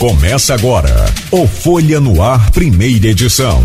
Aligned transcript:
Começa 0.00 0.54
agora 0.54 0.88
o 1.30 1.46
Folha 1.46 2.00
no 2.00 2.20
Ar, 2.22 2.50
primeira 2.52 3.08
edição. 3.08 3.62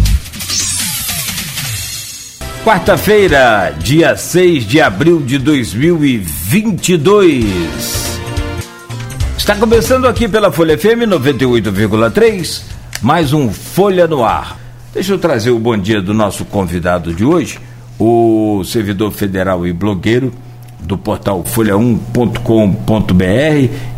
Quarta-feira, 2.62 3.74
dia 3.80 4.18
6 4.18 4.68
de 4.68 4.82
abril 4.82 5.22
de 5.22 5.38
2022. 5.38 7.46
Está 9.38 9.56
começando 9.56 10.10
aqui 10.10 10.28
pela 10.28 10.52
Folha 10.52 10.78
FM 10.78 11.08
98,3, 11.08 12.64
mais 13.02 13.32
um 13.32 13.50
Folha 13.50 14.06
no 14.06 14.22
Ar. 14.22 14.60
Deixa 14.94 15.14
eu 15.14 15.18
trazer 15.18 15.52
o 15.52 15.60
bom 15.60 15.78
dia 15.78 16.02
do 16.02 16.14
nosso 16.14 16.44
convidado 16.44 17.14
de 17.14 17.24
hoje, 17.24 17.58
o 17.98 18.62
servidor 18.66 19.14
federal 19.14 19.66
e 19.66 19.72
blogueiro 19.72 20.34
do 20.82 20.98
portal 20.98 21.44
folha1.com.br, 21.44 23.24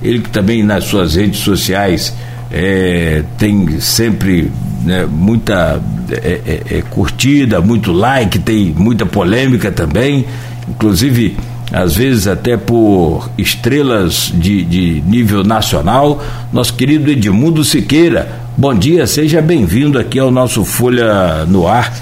ele 0.01 0.19
que 0.19 0.29
também 0.29 0.63
nas 0.63 0.85
suas 0.85 1.15
redes 1.15 1.39
sociais 1.39 2.13
é, 2.51 3.23
tem 3.37 3.79
sempre 3.79 4.51
né, 4.83 5.05
muita 5.05 5.81
é, 6.11 6.39
é, 6.45 6.77
é, 6.77 6.81
curtida, 6.89 7.59
muito 7.59 7.91
like, 7.91 8.39
tem 8.39 8.73
muita 8.77 9.05
polêmica 9.05 9.71
também, 9.71 10.25
inclusive 10.67 11.37
às 11.71 11.95
vezes 11.95 12.27
até 12.27 12.55
por 12.55 13.29
estrelas 13.37 14.31
de, 14.33 14.63
de 14.63 15.01
nível 15.05 15.43
nacional. 15.43 16.23
Nosso 16.53 16.73
querido 16.73 17.11
Edmundo 17.11 17.63
Siqueira, 17.63 18.39
bom 18.55 18.73
dia, 18.73 19.05
seja 19.05 19.41
bem-vindo 19.41 19.99
aqui 19.99 20.17
ao 20.17 20.31
nosso 20.31 20.63
Folha 20.63 21.45
no 21.45 21.67
Ar. 21.67 21.93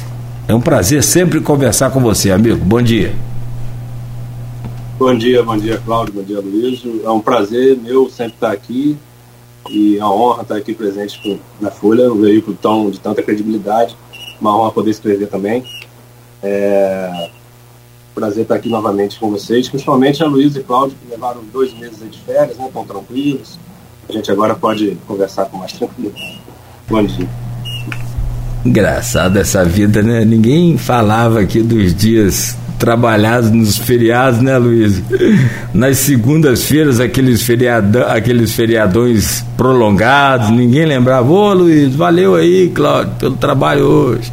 É 0.47 0.53
um 0.53 0.61
prazer 0.61 1.03
sempre 1.03 1.41
conversar 1.41 1.89
com 1.89 1.99
você, 1.99 2.29
amigo. 2.29 2.63
Bom 2.63 2.81
dia. 2.81 3.24
Bom 4.97 5.13
dia, 5.13 5.43
bom 5.43 5.57
dia, 5.57 5.77
Cláudio, 5.85 6.13
bom 6.13 6.23
dia, 6.23 6.39
Luiz. 6.39 6.81
É 7.03 7.09
um 7.09 7.19
prazer 7.19 7.77
meu 7.77 8.09
sempre 8.09 8.35
estar 8.35 8.51
aqui 8.53 8.97
e 9.69 9.97
uma 9.97 10.15
honra 10.15 10.43
estar 10.43 10.55
aqui 10.55 10.73
presente 10.73 11.21
com, 11.21 11.37
na 11.59 11.69
Folha, 11.69 12.13
um 12.13 12.21
veículo 12.21 12.57
tão, 12.61 12.89
de 12.89 12.97
tanta 13.01 13.21
credibilidade. 13.21 13.93
Uma 14.39 14.57
honra 14.57 14.71
poder 14.71 14.91
escrever 14.91 15.27
também. 15.27 15.65
É, 16.41 17.29
prazer 18.15 18.43
estar 18.43 18.55
aqui 18.55 18.69
novamente 18.69 19.19
com 19.19 19.29
vocês, 19.29 19.67
principalmente 19.67 20.23
a 20.23 20.27
Luiz 20.27 20.55
e 20.55 20.63
Cláudio, 20.63 20.95
que 21.03 21.11
levaram 21.11 21.41
dois 21.51 21.73
meses 21.73 21.99
de 22.09 22.17
férias, 22.19 22.57
né, 22.57 22.67
estão 22.67 22.85
tranquilos. 22.85 23.59
A 24.07 24.13
gente 24.13 24.31
agora 24.31 24.55
pode 24.55 24.97
conversar 25.05 25.43
com 25.47 25.57
mais 25.57 25.73
tranquilidade. 25.73 26.41
Bom 26.87 27.03
dia. 27.03 27.27
Engraçado 28.65 29.35
essa 29.37 29.65
vida, 29.65 30.01
né? 30.01 30.23
Ninguém 30.23 30.77
falava 30.77 31.41
aqui 31.41 31.61
dos 31.61 31.93
dias 31.93 32.55
trabalhados 32.85 33.49
nos 33.49 33.79
feriados, 33.79 34.39
né, 34.41 34.59
Luiz? 34.59 35.01
Nas 35.73 35.97
segundas-feiras, 35.97 36.99
aqueles, 36.99 37.43
aqueles 38.07 38.53
feriadões 38.53 39.43
prolongados, 39.57 40.51
ninguém 40.51 40.85
lembrava. 40.85 41.27
Ô, 41.27 41.51
Luiz, 41.51 41.95
valeu 41.95 42.35
aí, 42.35 42.69
Cláudio, 42.69 43.11
pelo 43.15 43.35
trabalho 43.37 43.85
hoje. 43.85 44.31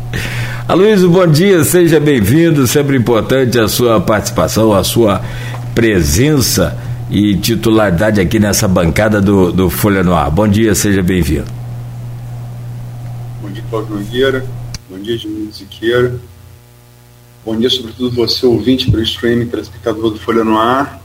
Aloysio, 0.68 1.08
bom 1.08 1.26
dia, 1.26 1.64
seja 1.64 1.98
bem-vindo. 1.98 2.66
Sempre 2.66 2.94
importante 2.98 3.58
a 3.58 3.66
sua 3.68 3.98
participação, 4.02 4.74
a 4.74 4.84
sua 4.84 5.22
presença 5.74 6.76
e 7.10 7.34
titularidade 7.34 8.20
aqui 8.20 8.38
nessa 8.38 8.68
bancada 8.68 9.18
do, 9.18 9.50
do 9.50 9.70
Folha 9.70 10.02
no 10.02 10.14
Ar. 10.14 10.30
Bom 10.30 10.46
dia, 10.46 10.74
seja 10.74 11.02
bem-vindo. 11.02 11.46
Bom 13.40 13.48
dia, 13.48 13.64
Cláudio 13.70 13.96
Nogueira. 13.96 14.44
Bom 14.90 14.98
dia, 14.98 15.16
Júlio 15.16 15.50
Siqueira. 15.50 16.12
Bom 17.44 17.56
dia, 17.58 17.68
sobretudo 17.68 18.14
você, 18.14 18.46
ouvinte 18.46 18.88
pelo 18.88 19.02
streaming, 19.02 19.48
telespectador 19.48 20.12
do 20.12 20.20
Folha 20.20 20.44
no 20.44 20.56
Ar. 20.56 21.02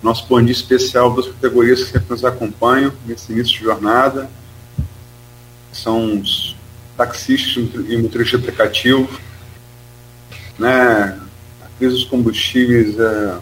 Nosso 0.00 0.24
bom 0.28 0.40
dia 0.40 0.52
especial 0.52 1.12
das 1.12 1.26
categorias 1.26 1.82
que 1.82 1.90
sempre 1.90 2.10
nos 2.10 2.24
acompanham 2.24 2.92
nesse 3.04 3.32
início 3.32 3.58
de 3.58 3.64
jornada. 3.64 4.30
São 5.72 6.20
os 6.20 6.54
taxistas 6.96 7.68
e 7.88 7.96
motoristas 7.96 8.38
aplicativo. 8.38 9.08
Né? 10.56 11.18
A 11.62 11.68
crise 11.76 11.96
dos 11.96 12.04
combustíveis 12.04 12.96
é, 12.96 13.38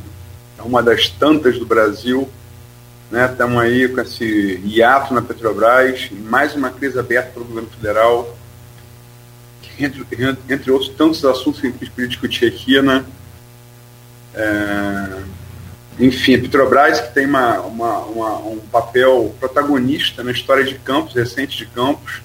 é 0.58 0.62
uma 0.62 0.82
das 0.82 1.10
tantas 1.10 1.58
do 1.58 1.66
Brasil. 1.66 2.26
Né? 3.10 3.28
Estamos 3.30 3.58
aí 3.58 3.86
com 3.86 4.00
esse 4.00 4.62
hiato 4.64 5.12
na 5.12 5.20
Petrobras, 5.20 6.08
mais 6.10 6.54
uma 6.54 6.70
crise 6.70 6.98
aberta 6.98 7.32
pelo 7.32 7.44
governo 7.44 7.68
federal 7.68 8.34
entre, 9.78 10.06
entre 10.48 10.70
outros 10.70 10.90
tantos 10.90 11.24
assuntos 11.24 11.60
que 11.60 11.66
a 11.66 11.70
gente 11.70 11.90
podia 11.90 12.08
discutir 12.08 12.46
aqui, 12.46 12.80
né? 12.80 13.04
É, 14.34 15.22
enfim, 15.98 16.34
a 16.34 16.38
Petrobras 16.38 17.00
que 17.00 17.14
tem 17.14 17.26
uma, 17.26 17.60
uma, 17.60 17.98
uma, 18.00 18.38
um 18.38 18.58
papel 18.70 19.34
protagonista 19.40 20.22
na 20.22 20.30
história 20.30 20.62
de 20.62 20.74
Campos, 20.74 21.14
recente 21.14 21.56
de 21.56 21.66
Campos. 21.66 22.20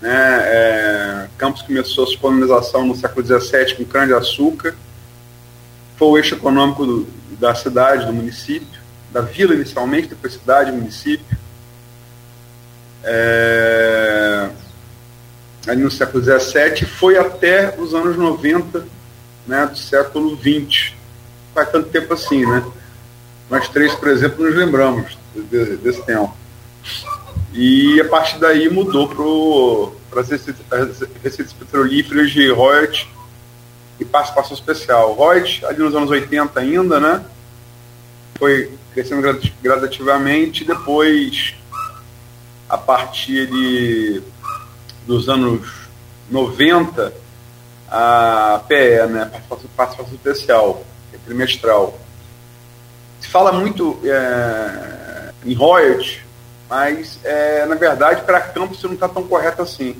Né? 0.00 0.14
É, 0.14 1.28
Campos 1.36 1.62
começou 1.62 2.04
a 2.04 2.06
sua 2.06 2.18
colonização 2.18 2.86
no 2.86 2.94
século 2.94 3.26
XVII 3.26 3.74
com 3.76 3.84
cana-de-açúcar, 3.84 4.76
foi 5.96 6.08
o 6.08 6.18
eixo 6.18 6.34
econômico 6.34 6.86
do, 6.86 7.08
da 7.40 7.54
cidade, 7.54 8.06
do 8.06 8.12
município, 8.12 8.80
da 9.10 9.22
vila 9.22 9.54
inicialmente, 9.54 10.08
depois 10.08 10.34
cidade, 10.34 10.70
município. 10.70 11.36
É, 13.02 14.50
ali 15.66 15.82
no 15.82 15.90
século 15.90 16.22
XVII, 16.22 16.86
foi 16.86 17.18
até 17.18 17.74
os 17.78 17.94
anos 17.94 18.16
90 18.16 18.86
né, 19.46 19.66
do 19.66 19.76
século 19.76 20.36
XX. 20.36 20.92
Faz 21.54 21.70
tanto 21.70 21.88
tempo 21.88 22.12
assim, 22.14 22.44
né? 22.44 22.64
Nós 23.50 23.68
três, 23.68 23.94
por 23.94 24.08
exemplo, 24.08 24.44
nos 24.44 24.54
lembramos 24.54 25.16
de, 25.34 25.76
desse 25.76 26.02
tempo. 26.02 26.34
E 27.52 28.00
a 28.00 28.08
partir 28.08 28.38
daí 28.38 28.68
mudou 28.68 29.08
para 30.10 30.20
as 30.20 30.28
receitas 30.28 31.52
petrolíferas 31.52 32.30
de 32.30 32.50
royalties 32.50 33.06
e 33.98 34.04
participação 34.04 34.54
especial. 34.54 35.14
Royalties, 35.14 35.64
ali 35.64 35.78
nos 35.78 35.94
anos 35.94 36.10
80 36.10 36.60
ainda, 36.60 37.00
né? 37.00 37.24
Foi 38.38 38.70
crescendo 38.92 39.22
gradativamente, 39.62 40.64
depois, 40.64 41.54
a 42.68 42.76
partir 42.76 43.46
de 43.46 44.22
dos 45.06 45.28
anos 45.28 45.68
90 46.30 47.12
a 47.88 48.62
PE, 48.66 49.06
né, 49.06 49.24
participação, 49.26 49.70
participação 49.76 50.14
especial, 50.14 50.84
é 51.12 51.18
trimestral. 51.24 51.98
Se 53.20 53.28
fala 53.28 53.52
muito 53.52 53.98
é, 54.04 55.32
em 55.44 55.54
royalties, 55.54 56.18
mas 56.68 57.18
é, 57.22 57.64
na 57.64 57.76
verdade 57.76 58.22
para 58.22 58.40
Campos 58.40 58.82
não 58.82 58.94
está 58.94 59.08
tão 59.08 59.26
correto 59.26 59.62
assim. 59.62 59.96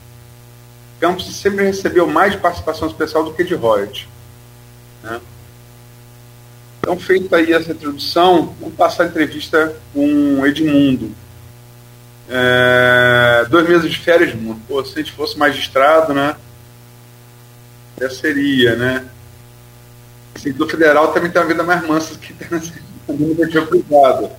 Campos 0.98 1.32
sempre 1.36 1.64
recebeu 1.64 2.06
mais 2.06 2.32
de 2.32 2.38
participação 2.38 2.88
especial 2.88 3.22
do 3.22 3.32
que 3.32 3.44
de 3.44 3.54
royalties. 3.54 4.08
Né? 5.02 5.20
Então, 6.80 6.98
feita 6.98 7.36
aí 7.36 7.52
essa 7.52 7.72
introdução, 7.72 8.54
vamos 8.60 8.76
passar 8.76 9.04
a 9.04 9.06
entrevista 9.06 9.76
com 9.92 10.46
Edmundo. 10.46 11.12
É, 12.28 13.46
dois 13.48 13.68
meses 13.68 13.90
de 13.90 13.98
férias, 13.98 14.34
pô, 14.66 14.84
se 14.84 14.94
a 14.94 15.02
gente 15.02 15.12
fosse 15.12 15.38
magistrado, 15.38 16.12
né? 16.12 16.36
Já 18.00 18.10
seria, 18.10 18.76
né? 18.76 19.08
O 20.34 20.38
servidor 20.38 20.70
federal 20.70 21.12
também 21.12 21.30
tem 21.30 21.40
uma 21.40 21.48
vida 21.48 21.62
mais 21.62 21.86
mansa 21.86 22.18
que 22.18 22.32
tem 22.32 22.48
na 22.50 23.66
privada. 23.66 24.30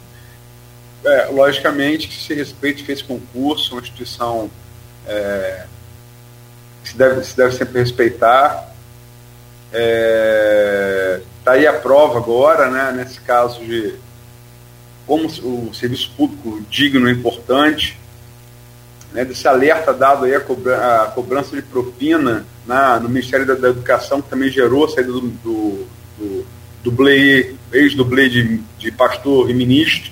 É, 1.06 1.26
logicamente 1.26 2.08
que 2.08 2.16
se 2.16 2.34
respeite, 2.34 2.84
fez 2.84 3.02
concurso, 3.02 3.74
uma 3.74 3.82
instituição 3.82 4.52
é, 5.08 5.66
se, 6.84 6.98
deve, 6.98 7.24
se 7.24 7.38
deve 7.38 7.56
sempre 7.56 7.80
respeitar. 7.80 8.74
É, 9.72 11.22
tá 11.44 11.54
aí 11.54 11.66
a 11.66 11.74
prova 11.74 12.18
agora, 12.18 12.70
né, 12.70 12.92
nesse 12.92 13.20
caso 13.22 13.60
de 13.64 13.96
como 15.08 15.26
o 15.26 15.74
serviço 15.74 16.12
público 16.16 16.62
digno 16.70 17.10
e 17.10 17.14
importante, 17.14 17.98
né, 19.14 19.24
desse 19.24 19.48
alerta 19.48 19.94
dado 19.94 20.26
aí 20.26 20.36
a, 20.36 20.42
cobra, 20.42 21.04
a 21.04 21.08
cobrança 21.08 21.56
de 21.56 21.62
propina 21.62 22.46
na, 22.68 23.00
no 23.00 23.08
Ministério 23.08 23.46
da, 23.46 23.56
da, 23.56 23.70
Educação, 23.70 24.22
que 24.22 24.30
também 24.30 24.52
gerou 24.52 24.86
a 24.86 24.90
saída 24.90 25.14
do, 25.14 25.22
do, 25.22 25.88
do 26.20 26.46
dublê, 26.84 27.56
ex-dublê 27.72 28.30
de, 28.30 28.58
de 28.78 28.92
pastor 28.92 29.50
e 29.50 29.54
ministro, 29.54 30.12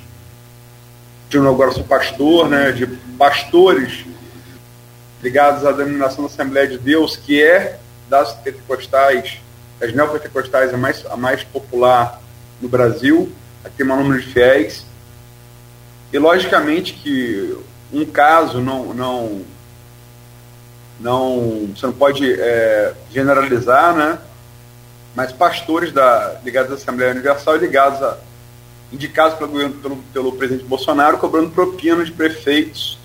de 1.29 1.37
agora 1.37 1.71
sou 1.71 1.83
pastor, 1.83 2.47
né, 2.47 2.71
de 2.71 2.87
pastores 3.17 4.05
ligados 5.21 5.65
à 5.65 5.71
denominação 5.71 6.23
da 6.23 6.31
Assembleia 6.31 6.67
de 6.67 6.77
Deus, 6.77 7.17
que 7.17 7.41
é 7.41 7.79
das 8.09 8.33
pentecostais, 8.35 9.39
das 9.79 9.93
neopentecostais, 9.93 10.73
a 10.73 10.77
mais, 10.77 11.05
a 11.07 11.17
mais 11.17 11.43
popular 11.43 12.21
no 12.61 12.69
Brasil, 12.69 13.31
aqui 13.63 13.77
tem 13.77 13.91
um 13.91 13.97
número 13.97 14.21
de 14.21 14.27
fiéis. 14.27 14.84
E 16.15 16.17
logicamente 16.17 16.93
que 16.93 17.57
um 17.91 18.05
caso 18.05 18.61
não, 18.61 18.93
não, 18.93 19.41
não 20.97 21.69
você 21.75 21.87
não 21.87 21.91
pode 21.91 22.39
é, 22.39 22.93
generalizar, 23.11 23.93
né? 23.93 24.17
Mas 25.13 25.33
pastores 25.33 25.91
da, 25.91 26.39
ligados 26.41 26.71
à 26.71 26.75
Assembleia 26.75 27.11
Universal 27.11 27.57
ligados 27.57 28.01
a, 28.01 28.17
indicados 28.93 29.37
pelo, 29.37 29.69
pelo, 29.71 29.97
pelo 30.13 30.31
presidente 30.31 30.63
Bolsonaro, 30.63 31.17
cobrando 31.17 31.49
propina 31.49 32.05
de 32.05 32.13
prefeitos 32.13 32.97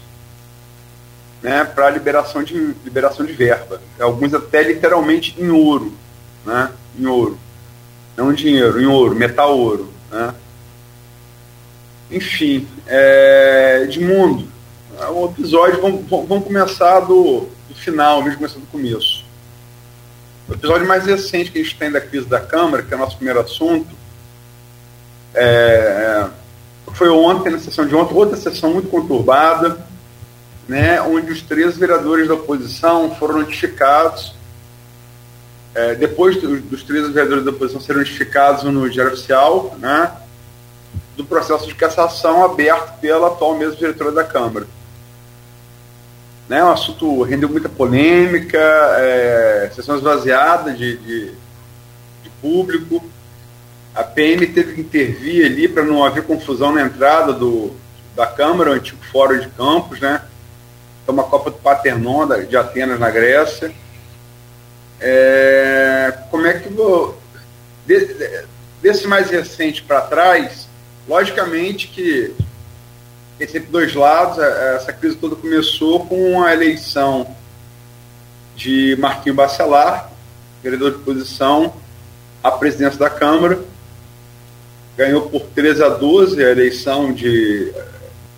né, 1.43 1.65
para 1.65 1.91
liberação 1.91 2.45
de, 2.45 2.77
liberação 2.85 3.27
de 3.27 3.33
verba. 3.33 3.83
Alguns 3.99 4.33
até 4.35 4.63
literalmente 4.63 5.35
em 5.37 5.51
ouro, 5.51 5.93
né, 6.47 6.71
em 6.97 7.07
ouro. 7.07 7.37
Não 8.17 8.33
dinheiro, 8.33 8.81
em 8.81 8.87
ouro, 8.87 9.17
metal 9.17 9.59
ouro. 9.59 9.93
Né. 10.13 10.33
Enfim, 12.11 12.67
é, 12.87 13.83
Edmundo, 13.85 14.49
o 15.15 15.27
episódio, 15.27 15.81
vamos, 15.81 16.05
vamos 16.09 16.45
começar 16.45 17.01
do, 17.01 17.47
do 17.69 17.75
final, 17.75 18.23
mesmo 18.23 18.39
começar 18.39 18.59
do 18.59 18.67
começo. 18.67 19.25
O 20.49 20.55
episódio 20.55 20.87
mais 20.87 21.07
recente 21.07 21.53
que 21.53 21.61
a 21.61 21.63
gente 21.63 21.77
tem 21.77 21.91
da 21.91 22.01
crise 22.01 22.27
da 22.27 22.41
Câmara, 22.41 22.83
que 22.83 22.93
é 22.93 22.97
o 22.97 23.01
nosso 23.01 23.17
primeiro 23.17 23.41
assunto, 23.41 23.89
é, 25.33 26.27
foi 26.93 27.09
ontem, 27.09 27.51
na 27.51 27.59
sessão 27.59 27.87
de 27.87 27.95
ontem, 27.95 28.15
outra 28.15 28.37
sessão 28.37 28.73
muito 28.73 28.89
conturbada, 28.89 29.79
né, 30.69 31.01
onde 31.03 31.31
os 31.31 31.43
três 31.43 31.77
vereadores 31.77 32.27
da 32.27 32.35
oposição 32.35 33.15
foram 33.15 33.39
notificados, 33.39 34.35
é, 35.75 35.95
depois 35.95 36.41
do, 36.41 36.61
dos 36.61 36.83
três 36.83 37.09
vereadores 37.09 37.45
da 37.45 37.53
oposição 37.53 37.81
serem 37.81 38.03
notificados 38.03 38.65
no 38.65 38.91
Diário 38.91 39.13
Oficial, 39.13 39.77
né, 39.79 40.11
do 41.17 41.25
processo 41.25 41.67
de 41.67 41.75
cassação 41.75 42.45
aberto 42.45 42.99
pela 43.01 43.29
atual 43.29 43.55
mesmo 43.55 43.77
diretora 43.77 44.13
da 44.13 44.25
Câmara. 44.25 44.67
Né, 46.49 46.65
o 46.65 46.71
assunto 46.71 47.23
rendeu 47.23 47.49
muita 47.49 47.69
polêmica, 47.69 48.59
é, 48.59 49.71
sessão 49.75 49.97
esvaziada 49.97 50.73
de, 50.73 50.97
de, 50.97 51.27
de 52.25 52.31
público, 52.41 53.03
a 53.95 54.05
PM 54.05 54.47
teve 54.47 54.75
que 54.75 54.81
intervir 54.81 55.47
ali 55.47 55.69
para 55.69 55.85
não 55.85 56.05
haver 56.05 56.25
confusão 56.25 56.73
na 56.73 56.83
entrada 56.83 57.33
do, 57.33 57.73
da 58.15 58.27
Câmara, 58.27 58.71
o 58.71 58.75
antigo 58.75 59.05
Fórum 59.11 59.39
de 59.39 59.49
Campos, 59.49 60.01
né? 60.01 60.23
É 61.07 61.11
uma 61.11 61.25
Copa 61.25 61.51
do 61.51 61.59
Paternon 61.59 62.27
de 62.49 62.57
Atenas, 62.57 63.01
na 63.01 63.11
Grécia. 63.11 63.73
É, 65.01 66.19
como 66.31 66.47
é 66.47 66.55
que 66.55 66.69
vou. 66.69 67.19
Desse 68.81 69.07
mais 69.07 69.29
recente 69.29 69.83
para 69.83 70.03
trás, 70.03 70.69
logicamente 71.11 71.89
que 71.89 72.33
tem 73.37 73.49
sempre 73.49 73.71
dois 73.71 73.95
lados. 73.95 74.39
É, 74.39 74.77
essa 74.77 74.93
crise 74.93 75.17
toda 75.17 75.35
começou 75.35 76.07
com 76.07 76.43
a 76.43 76.53
eleição 76.53 77.35
de 78.55 78.97
Marquinho 79.01 79.35
Bacelar, 79.35 80.11
vereador 80.63 80.93
de 80.93 80.99
posição, 80.99 81.75
à 82.43 82.51
presidência 82.51 82.99
da 82.99 83.11
Câmara 83.11 83.59
ganhou 85.01 85.23
por 85.23 85.41
13 85.55 85.83
a 85.83 85.89
12 85.89 86.45
a 86.45 86.51
eleição 86.51 87.11
de, 87.11 87.73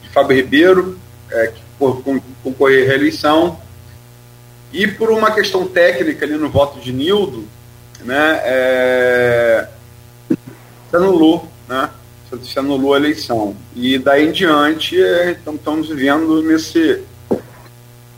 de 0.01 0.09
Fábio 0.13 0.37
Ribeiro, 0.37 0.97
é, 1.29 1.49
que 1.49 1.61
por 1.77 2.03
concorrer 2.45 2.85
à 2.85 2.89
reeleição, 2.89 3.59
e 4.73 4.87
por 4.87 5.11
uma 5.11 5.33
questão 5.33 5.67
técnica 5.67 6.25
ali 6.25 6.37
no 6.37 6.49
voto 6.49 6.79
de 6.79 6.93
Nildo, 6.93 7.49
né, 8.05 8.41
é, 8.45 9.69
anulou, 10.93 11.49
né, 11.69 11.91
se 12.43 12.59
anulou 12.59 12.95
a 12.95 12.99
eleição. 12.99 13.57
E 13.75 13.99
daí 13.99 14.29
em 14.29 14.33
diante 14.33 15.01
é, 15.03 15.33
estamos 15.33 15.89
vivendo 15.89 16.43
nesse 16.43 17.03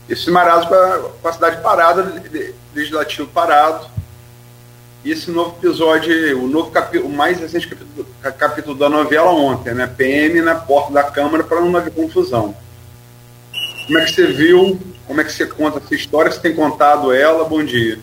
esse 0.07 0.29
marasmo 0.29 0.69
com 0.69 0.75
a, 0.75 0.99
com 1.21 1.27
a 1.27 1.33
cidade 1.33 1.61
parada, 1.61 2.23
legislativo 2.75 3.27
parado, 3.27 3.87
e 5.03 5.11
esse 5.11 5.29
novo 5.29 5.55
episódio, 5.59 6.43
o 6.43 6.47
novo 6.47 6.71
capítulo, 6.71 7.09
o 7.09 7.15
mais 7.15 7.39
recente 7.39 7.67
capítulo, 7.67 8.07
capítulo 8.37 8.75
da 8.75 8.89
novela 8.89 9.31
ontem, 9.31 9.73
né? 9.73 9.85
PM 9.85 10.41
na 10.41 10.55
porta 10.55 10.93
da 10.93 11.03
Câmara 11.03 11.43
para 11.43 11.61
não 11.61 11.75
haver 11.75 11.93
confusão. 11.93 12.55
Como 13.85 13.99
é 13.99 14.05
que 14.05 14.11
você 14.11 14.27
viu? 14.27 14.79
Como 15.05 15.21
é 15.21 15.23
que 15.23 15.31
você 15.31 15.45
conta 15.45 15.77
essa 15.77 15.93
história? 15.93 16.31
Você 16.31 16.39
tem 16.39 16.55
contado 16.55 17.13
ela? 17.13 17.43
Bom 17.45 17.63
dia. 17.63 17.99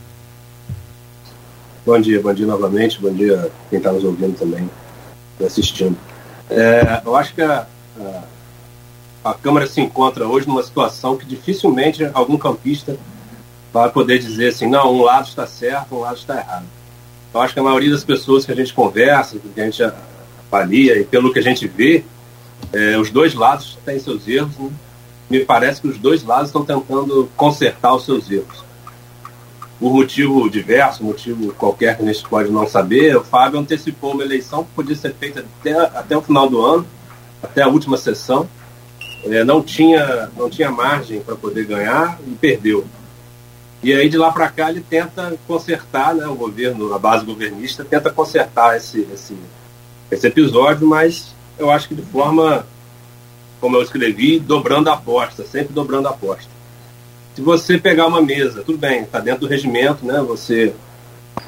Bom 1.84 2.00
dia, 2.00 2.20
bom 2.20 2.32
dia 2.32 2.46
novamente, 2.46 3.00
bom 3.00 3.12
dia 3.12 3.50
quem 3.68 3.78
está 3.78 3.90
nos 3.90 4.04
ouvindo 4.04 4.38
também, 4.38 4.70
assistindo. 5.44 5.96
É, 6.50 7.02
eu 7.05 7.17
acho 7.17 7.34
que 7.34 7.43
a, 7.43 7.67
a, 7.99 8.23
a, 9.31 9.34
Câmara 9.34 9.67
se 9.67 9.81
encontra 9.81 10.26
hoje 10.26 10.46
numa 10.46 10.62
situação 10.62 11.17
que 11.17 11.25
dificilmente 11.25 12.08
algum 12.12 12.37
campista 12.37 12.96
vai 13.73 13.88
poder 13.90 14.19
dizer 14.19 14.49
assim, 14.49 14.67
não, 14.67 14.94
um 14.94 15.02
lado 15.02 15.29
está 15.29 15.46
certo, 15.46 15.94
um 15.94 16.00
lado 16.00 16.17
está 16.17 16.37
errado. 16.37 16.67
Eu 17.32 17.40
acho 17.40 17.55
que 17.55 17.61
a 17.61 17.62
maioria 17.62 17.90
das 17.90 18.05
pessoas 18.05 18.44
que 18.44 18.52
a 18.52 18.55
gente 18.55 18.75
conversa, 18.75 19.38
que 19.38 19.61
a 19.61 19.64
gente 19.64 19.82
avalia 20.50 20.99
e 20.99 21.05
pelo 21.05 21.32
que 21.32 21.38
a 21.38 21.43
gente 21.43 21.67
vê, 21.67 22.05
é, 22.73 22.99
os 22.99 23.11
dois 23.11 23.34
lados 23.34 23.79
têm 23.84 23.99
seus 23.99 24.29
erros. 24.29 24.56
Né? 24.58 24.70
Me 25.31 25.44
parece 25.44 25.81
que 25.81 25.88
os 25.88 25.99
dois 25.99 26.23
lados 26.23 26.49
estão 26.49 26.64
tentando 26.64 27.31
consertar 27.37 27.94
os 27.94 28.05
seus 28.05 28.31
erros. 28.31 28.62
Por 29.82 29.93
motivo 29.93 30.49
diverso, 30.49 31.02
motivo 31.02 31.52
qualquer 31.55 31.96
que 31.96 32.05
a 32.05 32.06
gente 32.06 32.23
pode 32.29 32.49
não 32.52 32.69
saber, 32.69 33.17
o 33.17 33.25
Fábio 33.25 33.58
antecipou 33.58 34.12
uma 34.12 34.23
eleição 34.23 34.62
que 34.62 34.70
podia 34.76 34.94
ser 34.94 35.12
feita 35.12 35.44
até, 35.61 35.73
até 35.73 36.17
o 36.17 36.23
final 36.23 36.49
do 36.49 36.64
ano, 36.64 36.87
até 37.43 37.62
a 37.62 37.67
última 37.67 37.96
sessão. 37.96 38.49
É, 39.25 39.43
não, 39.43 39.61
tinha, 39.61 40.31
não 40.37 40.49
tinha 40.49 40.70
margem 40.70 41.20
para 41.20 41.34
poder 41.34 41.64
ganhar 41.64 42.17
e 42.25 42.31
perdeu. 42.31 42.87
E 43.82 43.93
aí 43.93 44.08
de 44.08 44.17
lá 44.17 44.31
para 44.31 44.49
cá 44.50 44.70
ele 44.70 44.87
tenta 44.88 45.37
consertar, 45.49 46.14
né, 46.14 46.29
o 46.29 46.37
governo, 46.37 46.94
a 46.94 46.99
base 47.00 47.26
governista 47.26 47.84
tenta 47.84 48.08
consertar 48.08 48.76
esse, 48.76 49.00
esse, 49.12 49.37
esse 50.12 50.29
episódio, 50.29 50.87
mas 50.87 51.34
eu 51.58 51.73
acho 51.73 51.88
que 51.88 51.96
de 51.96 52.02
forma, 52.02 52.64
como 53.61 53.76
eu 53.76 53.82
escrevi, 53.82 54.38
dobrando 54.38 54.90
a 54.90 54.93
aposta, 54.93 55.43
sempre 55.44 55.75
dobrando 55.75 56.06
a 56.06 56.12
aposta. 56.12 56.51
Se 57.34 57.40
você 57.40 57.79
pegar 57.79 58.06
uma 58.06 58.20
mesa, 58.20 58.62
tudo 58.62 58.76
bem, 58.76 59.02
está 59.02 59.19
dentro 59.19 59.43
do 59.43 59.46
regimento, 59.46 60.05
né, 60.05 60.20
você 60.20 60.75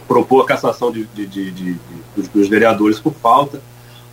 propor 0.08 0.42
a 0.42 0.46
cassação 0.46 0.90
de, 0.90 1.04
de, 1.06 1.26
de, 1.26 1.50
de 1.50 1.76
dos, 2.16 2.28
dos 2.28 2.48
vereadores 2.48 2.98
por 2.98 3.12
falta, 3.14 3.60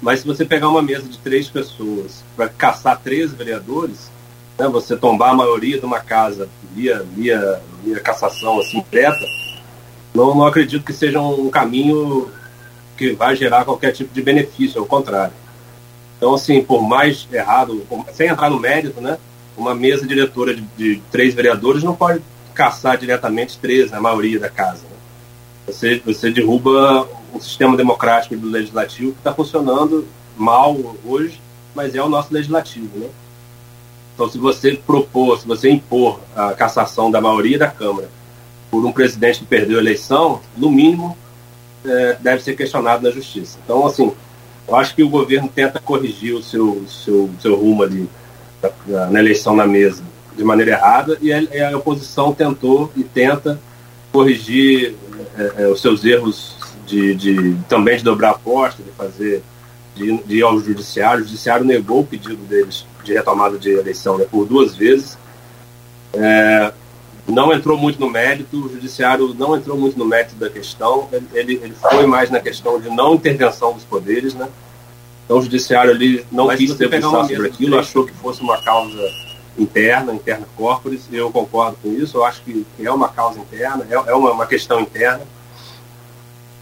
mas 0.01 0.21
se 0.21 0.27
você 0.27 0.43
pegar 0.43 0.67
uma 0.67 0.81
mesa 0.81 1.07
de 1.07 1.17
três 1.19 1.47
pessoas 1.47 2.23
para 2.35 2.49
caçar 2.49 2.99
três 2.99 3.33
vereadores, 3.33 4.11
né, 4.57 4.67
você 4.67 4.97
tombar 4.97 5.31
a 5.31 5.35
maioria 5.35 5.79
de 5.79 5.85
uma 5.85 5.99
casa 5.99 6.49
via, 6.75 7.05
via, 7.15 7.61
via 7.83 7.99
cassação 7.99 8.59
assim, 8.59 8.83
direta, 8.91 9.25
não, 10.13 10.35
não 10.35 10.45
acredito 10.45 10.83
que 10.83 10.93
seja 10.93 11.21
um 11.21 11.49
caminho 11.49 12.29
que 12.97 13.13
vai 13.13 13.35
gerar 13.35 13.63
qualquer 13.63 13.91
tipo 13.91 14.13
de 14.13 14.21
benefício, 14.21 14.81
ao 14.81 14.85
contrário. 14.85 15.33
Então, 16.17 16.35
assim, 16.35 16.61
por 16.61 16.81
mais 16.81 17.27
errado, 17.31 17.85
sem 18.13 18.27
entrar 18.27 18.49
no 18.49 18.59
mérito, 18.59 18.99
né, 18.99 19.17
uma 19.61 19.75
mesa 19.75 20.05
diretora 20.05 20.53
de, 20.55 20.61
de 20.77 21.01
três 21.11 21.33
vereadores 21.33 21.83
não 21.83 21.95
pode 21.95 22.21
caçar 22.53 22.97
diretamente 22.97 23.57
três, 23.57 23.91
na 23.91 24.01
maioria 24.01 24.39
da 24.39 24.49
casa. 24.49 24.83
Né? 24.83 24.97
Você, 25.67 26.01
você 26.05 26.31
derruba 26.31 27.07
um 27.33 27.39
sistema 27.39 27.77
democrático 27.77 28.35
do 28.35 28.49
legislativo 28.49 29.11
que 29.11 29.19
está 29.19 29.33
funcionando 29.33 30.07
mal 30.37 30.95
hoje, 31.05 31.39
mas 31.75 31.95
é 31.95 32.01
o 32.01 32.09
nosso 32.09 32.33
legislativo, 32.33 32.97
né? 32.97 33.07
Então, 34.13 34.29
se 34.29 34.37
você 34.37 34.73
propor, 34.75 35.39
se 35.39 35.47
você 35.47 35.69
impor 35.69 36.19
a 36.35 36.53
cassação 36.53 37.09
da 37.09 37.21
maioria 37.21 37.57
da 37.57 37.67
Câmara 37.67 38.09
por 38.69 38.85
um 38.85 38.91
presidente 38.91 39.39
que 39.39 39.45
perdeu 39.45 39.77
a 39.77 39.81
eleição, 39.81 40.41
no 40.57 40.69
mínimo, 40.69 41.17
é, 41.85 42.17
deve 42.19 42.43
ser 42.43 42.55
questionado 42.55 43.03
na 43.03 43.11
justiça. 43.11 43.57
Então, 43.63 43.85
assim, 43.85 44.11
eu 44.67 44.75
acho 44.75 44.93
que 44.93 45.03
o 45.03 45.09
governo 45.09 45.47
tenta 45.47 45.79
corrigir 45.79 46.35
o 46.35 46.43
seu, 46.43 46.83
seu, 46.87 47.29
seu 47.39 47.55
rumo 47.55 47.83
ali 47.83 48.09
na, 48.87 49.19
eleição 49.19 49.55
na 49.55 49.65
mesa 49.65 50.03
de 50.35 50.43
maneira 50.43 50.71
errada 50.71 51.17
e 51.21 51.31
a, 51.31 51.69
a 51.69 51.77
oposição 51.77 52.33
tentou 52.33 52.91
e 52.95 53.03
tenta 53.03 53.59
corrigir 54.11 54.95
é, 55.37 55.63
é, 55.63 55.67
os 55.67 55.81
seus 55.81 56.03
erros 56.03 56.55
de, 56.85 57.15
de, 57.15 57.55
também 57.69 57.97
de 57.97 58.03
dobrar 58.03 58.29
a 58.29 58.31
aposta, 58.31 58.81
de 58.83 58.91
fazer 58.91 59.43
de, 59.95 60.17
de 60.23 60.37
ir 60.37 60.43
ao 60.43 60.59
judiciário. 60.59 61.23
O 61.23 61.27
judiciário 61.27 61.65
negou 61.65 62.01
o 62.01 62.05
pedido 62.05 62.43
deles 62.43 62.85
de 63.03 63.13
retomada 63.13 63.57
de 63.57 63.71
eleição 63.71 64.17
né, 64.17 64.25
por 64.29 64.45
duas 64.45 64.75
vezes. 64.75 65.17
É, 66.13 66.71
não 67.27 67.53
entrou 67.53 67.77
muito 67.77 67.99
no 67.99 68.09
mérito, 68.09 68.65
o 68.65 68.69
judiciário 68.69 69.33
não 69.33 69.55
entrou 69.55 69.77
muito 69.77 69.97
no 69.97 70.05
mérito 70.05 70.35
da 70.35 70.49
questão, 70.49 71.07
ele, 71.33 71.59
ele 71.63 71.73
foi 71.73 72.05
mais 72.05 72.29
na 72.29 72.39
questão 72.39 72.79
de 72.79 72.89
não 72.89 73.15
intervenção 73.15 73.73
dos 73.73 73.83
poderes, 73.83 74.33
né? 74.33 74.49
Então 75.31 75.39
o 75.39 75.43
judiciário 75.43 75.91
ali 75.91 76.25
não 76.29 76.47
Mas 76.47 76.59
quis 76.59 76.75
debruçar 76.75 77.25
sobre 77.25 77.47
aquilo, 77.47 77.79
achou 77.79 78.05
que 78.05 78.11
fosse 78.11 78.41
uma 78.41 78.61
causa 78.61 79.01
interna, 79.57 80.13
interna 80.13 80.45
corporis, 80.57 81.07
eu 81.09 81.31
concordo 81.31 81.77
com 81.81 81.89
isso, 81.89 82.17
eu 82.17 82.25
acho 82.25 82.41
que 82.41 82.65
é 82.77 82.91
uma 82.91 83.07
causa 83.07 83.39
interna, 83.39 83.87
é, 83.89 83.93
é 83.93 84.13
uma, 84.13 84.33
uma 84.33 84.45
questão 84.45 84.81
interna. 84.81 85.21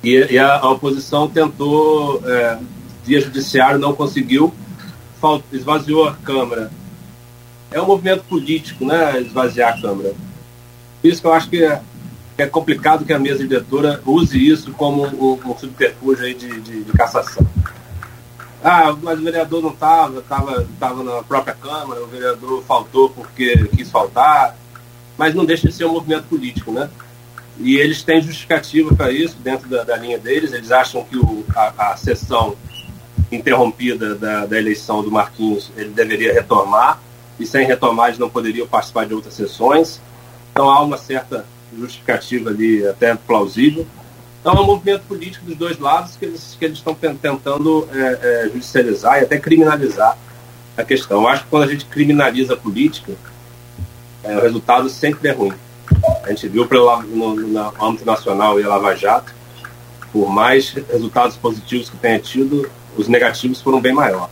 E, 0.04 0.34
e 0.34 0.38
a, 0.38 0.60
a, 0.60 0.70
oposição 0.70 1.28
tentou, 1.28 2.22
é, 2.24 2.60
via 3.04 3.20
judiciário, 3.20 3.80
não 3.80 3.96
conseguiu, 3.96 4.54
esvaziou 5.52 6.08
a 6.08 6.14
Câmara. 6.18 6.72
É 7.72 7.82
um 7.82 7.88
movimento 7.88 8.24
político, 8.26 8.86
né? 8.86 9.20
Esvaziar 9.20 9.80
a 9.80 9.82
Câmara. 9.82 10.14
Por 11.02 11.08
isso 11.08 11.20
que 11.20 11.28
eu 11.28 11.34
acho 11.34 11.50
que 11.50 11.64
é, 11.64 11.82
é 12.38 12.46
complicado 12.46 13.04
que 13.04 13.14
a 13.14 13.18
mesa 13.18 13.40
diretora 13.40 14.00
use 14.06 14.38
isso 14.38 14.72
como 14.74 15.08
um, 15.08 15.40
um 15.44 15.58
subterfúgio 15.58 16.24
aí 16.24 16.36
de, 16.36 16.62
de, 16.62 16.84
de 16.84 16.92
cassação. 16.92 17.44
Ah, 18.64 18.96
mas 19.02 19.20
o 19.20 19.24
vereador 19.24 19.62
não 19.62 19.70
estava, 19.70 20.20
estava 20.20 20.68
tava 20.80 21.04
na 21.04 21.24
própria 21.24 21.54
Câmara, 21.54 22.04
o 22.04 22.08
vereador 22.08 22.64
faltou 22.64 23.10
porque 23.10 23.68
quis 23.68 23.90
faltar, 23.90 24.58
mas 25.18 25.34
não 25.34 25.46
deixa 25.46 25.68
de 25.68 25.74
ser 25.74 25.86
um 25.86 25.94
movimento 25.94 26.26
político, 26.26 26.72
né? 26.72 26.90
E 27.58 27.78
eles 27.78 28.04
têm 28.04 28.22
justificativa 28.22 28.94
para 28.96 29.12
isso 29.12 29.36
dentro 29.38 29.70
da, 29.70 29.84
da, 29.84 29.98
linha 29.98 30.18
deles, 30.18 30.54
eles 30.54 30.72
acham 30.72 31.04
que 31.04 31.18
o, 31.18 31.46
a, 31.56 31.92
a 31.92 31.98
sessão 31.98 32.56
interrompida 33.32 34.16
da, 34.16 34.46
da 34.46 34.58
eleição 34.58 35.04
do 35.04 35.12
Marquinhos 35.12 35.72
ele 35.76 35.90
deveria 35.90 36.34
retomar, 36.34 37.00
e 37.40 37.46
sem 37.46 37.66
retomar 37.66 38.08
eles 38.08 38.20
não 38.20 38.30
poderiam 38.30 38.68
participar 38.68 39.06
de 39.06 39.14
outras 39.14 39.34
sessões. 39.34 40.02
Então 40.52 40.70
há 40.70 40.82
uma 40.82 40.98
certa 40.98 41.46
justificativa 41.78 42.50
ali, 42.50 42.86
até 42.86 43.16
plausível. 43.16 43.88
Então 44.40 44.54
é 44.54 44.62
um 44.62 44.66
movimento 44.66 45.04
político 45.04 45.46
dos 45.46 45.56
dois 45.56 45.78
lados 45.80 46.16
que 46.16 46.26
eles, 46.26 46.56
que 46.58 46.66
eles 46.66 46.78
estão 46.78 46.96
tentando 46.96 47.88
é, 47.94 48.20
é, 48.22 48.50
judicializar 48.54 49.20
e 49.20 49.24
até 49.24 49.38
criminalizar 49.38 50.18
a 50.78 50.84
questão. 50.84 51.22
Eu 51.22 51.28
acho 51.28 51.44
que 51.44 51.50
quando 51.50 51.64
a 51.64 51.68
gente 51.68 51.86
criminaliza 51.86 52.54
a 52.54 52.58
política, 52.58 53.14
é, 54.24 54.38
o 54.38 54.42
resultado 54.42 54.90
sempre 54.90 55.28
é 55.30 55.32
ruim. 55.34 55.54
A 56.24 56.30
gente 56.30 56.48
viu 56.48 56.66
pelo, 56.68 57.02
no, 57.02 57.36
no 57.36 57.74
âmbito 57.84 58.06
nacional 58.06 58.60
e 58.60 58.64
a 58.64 58.70
Lava 58.70 58.96
Jato, 58.96 59.34
por 60.12 60.30
mais 60.30 60.70
resultados 60.70 61.36
positivos 61.36 61.90
que 61.90 61.98
tenha 61.98 62.20
tido, 62.20 62.70
os 62.98 63.08
negativos 63.08 63.62
foram 63.62 63.82
bem 63.82 63.94
maiores. 63.94 64.30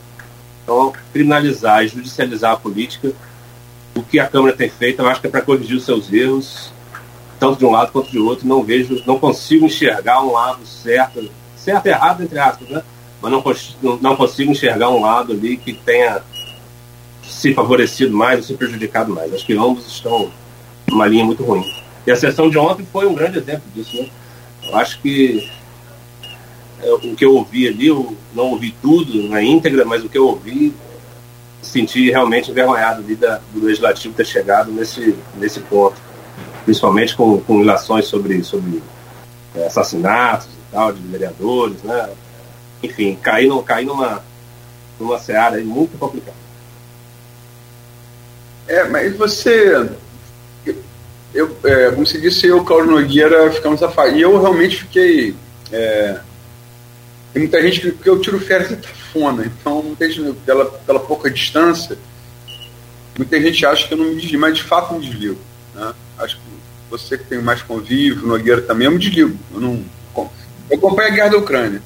Então, 0.64 0.94
criminalizar 1.12 1.84
e 1.84 1.88
judicializar 1.88 2.54
a 2.54 2.58
política, 2.58 3.12
o 3.96 4.04
que 4.04 4.20
a 4.20 4.28
Câmara 4.28 4.56
tem 4.56 4.70
feito, 4.70 5.02
eu 5.02 5.08
acho 5.08 5.22
que 5.22 5.28
é 5.28 5.30
para 5.30 5.42
corrigir 5.42 5.78
os 5.78 5.86
seus 5.86 6.12
erros, 6.12 6.72
tanto 7.40 7.60
de 7.60 7.66
um 7.66 7.72
lado 7.72 7.92
quanto 7.92 8.12
de 8.12 8.20
outro. 8.20 8.48
Não 8.48 8.64
vejo, 8.64 9.02
não 9.06 9.20
consigo 9.20 9.66
enxergar 9.66 10.22
um 10.24 10.32
lado 10.32 10.66
certo, 10.66 11.30
certo 11.56 11.86
errado, 11.86 12.24
entre 12.24 12.40
aspas, 12.40 12.70
né? 12.70 12.84
Mas 13.22 13.76
não, 13.82 13.98
não 13.98 14.16
consigo 14.16 14.52
enxergar 14.52 14.90
um 14.90 15.02
lado 15.02 15.34
ali 15.34 15.58
que 15.58 15.74
tenha 15.74 16.22
se 17.24 17.54
favorecido 17.54 18.16
mais 18.16 18.40
ou 18.40 18.44
se 18.44 18.54
prejudicado 18.54 19.14
mais. 19.14 19.34
Acho 19.34 19.46
que 19.46 19.54
ambos 19.54 19.88
estão 19.88 20.32
numa 20.88 21.08
linha 21.08 21.26
muito 21.26 21.44
ruim. 21.44 21.66
E 22.06 22.12
a 22.12 22.16
sessão 22.16 22.50
de 22.50 22.58
ontem 22.58 22.88
foi 22.92 23.06
um 23.06 23.14
grande 23.14 23.38
exemplo 23.38 23.64
disso, 23.74 23.98
né? 23.98 24.10
Eu 24.64 24.76
acho 24.78 25.00
que 25.02 25.50
é, 26.82 26.92
o 26.92 27.16
que 27.16 27.26
eu 27.26 27.36
ouvi 27.36 27.68
ali, 27.68 27.88
eu 27.88 28.16
não 28.34 28.52
ouvi 28.52 28.76
tudo 28.82 29.28
na 29.30 29.42
íntegra, 29.42 29.84
mas 29.84 30.04
o 30.04 30.10
que 30.10 30.18
eu 30.18 30.28
ouvi, 30.28 30.74
senti 31.62 32.10
realmente 32.10 32.52
envergonhado 32.52 33.02
ali 33.02 33.16
da, 33.16 33.42
do 33.54 33.66
legislativo 33.66 34.14
ter 34.14 34.26
chegado 34.26 34.72
nesse, 34.72 35.16
nesse 35.36 35.60
ponto, 35.62 35.96
principalmente 36.68 37.16
com, 37.16 37.40
com 37.40 37.62
ilações 37.62 38.08
sobre, 38.08 38.44
sobre 38.44 38.84
é, 39.56 39.68
assassinatos 39.68 40.48
e 40.48 40.72
tal, 40.74 40.92
de 40.92 41.02
vereadores, 41.08 41.82
né? 41.82 42.10
Enfim, 42.84 43.16
cair, 43.16 43.48
no, 43.48 43.64
cair 43.64 43.86
numa, 43.86 44.22
numa 45.00 45.18
seara 45.18 45.58
muito 45.64 45.98
complicada. 45.98 46.36
É, 48.68 48.84
mas 48.84 49.16
você. 49.16 49.90
Eu, 51.34 51.56
é, 51.64 51.92
como 51.92 52.06
você 52.06 52.20
disse, 52.20 52.46
eu 52.48 52.66
Cláudio 52.66 52.92
Nogueira 52.92 53.50
ficamos 53.50 53.82
afastados. 53.82 54.20
E 54.20 54.24
eu 54.24 54.38
realmente 54.38 54.84
fiquei. 54.84 55.34
É, 55.72 56.20
tem 57.32 57.44
muita 57.44 57.62
gente 57.62 57.80
que, 57.80 57.92
que 57.94 58.10
eu 58.10 58.20
tiro 58.20 58.42
férias 58.42 58.68
de 58.68 58.76
Tafona, 58.76 59.46
então 59.46 59.82
muita 59.82 60.10
gente, 60.12 60.34
pela, 60.46 60.66
pela 60.66 61.00
pouca 61.00 61.32
distância, 61.32 61.98
muita 63.18 63.40
gente 63.40 63.66
acha 63.66 63.88
que 63.88 63.94
eu 63.94 63.98
não 63.98 64.06
me 64.06 64.16
desligo, 64.16 64.42
mas 64.42 64.58
de 64.58 64.64
fato 64.64 64.94
me 64.94 65.06
desligo. 65.06 65.40
Né? 65.74 65.94
Acho 66.18 66.36
que 66.36 66.57
você 66.90 67.18
que 67.18 67.26
tem 67.26 67.42
mais 67.42 67.62
convívio, 67.62 68.28
Nogueira 68.28 68.62
também, 68.62 68.86
eu 68.86 68.92
me 68.92 69.00
desligo. 69.00 69.38
Eu 69.54 69.60
não. 69.60 69.84
Eu 70.70 70.78
acompanho 70.78 71.12
a 71.12 71.16
guerra 71.16 71.30
da 71.30 71.38
Ucrânia. 71.38 71.82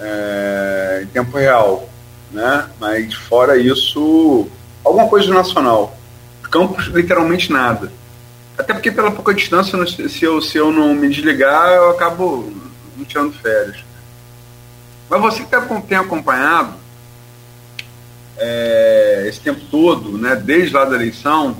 É, 0.00 1.00
em 1.02 1.06
tempo 1.06 1.36
real. 1.36 1.88
Né? 2.30 2.68
Mas 2.78 3.14
fora 3.14 3.56
isso, 3.56 4.48
alguma 4.84 5.08
coisa 5.08 5.32
nacional. 5.32 5.96
Campos, 6.50 6.86
literalmente 6.86 7.52
nada. 7.52 7.92
Até 8.56 8.72
porque 8.72 8.90
pela 8.90 9.10
pouca 9.10 9.34
distância, 9.34 9.78
se 10.08 10.24
eu, 10.24 10.40
se 10.40 10.58
eu 10.58 10.72
não 10.72 10.94
me 10.94 11.08
desligar, 11.08 11.68
eu 11.70 11.90
acabo 11.90 12.52
não 12.96 13.04
tirando 13.04 13.32
férias. 13.32 13.84
Mas 15.08 15.20
você 15.20 15.42
que 15.42 15.50
tá 15.50 15.60
tem 15.86 15.96
acompanhado 15.96 16.74
é, 18.36 19.24
esse 19.28 19.40
tempo 19.40 19.60
todo, 19.70 20.18
né, 20.18 20.36
desde 20.36 20.74
lá 20.74 20.84
da 20.84 20.96
eleição, 20.96 21.56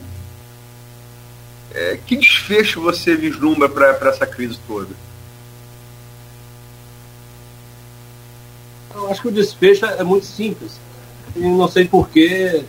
é, 1.74 1.98
que 2.06 2.16
desfecho 2.16 2.80
você 2.80 3.14
vislumbra 3.14 3.68
para 3.68 4.08
essa 4.08 4.26
crise 4.26 4.58
toda? 4.66 4.94
Eu 8.94 9.10
acho 9.10 9.22
que 9.22 9.28
o 9.28 9.32
desfecho 9.32 9.84
é 9.84 10.02
muito 10.02 10.26
simples. 10.26 10.80
E 11.36 11.40
não 11.40 11.68
sei 11.68 11.86
porquê. 11.86 12.64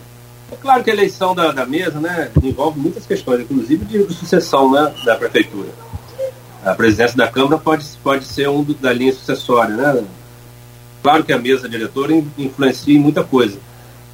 É 0.52 0.56
claro 0.56 0.82
que 0.82 0.90
a 0.90 0.92
eleição 0.92 1.34
da, 1.34 1.52
da 1.52 1.64
mesa 1.64 2.00
né, 2.00 2.30
envolve 2.42 2.78
muitas 2.78 3.06
questões, 3.06 3.40
inclusive 3.40 3.84
de 3.84 4.14
sucessão 4.14 4.70
né, 4.70 4.92
da 5.04 5.16
prefeitura. 5.16 5.68
A 6.64 6.74
presidência 6.74 7.16
da 7.16 7.28
Câmara 7.28 7.58
pode, 7.58 7.86
pode 8.02 8.24
ser 8.24 8.48
um 8.48 8.62
do, 8.62 8.74
da 8.74 8.92
linha 8.92 9.12
sucessória, 9.12 9.74
né? 9.74 10.04
Claro 11.02 11.24
que 11.24 11.32
a 11.32 11.38
mesa 11.38 11.68
diretora 11.68 12.12
influencia 12.36 12.94
em 12.94 12.98
muita 12.98 13.24
coisa, 13.24 13.58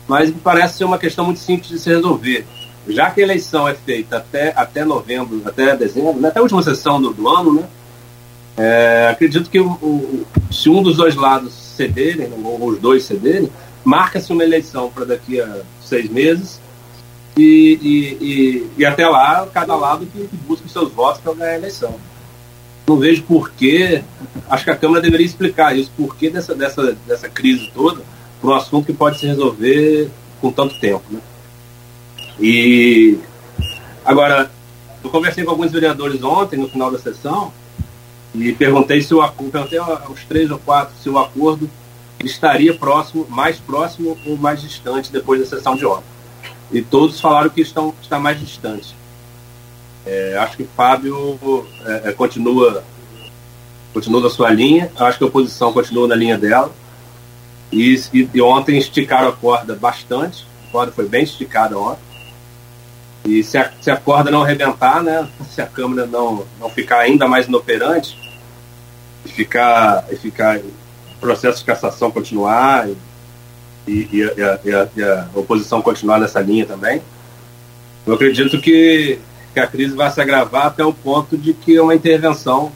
mas 0.06 0.30
me 0.30 0.40
parece 0.40 0.78
ser 0.78 0.84
uma 0.84 0.98
questão 0.98 1.24
muito 1.24 1.40
simples 1.40 1.68
de 1.68 1.78
se 1.80 1.88
resolver. 1.88 2.46
Já 2.88 3.10
que 3.10 3.20
a 3.20 3.24
eleição 3.24 3.68
é 3.68 3.74
feita 3.74 4.18
até, 4.18 4.52
até 4.56 4.84
novembro, 4.84 5.42
até 5.44 5.76
dezembro, 5.76 6.20
né, 6.20 6.28
até 6.28 6.38
a 6.38 6.42
última 6.42 6.62
sessão 6.62 7.00
do, 7.00 7.12
do 7.12 7.28
ano, 7.28 7.54
né, 7.54 7.68
é, 8.56 9.08
acredito 9.12 9.50
que 9.50 9.60
o, 9.60 9.70
o, 9.72 10.26
se 10.50 10.68
um 10.68 10.82
dos 10.82 10.96
dois 10.96 11.14
lados 11.14 11.52
cederem, 11.52 12.30
ou 12.42 12.68
os 12.68 12.78
dois 12.78 13.04
cederem, 13.04 13.50
marca-se 13.84 14.32
uma 14.32 14.44
eleição 14.44 14.90
para 14.90 15.04
daqui 15.04 15.40
a 15.40 15.60
seis 15.82 16.08
meses 16.08 16.60
e, 17.36 17.78
e, 17.82 18.24
e, 18.24 18.70
e, 18.78 18.86
até 18.86 19.06
lá 19.06 19.46
cada 19.52 19.76
lado 19.76 20.06
que, 20.06 20.26
que 20.26 20.36
busque 20.36 20.68
seus 20.68 20.90
votos 20.90 21.20
para 21.20 21.34
ganhar 21.34 21.52
a 21.52 21.58
eleição 21.58 21.94
não 22.86 22.96
vejo 22.96 23.22
porquê. 23.24 24.02
Acho 24.48 24.64
que 24.64 24.70
a 24.70 24.76
Câmara 24.76 25.02
deveria 25.02 25.26
explicar 25.26 25.76
isso, 25.76 25.90
porquê 25.96 26.30
dessa, 26.30 26.54
dessa, 26.54 26.96
dessa 27.06 27.28
crise 27.28 27.70
toda, 27.74 28.00
para 28.40 28.50
um 28.50 28.54
assunto 28.54 28.86
que 28.86 28.92
pode 28.92 29.18
se 29.18 29.26
resolver 29.26 30.08
com 30.40 30.52
tanto 30.52 30.78
tempo. 30.78 31.02
Né? 31.10 31.18
E 32.40 33.18
agora, 34.04 34.50
eu 35.02 35.10
conversei 35.10 35.44
com 35.44 35.50
alguns 35.50 35.72
vereadores 35.72 36.22
ontem, 36.22 36.58
no 36.58 36.68
final 36.68 36.90
da 36.90 36.98
sessão, 36.98 37.52
e 38.34 38.52
perguntei 38.52 39.00
se 39.00 39.14
o 39.14 39.26
perguntei 39.28 39.78
aos 39.78 40.24
três 40.28 40.50
ou 40.50 40.58
quatro 40.58 40.94
se 41.02 41.08
o 41.08 41.18
acordo 41.18 41.70
estaria 42.22 42.74
próximo, 42.74 43.26
mais 43.28 43.58
próximo 43.58 44.16
ou 44.26 44.36
mais 44.36 44.60
distante 44.60 45.12
depois 45.12 45.40
da 45.40 45.46
sessão 45.46 45.76
de 45.76 45.86
ontem. 45.86 46.04
E 46.72 46.82
todos 46.82 47.20
falaram 47.20 47.48
que 47.48 47.60
estão, 47.60 47.94
está 48.02 48.18
mais 48.18 48.38
distante. 48.40 48.94
É, 50.04 50.36
acho 50.38 50.56
que 50.56 50.64
Fábio 50.76 51.66
é, 51.84 52.10
é, 52.10 52.12
continua 52.12 52.84
continua 53.92 54.20
na 54.20 54.30
sua 54.30 54.50
linha, 54.50 54.92
acho 54.98 55.16
que 55.16 55.24
a 55.24 55.26
oposição 55.26 55.72
continua 55.72 56.06
na 56.06 56.14
linha 56.14 56.36
dela. 56.36 56.70
E, 57.72 57.94
e, 58.12 58.28
e, 58.32 58.42
ontem 58.42 58.76
esticaram 58.76 59.28
a 59.28 59.32
corda 59.32 59.74
bastante, 59.74 60.46
a 60.68 60.70
corda 60.70 60.92
foi 60.92 61.08
bem 61.08 61.24
esticada 61.24 61.78
ontem. 61.78 62.05
E 63.26 63.42
se 63.42 63.58
a, 63.58 63.70
se 63.80 63.90
a 63.90 63.96
corda 63.96 64.30
não 64.30 64.42
arrebentar, 64.42 65.02
né, 65.02 65.28
se 65.50 65.60
a 65.60 65.66
Câmara 65.66 66.06
não, 66.06 66.46
não 66.60 66.70
ficar 66.70 67.00
ainda 67.00 67.26
mais 67.26 67.46
inoperante, 67.46 68.16
e 69.24 69.28
ficar, 69.28 70.04
e 70.10 70.16
ficar 70.16 70.58
o 70.58 71.18
processo 71.20 71.58
de 71.58 71.64
cassação 71.64 72.10
continuar, 72.10 72.88
e, 72.88 72.96
e, 73.88 74.32
e, 74.64 74.72
a, 74.72 74.88
e 74.94 75.02
a 75.02 75.28
oposição 75.34 75.82
continuar 75.82 76.18
nessa 76.18 76.40
linha 76.40 76.64
também, 76.64 77.02
eu 78.06 78.14
acredito 78.14 78.60
que 78.60 79.18
que 79.56 79.60
a 79.60 79.66
crise 79.66 79.96
vai 79.96 80.10
se 80.10 80.20
agravar 80.20 80.66
até 80.66 80.84
o 80.84 80.92
ponto 80.92 81.34
de 81.34 81.54
que 81.54 81.80
uma 81.80 81.94
intervenção 81.94 82.70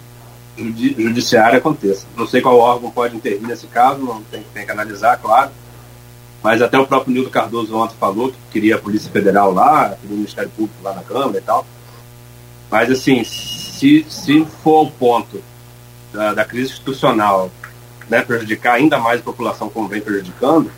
judiciária 0.56 1.58
aconteça. 1.58 2.06
Não 2.16 2.26
sei 2.26 2.40
qual 2.40 2.56
órgão 2.56 2.90
pode 2.90 3.14
intervir 3.14 3.46
nesse 3.46 3.66
caso, 3.66 4.00
não 4.00 4.22
tem, 4.22 4.42
tem 4.54 4.64
que 4.64 4.72
analisar, 4.72 5.18
claro. 5.18 5.50
Mas 6.42 6.62
até 6.62 6.78
o 6.78 6.86
próprio 6.86 7.12
Nildo 7.12 7.30
Cardoso 7.30 7.76
ontem 7.76 7.94
falou 7.98 8.30
que 8.30 8.36
queria 8.50 8.76
a 8.76 8.78
Polícia 8.78 9.10
Federal 9.10 9.52
lá, 9.52 9.90
queria 10.00 10.14
o 10.14 10.18
Ministério 10.18 10.50
Público 10.50 10.82
lá 10.82 10.94
na 10.94 11.02
Câmara 11.02 11.38
e 11.38 11.42
tal. 11.42 11.66
Mas, 12.70 12.90
assim, 12.90 13.24
se, 13.24 14.06
se 14.08 14.46
for 14.62 14.86
o 14.86 14.90
ponto 14.90 15.42
da, 16.12 16.32
da 16.32 16.44
crise 16.44 16.70
institucional 16.70 17.50
né, 18.08 18.22
prejudicar 18.22 18.74
ainda 18.74 18.98
mais 18.98 19.20
a 19.20 19.24
população 19.24 19.68
como 19.68 19.88
vem 19.88 20.00
prejudicando, 20.00 20.70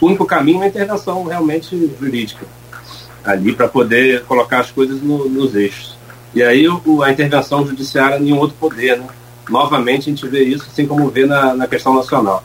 o 0.00 0.06
único 0.06 0.26
caminho 0.26 0.62
é 0.62 0.66
a 0.66 0.68
intervenção 0.68 1.24
realmente 1.24 1.90
jurídica 1.98 2.46
ali 3.24 3.52
para 3.54 3.68
poder 3.68 4.24
colocar 4.24 4.60
as 4.60 4.70
coisas 4.70 5.00
no, 5.02 5.28
nos 5.28 5.54
eixos. 5.54 5.96
E 6.34 6.42
aí 6.42 6.68
o, 6.68 7.02
a 7.02 7.10
intervenção 7.10 7.66
judiciária 7.66 8.18
em 8.18 8.32
um 8.32 8.38
outro 8.38 8.56
poder, 8.58 8.98
né? 8.98 9.06
Novamente 9.48 10.02
a 10.02 10.12
gente 10.12 10.28
vê 10.28 10.44
isso, 10.44 10.66
assim 10.70 10.86
como 10.86 11.08
vê 11.08 11.24
na, 11.24 11.54
na 11.54 11.66
questão 11.66 11.94
nacional. 11.94 12.44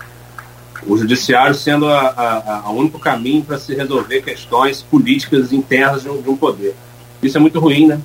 O 0.88 0.98
judiciário 0.98 1.56
sendo 1.56 1.86
o 1.86 2.72
único 2.72 3.00
caminho 3.00 3.44
para 3.44 3.58
se 3.58 3.76
resolver 3.76 4.22
questões 4.22 4.82
políticas 4.82 5.52
internas 5.52 6.04
de 6.04 6.10
um, 6.10 6.22
de 6.22 6.30
um, 6.30 6.38
poder. 6.38 6.76
Isso 7.22 7.38
é 7.38 7.42
muito 7.42 7.60
ruim, 7.60 7.88
né? 7.88 8.00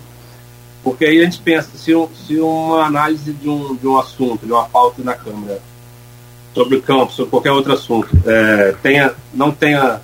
Porque 0.83 1.05
aí 1.05 1.21
a 1.21 1.25
gente 1.25 1.41
pensa, 1.41 1.71
se, 1.77 1.93
se 2.27 2.41
uma 2.41 2.85
análise 2.85 3.33
de 3.33 3.49
um, 3.49 3.75
de 3.75 3.87
um 3.87 3.99
assunto, 3.99 4.47
de 4.47 4.53
uma 4.53 4.65
pauta 4.69 5.03
na 5.03 5.15
Câmara, 5.15 5.61
sobre 6.55 6.77
o 6.77 6.83
campo, 6.83 7.13
sobre 7.13 7.31
qualquer 7.31 7.53
outro 7.53 7.73
assunto, 7.73 8.09
é, 8.27 8.75
tenha, 8.83 9.13
não 9.35 9.51
tenha 9.51 10.01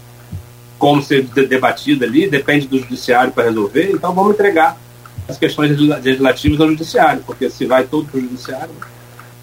como 0.78 1.02
ser 1.02 1.22
debatida 1.22 2.04
ali, 2.04 2.28
depende 2.28 2.66
do 2.66 2.78
judiciário 2.78 3.32
para 3.32 3.44
resolver, 3.44 3.90
então 3.92 4.12
vamos 4.12 4.34
entregar 4.34 4.76
as 5.26 5.38
questões 5.38 5.70
legislativas 5.78 6.60
ao 6.60 6.68
judiciário, 6.68 7.22
porque 7.24 7.48
se 7.48 7.64
vai 7.64 7.84
todo 7.84 8.06
para 8.06 8.18
o 8.18 8.20
judiciário, 8.20 8.70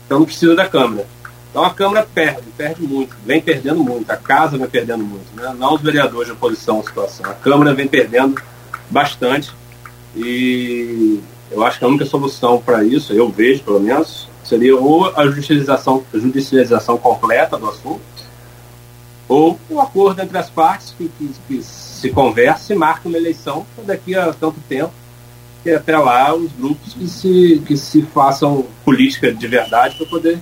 então 0.06 0.20
não 0.20 0.26
precisa 0.26 0.56
da 0.56 0.68
Câmara. 0.68 1.08
Então 1.52 1.66
a 1.66 1.70
Câmara 1.70 2.08
perde, 2.12 2.44
perde 2.58 2.82
muito, 2.82 3.14
vem 3.26 3.42
perdendo 3.42 3.84
muito, 3.84 4.10
a 4.10 4.16
casa 4.16 4.58
vem 4.58 4.68
perdendo 4.68 5.04
muito, 5.04 5.26
né? 5.36 5.54
não 5.60 5.76
os 5.76 5.82
vereadores 5.82 6.28
de 6.28 6.32
oposição 6.32 6.80
à 6.80 6.84
situação, 6.84 7.30
a 7.30 7.34
Câmara 7.34 7.74
vem 7.74 7.88
perdendo 7.88 8.42
bastante 8.90 9.52
e 10.16 11.20
eu 11.52 11.62
acho 11.66 11.78
que 11.78 11.84
a 11.84 11.88
única 11.90 12.06
solução 12.06 12.62
para 12.62 12.86
isso, 12.86 13.12
eu 13.12 13.30
vejo 13.30 13.64
pelo 13.64 13.82
menos, 13.82 14.30
seria 14.46 14.78
ou 14.78 15.14
a 15.14 15.26
judicialização, 15.28 16.06
judicialização 16.14 16.98
completa 16.98 17.58
do 17.58 17.68
assunto, 17.68 18.02
ou 19.28 19.60
um 19.70 19.82
acordo 19.82 20.22
entre 20.22 20.38
as 20.38 20.50
partes 20.50 20.96
que, 20.98 21.10
que, 21.18 21.30
que 21.48 21.62
se 21.62 22.10
converse 22.12 22.72
e 22.72 22.76
marque 22.76 23.08
uma 23.10 23.18
eleição 23.18 23.66
daqui 23.86 24.16
a 24.16 24.32
tanto 24.32 24.60
tempo, 24.70 24.94
e 25.66 25.72
até 25.72 25.98
lá 25.98 26.34
os 26.34 26.52
grupos 26.54 26.94
que 26.94 27.08
se, 27.08 27.62
que 27.68 27.76
se 27.76 28.02
façam 28.02 28.66
política 28.84 29.34
de 29.34 29.48
verdade 29.48 29.96
para 29.98 30.08
poder 30.08 30.40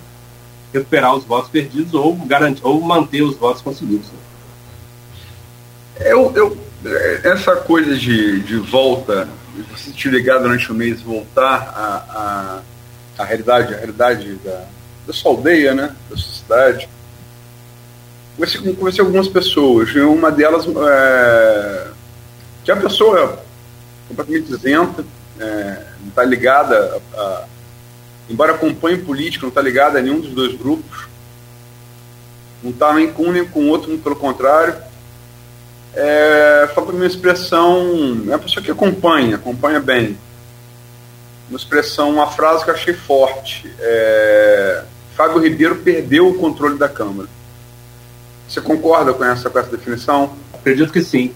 recuperar 0.73 1.15
os 1.15 1.23
votos 1.23 1.49
perdidos 1.49 1.93
ou, 1.93 2.15
garantir, 2.15 2.61
ou 2.63 2.79
manter 2.81 3.21
os 3.21 3.35
votos 3.35 3.61
conseguidos. 3.61 4.07
Né? 4.07 4.19
Eu, 6.11 6.31
eu, 6.35 6.57
essa 7.23 7.55
coisa 7.57 7.95
de, 7.95 8.41
de 8.41 8.57
volta, 8.57 9.27
você 9.71 9.91
te 9.91 10.09
ligar 10.09 10.39
durante 10.39 10.71
o 10.71 10.75
mês 10.75 11.01
voltar 11.01 11.73
à, 11.75 12.61
à, 13.17 13.21
à 13.21 13.25
realidade, 13.25 13.73
a 13.73 13.77
realidade 13.77 14.35
da, 14.35 14.65
da 15.05 15.13
sua 15.13 15.31
aldeia, 15.31 15.73
né, 15.73 15.95
da 16.09 16.15
sua 16.15 16.33
cidade. 16.33 16.89
Conversei, 18.37 19.01
com 19.01 19.03
algumas 19.03 19.27
pessoas, 19.27 19.89
e 19.89 19.99
uma 19.99 20.31
delas 20.31 20.65
é, 20.65 21.87
que 22.63 22.71
a 22.71 22.77
pessoa 22.77 23.19
é 23.19 24.07
completamente 24.07 24.53
isenta, 24.53 25.03
é, 25.37 25.83
não 25.99 26.07
está 26.07 26.23
ligada 26.23 27.01
a, 27.13 27.21
a, 27.21 27.45
embora 28.29 28.53
acompanhe 28.53 28.97
política, 28.97 29.43
não 29.43 29.49
está 29.49 29.61
ligada 29.61 29.99
a 29.99 30.01
nenhum 30.01 30.19
dos 30.19 30.31
dois 30.31 30.55
grupos, 30.55 31.07
não 32.63 32.71
está 32.71 32.93
nem 32.93 33.11
com 33.11 33.23
um 33.23 33.31
nem 33.31 33.45
com 33.45 33.61
o 33.61 33.67
outro, 33.67 33.97
pelo 33.97 34.15
contrário 34.15 34.89
é, 35.93 36.69
falando 36.73 36.95
uma 36.95 37.05
expressão, 37.05 38.23
é 38.27 38.29
uma 38.29 38.39
pessoa 38.39 38.63
que 38.63 38.71
acompanha, 38.71 39.35
acompanha 39.35 39.79
bem. 39.79 40.17
Uma 41.49 41.57
expressão, 41.57 42.11
uma 42.11 42.27
frase 42.27 42.63
que 42.63 42.69
eu 42.69 42.75
achei 42.75 42.93
forte. 42.93 43.73
É, 43.79 44.83
Fábio 45.15 45.39
Ribeiro 45.39 45.77
perdeu 45.77 46.27
o 46.27 46.35
controle 46.35 46.77
da 46.77 46.87
Câmara. 46.87 47.27
Você 48.47 48.61
concorda 48.61 49.13
com 49.13 49.23
essa, 49.23 49.49
com 49.49 49.59
essa 49.59 49.71
definição? 49.71 50.35
Acredito 50.53 50.93
que 50.93 51.01
sim. 51.01 51.33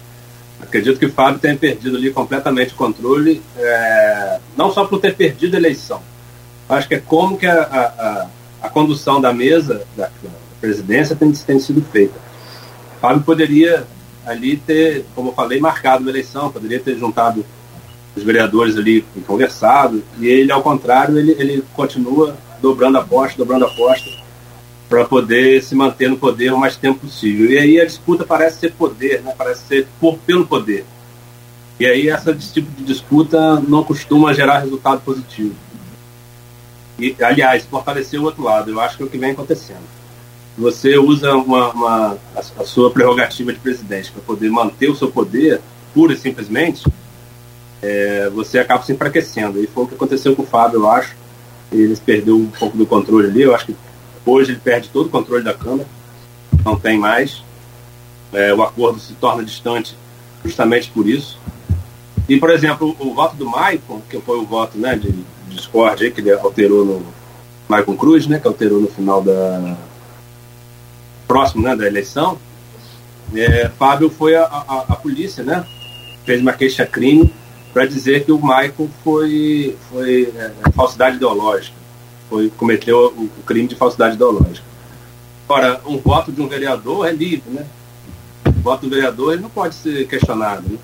Acredito 0.61 0.99
que 0.99 1.07
o 1.07 1.11
Fábio 1.11 1.39
tenha 1.39 1.57
perdido 1.57 1.97
ali 1.97 2.11
completamente 2.11 2.73
o 2.73 2.77
controle, 2.77 3.41
é, 3.57 4.39
não 4.55 4.71
só 4.71 4.85
por 4.85 4.99
ter 4.99 5.15
perdido 5.15 5.55
a 5.55 5.59
eleição. 5.59 6.01
Acho 6.67 6.87
que 6.87 6.95
é 6.95 6.99
como 6.99 7.37
que 7.37 7.45
a, 7.45 7.61
a, 7.61 8.27
a 8.67 8.69
condução 8.69 9.19
da 9.19 9.33
mesa, 9.33 9.85
da, 9.95 10.09
presidência, 10.59 11.15
tem, 11.15 11.31
tem 11.31 11.59
sido 11.59 11.81
feita. 11.91 12.17
Fábio 13.01 13.21
poderia 13.23 13.85
ali 14.25 14.55
ter, 14.55 15.05
como 15.13 15.29
eu 15.29 15.33
falei, 15.33 15.59
marcado 15.59 16.03
uma 16.03 16.09
eleição, 16.09 16.49
poderia 16.49 16.79
ter 16.79 16.97
juntado 16.97 17.45
os 18.15 18.23
vereadores 18.23 18.77
ali 18.77 19.03
e 19.15 19.19
conversado, 19.19 20.03
e 20.17 20.27
ele, 20.27 20.51
ao 20.51 20.61
contrário, 20.61 21.17
ele, 21.17 21.35
ele 21.37 21.63
continua 21.73 22.37
dobrando 22.61 22.97
a 22.97 23.01
aposta, 23.01 23.37
dobrando 23.37 23.65
a 23.65 23.67
aposta, 23.67 24.09
para 24.87 25.03
poder 25.03 25.61
se 25.61 25.75
manter 25.75 26.09
no 26.09 26.17
poder 26.17 26.53
o 26.53 26.57
mais 26.57 26.77
tempo 26.77 26.99
possível. 26.99 27.49
E 27.51 27.57
aí 27.57 27.81
a 27.81 27.85
disputa 27.85 28.23
parece 28.23 28.59
ser 28.59 28.71
poder, 28.73 29.21
né? 29.21 29.33
parece 29.37 29.63
ser 29.65 29.87
por, 29.99 30.17
pelo 30.19 30.45
poder. 30.45 30.85
E 31.79 31.85
aí 31.85 32.07
esse 32.07 32.53
tipo 32.53 32.71
de 32.71 32.83
disputa 32.83 33.59
não 33.59 33.83
costuma 33.83 34.33
gerar 34.33 34.59
resultado 34.59 35.01
positivo. 35.01 35.55
E, 36.99 37.15
aliás, 37.21 37.65
fortalecer 37.65 38.19
o 38.19 38.23
outro 38.23 38.43
lado, 38.43 38.69
eu 38.69 38.79
acho 38.79 38.97
que 38.97 39.03
é 39.03 39.05
o 39.05 39.09
que 39.09 39.17
vem 39.17 39.31
acontecendo 39.31 39.83
você 40.57 40.97
usa 40.97 41.35
uma, 41.35 41.71
uma 41.71 42.17
a, 42.35 42.39
a, 42.39 42.65
sua 42.65 42.91
prerrogativa 42.91 43.51
de 43.51 43.59
presidente 43.59 44.11
para 44.11 44.21
poder 44.21 44.49
manter 44.49 44.89
o 44.89 44.95
seu 44.95 45.11
poder, 45.11 45.59
pura 45.93 46.13
e 46.13 46.17
simplesmente, 46.17 46.85
é, 47.81 48.29
você 48.29 48.59
acaba 48.59 48.83
se 48.83 48.93
enfraquecendo. 48.93 49.61
E 49.61 49.67
foi 49.67 49.83
o 49.83 49.87
que 49.87 49.95
aconteceu 49.95 50.35
com 50.35 50.43
o 50.43 50.45
Fábio, 50.45 50.81
eu 50.81 50.89
acho. 50.89 51.15
Ele 51.71 51.95
perdeu 51.97 52.37
um 52.37 52.47
pouco 52.47 52.77
do 52.77 52.85
controle 52.85 53.27
ali. 53.27 53.41
Eu 53.41 53.55
acho 53.55 53.65
que 53.67 53.75
hoje 54.25 54.51
ele 54.51 54.59
perde 54.59 54.89
todo 54.89 55.07
o 55.07 55.09
controle 55.09 55.43
da 55.43 55.53
Câmara, 55.53 55.87
não 56.63 56.79
tem 56.79 56.97
mais. 56.99 57.43
É, 58.31 58.53
o 58.53 58.61
acordo 58.63 58.99
se 58.99 59.13
torna 59.13 59.43
distante 59.43 59.97
justamente 60.45 60.89
por 60.91 61.07
isso. 61.07 61.39
E, 62.29 62.37
por 62.39 62.51
exemplo, 62.51 62.95
o, 62.99 63.07
o 63.07 63.13
voto 63.13 63.35
do 63.35 63.49
Maicon, 63.49 64.01
que 64.09 64.19
foi 64.21 64.37
o 64.37 64.45
voto 64.45 64.77
né, 64.77 64.95
de, 64.95 65.11
de 65.53 65.57
discórdia 65.57 66.11
que 66.11 66.21
ele 66.21 66.31
alterou 66.31 66.83
no 66.83 67.05
Maicon 67.67 67.95
Cruz, 67.95 68.27
né, 68.27 68.39
que 68.39 68.47
alterou 68.47 68.81
no 68.81 68.87
final 68.87 69.21
da, 69.21 69.77
próximo 71.27 71.63
né, 71.63 71.75
da 71.75 71.85
eleição, 71.85 72.37
é, 73.35 73.69
Fábio 73.69 74.09
foi 74.09 74.35
a, 74.35 74.43
a, 74.43 74.85
a, 74.89 74.95
polícia, 74.95 75.43
né? 75.43 75.65
Fez 76.25 76.41
uma 76.41 76.53
queixa-crime 76.53 77.33
para 77.73 77.85
dizer 77.85 78.25
que 78.25 78.31
o 78.31 78.37
Michael 78.37 78.89
foi, 79.03 79.75
foi 79.89 80.31
é, 80.35 80.51
falsidade 80.75 81.15
ideológica, 81.15 81.75
foi, 82.29 82.49
cometeu 82.51 83.13
o, 83.17 83.23
o, 83.23 83.43
crime 83.43 83.67
de 83.67 83.75
falsidade 83.75 84.15
ideológica. 84.15 84.65
Ora, 85.49 85.81
um 85.85 85.97
voto 85.97 86.31
de 86.31 86.41
um 86.41 86.47
vereador 86.47 87.07
é 87.07 87.11
livre, 87.11 87.49
né? 87.49 87.65
O 88.45 88.61
voto 88.61 88.87
do 88.87 88.95
vereador 88.95 89.33
ele 89.33 89.41
não 89.41 89.49
pode 89.49 89.75
ser 89.75 90.07
questionado. 90.07 90.63
Né? 90.69 90.77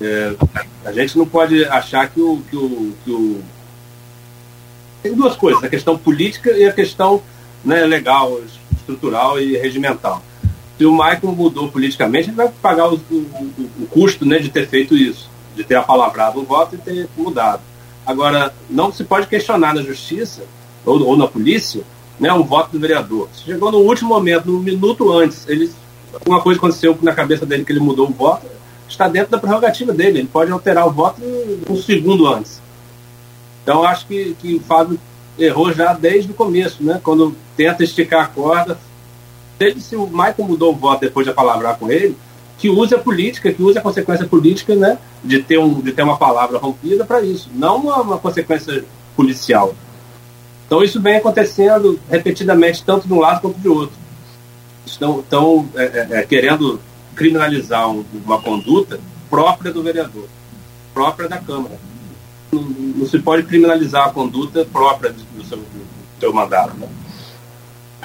É, 0.00 0.36
a 0.84 0.92
gente 0.92 1.16
não 1.16 1.26
pode 1.26 1.64
achar 1.66 2.08
que 2.08 2.20
o, 2.20 2.42
que 2.48 2.56
o, 2.56 2.94
que 3.04 3.10
o. 3.10 3.40
Tem 5.06 5.14
duas 5.14 5.36
coisas, 5.36 5.62
a 5.62 5.68
questão 5.68 5.96
política 5.96 6.50
e 6.50 6.64
a 6.64 6.72
questão 6.72 7.22
né, 7.64 7.84
legal, 7.84 8.40
estrutural 8.72 9.40
e 9.40 9.56
regimental. 9.56 10.20
Se 10.76 10.84
o 10.84 10.90
Michael 10.90 11.32
mudou 11.32 11.68
politicamente, 11.68 12.28
ele 12.28 12.36
vai 12.36 12.48
pagar 12.60 12.92
o, 12.92 12.96
o, 12.96 13.70
o 13.82 13.86
custo 13.86 14.26
né, 14.26 14.40
de 14.40 14.48
ter 14.48 14.66
feito 14.66 14.96
isso, 14.96 15.30
de 15.54 15.62
ter 15.62 15.76
apalavrado 15.76 16.40
o 16.40 16.44
voto 16.44 16.74
e 16.74 16.78
ter 16.78 17.08
mudado. 17.16 17.62
Agora, 18.04 18.52
não 18.68 18.90
se 18.90 19.04
pode 19.04 19.28
questionar 19.28 19.72
na 19.74 19.82
justiça 19.82 20.42
ou, 20.84 21.00
ou 21.00 21.16
na 21.16 21.28
polícia 21.28 21.84
né, 22.18 22.32
um 22.32 22.42
voto 22.42 22.72
do 22.72 22.80
vereador. 22.80 23.28
Chegou 23.32 23.70
no 23.70 23.78
último 23.78 24.08
momento, 24.08 24.50
no 24.50 24.58
minuto 24.58 25.12
antes, 25.12 25.48
ele, 25.48 25.72
uma 26.26 26.40
coisa 26.40 26.58
aconteceu 26.58 26.98
na 27.00 27.14
cabeça 27.14 27.46
dele 27.46 27.64
que 27.64 27.70
ele 27.70 27.78
mudou 27.78 28.08
o 28.08 28.12
voto, 28.12 28.44
está 28.88 29.06
dentro 29.06 29.30
da 29.30 29.38
prerrogativa 29.38 29.92
dele. 29.92 30.18
Ele 30.18 30.28
pode 30.28 30.50
alterar 30.50 30.84
o 30.88 30.90
voto 30.90 31.22
um 31.70 31.76
segundo 31.76 32.26
antes. 32.26 32.65
Então, 33.66 33.82
acho 33.82 34.06
que, 34.06 34.36
que 34.38 34.54
o 34.54 34.60
Fábio 34.60 34.96
errou 35.36 35.72
já 35.72 35.92
desde 35.92 36.30
o 36.30 36.34
começo, 36.34 36.84
né? 36.84 37.00
Quando 37.02 37.34
tenta 37.56 37.82
esticar 37.82 38.24
a 38.24 38.28
corda. 38.28 38.78
Desde 39.58 39.80
se 39.80 39.96
o 39.96 40.06
Michael 40.06 40.34
mudou 40.38 40.72
o 40.72 40.76
voto 40.76 41.00
depois 41.00 41.26
de 41.26 41.32
palavrar 41.32 41.76
com 41.76 41.90
ele, 41.90 42.16
que 42.58 42.70
use 42.70 42.94
a 42.94 42.98
política, 42.98 43.52
que 43.52 43.60
use 43.60 43.76
a 43.76 43.80
consequência 43.80 44.24
política, 44.24 44.76
né? 44.76 44.98
De 45.24 45.42
ter, 45.42 45.58
um, 45.58 45.80
de 45.80 45.90
ter 45.90 46.02
uma 46.02 46.16
palavra 46.16 46.58
rompida 46.58 47.04
para 47.04 47.20
isso, 47.22 47.50
não 47.52 47.78
uma, 47.78 48.02
uma 48.02 48.18
consequência 48.18 48.84
policial. 49.16 49.74
Então 50.64 50.80
isso 50.80 51.00
vem 51.00 51.16
acontecendo 51.16 51.98
repetidamente, 52.08 52.84
tanto 52.84 53.08
de 53.08 53.12
um 53.12 53.18
lado 53.18 53.40
quanto 53.40 53.58
de 53.58 53.68
outro. 53.68 53.96
Estão, 54.86 55.18
estão 55.18 55.68
é, 55.74 55.82
é, 55.82 56.20
é 56.20 56.22
querendo 56.22 56.80
criminalizar 57.16 57.90
um, 57.90 58.04
uma 58.24 58.40
conduta 58.40 59.00
própria 59.28 59.72
do 59.72 59.82
vereador, 59.82 60.28
própria 60.94 61.28
da 61.28 61.38
Câmara 61.38 61.76
não, 62.52 62.62
não, 62.62 63.06
se 63.06 63.18
pode 63.18 63.44
criminalizar 63.44 64.08
a 64.08 64.12
conduta 64.12 64.64
própria 64.64 65.12
do 65.12 65.44
seu, 65.44 65.58
do 65.58 65.64
seu 66.20 66.32
mandato. 66.32 66.76
Né? 66.76 66.88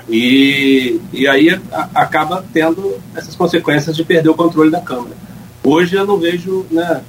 E, 0.09 0.99
e 1.13 1.27
aí 1.27 1.49
a, 1.71 1.89
acaba 1.95 2.43
tendo 2.53 2.99
essas 3.15 3.35
consequências 3.35 3.95
de 3.95 4.03
perder 4.03 4.29
o 4.29 4.35
controle 4.35 4.71
da 4.71 4.81
Câmara. 4.81 5.15
Hoje 5.63 5.95
eu 5.95 6.05
não 6.05 6.17
vejo, 6.17 6.65
né, 6.71 7.03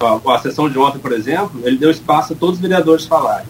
a, 0.00 0.34
a 0.34 0.38
sessão 0.38 0.68
de 0.68 0.78
ontem, 0.78 0.98
por 0.98 1.12
exemplo, 1.12 1.60
ele 1.64 1.76
deu 1.76 1.90
espaço 1.90 2.32
a 2.32 2.36
todos 2.36 2.56
os 2.56 2.60
vereadores 2.60 3.06
falarem. 3.06 3.46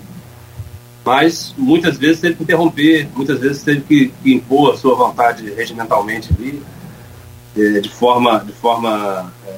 Mas 1.05 1.55
muitas 1.57 1.99
vezes 1.99 2.21
teve 2.21 2.35
que 2.37 2.43
interromper, 2.43 3.09
muitas 3.15 3.39
vezes 3.39 3.63
teve 3.63 3.83
que, 3.83 4.09
que 4.23 4.35
impor 4.35 4.73
a 4.73 4.77
sua 4.77 4.95
vontade 4.95 5.51
regimentalmente 5.51 6.31
ali, 6.37 6.63
de, 7.55 7.81
de 7.83 7.89
forma, 7.91 8.39
de 8.41 8.53
forma 8.53 9.33
é, 9.47 9.57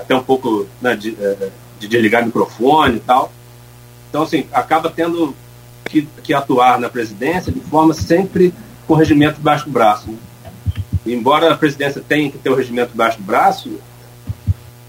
até 0.00 0.14
um 0.14 0.22
pouco 0.22 0.66
né, 0.80 0.94
de, 0.94 1.16
é, 1.20 1.50
de 1.78 1.88
desligar 1.88 2.24
microfone 2.24 2.96
e 2.96 3.00
tal. 3.00 3.32
Então, 4.08 4.22
assim, 4.22 4.46
acaba 4.52 4.90
tendo 4.90 5.34
que, 5.84 6.08
que 6.22 6.34
atuar 6.34 6.78
na 6.78 6.88
presidência 6.88 7.52
de 7.52 7.60
forma 7.60 7.94
sempre 7.94 8.52
com 8.86 8.94
o 8.94 8.96
regimento 8.96 9.36
debaixo 9.36 9.64
do 9.66 9.70
braço. 9.70 10.10
Né? 10.10 10.18
Embora 11.06 11.52
a 11.52 11.56
presidência 11.56 12.02
tenha 12.06 12.30
que 12.30 12.38
ter 12.38 12.50
o 12.50 12.54
regimento 12.54 12.92
debaixo 12.92 13.18
do 13.18 13.24
braço, 13.24 13.78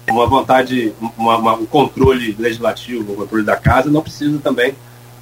uma 0.08 0.26
vontade, 0.26 0.92
uma, 1.16 1.36
uma, 1.36 1.54
um 1.54 1.66
controle 1.66 2.34
legislativo, 2.38 3.12
um 3.12 3.16
controle 3.16 3.44
da 3.44 3.56
casa, 3.56 3.90
não 3.90 4.02
precisa 4.02 4.38
também 4.38 4.74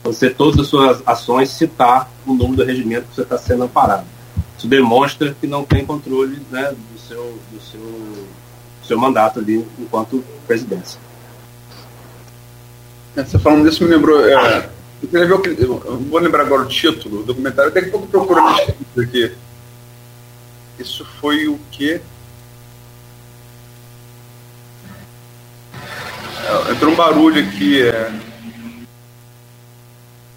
você, 0.03 0.31
todas 0.31 0.61
as 0.61 0.69
suas 0.69 1.03
ações, 1.05 1.51
citar 1.51 2.09
o 2.25 2.33
nome 2.33 2.57
do 2.57 2.65
regimento 2.65 3.09
que 3.09 3.17
você 3.17 3.23
está 3.23 3.37
sendo 3.37 3.65
amparado. 3.65 4.07
Isso 4.57 4.69
demonstra 4.69 5.37
que 5.39 5.47
não 5.47 5.65
tem 5.65 5.85
controle 5.85 6.41
né, 6.51 6.73
do, 6.73 6.99
seu, 7.01 7.39
do, 7.53 7.61
seu, 7.61 7.81
do 7.81 8.87
seu 8.87 8.99
mandato 8.99 9.41
ali 9.41 9.67
enquanto 9.79 10.25
presidência. 10.47 11.01
É, 13.17 13.25
você 13.25 13.39
falando 13.39 13.69
disso 13.69 13.83
me 13.83 13.91
lembrou. 13.91 14.21
É, 14.29 14.69
eu, 15.11 15.43
ver, 15.43 15.57
eu 15.59 15.79
vou 15.79 16.21
lembrar 16.21 16.43
agora 16.43 16.63
o 16.63 16.69
título 16.69 17.19
do 17.19 17.25
documentário, 17.25 17.73
daqui 17.73 17.89
a 17.89 17.91
pouco 17.91 18.07
procuro 18.09 18.43
aqui. 18.99 19.33
Isso 20.79 21.07
foi 21.19 21.49
o 21.49 21.59
quê? 21.71 22.01
É, 26.45 26.73
entrou 26.73 26.93
um 26.93 26.97
barulho 26.97 27.43
aqui. 27.43 27.83
É... 27.83 28.13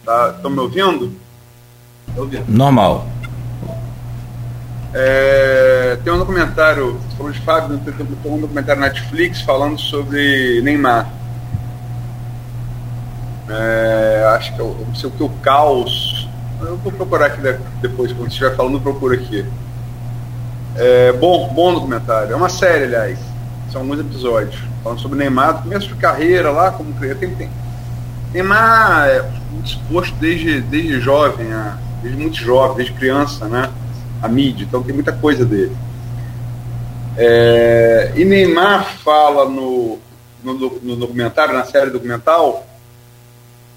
Tá, 0.05 0.33
estão 0.37 0.49
me 0.49 0.59
ouvindo? 0.59 1.13
ouvindo? 2.15 2.45
Normal. 2.47 3.07
É, 4.93 5.99
tem 6.03 6.11
um 6.11 6.17
documentário, 6.17 6.93
você 6.93 7.17
falou 7.17 7.31
de 7.31 7.39
Fábio, 7.41 7.77
tem 7.77 7.93
um 8.31 8.39
documentário 8.39 8.81
Netflix 8.81 9.41
falando 9.41 9.77
sobre 9.77 10.61
Neymar. 10.61 11.18
É, 13.49 14.31
acho 14.35 14.55
que 14.55 14.61
o, 14.61 14.75
não 14.87 14.95
sei 14.95 15.09
o 15.09 15.11
que, 15.11 15.23
o 15.23 15.29
caos. 15.41 16.27
Eu 16.61 16.77
vou 16.77 16.91
procurar 16.91 17.27
aqui 17.27 17.41
depois, 17.81 18.11
quando 18.11 18.29
estiver 18.29 18.55
falando, 18.55 18.79
procuro 18.79 19.13
aqui. 19.13 19.45
É, 20.75 21.11
bom, 21.13 21.51
bom 21.53 21.73
documentário. 21.73 22.33
É 22.33 22.35
uma 22.35 22.49
série, 22.49 22.85
aliás. 22.85 23.17
São 23.71 23.81
alguns 23.81 23.99
episódios. 23.99 24.61
Falando 24.83 24.99
sobre 24.99 25.17
Neymar, 25.17 25.63
começo 25.63 25.87
de 25.87 25.95
carreira 25.95 26.51
lá, 26.51 26.71
como. 26.71 26.93
Tem, 26.93 27.35
tem. 27.35 27.49
Neymar 28.33 29.07
é 29.07 29.25
exposto 29.63 30.15
desde, 30.15 30.61
desde 30.61 30.99
jovem, 30.99 31.47
desde 32.01 32.19
muito 32.19 32.37
jovem, 32.37 32.77
desde 32.77 32.93
criança, 32.93 33.47
né? 33.47 33.69
A 34.21 34.27
mídia, 34.27 34.65
então 34.65 34.83
tem 34.83 34.93
muita 34.93 35.11
coisa 35.11 35.45
dele. 35.45 35.75
É, 37.17 38.13
e 38.15 38.23
Neymar 38.23 38.85
fala 39.03 39.45
no, 39.49 39.99
no, 40.43 40.53
no 40.53 40.95
documentário, 40.95 41.53
na 41.53 41.65
série 41.65 41.89
documental, 41.89 42.65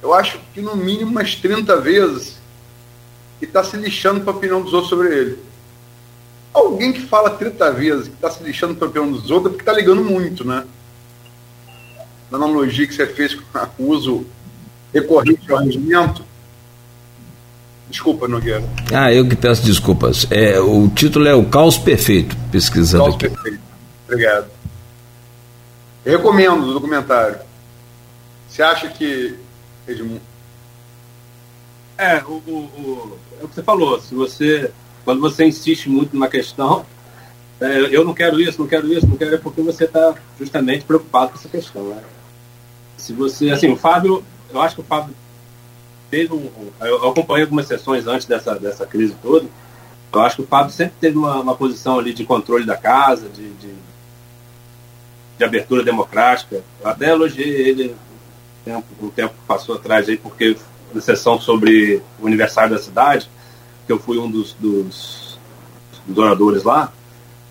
eu 0.03 0.13
acho 0.13 0.39
que 0.53 0.61
no 0.61 0.77
mínimo 0.77 1.13
umas 1.13 1.37
30 1.37 1.81
vezes 1.81 2.37
que 3.39 3.45
está 3.45 3.63
se 3.63 3.77
lixando 3.77 4.21
para 4.21 4.33
a 4.33 4.37
opinião 4.37 4.61
dos 4.61 4.73
outros 4.73 4.91
sobre 4.91 5.15
ele. 5.17 5.39
Alguém 6.53 6.93
que 6.93 7.01
fala 7.01 7.31
30 7.31 7.73
vezes 7.73 8.09
que 8.09 8.15
está 8.15 8.31
se 8.31 8.43
lixando 8.43 8.75
para 8.75 8.87
a 8.87 8.91
opinião 8.91 9.13
dos 9.13 9.31
outros 9.31 9.47
é 9.47 9.57
porque 9.57 9.63
está 9.63 9.73
ligando 9.73 10.05
muito, 10.05 10.45
né? 10.45 10.65
Na 12.31 12.37
analogia 12.37 12.87
que 12.87 12.95
você 12.95 13.07
fez 13.07 13.35
com 13.35 13.69
o 13.79 13.89
uso 13.89 14.27
recorrente 14.93 15.51
ao 15.51 15.59
regimento. 15.59 16.25
Desculpa, 17.89 18.27
Nogueira. 18.27 18.65
Ah, 18.93 19.13
eu 19.13 19.29
que 19.29 19.37
peço 19.37 19.63
desculpas. 19.65 20.27
É, 20.31 20.59
o 20.59 20.89
título 20.89 21.27
é 21.27 21.35
O 21.35 21.45
Caos 21.45 21.79
Perfeito, 21.79 22.37
pesquisando 22.51 23.05
Caos 23.05 23.15
aqui. 23.17 23.29
Perfeito. 23.29 23.61
Obrigado. 24.07 24.47
Eu 26.05 26.17
recomendo 26.17 26.65
o 26.65 26.73
documentário. 26.73 27.39
Você 28.49 28.63
acha 28.63 28.89
que 28.89 29.39
Edmundo. 29.87 30.21
É, 31.99 32.19
o, 32.25 32.33
o, 32.33 33.19
é 33.41 33.45
o 33.45 33.49
que 33.49 33.55
você 33.55 33.63
falou. 33.63 34.01
Se 34.01 34.15
você, 34.15 34.73
quando 35.05 35.21
você 35.21 35.45
insiste 35.45 35.89
muito 35.89 36.15
numa 36.15 36.29
questão, 36.29 36.85
é, 37.61 37.95
eu 37.95 38.05
não 38.05 38.15
quero 38.15 38.41
isso, 38.41 38.61
não 38.61 38.67
quero 38.67 38.93
isso, 38.93 39.07
não 39.07 39.17
quero, 39.17 39.35
é 39.35 39.39
porque 39.39 39.63
você 39.63 39.85
está 39.85 40.15
justamente 40.39 40.85
preocupado 40.85 41.31
com 41.31 41.39
essa 41.39 41.49
questão. 41.49 41.91
Né? 41.91 42.03
Se 42.97 43.13
você, 43.13 43.51
assim, 43.51 43.71
o 43.71 43.77
Fábio, 43.77 44.25
eu 44.53 44.61
acho 44.61 44.75
que 44.75 44.81
o 44.81 44.85
Fábio 44.85 45.15
teve 46.11 46.35
um. 46.35 46.51
Eu 46.81 47.09
acompanhei 47.09 47.45
algumas 47.45 47.67
sessões 47.67 48.07
antes 48.07 48.27
dessa, 48.27 48.55
dessa 48.59 48.87
crise 48.87 49.15
toda. 49.23 49.47
Eu 50.13 50.21
acho 50.21 50.37
que 50.37 50.43
o 50.43 50.47
Fábio 50.47 50.73
sempre 50.73 50.95
teve 51.01 51.17
uma, 51.17 51.41
uma 51.41 51.55
posição 51.55 51.99
ali 51.99 52.13
de 52.13 52.25
controle 52.25 52.67
da 52.67 52.77
casa, 52.77 53.29
de, 53.29 53.49
de, 53.55 53.73
de 55.39 55.45
abertura 55.45 55.83
democrática. 55.83 56.63
Eu 56.81 56.89
até 56.89 57.11
elogiei 57.11 57.69
ele 57.69 57.97
tempo, 58.65 58.87
um 59.01 59.11
tempo 59.11 59.35
que 59.35 59.47
passou 59.47 59.75
atrás 59.75 60.09
aí, 60.09 60.17
porque 60.17 60.57
na 60.95 61.01
sessão 61.01 61.41
sobre 61.41 62.03
o 62.21 62.27
aniversário 62.27 62.71
da 62.71 62.79
cidade, 62.79 63.29
que 63.87 63.93
eu 63.93 63.99
fui 63.99 64.19
um 64.19 64.31
dos, 64.31 64.55
dos, 64.55 65.39
dos 66.07 66.19
oradores 66.19 66.63
lá, 66.63 66.93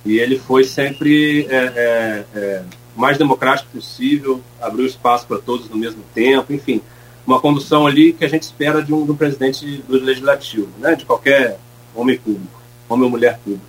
e 0.05 0.17
ele 0.17 0.39
foi 0.39 0.63
sempre 0.63 1.45
é, 1.49 1.55
é, 1.55 2.25
é, 2.35 2.63
o 2.95 2.99
mais 2.99 3.17
democrático 3.17 3.69
possível, 3.71 4.41
abriu 4.59 4.85
espaço 4.85 5.27
para 5.27 5.37
todos 5.37 5.69
no 5.69 5.77
mesmo 5.77 6.03
tempo, 6.13 6.53
enfim, 6.53 6.81
uma 7.25 7.39
condução 7.39 7.85
ali 7.85 8.13
que 8.13 8.25
a 8.25 8.27
gente 8.27 8.43
espera 8.43 8.81
de 8.81 8.93
um, 8.93 9.05
de 9.05 9.11
um 9.11 9.15
presidente 9.15 9.83
do 9.87 9.97
legislativo, 9.99 10.69
né, 10.79 10.95
de 10.95 11.05
qualquer 11.05 11.59
homem 11.95 12.17
público, 12.17 12.61
homem 12.89 13.05
ou 13.05 13.11
mulher 13.11 13.39
público. 13.43 13.65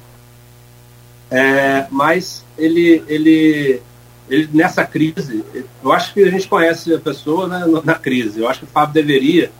É, 1.30 1.86
mas 1.90 2.44
ele, 2.58 3.02
ele 3.08 3.80
ele 4.28 4.48
nessa 4.52 4.84
crise, 4.84 5.44
eu 5.82 5.92
acho 5.92 6.14
que 6.14 6.22
a 6.22 6.30
gente 6.30 6.48
conhece 6.48 6.94
a 6.94 6.98
pessoa 6.98 7.48
né, 7.48 7.64
na 7.84 7.94
crise. 7.94 8.40
Eu 8.40 8.48
acho 8.48 8.60
que 8.60 8.66
o 8.66 8.68
Fábio 8.68 8.94
deveria, 8.94 9.50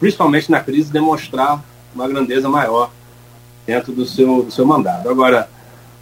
principalmente 0.00 0.50
na 0.50 0.60
crise, 0.60 0.92
demonstrar 0.92 1.62
uma 1.94 2.08
grandeza 2.08 2.48
maior 2.48 2.90
dentro 3.66 3.92
do 3.92 4.06
seu, 4.06 4.42
do 4.42 4.50
seu 4.50 4.66
mandato. 4.66 5.08
Agora, 5.08 5.48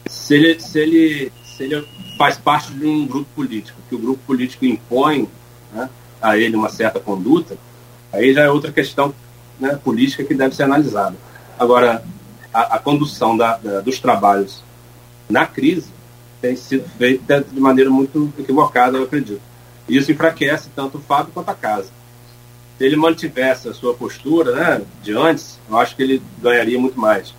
se 0.06 0.34
ele, 0.34 0.60
se, 0.60 0.78
ele, 0.78 1.32
se 1.44 1.64
ele 1.64 1.86
faz 2.16 2.38
parte 2.38 2.72
de 2.72 2.86
um 2.86 3.06
grupo 3.06 3.28
político, 3.34 3.78
que 3.88 3.94
o 3.94 3.98
grupo 3.98 4.20
político 4.26 4.64
impõe 4.64 5.28
né, 5.72 5.90
a 6.22 6.38
ele 6.38 6.56
uma 6.56 6.68
certa 6.68 7.00
conduta, 7.00 7.56
aí 8.12 8.32
já 8.32 8.42
é 8.42 8.50
outra 8.50 8.72
questão 8.72 9.14
né, 9.58 9.78
política 9.82 10.24
que 10.24 10.34
deve 10.34 10.54
ser 10.54 10.62
analisada. 10.62 11.16
Agora, 11.58 12.02
a, 12.52 12.76
a 12.76 12.78
condução 12.78 13.36
da, 13.36 13.56
da, 13.58 13.80
dos 13.80 13.98
trabalhos 13.98 14.62
na 15.28 15.46
crise 15.46 15.90
tem 16.40 16.56
sido 16.56 16.88
feita 16.96 17.44
de 17.50 17.60
maneira 17.60 17.90
muito 17.90 18.32
equivocada, 18.38 18.96
eu 18.96 19.04
acredito. 19.04 19.42
E 19.88 19.96
isso 19.96 20.10
enfraquece 20.10 20.68
tanto 20.74 20.98
o 20.98 21.00
Fábio 21.00 21.32
quanto 21.32 21.48
a 21.50 21.54
casa. 21.54 21.90
Se 22.78 22.84
ele 22.84 22.96
mantivesse 22.96 23.68
a 23.68 23.74
sua 23.74 23.92
postura 23.94 24.52
né, 24.52 24.82
de 25.02 25.12
antes, 25.12 25.58
eu 25.68 25.76
acho 25.76 25.94
que 25.94 26.02
ele 26.02 26.22
ganharia 26.40 26.78
muito 26.78 26.98
mais. 26.98 27.34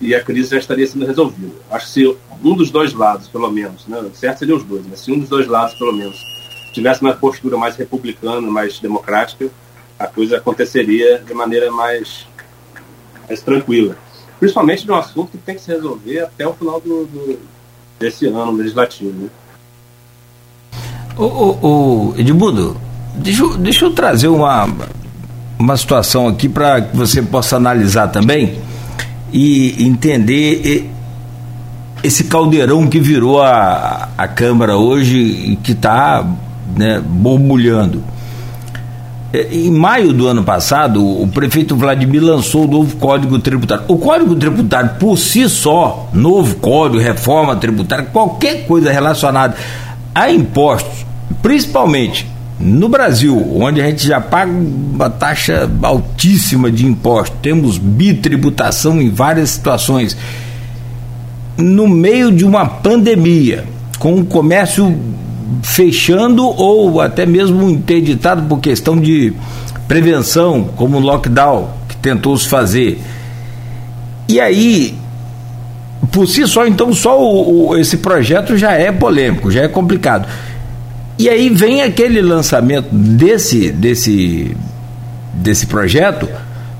E 0.00 0.14
a 0.14 0.22
crise 0.22 0.50
já 0.50 0.58
estaria 0.58 0.86
sendo 0.86 1.06
resolvida. 1.06 1.54
Acho 1.70 1.86
que 1.86 1.92
se 1.92 2.16
um 2.42 2.54
dos 2.54 2.70
dois 2.70 2.92
lados, 2.92 3.28
pelo 3.28 3.50
menos, 3.50 3.86
né, 3.86 4.04
certo 4.12 4.40
seriam 4.40 4.58
os 4.58 4.64
dois, 4.64 4.84
mas 4.86 5.00
se 5.00 5.12
um 5.12 5.18
dos 5.18 5.28
dois 5.28 5.46
lados, 5.46 5.74
pelo 5.76 5.92
menos, 5.92 6.16
tivesse 6.72 7.00
uma 7.00 7.14
postura 7.14 7.56
mais 7.56 7.76
republicana, 7.76 8.42
mais 8.50 8.78
democrática, 8.80 9.48
a 9.98 10.06
coisa 10.06 10.38
aconteceria 10.38 11.20
de 11.20 11.32
maneira 11.32 11.70
mais, 11.70 12.26
mais 13.26 13.40
tranquila. 13.40 13.96
Principalmente 14.38 14.84
de 14.84 14.90
um 14.90 14.96
assunto 14.96 15.30
que 15.30 15.38
tem 15.38 15.54
que 15.54 15.62
se 15.62 15.70
resolver 15.70 16.18
até 16.20 16.46
o 16.46 16.52
final 16.52 16.80
do, 16.80 17.06
do 17.06 17.38
desse 18.04 18.26
ano 18.26 18.52
legislativo. 18.52 19.12
Né? 19.12 19.28
O, 21.16 21.24
o 21.24 22.14
Edmundo, 22.18 22.76
deixa, 23.14 23.46
deixa 23.58 23.84
eu 23.86 23.92
trazer 23.92 24.28
uma, 24.28 24.68
uma 25.58 25.76
situação 25.76 26.28
aqui 26.28 26.48
para 26.48 26.82
que 26.82 26.96
você 26.96 27.22
possa 27.22 27.56
analisar 27.56 28.08
também 28.08 28.58
e 29.32 29.82
entender 29.84 30.90
esse 32.02 32.24
caldeirão 32.24 32.86
que 32.86 33.00
virou 33.00 33.40
a, 33.40 34.10
a 34.18 34.28
Câmara 34.28 34.76
hoje 34.76 35.18
e 35.18 35.56
que 35.56 35.72
está 35.72 36.26
né, 36.76 37.00
borbulhando. 37.00 38.04
É, 39.34 39.48
em 39.50 39.68
maio 39.68 40.12
do 40.12 40.28
ano 40.28 40.44
passado, 40.44 41.04
o 41.04 41.26
prefeito 41.26 41.74
Vladimir 41.74 42.22
lançou 42.22 42.66
o 42.66 42.68
novo 42.68 42.94
Código 42.98 43.36
Tributário. 43.40 43.84
O 43.88 43.98
Código 43.98 44.36
Tributário, 44.36 44.90
por 45.00 45.18
si 45.18 45.48
só, 45.48 46.08
novo 46.12 46.54
código, 46.56 47.02
reforma 47.02 47.56
tributária, 47.56 48.04
qualquer 48.04 48.64
coisa 48.64 48.92
relacionada 48.92 49.56
a 50.14 50.30
impostos, 50.30 51.04
principalmente 51.42 52.28
no 52.60 52.88
Brasil, 52.88 53.36
onde 53.60 53.82
a 53.82 53.86
gente 53.86 54.06
já 54.06 54.20
paga 54.20 54.52
uma 54.52 55.10
taxa 55.10 55.68
altíssima 55.82 56.70
de 56.70 56.86
impostos, 56.86 57.36
temos 57.42 57.76
bitributação 57.76 59.02
em 59.02 59.10
várias 59.10 59.50
situações. 59.50 60.16
No 61.58 61.88
meio 61.88 62.30
de 62.30 62.44
uma 62.44 62.66
pandemia, 62.66 63.64
com 63.98 64.14
o 64.14 64.24
comércio 64.24 64.96
fechando 65.62 66.44
ou 66.44 67.00
até 67.00 67.26
mesmo 67.26 67.68
interditado 67.68 68.42
por 68.42 68.60
questão 68.60 68.98
de 68.98 69.32
prevenção, 69.86 70.70
como 70.76 70.96
o 70.96 71.00
lockdown 71.00 71.70
que 71.88 71.96
tentou 71.96 72.36
se 72.36 72.48
fazer. 72.48 73.00
E 74.28 74.40
aí, 74.40 74.96
por 76.10 76.26
si 76.26 76.46
só, 76.46 76.66
então, 76.66 76.92
só 76.92 77.20
o, 77.20 77.68
o, 77.68 77.76
esse 77.76 77.98
projeto 77.98 78.56
já 78.56 78.72
é 78.72 78.90
polêmico, 78.90 79.50
já 79.50 79.62
é 79.62 79.68
complicado. 79.68 80.26
E 81.18 81.28
aí 81.28 81.48
vem 81.48 81.82
aquele 81.82 82.20
lançamento 82.20 82.88
desse, 82.92 83.70
desse, 83.70 84.56
desse 85.32 85.66
projeto 85.66 86.28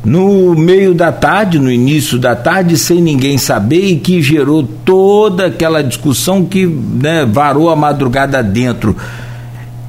no 0.04 0.54
meio 0.54 0.92
da 0.94 1.10
tarde, 1.10 1.58
no 1.58 1.70
início 1.70 2.18
da 2.18 2.36
tarde, 2.36 2.76
sem 2.76 3.00
ninguém 3.00 3.38
saber 3.38 3.86
e 3.86 3.96
que 3.96 4.20
gerou 4.20 4.62
toda 4.62 5.46
aquela 5.46 5.82
discussão 5.82 6.44
que 6.44 6.66
né, 6.66 7.24
varou 7.24 7.70
a 7.70 7.76
madrugada 7.76 8.42
dentro. 8.42 8.94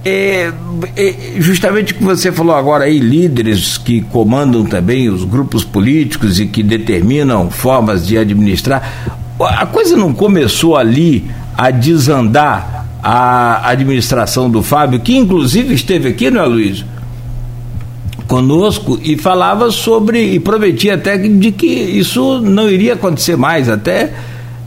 é, 0.05 0.51
é, 0.95 1.15
justamente 1.39 1.91
o 1.91 1.95
que 1.95 2.03
você 2.03 2.31
falou 2.31 2.55
agora 2.55 2.85
aí, 2.85 2.99
líderes 2.99 3.77
que 3.77 4.01
comandam 4.01 4.63
também 4.63 5.09
os 5.09 5.23
grupos 5.23 5.63
políticos 5.63 6.39
e 6.39 6.45
que 6.45 6.63
determinam 6.63 7.49
formas 7.49 8.07
de 8.07 8.17
administrar. 8.17 9.17
A 9.39 9.65
coisa 9.65 9.97
não 9.97 10.13
começou 10.13 10.77
ali 10.77 11.25
a 11.57 11.71
desandar 11.71 12.85
a 13.03 13.69
administração 13.69 14.49
do 14.49 14.63
Fábio, 14.63 14.99
que 14.99 15.15
inclusive 15.15 15.73
esteve 15.73 16.09
aqui, 16.09 16.31
não 16.31 16.41
é, 16.41 16.45
Luiz? 16.45 16.85
Conosco 18.27 18.99
e 19.03 19.17
falava 19.17 19.71
sobre, 19.71 20.33
e 20.33 20.39
prometia 20.39 20.95
até 20.95 21.17
de 21.17 21.51
que 21.51 21.67
isso 21.67 22.41
não 22.41 22.69
iria 22.69 22.93
acontecer 22.93 23.35
mais, 23.35 23.69
até 23.69 24.11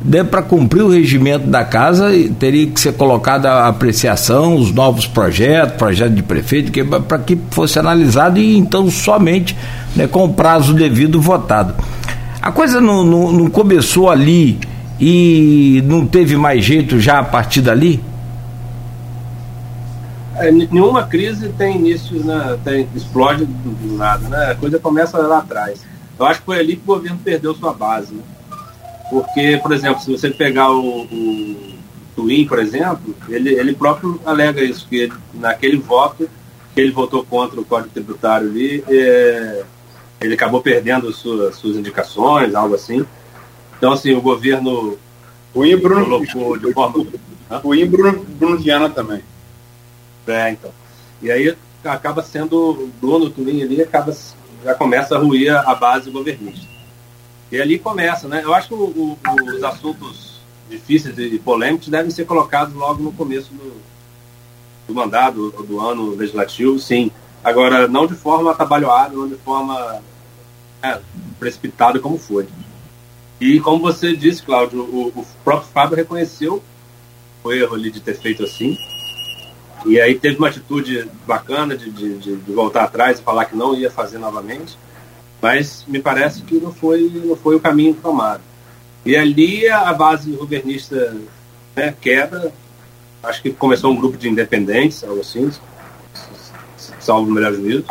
né, 0.04 0.22
para 0.22 0.42
cumprir 0.42 0.82
o 0.82 0.88
regimento 0.88 1.46
da 1.46 1.64
casa, 1.64 2.08
teria 2.38 2.66
que 2.66 2.80
ser 2.80 2.92
colocada 2.94 3.50
a 3.50 3.68
apreciação, 3.68 4.56
os 4.56 4.72
novos 4.72 5.06
projetos, 5.06 5.76
projeto 5.76 6.12
de 6.12 6.22
prefeito, 6.22 6.72
para 7.02 7.18
que 7.18 7.36
fosse 7.50 7.78
analisado 7.78 8.38
e 8.38 8.56
então 8.56 8.90
somente 8.90 9.56
né, 9.96 10.06
com 10.06 10.24
o 10.24 10.32
prazo 10.32 10.72
devido 10.72 11.20
votado. 11.20 11.74
A 12.40 12.52
coisa 12.52 12.80
não, 12.80 13.04
não, 13.04 13.32
não 13.32 13.50
começou 13.50 14.08
ali 14.08 14.58
e 15.00 15.82
não 15.86 16.06
teve 16.06 16.36
mais 16.36 16.64
jeito 16.64 17.00
já 17.00 17.18
a 17.18 17.24
partir 17.24 17.60
dali? 17.60 18.00
É, 20.38 20.50
nenhuma 20.50 21.06
crise 21.06 21.48
tem 21.50 21.76
início, 21.76 22.22
né, 22.24 22.58
tem, 22.64 22.88
explode 22.94 23.44
do, 23.44 23.70
do, 23.70 23.96
nada, 23.96 24.28
né? 24.28 24.52
A 24.52 24.54
coisa 24.54 24.78
começa 24.78 25.18
lá 25.18 25.38
atrás. 25.38 25.84
Eu 26.18 26.26
acho 26.26 26.40
que 26.40 26.46
foi 26.46 26.58
ali 26.58 26.76
que 26.76 26.82
o 26.82 26.94
governo 26.94 27.18
perdeu 27.24 27.54
sua 27.54 27.72
base. 27.72 28.14
Né? 28.14 28.22
Porque, 29.10 29.58
por 29.62 29.72
exemplo, 29.72 30.00
se 30.00 30.10
você 30.10 30.30
pegar 30.30 30.70
o, 30.70 31.02
o 31.02 31.56
Twin, 32.14 32.46
por 32.46 32.58
exemplo, 32.58 33.14
ele, 33.28 33.54
ele 33.54 33.74
próprio 33.74 34.20
alega 34.24 34.62
isso, 34.62 34.86
que 34.88 34.96
ele, 34.96 35.12
naquele 35.34 35.76
voto 35.76 36.28
que 36.74 36.80
ele 36.80 36.92
votou 36.92 37.24
contra 37.24 37.60
o 37.60 37.64
Código 37.64 37.90
Tributário 37.92 38.48
ali, 38.48 38.84
é, 38.88 39.64
ele 40.20 40.34
acabou 40.34 40.60
perdendo 40.60 41.12
suas, 41.12 41.56
suas 41.56 41.76
indicações, 41.76 42.54
algo 42.54 42.74
assim. 42.74 43.04
Então, 43.76 43.92
assim, 43.92 44.14
o 44.14 44.20
governo 44.20 44.98
o 45.54 45.80
Bruno, 45.80 46.04
colocou 46.04 46.58
de 46.58 46.72
forma... 46.72 47.06
O 47.64 47.70
Bruno, 47.86 48.26
Bruno 48.38 48.58
Viana 48.58 48.90
também. 48.90 49.22
É, 50.28 50.50
então. 50.50 50.70
E 51.22 51.30
aí 51.30 51.56
acaba 51.84 52.22
sendo 52.22 52.72
o 52.72 52.92
dono 53.00 53.26
do 53.26 53.30
Twin 53.30 53.62
ali, 53.62 53.82
acaba, 53.82 54.14
já 54.64 54.74
começa 54.74 55.16
a 55.16 55.18
ruir 55.18 55.50
a 55.50 55.74
base 55.74 56.10
governista. 56.10 56.66
E 57.50 57.60
ali 57.60 57.78
começa, 57.78 58.28
né? 58.28 58.42
Eu 58.44 58.54
acho 58.54 58.68
que 58.68 58.74
o, 58.74 58.78
o, 58.78 59.18
os 59.46 59.64
assuntos 59.64 60.40
difíceis 60.68 61.16
e 61.18 61.38
polêmicos 61.38 61.88
devem 61.88 62.10
ser 62.10 62.26
colocados 62.26 62.74
logo 62.74 63.02
no 63.02 63.12
começo 63.12 63.50
do, 63.54 63.80
do 64.86 64.94
mandato, 64.94 65.50
do, 65.50 65.62
do 65.62 65.80
ano 65.80 66.14
legislativo, 66.14 66.78
sim. 66.78 67.10
Agora, 67.42 67.88
não 67.88 68.06
de 68.06 68.14
forma 68.14 68.50
atabalhoada, 68.50 69.14
não 69.14 69.28
de 69.28 69.36
forma 69.36 70.02
é, 70.82 71.00
precipitada 71.38 71.98
como 71.98 72.18
foi. 72.18 72.46
E 73.40 73.60
como 73.60 73.80
você 73.80 74.14
disse, 74.16 74.42
Cláudio, 74.42 74.80
o, 74.80 75.08
o 75.08 75.26
próprio 75.44 75.70
Fábio 75.72 75.96
reconheceu 75.96 76.62
o 77.42 77.52
erro 77.52 77.76
ali 77.76 77.90
de 77.90 78.00
ter 78.00 78.14
feito 78.14 78.44
assim. 78.44 78.76
E 79.86 80.00
aí 80.00 80.18
teve 80.18 80.38
uma 80.38 80.48
atitude 80.48 81.08
bacana 81.26 81.76
de, 81.76 81.90
de, 81.90 82.18
de 82.18 82.52
voltar 82.52 82.84
atrás 82.84 83.18
e 83.18 83.22
falar 83.22 83.44
que 83.44 83.56
não 83.56 83.74
ia 83.74 83.90
fazer 83.90 84.18
novamente. 84.18 84.78
Mas 85.40 85.84
me 85.86 86.00
parece 86.00 86.42
que 86.42 86.56
não 86.56 86.72
foi, 86.72 87.10
não 87.24 87.36
foi 87.36 87.54
o 87.56 87.60
caminho 87.60 87.94
tomado. 87.94 88.42
E 89.04 89.16
ali 89.16 89.68
a 89.68 89.92
base 89.92 90.32
governista 90.32 91.16
né, 91.76 91.94
quebra. 92.00 92.52
Acho 93.22 93.42
que 93.42 93.50
começou 93.50 93.92
um 93.92 93.96
grupo 93.96 94.16
de 94.16 94.28
independentes, 94.28 95.02
algo 95.02 95.20
assim, 95.20 95.50
salvo 97.00 97.30
o 97.30 97.32
melhor 97.32 97.52
juízo. 97.52 97.84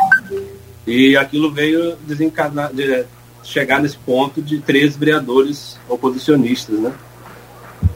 E 0.86 1.16
aquilo 1.16 1.52
veio 1.52 1.96
desencadear, 2.06 2.72
de 2.72 3.04
chegar 3.42 3.80
nesse 3.80 3.98
ponto 3.98 4.40
de 4.40 4.60
três 4.60 4.96
vereadores 4.96 5.78
oposicionistas, 5.88 6.78
né? 6.78 6.92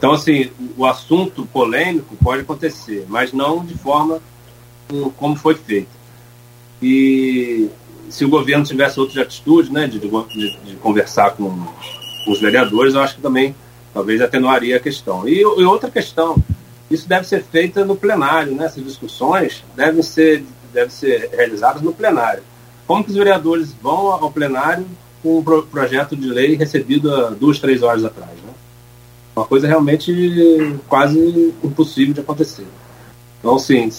Então, 0.03 0.11
assim, 0.11 0.51
o 0.77 0.85
assunto 0.85 1.45
polêmico 1.45 2.13
pode 2.21 2.41
acontecer, 2.41 3.05
mas 3.07 3.31
não 3.31 3.63
de 3.63 3.73
forma 3.77 4.19
como 5.15 5.33
foi 5.37 5.55
feito. 5.55 5.87
E 6.81 7.69
se 8.09 8.25
o 8.25 8.29
governo 8.29 8.65
tivesse 8.65 8.99
outra 8.99 9.21
atitude, 9.21 9.71
né, 9.71 9.87
de, 9.87 9.99
de, 9.99 10.57
de 10.57 10.75
conversar 10.81 11.31
com, 11.31 11.57
os 12.27 12.41
vereadores, 12.41 12.95
eu 12.95 13.01
acho 13.01 13.15
que 13.15 13.21
também 13.21 13.55
talvez 13.93 14.19
atenuaria 14.19 14.75
a 14.75 14.79
questão. 14.81 15.25
E, 15.25 15.39
e, 15.39 15.45
outra 15.45 15.89
questão, 15.89 16.35
isso 16.91 17.07
deve 17.07 17.25
ser 17.25 17.41
feito 17.41 17.85
no 17.85 17.95
plenário, 17.95 18.53
né? 18.53 18.65
Essas 18.65 18.83
discussões 18.83 19.63
devem 19.73 20.03
ser, 20.03 20.43
devem 20.73 20.89
ser 20.89 21.29
realizadas 21.31 21.81
no 21.81 21.93
plenário. 21.93 22.43
Como 22.85 23.05
que 23.05 23.11
os 23.11 23.15
vereadores 23.15 23.73
vão 23.81 24.11
ao 24.11 24.29
plenário 24.29 24.85
com 25.21 25.37
um 25.37 25.43
pro, 25.43 25.63
projeto 25.63 26.13
de 26.13 26.27
lei 26.27 26.55
recebido 26.55 27.33
duas, 27.35 27.57
três 27.57 27.81
horas 27.81 28.03
atrás, 28.03 28.33
né? 28.45 28.52
Uma 29.35 29.45
coisa 29.45 29.67
realmente 29.67 30.79
quase 30.87 31.53
impossível 31.63 32.13
de 32.13 32.21
acontecer. 32.21 32.67
Então, 33.39 33.57
sim, 33.57 33.89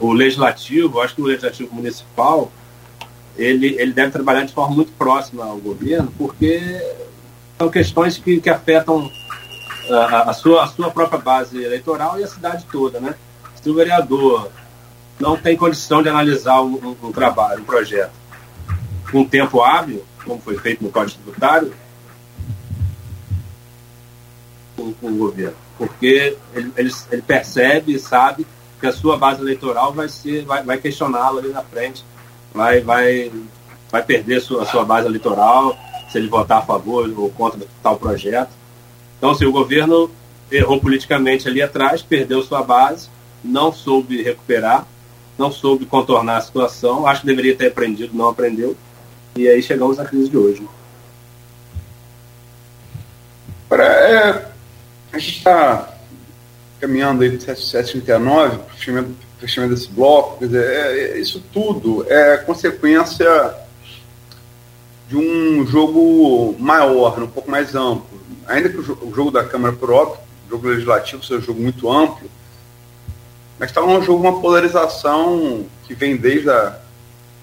o 0.00 0.12
legislativo, 0.12 1.00
acho 1.00 1.14
que 1.14 1.22
o 1.22 1.26
legislativo 1.26 1.74
municipal 1.74 2.52
ele, 3.38 3.76
ele 3.78 3.92
deve 3.92 4.10
trabalhar 4.10 4.44
de 4.44 4.52
forma 4.52 4.74
muito 4.74 4.92
próxima 4.92 5.44
ao 5.44 5.58
governo, 5.58 6.12
porque 6.18 6.60
são 7.56 7.70
questões 7.70 8.18
que, 8.18 8.40
que 8.40 8.50
afetam 8.50 9.10
a, 9.88 10.30
a, 10.30 10.32
sua, 10.32 10.64
a 10.64 10.66
sua 10.66 10.90
própria 10.90 11.20
base 11.20 11.62
eleitoral 11.62 12.18
e 12.18 12.24
a 12.24 12.26
cidade 12.26 12.66
toda. 12.70 12.98
Né? 12.98 13.14
Se 13.62 13.70
o 13.70 13.74
vereador 13.74 14.50
não 15.18 15.36
tem 15.36 15.56
condição 15.56 16.02
de 16.02 16.08
analisar 16.08 16.60
um, 16.62 16.74
um, 16.74 17.08
um 17.08 17.12
trabalho, 17.12 17.62
um 17.62 17.64
projeto, 17.64 18.12
com 19.10 19.24
tempo 19.24 19.62
hábil, 19.62 20.04
como 20.24 20.40
foi 20.40 20.58
feito 20.58 20.82
no 20.82 20.90
Código 20.90 21.20
Tributário, 21.22 21.72
com, 24.78 24.92
com 24.92 25.08
o 25.08 25.16
governo. 25.16 25.56
Porque 25.76 26.36
ele, 26.54 26.72
ele, 26.76 26.92
ele 27.10 27.22
percebe 27.22 27.94
e 27.94 27.98
sabe 27.98 28.46
que 28.80 28.86
a 28.86 28.92
sua 28.92 29.16
base 29.16 29.40
eleitoral 29.40 29.92
vai, 29.92 30.08
ser, 30.08 30.44
vai, 30.44 30.62
vai 30.62 30.78
questioná-lo 30.78 31.38
ali 31.38 31.48
na 31.48 31.62
frente 31.62 32.04
vai, 32.52 32.80
vai, 32.80 33.32
vai 33.90 34.02
perder 34.02 34.40
sua, 34.40 34.62
a 34.62 34.66
sua 34.66 34.84
base 34.84 35.06
eleitoral 35.06 35.76
se 36.10 36.18
ele 36.18 36.28
votar 36.28 36.58
a 36.58 36.62
favor 36.62 37.12
ou 37.16 37.30
contra 37.30 37.60
tal 37.82 37.96
projeto. 37.96 38.50
Então, 39.18 39.34
se 39.34 39.44
assim, 39.44 39.46
o 39.46 39.52
governo 39.52 40.10
errou 40.50 40.80
politicamente 40.80 41.46
ali 41.46 41.60
atrás, 41.60 42.02
perdeu 42.02 42.42
sua 42.42 42.62
base, 42.62 43.08
não 43.44 43.72
soube 43.72 44.22
recuperar, 44.22 44.86
não 45.36 45.52
soube 45.52 45.84
contornar 45.84 46.38
a 46.38 46.40
situação, 46.40 47.06
acho 47.06 47.20
que 47.20 47.26
deveria 47.26 47.54
ter 47.54 47.68
aprendido, 47.68 48.16
não 48.16 48.28
aprendeu, 48.28 48.76
e 49.36 49.46
aí 49.46 49.62
chegamos 49.62 49.98
à 49.98 50.04
crise 50.04 50.30
de 50.30 50.36
hoje. 50.36 50.66
Para, 53.68 53.84
é, 53.84 54.48
a 55.18 55.20
gente 55.20 55.38
está 55.38 55.88
caminhando 56.80 57.22
aí 57.22 57.30
para 57.30 57.40
739, 57.40 58.56
para 58.56 58.66
o 58.66 59.40
fechamento 59.40 59.74
desse 59.74 59.90
bloco, 59.90 60.38
quer 60.38 60.46
dizer, 60.46 60.64
é, 60.64 60.98
é, 60.98 61.18
isso 61.18 61.42
tudo 61.52 62.06
é 62.08 62.36
consequência 62.38 63.54
de 65.08 65.16
um 65.16 65.66
jogo 65.66 66.54
maior, 66.58 67.20
um 67.20 67.26
pouco 67.26 67.50
mais 67.50 67.74
amplo. 67.74 68.18
Ainda 68.46 68.68
que 68.68 68.78
o 68.78 69.12
jogo 69.14 69.30
da 69.30 69.44
Câmara, 69.44 69.74
por 69.74 69.90
óbvio, 69.90 70.20
o 70.46 70.50
jogo 70.50 70.68
legislativo 70.68 71.24
seja 71.24 71.40
um 71.40 71.42
jogo 71.42 71.60
muito 71.60 71.90
amplo, 71.90 72.30
mas 73.58 73.70
está 73.70 73.84
um 73.84 74.00
jogo, 74.00 74.22
uma 74.22 74.40
polarização 74.40 75.66
que 75.84 75.94
vem 75.94 76.16
desde, 76.16 76.48
a, 76.48 76.78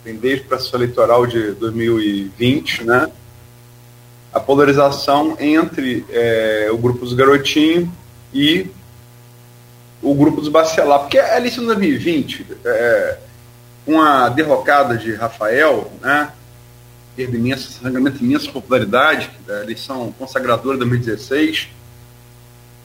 vem 0.03 0.15
desde 0.15 0.45
o 0.45 0.47
processo 0.47 0.75
eleitoral 0.77 1.27
de 1.27 1.51
2020, 1.51 2.85
né? 2.85 3.11
A 4.36 4.39
polarização 4.39 5.36
entre 5.39 6.06
é, 6.10 6.67
o 6.71 6.78
grupo 6.78 7.00
dos 7.00 7.13
garotinhos 7.13 7.89
e 8.34 8.67
o 10.02 10.13
grupo 10.13 10.41
dos 10.41 10.50
Bacelar. 10.50 11.00
Porque 11.00 11.17
a 11.17 11.38
eleição 11.38 11.63
de 11.63 11.67
2020, 11.67 12.45
é, 12.63 13.17
uma 13.88 14.30
derrocada 14.30 14.98
de 14.98 15.15
Rafael, 15.15 15.91
né, 16.02 16.32
teve 17.15 17.38
imensa, 17.38 17.69
sangramento 17.82 18.24
imensa 18.24 18.52
popularidade, 18.52 19.32
a 19.50 19.63
eleição 19.63 20.13
consagradora 20.19 20.78
de 20.78 20.80
2016, 20.80 21.69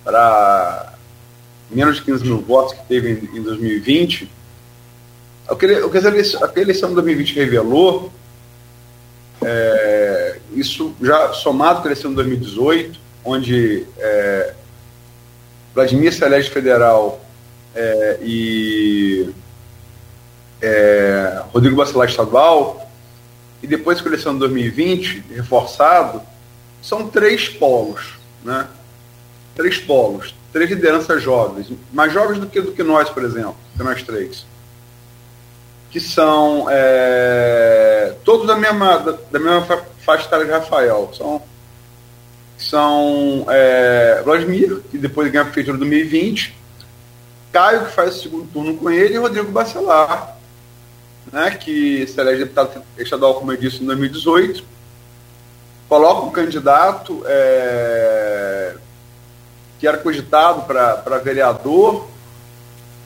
para 0.05 0.95
menos 1.71 1.97
de 1.97 2.03
15 2.03 2.25
mil 2.25 2.41
votos 2.41 2.75
que 2.75 2.87
teve 2.87 3.29
em, 3.33 3.39
em 3.39 3.43
2020. 3.43 4.31
O 5.49 5.57
que, 5.57 5.67
o 5.67 5.91
que 5.91 5.99
a 5.99 6.01
a 6.01 6.61
eleição 6.61 6.91
de 6.91 6.95
2020 6.95 7.35
revelou, 7.35 8.13
é, 9.42 10.38
isso 10.53 10.94
já 11.00 11.33
somado 11.33 11.81
com 11.81 11.88
a 11.88 11.90
eleição 11.90 12.11
de 12.11 12.16
2018, 12.16 12.98
onde 13.24 13.87
é, 13.98 14.55
Vladimir 15.74 16.12
Celeste 16.12 16.50
Federal 16.50 17.24
é, 17.74 18.18
e 18.22 19.31
é, 20.61 21.42
Rodrigo 21.53 21.76
Bacelar 21.76 22.09
Estadual, 22.09 22.90
e 23.62 23.66
depois 23.66 24.00
com 24.00 24.09
a 24.09 24.12
eleição 24.12 24.33
de 24.33 24.40
2020, 24.40 25.24
reforçado, 25.31 26.22
são 26.83 27.09
três 27.09 27.48
polos. 27.48 28.18
Né? 28.42 28.66
três 29.61 29.79
polos, 29.79 30.35
três 30.53 30.70
lideranças 30.70 31.22
jovens, 31.22 31.70
mais 31.92 32.12
jovens 32.12 32.38
do 32.38 32.46
que, 32.46 32.61
do 32.61 32.72
que 32.72 32.83
nós, 32.83 33.11
por 33.11 33.22
exemplo, 33.22 33.57
que 33.76 33.83
nós 33.83 34.03
três, 34.03 34.46
que 35.90 35.98
são 35.98 36.66
é, 36.70 38.14
todos 38.24 38.46
da 38.46 38.57
mesma, 38.57 38.98
da, 38.98 39.12
da 39.12 39.38
mesma 39.38 39.83
faixa 40.05 40.26
etária 40.26 40.46
de 40.46 40.53
Rafael. 40.53 41.11
São, 41.12 41.42
são 42.57 43.46
é, 43.48 44.22
Vladimir, 44.24 44.81
que 44.90 44.96
depois 44.96 45.31
ganha 45.31 45.42
a 45.42 45.46
prefeitura 45.46 45.76
em 45.76 45.81
2020, 45.81 46.57
Caio, 47.53 47.87
que 47.87 47.92
faz 47.92 48.16
o 48.16 48.22
segundo 48.22 48.46
turno 48.53 48.76
com 48.76 48.90
ele, 48.90 49.14
e 49.14 49.18
Rodrigo 49.18 49.50
Bacelar, 49.50 50.37
né, 51.33 51.50
que 51.50 52.07
se 52.07 52.20
elege 52.20 52.44
deputado 52.44 52.83
estadual, 52.96 53.35
como 53.35 53.53
eu 53.53 53.57
disse, 53.57 53.83
em 53.83 53.87
2018. 53.87 54.64
Coloca 55.88 56.26
um 56.26 56.31
candidato 56.31 57.24
é, 57.26 58.74
que 59.81 59.88
era 59.88 59.98
cogitado 59.98 60.62
para 60.62 61.18
vereador, 61.18 62.07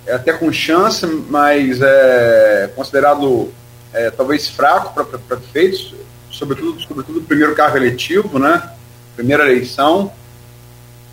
é 0.06 0.14
até 0.14 0.32
com 0.32 0.52
chance, 0.52 1.06
mas 1.06 1.80
é 1.80 2.70
considerado 2.74 3.52
é, 3.92 4.10
talvez 4.10 4.48
fraco 4.48 4.92
para 4.92 5.04
prefeito, 5.04 5.94
sobretudo, 6.30 6.80
sobretudo 6.80 7.20
o 7.20 7.22
primeiro 7.22 7.54
cargo 7.54 7.76
eletivo, 7.76 8.38
né? 8.38 8.70
primeira 9.14 9.44
eleição, 9.44 10.12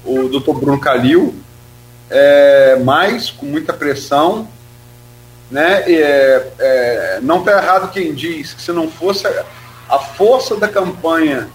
o 0.03 0.27
doutor 0.27 0.59
Bruno 0.59 0.79
Calil, 0.79 1.35
é, 2.09 2.79
mas 2.83 3.29
com 3.29 3.45
muita 3.45 3.71
pressão. 3.71 4.47
Né? 5.49 5.83
É, 5.85 6.51
é, 6.59 7.19
não 7.21 7.39
está 7.39 7.51
errado 7.51 7.91
quem 7.91 8.13
diz 8.13 8.53
que 8.53 8.61
se 8.61 8.71
não 8.71 8.89
fosse 8.89 9.27
a 9.89 9.99
força 9.99 10.55
da 10.55 10.67
campanha 10.67 11.49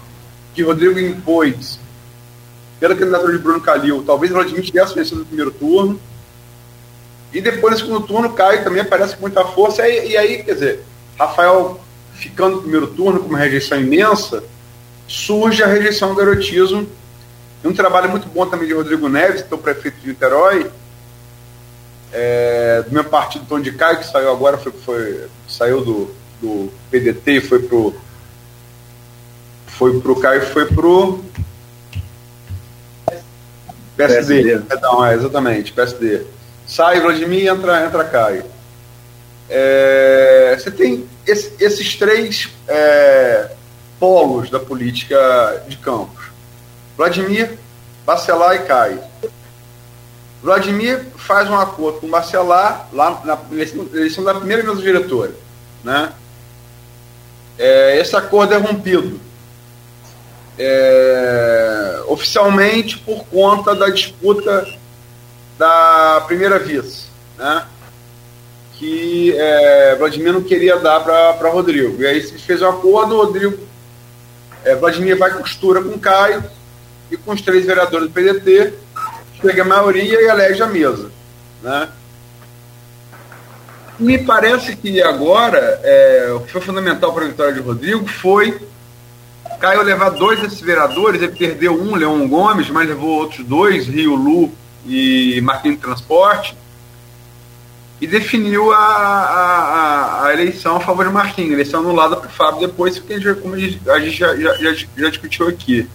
que 0.53 0.61
Rodrigo 0.61 0.99
impôs 0.99 1.79
pela 2.79 2.95
candidatura 2.95 3.33
de 3.33 3.39
Bruno 3.39 3.59
Calil, 3.59 4.03
talvez 4.05 4.31
Vladimir 4.31 4.63
tivesse 4.63 4.93
vencido 4.93 5.19
no 5.19 5.25
primeiro 5.25 5.51
turno. 5.51 5.99
E 7.33 7.41
depois, 7.41 7.73
no 7.73 7.79
segundo 7.79 8.07
turno, 8.07 8.33
Caio 8.33 8.63
também 8.63 8.81
aparece 8.81 9.15
com 9.15 9.21
muita 9.21 9.43
força. 9.45 9.87
E, 9.87 10.11
e 10.11 10.17
aí, 10.17 10.43
quer 10.43 10.53
dizer, 10.53 10.83
Rafael 11.17 11.79
ficando 12.17 12.57
no 12.57 12.61
primeiro 12.61 12.87
turno 12.87 13.19
com 13.19 13.29
uma 13.29 13.37
rejeição 13.37 13.79
imensa, 13.79 14.43
surge 15.07 15.63
a 15.63 15.67
rejeição 15.67 16.09
ao 16.09 16.15
garotismo. 16.15 16.87
E 17.63 17.67
um 17.67 17.73
trabalho 17.73 18.09
muito 18.09 18.27
bom 18.27 18.45
também 18.45 18.67
de 18.67 18.73
Rodrigo 18.73 19.07
Neves, 19.07 19.41
que 19.41 19.53
é 19.53 19.55
o 19.55 19.59
prefeito 19.59 19.99
de 19.99 20.07
Niterói, 20.07 20.69
é, 22.11 22.83
do 22.83 22.93
meu 22.93 23.03
partido 23.03 23.45
Tom 23.47 23.59
de 23.59 23.71
Caio, 23.71 23.99
que 23.99 24.07
saiu 24.07 24.31
agora, 24.31 24.57
foi, 24.57 24.71
foi, 24.71 25.27
saiu 25.47 25.83
do, 25.83 26.15
do 26.41 26.71
PDT 26.89 27.31
e 27.31 27.41
foi 27.41 27.59
pro. 27.59 27.93
Foi 29.67 29.99
pro 29.99 30.19
Caio 30.19 30.41
foi 30.41 30.65
pro 30.65 31.23
PSD, 33.95 34.43
PSD. 34.43 34.59
Perdão, 34.65 35.05
é, 35.05 35.13
exatamente, 35.13 35.73
PSD. 35.73 36.25
Sai 36.67 36.99
Vladimir 36.99 37.47
entra, 37.47 37.85
entra 37.85 38.03
Caio. 38.03 38.43
É, 39.49 40.57
você 40.59 40.69
tem 40.69 41.07
esse, 41.25 41.53
esses 41.59 41.95
três 41.95 42.49
é, 42.67 43.51
polos 43.99 44.49
da 44.49 44.59
política 44.59 45.63
de 45.67 45.77
Campos. 45.77 46.25
Vladimir, 46.97 47.57
Bacelar 48.05 48.55
e 48.55 48.59
Caio. 48.59 48.99
Vladimir 50.43 51.05
faz 51.15 51.49
um 51.49 51.57
acordo 51.57 51.99
com 51.99 52.09
Bacelar 52.09 52.89
lá 52.91 53.21
na 53.23 53.37
eleição 53.93 54.23
da 54.23 54.35
primeira 54.35 54.63
mesa 54.63 54.81
diretora. 54.81 55.31
Né? 55.83 56.11
É, 57.57 57.97
esse 57.99 58.15
acordo 58.15 58.53
é 58.53 58.57
rompido 58.57 59.19
é, 60.57 62.01
oficialmente 62.07 62.97
por 62.99 63.25
conta 63.25 63.75
da 63.75 63.89
disputa 63.89 64.67
da 65.57 66.23
primeira 66.27 66.59
vice, 66.59 67.07
né? 67.37 67.65
que 68.77 69.35
é, 69.35 69.95
Vladimir 69.95 70.33
não 70.33 70.43
queria 70.43 70.77
dar 70.77 70.99
para 70.99 71.49
Rodrigo. 71.49 72.01
E 72.01 72.05
aí 72.05 72.21
se 72.21 72.37
fez 72.37 72.61
um 72.61 72.69
acordo, 72.69 73.17
Rodrigo, 73.17 73.57
é, 74.63 74.75
Vladimir 74.75 75.17
vai 75.17 75.31
costura 75.31 75.81
com 75.81 75.97
Caio 75.97 76.43
e 77.09 77.17
com 77.17 77.31
os 77.31 77.41
três 77.41 77.65
vereadores 77.65 78.07
do 78.07 78.13
PDT, 78.13 78.73
chega 79.41 79.63
a 79.63 79.65
maioria 79.65 80.21
e 80.21 80.25
elege 80.25 80.61
a 80.61 80.67
mesa. 80.67 81.09
Né? 81.63 81.89
Me 83.97 84.19
parece 84.19 84.75
que 84.75 85.01
agora 85.01 85.79
é, 85.83 86.31
o 86.35 86.41
que 86.41 86.51
foi 86.51 86.61
fundamental 86.61 87.11
para 87.13 87.25
a 87.25 87.27
vitória 87.27 87.53
de 87.53 87.61
Rodrigo 87.61 88.07
foi 88.07 88.59
Caio 89.59 89.81
levar 89.81 90.09
dois 90.09 90.39
desses 90.39 90.61
vereadores, 90.61 91.19
ele 91.19 91.31
perdeu 91.31 91.73
um, 91.73 91.95
Leão 91.95 92.27
Gomes, 92.27 92.69
mas 92.69 92.87
levou 92.87 93.09
outros 93.09 93.43
dois, 93.43 93.87
Rio 93.87 94.13
Lu 94.13 94.53
e 94.85 95.39
Marquinhos 95.41 95.79
Transporte, 95.79 96.55
e 97.99 98.05
definiu 98.05 98.71
a, 98.71 98.77
a, 98.77 100.25
a, 100.25 100.33
eleição 100.33 100.75
a 100.75 100.79
favor 100.79 101.05
de 101.05 101.11
Marquinhos, 101.11 101.53
eleição 101.53 101.79
anulada 101.79 102.15
para 102.15 102.27
o 102.27 102.31
Fábio 102.31 102.67
depois, 102.67 102.99
que 102.99 103.13
a 103.13 103.19
gente, 103.19 103.41
como 103.41 103.55
a 103.55 103.59
gente, 103.59 103.79
já, 103.83 103.99
já, 104.35 104.55
já, 104.55 104.85
já, 104.95 105.09
discutiu 105.09 105.47
aqui. 105.47 105.89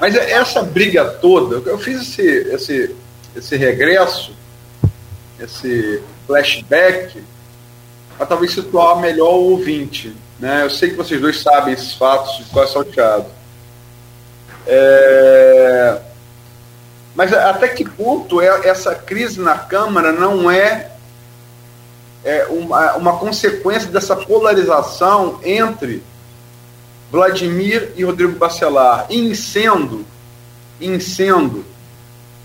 Mas 0.00 0.14
essa 0.14 0.62
briga 0.62 1.04
toda, 1.04 1.68
eu 1.68 1.78
fiz 1.78 2.00
esse, 2.02 2.22
esse, 2.22 2.96
esse 3.34 3.56
regresso, 3.56 4.32
esse 5.40 6.00
flashback, 6.26 7.20
para 8.16 8.26
talvez 8.26 8.52
situar 8.52 9.00
melhor 9.00 9.34
o 9.34 9.50
ouvinte. 9.52 10.14
Né? 10.38 10.64
Eu 10.64 10.70
sei 10.70 10.90
que 10.90 10.96
vocês 10.96 11.20
dois 11.20 11.40
sabem 11.40 11.74
esses 11.74 11.94
fatos 11.94 12.38
de 12.38 12.44
qual 12.44 12.64
é 12.64 12.68
salteado. 12.68 13.26
É... 14.66 16.00
Mas 17.14 17.32
até 17.32 17.68
que 17.68 17.88
ponto 17.88 18.40
é, 18.40 18.68
essa 18.68 18.94
crise 18.94 19.40
na 19.40 19.58
Câmara 19.58 20.12
não 20.12 20.50
é, 20.50 20.92
é 22.24 22.46
uma, 22.46 22.94
uma 22.94 23.16
consequência 23.18 23.90
dessa 23.90 24.14
polarização 24.14 25.40
entre 25.42 26.02
Vladimir 27.10 27.92
e 27.96 28.04
Rodrigo 28.04 28.38
Bacelar, 28.38 29.06
em 29.10 29.34
sendo, 29.34 30.06
em 30.80 31.00
sendo, 31.00 31.64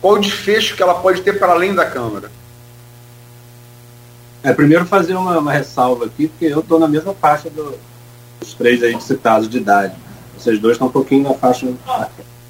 qual 0.01 0.15
o 0.15 0.19
desfecho 0.19 0.75
que 0.75 0.83
ela 0.83 0.95
pode 0.95 1.21
ter 1.21 1.37
para 1.37 1.53
além 1.53 1.73
da 1.73 1.85
Câmara? 1.85 2.31
É, 4.43 4.53
primeiro 4.53 4.85
fazer 4.85 5.15
uma, 5.15 5.39
uma 5.39 5.51
ressalva 5.51 6.05
aqui, 6.05 6.27
porque 6.27 6.45
eu 6.45 6.59
estou 6.59 6.79
na 6.79 6.87
mesma 6.87 7.13
faixa 7.13 7.49
do, 7.49 7.77
dos 8.39 8.53
três 8.53 8.83
aí 8.83 8.99
citados 9.01 9.49
de 9.49 9.57
idade. 9.57 9.95
Vocês 10.37 10.59
dois 10.59 10.73
estão 10.73 10.87
um 10.87 10.91
pouquinho 10.91 11.23
na 11.23 11.33
faixa. 11.33 11.67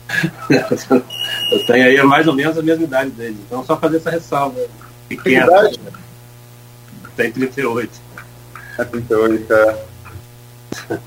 eu 1.51 1.65
tenho 1.65 1.85
aí 1.85 2.03
mais 2.03 2.27
ou 2.27 2.33
menos 2.33 2.57
a 2.57 2.61
mesma 2.61 2.83
idade 2.83 3.11
deles. 3.11 3.37
Então 3.45 3.63
só 3.65 3.77
fazer 3.77 3.97
essa 3.97 4.11
ressalva 4.11 4.59
pequena. 5.07 5.45
Idade? 5.45 5.79
Tem 7.15 7.31
38. 7.31 8.05
É 8.77 8.83
38, 8.83 9.53
é. 9.53 9.85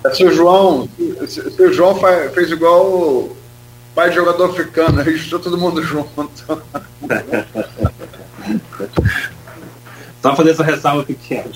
é 0.04 0.14
seu 0.14 0.32
João, 0.32 0.88
seu 1.28 1.72
João 1.72 1.94
faz, 1.96 2.32
fez 2.32 2.50
igual 2.50 2.86
o 2.86 3.36
pai 3.94 4.08
de 4.08 4.16
jogador 4.16 4.50
africano, 4.50 5.02
registrou 5.02 5.40
todo 5.40 5.58
mundo 5.58 5.82
junto. 5.82 6.10
Só 10.22 10.34
fazer 10.34 10.50
essa 10.50 10.64
ressalva 10.64 11.04
pequena. 11.04 11.50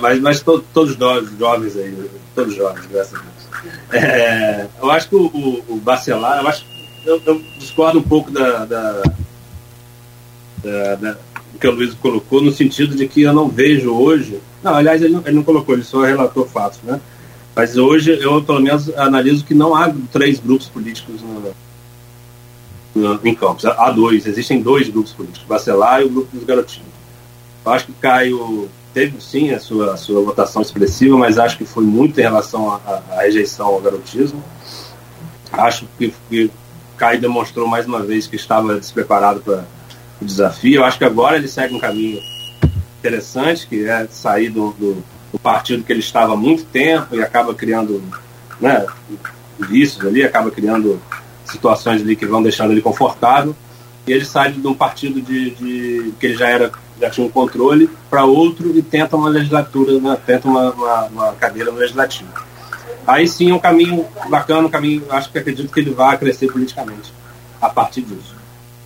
Mas, 0.00 0.20
mas 0.20 0.40
to, 0.40 0.64
todos 0.72 0.96
nós, 0.96 1.30
jovens 1.38 1.76
aí, 1.76 2.10
todos 2.34 2.54
jovens, 2.54 2.86
graças 2.86 3.14
a 3.14 3.22
Deus. 3.22 3.37
É, 3.92 4.66
eu 4.80 4.90
acho 4.90 5.08
que 5.08 5.16
o, 5.16 5.62
o, 5.68 5.76
Bacelar, 5.76 6.40
eu, 6.40 6.48
acho, 6.48 6.64
eu, 7.04 7.20
eu, 7.24 7.42
discordo 7.58 7.98
um 7.98 8.02
pouco 8.02 8.30
da, 8.30 8.64
da, 8.64 9.02
da, 10.62 10.94
da, 10.96 11.16
que 11.60 11.66
o 11.66 11.72
Luiz 11.72 11.94
colocou, 11.94 12.42
no 12.42 12.52
sentido 12.52 12.94
de 12.94 13.08
que 13.08 13.22
eu 13.22 13.32
não 13.32 13.48
vejo 13.48 13.92
hoje. 13.92 14.40
Não, 14.62 14.74
aliás, 14.74 15.02
ele 15.02 15.14
não, 15.14 15.22
ele 15.24 15.36
não 15.36 15.42
colocou, 15.42 15.74
ele 15.74 15.84
só 15.84 16.02
relatou 16.02 16.46
fatos, 16.46 16.80
né? 16.82 17.00
Mas 17.54 17.76
hoje 17.76 18.16
eu, 18.20 18.42
pelo 18.42 18.60
menos, 18.60 18.88
analiso 18.96 19.44
que 19.44 19.54
não 19.54 19.74
há 19.74 19.92
três 20.12 20.38
grupos 20.38 20.68
políticos 20.68 21.20
no, 21.20 21.54
no, 22.94 23.20
em 23.26 23.34
Campos. 23.34 23.64
Há 23.64 23.90
dois, 23.90 24.26
existem 24.26 24.62
dois 24.62 24.88
grupos 24.88 25.12
políticos, 25.12 25.44
o 25.44 25.48
Bacelar 25.48 26.02
e 26.02 26.04
o 26.04 26.08
grupo 26.08 26.36
dos 26.36 26.44
Garotinhos. 26.44 26.88
Eu 27.64 27.72
acho 27.72 27.86
que 27.86 27.92
Caio 27.94 28.68
teve 28.92 29.20
sim 29.20 29.50
a 29.50 29.60
sua, 29.60 29.94
a 29.94 29.96
sua 29.96 30.22
votação 30.22 30.62
expressiva, 30.62 31.16
mas 31.16 31.38
acho 31.38 31.58
que 31.58 31.64
foi 31.64 31.84
muito 31.84 32.18
em 32.18 32.22
relação 32.22 32.70
à 32.70 33.20
rejeição 33.20 33.66
ao 33.66 33.80
garotismo. 33.80 34.42
Acho 35.52 35.86
que, 35.98 36.12
que 36.28 36.50
Caio 36.96 37.20
demonstrou 37.20 37.66
mais 37.66 37.86
uma 37.86 38.00
vez 38.00 38.26
que 38.26 38.36
estava 38.36 38.78
despreparado 38.78 39.40
para 39.40 39.64
o 40.20 40.24
desafio. 40.24 40.84
Acho 40.84 40.98
que 40.98 41.04
agora 41.04 41.36
ele 41.36 41.48
segue 41.48 41.74
um 41.74 41.78
caminho 41.78 42.20
interessante, 42.98 43.66
que 43.66 43.86
é 43.86 44.06
sair 44.08 44.50
do, 44.50 44.72
do, 44.72 45.04
do 45.32 45.38
partido 45.38 45.84
que 45.84 45.92
ele 45.92 46.00
estava 46.00 46.34
há 46.34 46.36
muito 46.36 46.64
tempo 46.64 47.14
e 47.14 47.22
acaba 47.22 47.54
criando 47.54 48.02
né, 48.60 48.84
vícios 49.58 50.04
ali, 50.04 50.24
acaba 50.24 50.50
criando 50.50 51.00
situações 51.44 52.02
ali 52.02 52.16
que 52.16 52.26
vão 52.26 52.42
deixando 52.42 52.72
ele 52.72 52.82
confortável. 52.82 53.54
E 54.08 54.12
ele 54.12 54.24
sai 54.24 54.52
de 54.52 54.66
um 54.66 54.74
partido 54.74 55.20
de, 55.20 55.50
de 55.50 56.14
que 56.18 56.26
ele 56.26 56.36
já 56.36 56.48
era 56.48 56.70
já 57.00 57.08
tinha 57.08 57.26
um 57.26 57.30
controle, 57.30 57.88
para 58.10 58.24
outro 58.24 58.76
e 58.76 58.82
tenta 58.82 59.16
uma 59.16 59.28
legislatura, 59.28 60.00
né, 60.00 60.18
tenta 60.26 60.48
uma, 60.48 60.72
uma, 60.72 61.04
uma, 61.04 61.32
cadeira 61.34 61.70
no 61.70 61.78
legislativo. 61.78 62.28
Aí 63.06 63.28
sim 63.28 63.50
é 63.50 63.54
um 63.54 63.58
caminho 63.58 64.04
bacana, 64.28 64.66
um 64.66 64.70
caminho, 64.70 65.04
acho 65.10 65.30
que 65.30 65.38
acredito 65.38 65.72
que 65.72 65.78
ele 65.78 65.90
vai 65.90 66.18
crescer 66.18 66.50
politicamente. 66.50 67.12
a 67.60 67.68
partir 67.68 68.02
disso. 68.02 68.34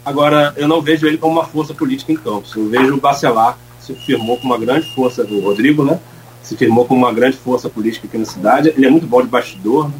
Agora, 0.04 0.52
eu 0.56 0.66
não 0.68 0.82
vejo 0.82 1.06
ele 1.06 1.16
como 1.16 1.32
uma 1.32 1.44
força 1.44 1.72
política 1.72 2.12
em 2.12 2.16
Campos. 2.16 2.54
Eu 2.54 2.68
vejo 2.68 2.94
o 2.94 3.00
Bacelar 3.00 3.56
se 3.78 3.94
firmou 3.94 4.36
com 4.38 4.46
uma 4.46 4.58
grande 4.58 4.92
força, 4.94 5.22
o 5.22 5.40
Rodrigo, 5.40 5.84
né? 5.84 5.98
Se 6.42 6.56
firmou 6.56 6.84
com 6.84 6.94
uma 6.94 7.12
grande 7.12 7.36
força 7.36 7.68
política 7.68 8.06
aqui 8.06 8.18
na 8.18 8.24
cidade. 8.24 8.68
Ele 8.76 8.86
é 8.86 8.90
muito 8.90 9.06
bom 9.06 9.22
de 9.22 9.28
bastidor, 9.28 9.88
né? 9.88 9.94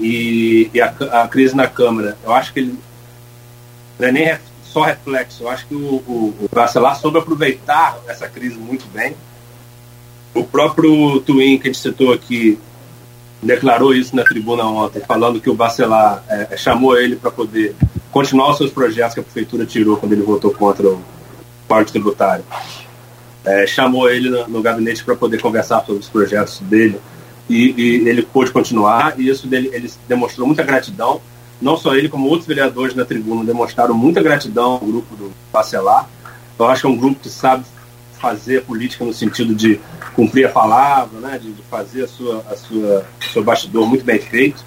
E, 0.00 0.70
e 0.72 0.80
a, 0.80 0.94
a, 1.22 1.28
crise 1.28 1.54
na 1.54 1.66
Câmara, 1.66 2.16
eu 2.24 2.32
acho 2.32 2.52
que 2.52 2.60
ele 2.60 2.78
não 3.98 4.08
é 4.08 4.12
nem 4.12 4.38
só 4.64 4.82
reflexo. 4.82 5.42
Eu 5.42 5.48
acho 5.48 5.66
que 5.66 5.74
o, 5.74 5.78
o, 5.78 6.34
o 6.40 6.94
soube 6.94 7.18
aproveitar 7.18 7.98
essa 8.08 8.28
crise 8.28 8.56
muito 8.56 8.86
bem. 8.92 9.14
O 10.34 10.44
próprio 10.44 11.20
Twin, 11.20 11.58
que 11.58 11.68
a 11.68 11.72
gente 11.72 11.78
citou 11.78 12.12
aqui, 12.12 12.58
declarou 13.42 13.94
isso 13.94 14.16
na 14.16 14.24
tribuna 14.24 14.64
ontem, 14.64 15.00
falando 15.00 15.40
que 15.40 15.50
o 15.50 15.54
Bacelar 15.54 16.24
é, 16.28 16.56
chamou 16.56 16.96
ele 16.96 17.16
para 17.16 17.30
poder 17.30 17.74
continuar 18.10 18.50
os 18.50 18.56
seus 18.56 18.70
projetos 18.70 19.14
que 19.14 19.20
a 19.20 19.22
prefeitura 19.22 19.66
tirou 19.66 19.96
quando 19.96 20.12
ele 20.12 20.22
votou 20.22 20.52
contra 20.52 20.88
o 20.88 21.02
Código 21.68 21.90
Tributário. 21.90 22.44
É, 23.44 23.66
chamou 23.66 24.08
ele 24.08 24.30
no, 24.30 24.48
no 24.48 24.62
gabinete 24.62 25.04
para 25.04 25.16
poder 25.16 25.40
conversar 25.40 25.84
sobre 25.84 26.00
os 26.00 26.08
projetos 26.08 26.60
dele 26.60 27.00
e, 27.48 27.74
e, 27.76 28.08
ele 28.08 28.22
pôde 28.22 28.52
continuar 28.52 29.18
e 29.18 29.28
isso 29.28 29.48
dele, 29.48 29.68
ele 29.72 29.90
demonstrou 30.06 30.46
muita 30.46 30.62
gratidão 30.62 31.20
não 31.62 31.76
só 31.76 31.94
ele 31.94 32.08
como 32.08 32.28
outros 32.28 32.46
vereadores 32.46 32.94
na 32.94 33.04
tribuna 33.04 33.44
demonstraram 33.44 33.94
muita 33.94 34.22
gratidão 34.22 34.72
ao 34.72 34.80
grupo 34.80 35.14
do 35.16 35.32
Bacelar 35.52 36.08
eu 36.58 36.66
acho 36.66 36.82
que 36.82 36.86
é 36.86 36.90
um 36.90 36.96
grupo 36.96 37.20
que 37.20 37.28
sabe 37.28 37.64
fazer 38.20 38.62
política 38.62 39.04
no 39.04 39.12
sentido 39.12 39.54
de 39.54 39.80
cumprir 40.14 40.46
a 40.46 40.48
palavra, 40.48 41.18
né, 41.18 41.38
de, 41.38 41.52
de 41.52 41.62
fazer 41.62 42.04
a 42.04 42.08
sua, 42.08 42.44
a 42.48 42.56
sua 42.56 43.04
seu 43.32 43.42
bastidor 43.42 43.86
muito 43.86 44.04
bem 44.04 44.20
feito, 44.20 44.64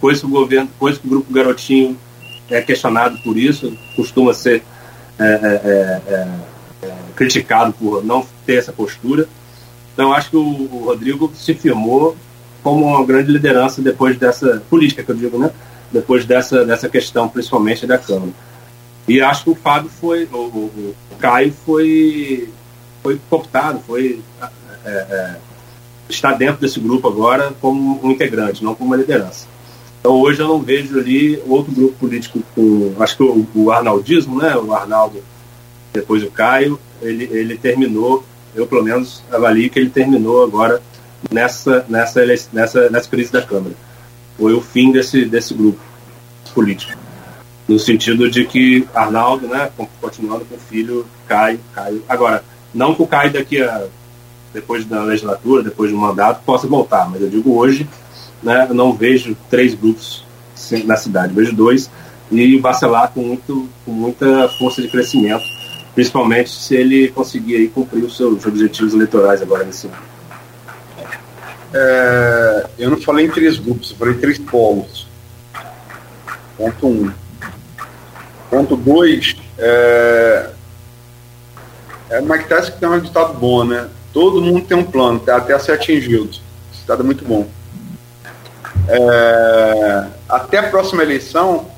coisa 0.00 0.20
que 0.20 0.26
o 0.26 0.30
governo, 0.30 0.68
coisa 0.78 0.98
que 0.98 1.06
o 1.06 1.10
grupo 1.10 1.32
Garotinho 1.32 1.96
é 2.50 2.60
questionado 2.60 3.18
por 3.22 3.38
isso, 3.38 3.76
costuma 3.96 4.34
ser 4.34 4.62
é, 5.18 5.24
é, 5.24 6.02
é, 6.06 6.86
é, 6.86 6.96
criticado 7.14 7.72
por 7.72 8.04
não 8.04 8.26
ter 8.44 8.56
essa 8.56 8.72
postura. 8.72 9.26
Então 9.94 10.12
acho 10.12 10.30
que 10.30 10.36
o, 10.36 10.40
o, 10.40 10.84
Rodrigo 10.86 11.32
se 11.34 11.54
firmou 11.54 12.16
como 12.62 12.84
uma 12.84 13.04
grande 13.06 13.30
liderança 13.30 13.80
depois 13.80 14.18
dessa 14.18 14.62
política 14.68 15.02
que 15.02 15.10
eu 15.10 15.16
digo, 15.16 15.38
né? 15.38 15.50
Depois 15.92 16.24
dessa 16.24 16.64
dessa 16.64 16.88
questão, 16.88 17.28
principalmente 17.28 17.86
da 17.86 17.98
Câmara. 17.98 18.32
E 19.08 19.20
acho 19.20 19.44
que 19.44 19.50
o 19.50 19.54
Fábio 19.54 19.90
foi, 19.90 20.28
o, 20.32 20.36
o, 20.36 20.94
o 21.10 21.16
Caio 21.18 21.52
foi 21.52 22.48
foi 23.02 23.20
cooptado, 23.28 23.80
foi 23.86 24.20
é, 24.84 24.90
é, 24.90 25.36
está 26.08 26.32
dentro 26.32 26.60
desse 26.60 26.78
grupo 26.80 27.08
agora 27.08 27.52
como 27.60 28.04
um 28.04 28.10
integrante, 28.10 28.62
não 28.62 28.74
como 28.74 28.90
uma 28.90 28.96
liderança. 28.96 29.46
Então 30.00 30.12
hoje 30.12 30.40
eu 30.40 30.48
não 30.48 30.60
vejo 30.60 30.98
ali 30.98 31.42
outro 31.46 31.72
grupo 31.72 31.94
político 31.98 32.42
com, 32.54 32.94
acho 32.98 33.16
que 33.16 33.22
o, 33.22 33.46
o 33.54 33.70
arnaldismo, 33.70 34.40
né, 34.40 34.56
o 34.56 34.72
Arnaldo, 34.72 35.22
depois 35.92 36.22
o 36.22 36.30
Caio, 36.30 36.78
ele, 37.02 37.24
ele 37.24 37.58
terminou, 37.58 38.24
eu 38.54 38.66
pelo 38.66 38.82
menos 38.82 39.22
avalio 39.30 39.68
que 39.68 39.78
ele 39.78 39.90
terminou 39.90 40.42
agora 40.42 40.80
nessa, 41.30 41.84
nessa, 41.88 42.24
nessa, 42.52 42.90
nessa 42.90 43.08
crise 43.08 43.32
da 43.32 43.42
Câmara. 43.42 43.74
Foi 44.40 44.54
o 44.54 44.62
fim 44.62 44.90
desse, 44.90 45.26
desse 45.26 45.52
grupo 45.52 45.78
político. 46.54 46.98
No 47.68 47.78
sentido 47.78 48.30
de 48.30 48.46
que 48.46 48.88
Arnaldo, 48.94 49.46
né, 49.46 49.70
continuando 50.00 50.46
com 50.46 50.54
o 50.54 50.58
filho 50.58 51.04
Caio, 51.28 51.60
Caio. 51.74 52.02
Agora, 52.08 52.42
não 52.72 52.94
que 52.94 53.02
o 53.02 53.06
Caio 53.06 53.30
daqui 53.30 53.62
a 53.62 53.86
depois 54.54 54.86
da 54.86 55.02
legislatura, 55.02 55.62
depois 55.62 55.90
do 55.90 55.96
mandato, 55.98 56.42
possa 56.42 56.66
voltar. 56.66 57.08
Mas 57.10 57.20
eu 57.20 57.28
digo 57.28 57.54
hoje, 57.54 57.86
né, 58.42 58.66
eu 58.68 58.74
não 58.74 58.94
vejo 58.94 59.36
três 59.50 59.74
grupos 59.74 60.24
na 60.84 60.96
cidade, 60.96 61.34
vejo 61.34 61.54
dois 61.54 61.90
e 62.32 62.58
vacilar 62.58 63.12
com, 63.12 63.20
muito, 63.20 63.68
com 63.84 63.92
muita 63.92 64.48
força 64.58 64.80
de 64.80 64.88
crescimento, 64.88 65.44
principalmente 65.94 66.50
se 66.50 66.74
ele 66.74 67.08
conseguir 67.08 67.56
aí, 67.56 67.68
cumprir 67.68 68.04
os 68.04 68.16
seus 68.16 68.46
objetivos 68.46 68.94
eleitorais 68.94 69.42
agora 69.42 69.64
nesse 69.64 69.86
ano. 69.86 70.19
É, 71.72 72.66
eu 72.78 72.90
não 72.90 73.00
falei 73.00 73.26
em 73.26 73.30
três 73.30 73.58
grupos, 73.58 73.90
eu 73.90 73.96
falei 73.96 74.14
em 74.14 74.18
três 74.18 74.38
polos. 74.38 75.06
Ponto 76.56 76.86
um. 76.86 77.12
Ponto 78.50 78.76
dois, 78.76 79.36
é, 79.56 80.50
é 82.10 82.20
Mike 82.20 82.48
Tyson 82.48 82.72
que 82.72 82.80
tem 82.80 82.88
um 82.88 82.98
ditado 82.98 83.34
bom, 83.34 83.64
né? 83.64 83.88
Todo 84.12 84.42
mundo 84.42 84.66
tem 84.66 84.76
um 84.76 84.84
plano, 84.84 85.20
tá? 85.20 85.36
até 85.36 85.56
ser 85.58 85.72
atingido. 85.72 86.30
Esse 86.72 86.90
é 86.90 87.02
muito 87.04 87.24
bom. 87.24 87.46
É, 88.88 90.06
até 90.28 90.58
a 90.58 90.68
próxima 90.68 91.02
eleição, 91.02 91.70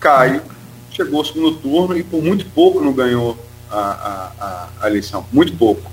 Caio 0.00 0.40
chegou 0.90 1.18
ao 1.18 1.24
segundo 1.24 1.56
turno 1.56 1.96
e 1.96 2.02
por 2.02 2.22
muito 2.22 2.46
pouco 2.46 2.80
não 2.80 2.92
ganhou 2.92 3.36
a, 3.70 4.30
a, 4.40 4.68
a 4.80 4.88
eleição. 4.88 5.26
Muito 5.30 5.54
pouco. 5.56 5.90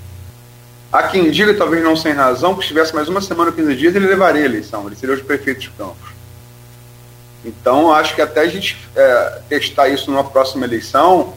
Há 0.92 1.04
quem 1.04 1.30
diga, 1.30 1.54
talvez 1.54 1.82
não 1.82 1.96
sem 1.96 2.12
razão, 2.12 2.54
que 2.54 2.62
se 2.62 2.68
tivesse 2.68 2.94
mais 2.94 3.08
uma 3.08 3.22
semana 3.22 3.50
ou 3.50 3.56
15 3.56 3.74
dias, 3.74 3.96
ele 3.96 4.06
levaria 4.06 4.42
a 4.42 4.44
eleição. 4.44 4.86
Ele 4.86 4.94
seria 4.94 5.14
o 5.14 5.24
prefeito 5.24 5.60
de 5.60 5.70
Campos. 5.70 6.10
Então, 7.44 7.90
acho 7.92 8.14
que 8.14 8.20
até 8.20 8.40
a 8.40 8.46
gente 8.46 8.76
é, 8.94 9.40
testar 9.48 9.88
isso 9.88 10.10
numa 10.10 10.22
próxima 10.22 10.66
eleição, 10.66 11.34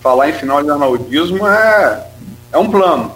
falar 0.00 0.30
em 0.30 0.32
final 0.32 0.62
de 0.62 0.70
arnaldismo 0.70 1.46
é, 1.46 2.06
é 2.50 2.58
um 2.58 2.70
plano. 2.70 3.14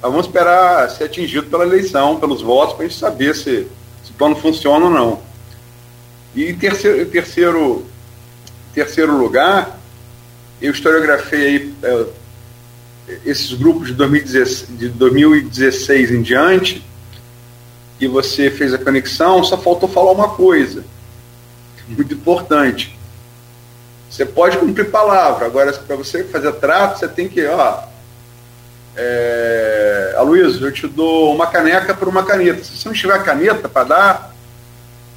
Mas 0.00 0.10
vamos 0.10 0.26
esperar 0.26 0.88
ser 0.90 1.04
atingido 1.04 1.48
pela 1.48 1.64
eleição, 1.64 2.20
pelos 2.20 2.40
votos, 2.40 2.74
para 2.74 2.84
a 2.84 2.88
gente 2.88 2.98
saber 2.98 3.34
se, 3.34 3.66
se 4.04 4.10
o 4.10 4.14
plano 4.14 4.36
funciona 4.36 4.84
ou 4.84 4.90
não. 4.90 5.20
E 6.34 6.50
em 6.50 6.54
terceiro, 6.56 7.04
terceiro, 7.06 7.86
terceiro 8.72 9.16
lugar, 9.16 9.78
eu 10.60 10.72
historiografei 10.72 11.46
aí, 11.46 11.74
é, 11.82 12.06
esses 13.24 13.52
grupos 13.52 13.88
de 13.88 13.94
2016, 13.94 14.78
de 14.78 14.88
2016 14.88 16.10
em 16.10 16.22
diante, 16.22 16.84
e 18.00 18.08
você 18.08 18.50
fez 18.50 18.74
a 18.74 18.78
conexão, 18.78 19.42
só 19.44 19.56
faltou 19.56 19.88
falar 19.88 20.12
uma 20.12 20.30
coisa, 20.30 20.84
muito 21.88 22.14
importante. 22.14 22.98
Você 24.10 24.24
pode 24.24 24.58
cumprir 24.58 24.90
palavra, 24.90 25.46
agora 25.46 25.72
para 25.72 25.96
você 25.96 26.24
fazer 26.24 26.52
trato, 26.54 26.98
você 26.98 27.08
tem 27.08 27.28
que, 27.28 27.44
ó, 27.46 27.82
é, 28.96 30.14
Aloysio, 30.16 30.66
eu 30.66 30.72
te 30.72 30.86
dou 30.86 31.34
uma 31.34 31.46
caneca 31.46 31.92
por 31.94 32.08
uma 32.08 32.22
caneta. 32.22 32.62
Se 32.62 32.76
você 32.76 32.88
não 32.88 32.94
tiver 32.94 33.22
caneta 33.24 33.68
para 33.68 33.84
dar, 33.84 34.34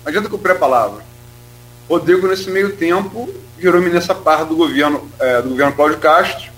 não 0.04 0.10
adianta 0.10 0.30
cumprir 0.30 0.54
a 0.54 0.56
palavra. 0.56 1.04
Rodrigo, 1.88 2.28
nesse 2.28 2.50
meio 2.50 2.76
tempo, 2.76 3.30
virou 3.58 3.80
nessa 3.82 4.16
parte 4.16 4.50
do 4.50 4.56
governo, 4.56 5.10
é, 5.20 5.42
do 5.42 5.50
governo 5.50 5.74
Cláudio 5.74 6.00
Castro, 6.00 6.52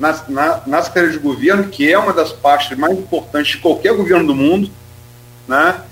na, 0.00 0.24
na, 0.28 0.62
na 0.66 0.82
Secretaria 0.82 1.16
de 1.16 1.22
Governo, 1.22 1.68
que 1.68 1.92
é 1.92 1.96
uma 1.96 2.12
das 2.12 2.32
partes 2.32 2.76
mais 2.76 2.98
importantes 2.98 3.52
de 3.52 3.58
qualquer 3.58 3.94
governo 3.94 4.26
do 4.26 4.34
mundo, 4.34 4.70
né? 5.46 5.82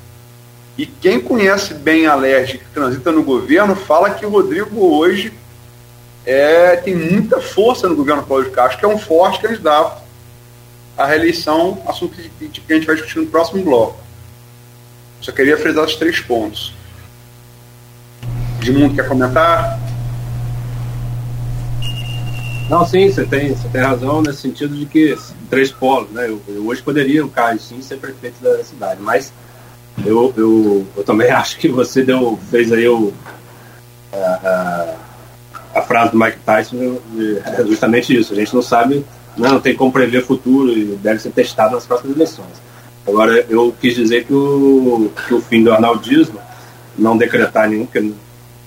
E 0.76 0.86
quem 0.86 1.20
conhece 1.20 1.74
bem 1.74 2.06
a 2.06 2.14
LERJ, 2.14 2.58
que 2.58 2.64
transita 2.72 3.12
no 3.12 3.22
governo, 3.22 3.76
fala 3.76 4.10
que 4.10 4.24
o 4.24 4.30
Rodrigo 4.30 4.80
hoje 4.96 5.32
é, 6.24 6.76
tem 6.76 6.94
muita 6.94 7.40
força 7.40 7.88
no 7.88 7.96
governo 7.96 8.22
Cláudio 8.22 8.50
Castro, 8.50 8.78
que 8.78 8.84
é 8.84 8.88
um 8.88 8.98
forte 8.98 9.40
candidato 9.40 10.08
a 10.96 11.06
reeleição, 11.06 11.80
assunto 11.86 12.16
que, 12.16 12.48
que 12.48 12.72
a 12.72 12.74
gente 12.74 12.86
vai 12.86 12.96
discutir 12.96 13.20
no 13.20 13.26
próximo 13.26 13.62
bloco. 13.62 14.00
Só 15.20 15.30
queria 15.30 15.56
frisar 15.56 15.84
os 15.84 15.94
três 15.94 16.18
pontos. 16.18 16.74
Edmundo, 18.60 18.96
quer 18.96 19.06
comentar? 19.06 19.78
Não, 22.68 22.86
sim, 22.86 23.10
você 23.10 23.24
tem, 23.24 23.54
você 23.54 23.68
tem 23.68 23.80
razão 23.80 24.20
nesse 24.20 24.42
sentido 24.42 24.76
de 24.76 24.84
que 24.84 25.16
três 25.48 25.70
polos, 25.70 26.10
né? 26.10 26.28
Eu, 26.28 26.40
eu 26.48 26.66
hoje 26.66 26.82
poderia, 26.82 27.24
o 27.24 27.30
Caio, 27.30 27.58
sim, 27.58 27.80
ser 27.80 27.96
prefeito 27.96 28.42
da 28.42 28.62
cidade, 28.62 29.00
mas 29.00 29.32
eu, 30.04 30.32
eu, 30.36 30.86
eu 30.96 31.04
também 31.04 31.30
acho 31.32 31.58
que 31.58 31.68
você 31.68 32.02
deu, 32.02 32.38
fez 32.50 32.70
aí 32.70 32.86
o, 32.86 33.12
a, 34.12 34.96
a, 35.74 35.78
a 35.78 35.82
frase 35.82 36.12
do 36.12 36.18
Mike 36.18 36.40
Tyson, 36.44 36.98
é 37.44 37.64
justamente 37.64 38.14
isso. 38.14 38.34
A 38.34 38.36
gente 38.36 38.54
não 38.54 38.62
sabe 38.62 39.04
não 39.38 39.60
tem 39.60 39.74
como 39.74 39.92
prever 39.92 40.18
o 40.18 40.26
futuro 40.26 40.72
e 40.72 40.96
deve 40.96 41.20
ser 41.20 41.30
testado 41.30 41.74
nas 41.74 41.86
próximas 41.86 42.16
eleições. 42.16 42.60
Agora, 43.06 43.46
eu 43.48 43.74
quis 43.80 43.94
dizer 43.94 44.24
que 44.24 44.34
o, 44.34 45.10
que 45.26 45.34
o 45.34 45.40
fim 45.40 45.62
do 45.62 45.72
arnaldismo, 45.72 46.40
não 46.98 47.16
decretar 47.16 47.68
nenhum, 47.68 47.86
porque 47.86 48.12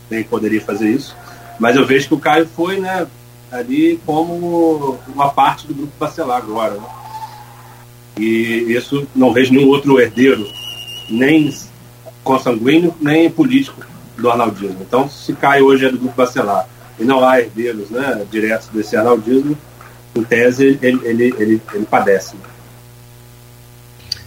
nem 0.09 0.23
poderia 0.23 0.61
fazer 0.61 0.89
isso, 0.89 1.15
mas 1.59 1.75
eu 1.75 1.85
vejo 1.85 2.07
que 2.07 2.13
o 2.13 2.19
Caio 2.19 2.47
foi 2.47 2.79
né, 2.79 3.05
ali 3.51 3.99
como 4.05 4.97
uma 5.13 5.29
parte 5.29 5.67
do 5.67 5.73
grupo 5.73 5.91
parcelar 5.99 6.37
agora. 6.37 6.75
Né? 6.75 6.85
E 8.17 8.73
isso 8.73 9.07
não 9.15 9.33
vejo 9.33 9.53
nenhum 9.53 9.69
outro 9.69 9.99
herdeiro, 9.99 10.45
nem 11.09 11.53
consanguíneo, 12.23 12.93
nem 13.01 13.29
político 13.29 13.85
do 14.17 14.29
arnaldismo. 14.29 14.77
Então, 14.81 15.09
se 15.09 15.33
Caio 15.33 15.65
hoje 15.65 15.85
é 15.85 15.91
do 15.91 15.97
grupo 15.97 16.15
parcelar 16.15 16.67
e 16.99 17.03
não 17.03 17.27
há 17.27 17.39
herdeiros 17.39 17.89
né, 17.89 18.25
diretos 18.29 18.67
desse 18.69 18.95
arnaldismo, 18.95 19.57
em 20.15 20.23
tese, 20.23 20.77
ele, 20.81 20.99
ele, 21.03 21.35
ele, 21.37 21.61
ele 21.73 21.85
padece. 21.85 22.35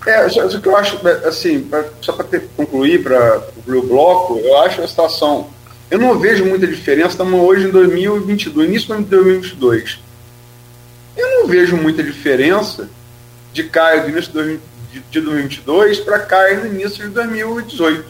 É, 0.07 0.27
o 0.27 0.61
que 0.61 0.69
eu 0.69 0.77
acho, 0.77 0.99
assim, 1.27 1.63
pra, 1.63 1.85
só 2.01 2.13
para 2.13 2.41
concluir, 2.57 3.03
para 3.03 3.41
concluir 3.41 3.79
o 3.79 3.87
bloco, 3.87 4.39
eu 4.39 4.59
acho 4.59 4.83
a 4.83 4.89
situação. 4.89 5.49
Eu 5.95 6.01
não 6.01 6.19
vejo 6.19 6.45
muita 6.45 6.67
diferença, 6.67 7.11
estamos 7.11 7.41
hoje 7.41 7.69
em 7.69 7.71
2022, 7.71 8.69
início 8.69 8.97
de 8.97 9.05
2022. 9.05 10.01
Eu 11.17 11.31
não 11.31 11.47
vejo 11.47 11.77
muita 11.77 12.03
diferença 12.03 12.91
de 13.53 13.63
Caio 13.63 14.03
do 14.03 14.09
início 14.09 14.33
de 14.33 15.21
2022 15.21 16.01
para 16.01 16.19
Caio 16.19 16.63
no 16.63 16.67
início 16.67 17.05
de 17.05 17.11
2018. 17.11 18.07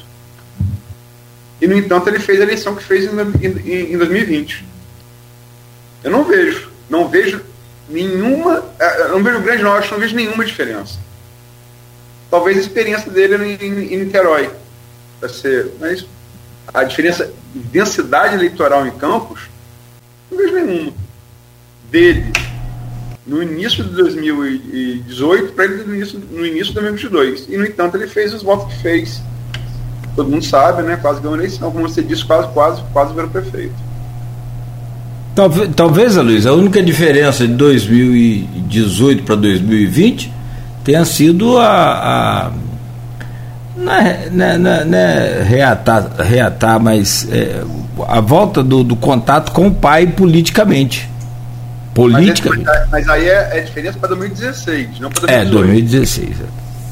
E, 1.60 1.66
no 1.66 1.76
entanto, 1.76 2.08
ele 2.08 2.18
fez 2.18 2.40
a 2.40 2.44
eleição 2.44 2.74
que 2.74 2.82
fez 2.82 3.04
em 3.04 3.16
2020. 3.98 4.64
Eu 6.04 6.10
não 6.10 6.24
vejo. 6.24 6.70
Não 6.88 7.10
vejo 7.10 7.42
nenhuma. 7.86 8.64
É, 8.80 9.02
eu 9.02 9.08
não 9.10 9.22
vejo 9.22 9.40
grande 9.40 9.62
norte, 9.62 9.92
não 9.92 9.98
vejo 9.98 10.16
nenhuma 10.16 10.42
diferença. 10.42 10.98
Talvez 12.30 12.56
a 12.56 12.60
experiência 12.62 13.10
dele 13.10 13.58
em, 13.60 13.92
em 13.92 14.04
Niterói. 14.04 14.50
Ser, 15.28 15.70
mas 15.78 16.06
a 16.72 16.84
diferença 16.84 17.30
de 17.54 17.60
densidade 17.60 18.34
eleitoral 18.34 18.86
em 18.86 18.92
Campos, 18.92 19.42
não 20.30 20.38
vejo 20.38 20.54
nenhuma. 20.54 20.92
Dele 21.90 22.32
no 23.26 23.42
início 23.42 23.82
de 23.82 23.90
2018 23.90 25.52
para 25.52 25.64
ele 25.64 25.84
no 25.84 25.94
início, 25.94 26.20
no 26.30 26.46
início 26.46 26.66
de 26.66 26.80
2022. 26.80 27.46
E, 27.48 27.56
no 27.56 27.64
entanto, 27.64 27.96
ele 27.96 28.06
fez 28.06 28.34
os 28.34 28.42
votos 28.42 28.72
que 28.72 28.82
fez. 28.82 29.22
Todo 30.14 30.30
mundo 30.30 30.44
sabe, 30.44 30.82
né? 30.82 30.96
Quase 30.96 31.20
ganhou 31.20 31.34
a 31.34 31.38
eleição. 31.38 31.70
Como 31.70 31.88
você 31.88 32.02
disse, 32.02 32.24
quase, 32.24 32.48
quase, 32.52 32.82
quase 32.92 33.14
virou 33.14 33.30
prefeito. 33.30 33.74
Talvez, 35.34 35.70
talvez, 35.74 36.16
Luiz, 36.16 36.46
a 36.46 36.52
única 36.52 36.80
diferença 36.82 37.46
de 37.46 37.54
2018 37.54 39.24
para 39.24 39.34
2020 39.36 40.32
tenha 40.84 41.04
sido 41.04 41.58
a. 41.58 42.46
a 42.46 42.52
não 43.84 43.92
é, 43.92 44.30
não 44.30 44.70
é, 44.70 44.84
não 44.84 44.98
é 44.98 45.42
reatar, 45.42 46.10
reatar, 46.18 46.80
mas 46.80 47.28
é, 47.30 47.62
a 48.08 48.20
volta 48.20 48.62
do, 48.62 48.82
do 48.82 48.96
contato 48.96 49.52
com 49.52 49.68
o 49.68 49.74
pai 49.74 50.06
politicamente 50.06 51.08
política. 51.94 52.50
Mas, 52.50 52.66
é, 52.66 52.86
mas 52.90 53.08
aí 53.08 53.28
é, 53.28 53.58
é 53.58 53.60
diferença 53.60 53.98
para 53.98 54.08
2016, 54.08 55.00
não 55.00 55.10
para 55.10 55.26
2018. 55.26 55.30
É, 55.30 55.44
2016. 55.44 56.36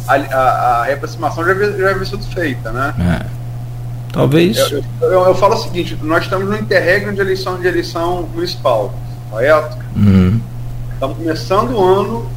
A, 0.06 0.14
a, 0.14 0.80
a 0.80 0.84
reaproximação 0.84 1.44
já, 1.44 1.54
já 1.54 1.90
havia 1.90 2.04
sido 2.04 2.24
feita, 2.26 2.70
né? 2.70 2.94
É. 3.20 3.42
Talvez. 4.12 4.58
Eu, 4.58 4.84
eu, 5.00 5.10
eu, 5.26 5.34
falo 5.34 5.54
o 5.54 5.58
seguinte: 5.58 5.98
nós 6.02 6.24
estamos 6.24 6.48
no 6.48 6.56
interregno 6.56 7.12
de 7.12 7.20
eleição 7.20 7.58
de 7.58 7.66
eleição 7.66 8.28
municipal, 8.34 8.94
correto? 9.30 9.78
Uhum. 9.96 10.40
Estamos 10.92 11.16
começando 11.16 11.70
o 11.70 11.82
ano 11.82 12.30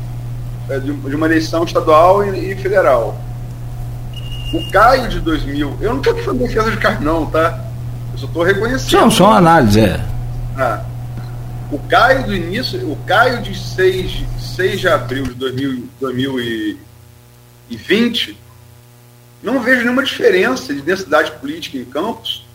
é, 0.69 0.79
de, 0.79 0.93
de, 0.93 1.15
uma 1.15 1.25
eleição 1.25 1.63
estadual 1.63 2.23
e, 2.23 2.53
e, 2.53 2.55
federal. 2.55 3.17
O 4.55 4.71
Caio 4.71 5.09
de 5.09 5.19
2000, 5.19 5.77
eu 5.81 5.91
não 5.91 5.97
estou 5.97 6.13
aqui 6.13 6.23
fazendo 6.23 6.47
defesa 6.47 6.71
de 6.71 6.77
Caio, 6.77 7.01
não, 7.01 7.25
tá? 7.25 7.59
Eu 8.13 8.19
só 8.19 8.25
estou 8.25 8.41
reconhecendo. 8.41 9.01
Não, 9.01 9.11
só 9.11 9.25
uma 9.25 9.37
análise, 9.37 9.81
é. 9.81 10.01
Ah. 10.57 10.81
O 11.69 11.77
Caio 11.79 12.23
do 12.23 12.33
início, 12.33 12.89
o 12.89 12.95
Caio 13.05 13.41
de 13.41 13.53
6, 13.53 14.23
6 14.55 14.79
de 14.79 14.87
abril 14.87 15.25
de 15.25 15.33
2000, 15.33 15.89
2020, 15.99 18.37
não 19.43 19.59
vejo 19.59 19.81
nenhuma 19.81 20.03
diferença 20.03 20.73
de 20.73 20.81
densidade 20.81 21.33
política 21.33 21.77
em 21.77 21.83
Campos 21.83 22.47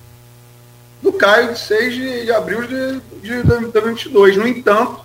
do 1.03 1.13
Caio 1.13 1.53
de 1.53 1.59
6 1.59 1.95
de, 1.95 2.25
de 2.25 2.33
abril 2.33 2.67
de, 2.67 2.99
de, 3.21 3.43
2022. 3.43 4.39
No 4.39 4.49
entanto, 4.49 5.03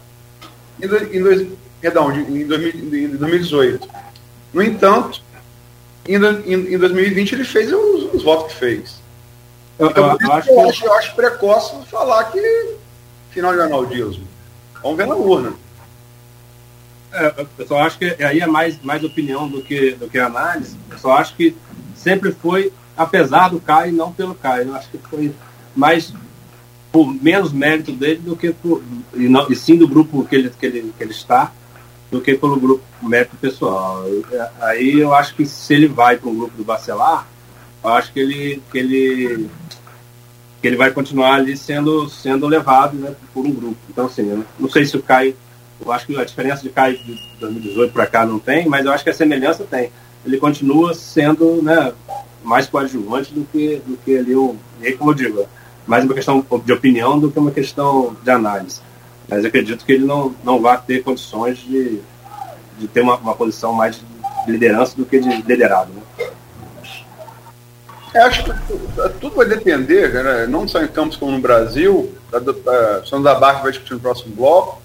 em, 0.81 0.85
em, 0.85 1.21
dois, 1.21 1.45
perdão, 1.81 2.09
em, 2.13 2.47
2018. 2.47 3.85
No 4.53 4.63
entanto, 4.63 5.24
em, 6.07 6.73
em, 6.73 6.77
2020 6.77 7.33
ele 7.33 7.43
fez 7.43 7.71
os, 7.71 8.13
os 8.13 8.23
votos 8.23 8.53
que 8.53 8.59
fez. 8.59 9.01
Eu, 9.77 9.89
então, 9.89 10.17
eu, 10.19 10.31
acho, 10.31 10.49
eu, 10.49 10.69
acho, 10.69 10.85
eu 10.85 10.93
acho 10.93 11.15
precoce 11.15 11.75
falar 11.89 12.23
que 12.25 12.75
final 13.31 13.53
de 13.53 13.61
analdiasmo. 13.61 14.25
Vamos 14.81 14.97
ver 14.97 15.07
na 15.07 15.15
urna. 15.15 15.53
É, 17.11 17.45
eu 17.57 17.67
só 17.67 17.79
acho 17.79 17.97
que 17.97 18.05
aí 18.23 18.39
é 18.39 18.47
mais, 18.47 18.81
mais 18.81 19.03
opinião 19.03 19.47
do 19.47 19.61
que, 19.61 19.91
do 19.91 20.09
que 20.09 20.17
análise. 20.17 20.77
Eu 20.89 20.97
só 20.97 21.13
acho 21.13 21.35
que 21.35 21.55
sempre 21.95 22.31
foi, 22.31 22.71
apesar 22.95 23.49
do 23.49 23.59
Caio, 23.59 23.93
não 23.93 24.11
pelo 24.11 24.35
Caio. 24.35 24.69
Eu 24.69 24.75
acho 24.75 24.89
que 24.89 24.97
foi 24.97 25.33
mais 25.75 26.13
por 26.91 27.07
menos 27.07 27.51
mérito 27.51 27.91
dele 27.91 28.19
do 28.19 28.37
que 28.37 28.53
por, 28.53 28.81
e, 29.13 29.27
não, 29.27 29.51
e 29.51 29.55
sim 29.55 29.75
do 29.75 29.87
grupo 29.87 30.25
que 30.25 30.35
ele, 30.35 30.49
que, 30.49 30.65
ele, 30.65 30.93
que 30.97 31.03
ele 31.03 31.11
está, 31.11 31.51
do 32.11 32.21
que 32.21 32.35
pelo 32.35 32.59
grupo 32.59 32.83
mérito 33.01 33.35
pessoal. 33.37 34.05
Aí 34.61 34.99
eu 34.99 35.13
acho 35.13 35.35
que 35.35 35.45
se 35.45 35.73
ele 35.73 35.87
vai 35.87 36.17
para 36.17 36.29
o 36.29 36.35
grupo 36.35 36.57
do 36.57 36.63
Bacelar, 36.63 37.27
eu 37.83 37.89
acho 37.91 38.11
que 38.13 38.19
ele, 38.19 38.61
que 38.71 38.77
ele 38.77 39.49
que 40.65 40.69
ele 40.69 40.77
vai 40.77 40.89
continuar 40.89 41.35
ali 41.35 41.55
sendo, 41.55 42.09
sendo 42.09 42.47
levado 42.47 42.97
né, 42.97 43.15
por 43.31 43.45
um 43.45 43.51
grupo. 43.51 43.77
Então, 43.87 44.07
assim, 44.07 44.43
não 44.57 44.67
sei 44.67 44.83
se 44.83 44.97
o 44.97 45.01
Caio, 45.03 45.35
eu 45.79 45.91
acho 45.91 46.07
que 46.07 46.17
a 46.17 46.23
diferença 46.23 46.63
de 46.63 46.69
Caio 46.69 46.97
de 46.97 47.19
2018 47.39 47.93
para 47.93 48.07
cá 48.07 48.25
não 48.25 48.39
tem, 48.39 48.67
mas 48.67 48.83
eu 48.83 48.91
acho 48.91 49.03
que 49.03 49.11
a 49.11 49.13
semelhança 49.13 49.63
tem. 49.63 49.91
Ele 50.25 50.37
continua 50.37 50.95
sendo 50.95 51.61
né, 51.61 51.93
mais 52.43 52.65
coadjuvante 52.65 53.31
do 53.31 53.45
que, 53.45 53.79
do 53.85 53.95
que 53.97 54.17
ali 54.17 54.35
o. 54.35 54.55
E 54.81 54.87
aí, 54.87 54.93
como 54.97 55.11
eu 55.11 55.13
digo, 55.13 55.47
mais 55.85 56.03
uma 56.03 56.15
questão 56.15 56.43
de 56.65 56.73
opinião 56.73 57.19
do 57.19 57.29
que 57.29 57.37
uma 57.37 57.51
questão 57.51 58.17
de 58.23 58.31
análise. 58.31 58.81
Mas 59.27 59.43
acredito 59.43 59.85
que 59.85 59.93
ele 59.93 60.05
não, 60.05 60.35
não 60.43 60.61
vai 60.61 60.79
ter 60.81 61.03
condições 61.03 61.57
de, 61.57 61.99
de 62.77 62.87
ter 62.87 63.01
uma, 63.01 63.15
uma 63.17 63.35
posição 63.35 63.73
mais 63.73 63.97
de 63.97 64.51
liderança 64.51 64.95
do 64.95 65.05
que 65.05 65.19
de 65.19 65.29
liderado. 65.29 65.91
Né? 65.93 66.29
Eu 68.13 68.21
acho 68.23 68.43
que 68.43 68.51
tudo 69.19 69.35
vai 69.35 69.45
depender, 69.45 70.13
né? 70.13 70.47
não 70.47 70.67
só 70.67 70.81
em 70.81 70.87
campos 70.87 71.17
como 71.17 71.31
no 71.31 71.39
Brasil, 71.39 72.13
da, 72.31 72.39
da, 72.39 73.05
São 73.05 73.21
da 73.21 73.35
Barra 73.35 73.61
vai 73.61 73.71
discutir 73.71 73.93
no 73.93 73.99
próximo 73.99 74.33
bloco, 74.35 74.81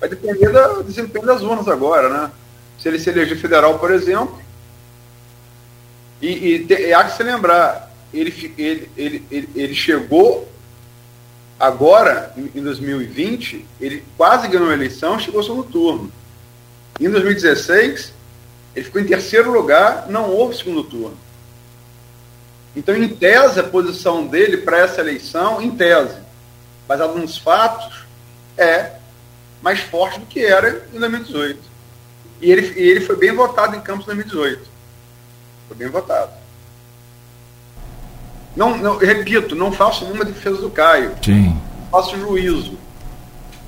vai 0.00 0.08
depender 0.08 0.50
do 0.50 0.82
desempenho 0.82 1.26
das 1.26 1.42
urnas 1.42 1.68
agora, 1.68 2.08
né? 2.08 2.30
Se 2.78 2.88
ele 2.88 2.98
se 2.98 3.08
eleger 3.08 3.38
federal, 3.38 3.78
por 3.78 3.90
exemplo, 3.92 4.36
e, 6.20 6.28
e, 6.28 6.66
e 6.66 6.92
há 6.92 7.04
que 7.04 7.16
se 7.16 7.22
lembrar, 7.22 7.94
ele, 8.12 8.54
ele, 8.58 8.90
ele, 8.96 9.26
ele, 9.30 9.48
ele 9.54 9.74
chegou 9.74 10.48
agora, 11.58 12.32
em, 12.36 12.58
em 12.58 12.62
2020, 12.62 13.64
ele 13.80 14.04
quase 14.16 14.48
ganhou 14.48 14.70
a 14.70 14.74
eleição, 14.74 15.18
chegou 15.18 15.40
ao 15.40 15.46
segundo 15.46 15.64
turno. 15.64 16.12
Em 17.00 17.10
2016, 17.10 18.12
ele 18.74 18.84
ficou 18.84 19.00
em 19.00 19.06
terceiro 19.06 19.52
lugar, 19.52 20.06
não 20.08 20.30
houve 20.30 20.56
segundo 20.56 20.84
turno. 20.84 21.16
Então, 22.76 22.96
em 22.96 23.08
tese, 23.08 23.60
a 23.60 23.64
posição 23.64 24.26
dele 24.26 24.58
para 24.58 24.78
essa 24.78 25.00
eleição, 25.00 25.62
em 25.62 25.70
tese, 25.70 26.16
baseado 26.88 27.16
nos 27.16 27.38
fatos, 27.38 28.04
é 28.56 28.92
mais 29.62 29.80
forte 29.80 30.20
do 30.20 30.26
que 30.26 30.44
era 30.44 30.86
em 30.92 30.98
2018. 30.98 31.60
E 32.40 32.50
ele, 32.50 32.80
e 32.80 32.90
ele 32.90 33.00
foi 33.00 33.16
bem 33.16 33.32
votado 33.32 33.76
em 33.76 33.80
Campos 33.80 34.04
em 34.04 34.14
2018. 34.14 34.68
Foi 35.68 35.76
bem 35.76 35.88
votado. 35.88 36.43
Não, 38.56 38.76
não, 38.78 38.96
repito, 38.98 39.54
não 39.54 39.72
faço 39.72 40.04
nenhuma 40.04 40.24
defesa 40.24 40.58
do 40.58 40.70
Caio. 40.70 41.12
Sim. 41.24 41.56
Faço 41.90 42.18
juízo. 42.18 42.72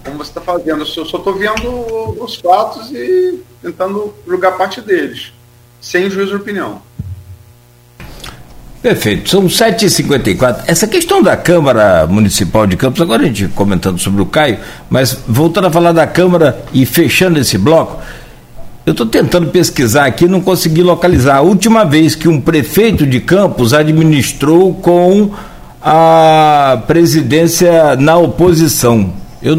Como 0.04 0.18
você 0.18 0.30
está 0.30 0.40
fazendo. 0.40 0.80
Eu 0.80 0.86
só 0.86 1.02
estou 1.02 1.34
vendo 1.34 2.22
os 2.22 2.36
fatos 2.36 2.90
e 2.92 3.40
tentando 3.60 4.14
julgar 4.26 4.56
parte 4.56 4.80
deles. 4.80 5.32
Sem 5.80 6.08
juízo 6.08 6.30
de 6.30 6.36
opinião. 6.36 6.80
Perfeito, 8.86 9.28
são 9.28 9.46
7h54. 9.46 10.62
Essa 10.68 10.86
questão 10.86 11.20
da 11.20 11.36
Câmara 11.36 12.06
Municipal 12.06 12.68
de 12.68 12.76
Campos, 12.76 13.00
agora 13.00 13.22
a 13.22 13.26
gente 13.26 13.48
comentando 13.48 13.98
sobre 13.98 14.22
o 14.22 14.26
Caio, 14.26 14.60
mas 14.88 15.18
voltando 15.26 15.66
a 15.66 15.72
falar 15.72 15.90
da 15.90 16.06
Câmara 16.06 16.64
e 16.72 16.86
fechando 16.86 17.36
esse 17.40 17.58
bloco, 17.58 18.00
eu 18.86 18.92
estou 18.92 19.04
tentando 19.04 19.48
pesquisar 19.48 20.06
aqui 20.06 20.28
não 20.28 20.40
consegui 20.40 20.80
localizar. 20.80 21.38
A 21.38 21.40
última 21.40 21.84
vez 21.84 22.14
que 22.14 22.28
um 22.28 22.40
prefeito 22.40 23.04
de 23.04 23.18
Campos 23.18 23.74
administrou 23.74 24.72
com 24.74 25.32
a 25.82 26.80
presidência 26.86 27.96
na 27.96 28.16
oposição. 28.16 29.12
Eu, 29.42 29.56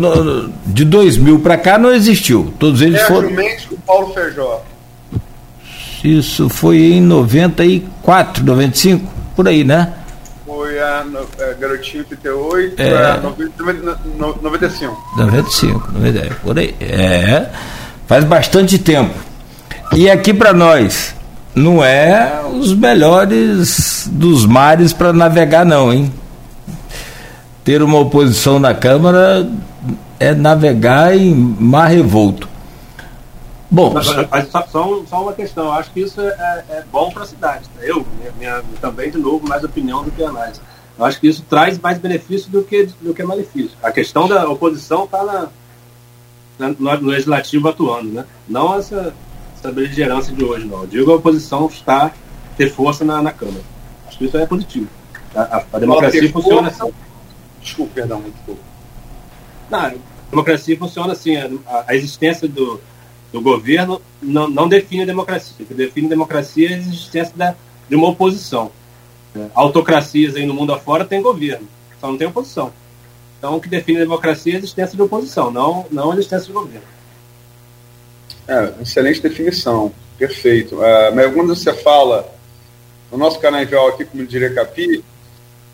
de 0.66 0.86
2000 0.86 1.40
para 1.40 1.58
cá 1.58 1.78
não 1.78 1.94
existiu. 1.94 2.54
Todos 2.58 2.82
eles 2.82 3.02
é, 3.02 3.06
foram. 3.06 3.30
com 3.30 3.76
Paulo 3.86 4.14
Feijó. 4.14 4.64
Isso 6.04 6.48
foi 6.48 6.78
em 6.78 7.02
94, 7.02 8.46
95 8.46 9.12
por 9.36 9.46
aí, 9.46 9.66
né? 9.66 9.94
Foi 10.46 10.80
a, 10.80 11.00
a 11.02 11.54
Garotinho 11.60 12.06
38, 12.06 12.82
é, 12.82 13.12
a 13.12 13.18
95. 14.42 14.98
95, 15.18 15.92
90, 15.92 16.36
por 16.36 16.58
aí. 16.58 16.74
É, 16.80 17.50
faz 18.08 18.24
bastante 18.24 18.80
tempo. 18.80 19.14
E 19.94 20.10
aqui 20.10 20.34
para 20.34 20.54
nós, 20.54 21.16
não 21.54 21.84
é 21.84 22.42
os 22.54 22.74
melhores 22.74 24.08
dos 24.12 24.46
mares 24.46 24.94
para 24.94 25.14
navegar, 25.14 25.66
não, 25.66 25.94
hein? 25.94 26.12
Ter 27.64 27.84
uma 27.84 28.00
oposição 28.00 28.60
na 28.60 28.74
Câmara 28.74 29.50
é 30.20 30.34
navegar 30.34 31.16
em 31.16 31.34
mar 31.34 31.88
revolto. 31.88 32.48
Bom, 33.70 33.94
mas, 33.94 34.08
mas 34.30 34.48
só, 34.50 34.66
só, 34.72 35.02
só, 35.06 35.24
uma 35.24 35.34
questão, 35.34 35.74
acho 35.74 35.92
que 35.92 36.00
isso 36.00 36.22
é, 36.22 36.64
é 36.70 36.84
bom 36.90 37.12
para 37.12 37.24
a 37.24 37.26
cidade. 37.26 37.66
Tá? 37.76 37.84
Eu, 37.84 38.06
minha, 38.18 38.32
minha, 38.38 38.64
também, 38.80 39.12
de 39.12 39.18
novo, 39.18 39.46
mais 39.46 39.62
opinião 39.64 40.04
do 40.04 40.12
que 40.12 40.24
análise. 40.24 40.62
Eu 40.98 41.04
acho 41.04 41.20
que 41.20 41.28
isso 41.28 41.44
traz 41.50 41.78
mais 41.78 41.98
benefício 41.98 42.50
do 42.50 42.64
que, 42.64 42.88
do 43.02 43.14
que 43.14 43.22
malefício. 43.24 43.72
A 43.84 43.92
questão 43.92 44.28
da 44.28 44.48
oposição 44.50 45.04
está 45.04 45.24
na, 45.24 45.48
no 46.60 47.10
legislativo 47.10 47.68
atuando, 47.68 48.10
né? 48.10 48.26
Não 48.48 48.76
essa, 48.76 49.14
essa 49.58 49.72
beligerância 49.72 50.34
de 50.34 50.44
hoje, 50.44 50.66
não. 50.66 50.82
Eu 50.82 50.88
digo 50.88 51.12
a 51.12 51.16
oposição 51.16 51.68
está 51.68 52.14
ter 52.58 52.72
força 52.72 53.06
na, 53.06 53.22
na 53.22 53.32
Câmara. 53.32 53.64
Acho 54.08 54.18
que 54.18 54.26
isso 54.26 54.38
é 54.38 54.46
positivo. 54.46 54.88
A, 55.36 55.42
a, 55.42 55.64
a 55.74 55.80
democracia 55.80 56.32
funciona 56.32 56.70
assim. 56.70 56.92
Desculpa, 57.62 57.92
perdão, 57.94 58.22
muito 58.22 58.38
pouco. 58.46 58.62
Não, 59.70 59.80
a 59.80 59.94
democracia 60.32 60.78
funciona 60.78 61.14
assim. 61.14 61.36
A, 61.38 61.52
a 61.88 61.96
existência 61.96 62.48
do, 62.48 62.80
do 63.32 63.42
governo 63.42 64.02
não, 64.22 64.50
não 64.50 64.68
define 64.68 65.04
a 65.04 65.06
democracia. 65.06 65.56
O 65.60 65.66
que 65.66 65.74
define 65.74 66.08
a 66.08 66.10
democracia 66.10 66.72
é 66.72 66.74
a 66.74 66.78
existência 66.78 67.34
da, 67.36 67.56
de 67.88 67.96
uma 67.96 68.10
oposição. 68.10 68.72
É, 69.36 69.48
autocracias 69.54 70.36
aí 70.36 70.46
no 70.46 70.54
mundo 70.54 70.74
afora 70.74 71.06
tem 71.06 71.22
governo, 71.22 71.68
só 72.00 72.08
não 72.08 72.18
tem 72.18 72.28
oposição. 72.28 72.72
Então, 73.38 73.56
o 73.56 73.62
que 73.62 73.70
define 73.70 74.00
a 74.00 74.02
democracia 74.02 74.54
é 74.54 74.56
a 74.56 74.60
existência 74.60 74.96
de 74.96 75.02
oposição, 75.02 75.52
não, 75.52 75.86
não 75.92 76.12
a 76.12 76.14
existência 76.16 76.48
de 76.48 76.54
governo. 76.54 76.88
É, 78.48 78.82
excelente 78.82 79.22
definição, 79.22 79.92
perfeito. 80.18 80.76
Uh, 80.76 81.14
mas 81.14 81.34
quando 81.34 81.56
você 81.56 81.74
fala, 81.74 82.34
no 83.12 83.18
nosso 83.18 83.40
canavial 83.40 83.90
aqui, 83.90 84.06
como 84.06 84.26
diria 84.26 84.54
Capi, 84.54 85.04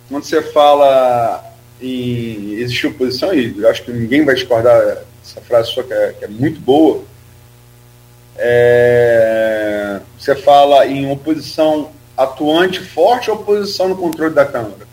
quando 0.09 0.24
você 0.24 0.41
fala 0.41 1.43
em 1.82 2.53
existir 2.55 2.88
oposição, 2.88 3.34
e 3.34 3.66
acho 3.66 3.84
que 3.84 3.91
ninguém 3.91 4.26
vai 4.26 4.36
discordar 4.36 5.03
essa 5.24 5.39
frase 5.41 5.72
sua 5.72 5.84
que 5.84 5.93
é, 5.93 6.14
que 6.14 6.26
é 6.26 6.28
muito 6.28 6.59
boa, 6.59 7.03
é, 8.36 9.99
você 10.18 10.36
fala 10.36 10.86
em 10.88 11.09
oposição 11.11 11.91
atuante 12.18 12.80
forte 12.80 13.30
ou 13.30 13.38
oposição 13.38 13.89
no 13.89 13.95
controle 13.95 14.34
da 14.34 14.45
Câmara? 14.45 14.93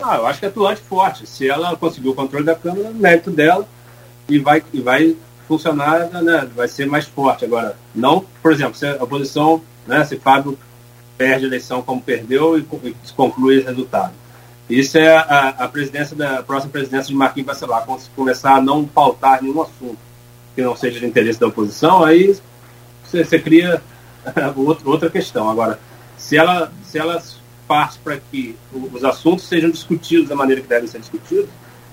Ah, 0.00 0.16
eu 0.16 0.26
acho 0.26 0.40
que 0.40 0.46
é 0.46 0.48
atuante 0.48 0.80
forte. 0.80 1.26
Se 1.26 1.48
ela 1.48 1.76
conseguiu 1.76 2.12
o 2.12 2.14
controle 2.14 2.44
da 2.44 2.54
Câmara, 2.54 2.90
mérito 2.90 3.30
dela 3.30 3.66
e 4.28 4.38
vai, 4.38 4.62
e 4.72 4.80
vai 4.80 5.16
funcionar, 5.48 6.10
né, 6.22 6.48
vai 6.54 6.68
ser 6.68 6.86
mais 6.86 7.06
forte. 7.06 7.44
Agora, 7.44 7.76
não, 7.94 8.24
por 8.42 8.52
exemplo, 8.52 8.74
se 8.74 8.86
a 8.86 9.02
oposição, 9.02 9.62
né, 9.86 10.04
se 10.04 10.16
Fábio 10.16 10.58
perde 11.16 11.44
a 11.44 11.48
eleição 11.48 11.82
como 11.82 12.00
perdeu 12.00 12.58
e, 12.58 12.66
e 12.84 12.94
conclui 13.14 13.58
o 13.58 13.64
resultado. 13.64 14.12
Isso 14.68 14.98
é 14.98 15.16
a, 15.16 15.48
a 15.50 15.68
presidência 15.68 16.16
da 16.16 16.40
a 16.40 16.42
próxima 16.42 16.72
presidência 16.72 17.08
de 17.08 17.14
Marquinhos 17.14 17.46
Bacelar, 17.46 17.86
quando 17.86 18.00
se 18.00 18.10
começar 18.10 18.56
a 18.56 18.60
não 18.60 18.84
pautar 18.84 19.42
nenhum 19.42 19.62
assunto 19.62 19.98
que 20.54 20.62
não 20.62 20.74
seja 20.74 20.98
de 20.98 21.06
interesse 21.06 21.38
da 21.38 21.46
oposição, 21.46 22.04
aí 22.04 22.36
você, 23.04 23.24
você 23.24 23.38
cria 23.38 23.80
outra 24.84 25.08
questão. 25.08 25.48
Agora, 25.48 25.78
se 26.16 26.36
ela, 26.36 26.72
se 26.82 26.98
ela 26.98 27.22
parte 27.66 27.98
para 27.98 28.18
que 28.18 28.56
os 28.92 29.04
assuntos 29.04 29.46
sejam 29.46 29.70
discutidos 29.70 30.28
da 30.28 30.34
maneira 30.34 30.60
que 30.60 30.68
devem 30.68 30.88
ser 30.88 31.00
discutidos, 31.00 31.48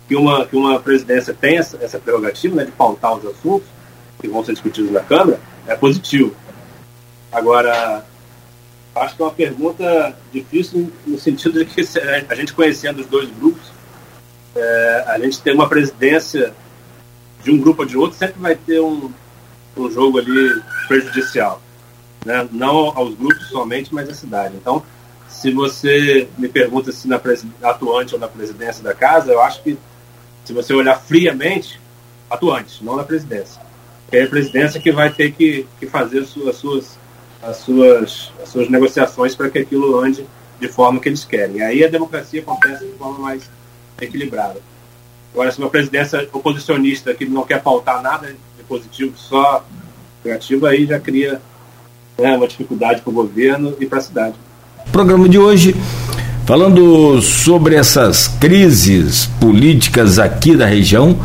que 0.07 0.15
uma, 0.15 0.45
que 0.45 0.55
uma 0.55 0.79
presidência 0.79 1.33
tenha 1.33 1.59
essa, 1.59 1.77
essa 1.81 1.99
prerrogativa 1.99 2.55
né, 2.55 2.65
de 2.65 2.71
pautar 2.71 3.15
os 3.17 3.25
assuntos 3.25 3.67
que 4.19 4.27
vão 4.27 4.43
ser 4.43 4.53
discutidos 4.53 4.91
na 4.91 5.01
Câmara, 5.01 5.39
é 5.67 5.75
positivo. 5.75 6.35
Agora, 7.31 8.05
acho 8.95 9.15
que 9.15 9.21
é 9.21 9.25
uma 9.25 9.31
pergunta 9.31 10.15
difícil 10.31 10.91
no 11.05 11.17
sentido 11.17 11.59
de 11.59 11.65
que 11.65 11.81
a 12.29 12.35
gente 12.35 12.53
conhecendo 12.53 13.01
os 13.01 13.07
dois 13.07 13.29
grupos, 13.31 13.71
é, 14.55 15.03
a 15.07 15.19
gente 15.19 15.41
tem 15.41 15.53
uma 15.53 15.67
presidência 15.67 16.53
de 17.43 17.51
um 17.51 17.57
grupo 17.57 17.81
ou 17.81 17.87
de 17.87 17.97
outro, 17.97 18.17
sempre 18.17 18.39
vai 18.39 18.55
ter 18.55 18.79
um, 18.79 19.11
um 19.75 19.91
jogo 19.91 20.19
ali 20.19 20.61
prejudicial. 20.87 21.61
Né? 22.25 22.47
Não 22.51 22.97
aos 22.97 23.15
grupos 23.15 23.47
somente, 23.49 23.93
mas 23.93 24.09
à 24.09 24.13
cidade. 24.13 24.55
Então, 24.55 24.83
se 25.33 25.51
você 25.51 26.27
me 26.37 26.47
pergunta 26.47 26.91
se 26.91 27.07
na 27.07 27.19
atuante 27.63 28.13
ou 28.13 28.19
na 28.19 28.27
presidência 28.27 28.83
da 28.83 28.93
casa, 28.93 29.31
eu 29.31 29.41
acho 29.41 29.63
que 29.63 29.77
se 30.45 30.53
você 30.53 30.73
olhar 30.73 30.95
friamente, 30.95 31.81
atuante, 32.29 32.83
não 32.83 32.95
na 32.95 33.03
presidência. 33.03 33.61
É 34.11 34.23
a 34.23 34.27
presidência 34.27 34.79
que 34.79 34.91
vai 34.91 35.11
ter 35.11 35.31
que, 35.31 35.65
que 35.79 35.87
fazer 35.87 36.19
as 36.19 36.29
suas, 36.29 36.49
as 36.49 36.55
suas, 36.57 36.97
as 37.41 37.57
suas, 37.57 38.31
as 38.43 38.49
suas 38.49 38.69
negociações 38.69 39.35
para 39.35 39.49
que 39.49 39.59
aquilo 39.59 39.99
ande 39.99 40.25
de 40.59 40.67
forma 40.67 40.99
que 40.99 41.09
eles 41.09 41.25
querem. 41.25 41.61
Aí 41.61 41.83
a 41.83 41.89
democracia 41.89 42.41
acontece 42.41 42.85
de 42.85 42.93
forma 42.93 43.17
mais 43.17 43.49
equilibrada. 43.99 44.61
Agora, 45.33 45.51
se 45.51 45.57
uma 45.57 45.69
presidência 45.69 46.29
oposicionista 46.31 47.13
que 47.13 47.25
não 47.25 47.43
quer 47.43 47.61
pautar 47.61 48.03
nada 48.03 48.35
de 48.55 48.63
positivo, 48.63 49.17
só 49.17 49.65
negativo, 50.23 50.67
aí 50.67 50.85
já 50.85 50.99
cria 50.99 51.41
né, 52.17 52.37
uma 52.37 52.47
dificuldade 52.47 53.01
para 53.01 53.09
o 53.09 53.13
governo 53.13 53.75
e 53.79 53.85
para 53.87 53.97
a 53.97 54.01
cidade. 54.01 54.35
Programa 54.91 55.27
de 55.27 55.39
hoje 55.39 55.75
falando 56.45 57.21
sobre 57.21 57.75
essas 57.75 58.27
crises 58.27 59.29
políticas 59.39 60.19
aqui 60.19 60.55
da 60.55 60.65
região, 60.65 61.15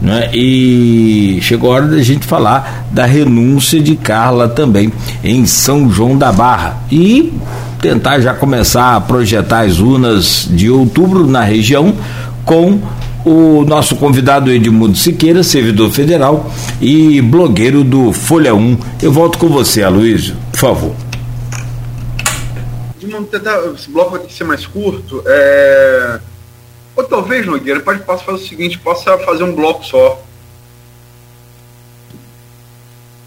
né? 0.00 0.30
E 0.34 1.38
chegou 1.40 1.70
a 1.70 1.76
hora 1.76 1.86
da 1.86 2.02
gente 2.02 2.26
falar 2.26 2.86
da 2.90 3.06
renúncia 3.06 3.80
de 3.80 3.96
Carla 3.96 4.48
também 4.48 4.92
em 5.22 5.46
São 5.46 5.90
João 5.90 6.18
da 6.18 6.32
Barra 6.32 6.82
e 6.90 7.32
tentar 7.80 8.20
já 8.20 8.34
começar 8.34 8.96
a 8.96 9.00
projetar 9.00 9.60
as 9.60 9.78
urnas 9.78 10.46
de 10.50 10.70
outubro 10.70 11.26
na 11.26 11.42
região 11.42 11.94
com 12.44 12.80
o 13.24 13.64
nosso 13.66 13.96
convidado 13.96 14.50
Edmundo 14.50 14.96
Siqueira, 14.98 15.42
servidor 15.42 15.90
federal 15.90 16.52
e 16.80 17.22
blogueiro 17.22 17.82
do 17.82 18.12
Folha 18.12 18.54
1. 18.54 18.76
Eu 19.02 19.12
volto 19.12 19.38
com 19.38 19.48
você, 19.48 19.82
Aloysio, 19.82 20.34
por 20.52 20.58
favor 20.58 20.94
tentar, 23.22 23.60
esse 23.74 23.88
bloco 23.90 24.12
vai 24.12 24.20
ter 24.20 24.26
que 24.26 24.34
ser 24.34 24.44
mais 24.44 24.66
curto. 24.66 25.22
É... 25.26 26.18
Ou 26.96 27.04
talvez, 27.04 27.46
Nogueira, 27.46 27.80
pode 27.80 28.00
possa 28.00 28.24
fazer 28.24 28.38
o 28.38 28.46
seguinte, 28.46 28.78
possa 28.78 29.18
fazer 29.18 29.44
um 29.44 29.54
bloco 29.54 29.84
só. 29.84 30.20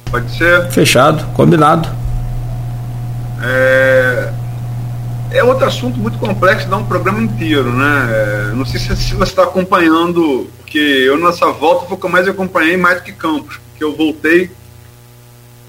Pode 0.10 0.38
ser? 0.38 0.70
Fechado, 0.72 1.26
combinado. 1.34 1.90
É, 3.44 4.34
é 5.32 5.44
outro 5.44 5.66
assunto 5.66 6.00
muito 6.00 6.18
complexo, 6.18 6.68
dá 6.68 6.78
um 6.78 6.86
programa 6.86 7.22
inteiro, 7.22 7.72
né? 7.72 8.10
É, 8.10 8.56
não 8.56 8.66
sei 8.66 8.80
se, 8.80 8.96
se 8.96 9.14
você 9.14 9.32
está 9.32 9.44
acompanhando, 9.44 10.50
porque 10.58 10.80
eu 10.80 11.18
nessa 11.18 11.52
volta 11.52 11.86
foi 11.86 11.98
o 11.98 12.00
que 12.00 12.06
eu 12.06 12.10
mais 12.10 12.28
acompanhei 12.28 12.78
mais 12.78 12.98
do 13.00 13.04
que 13.04 13.12
Campos, 13.12 13.60
porque 13.70 13.84
eu 13.84 13.96
voltei. 13.96 14.50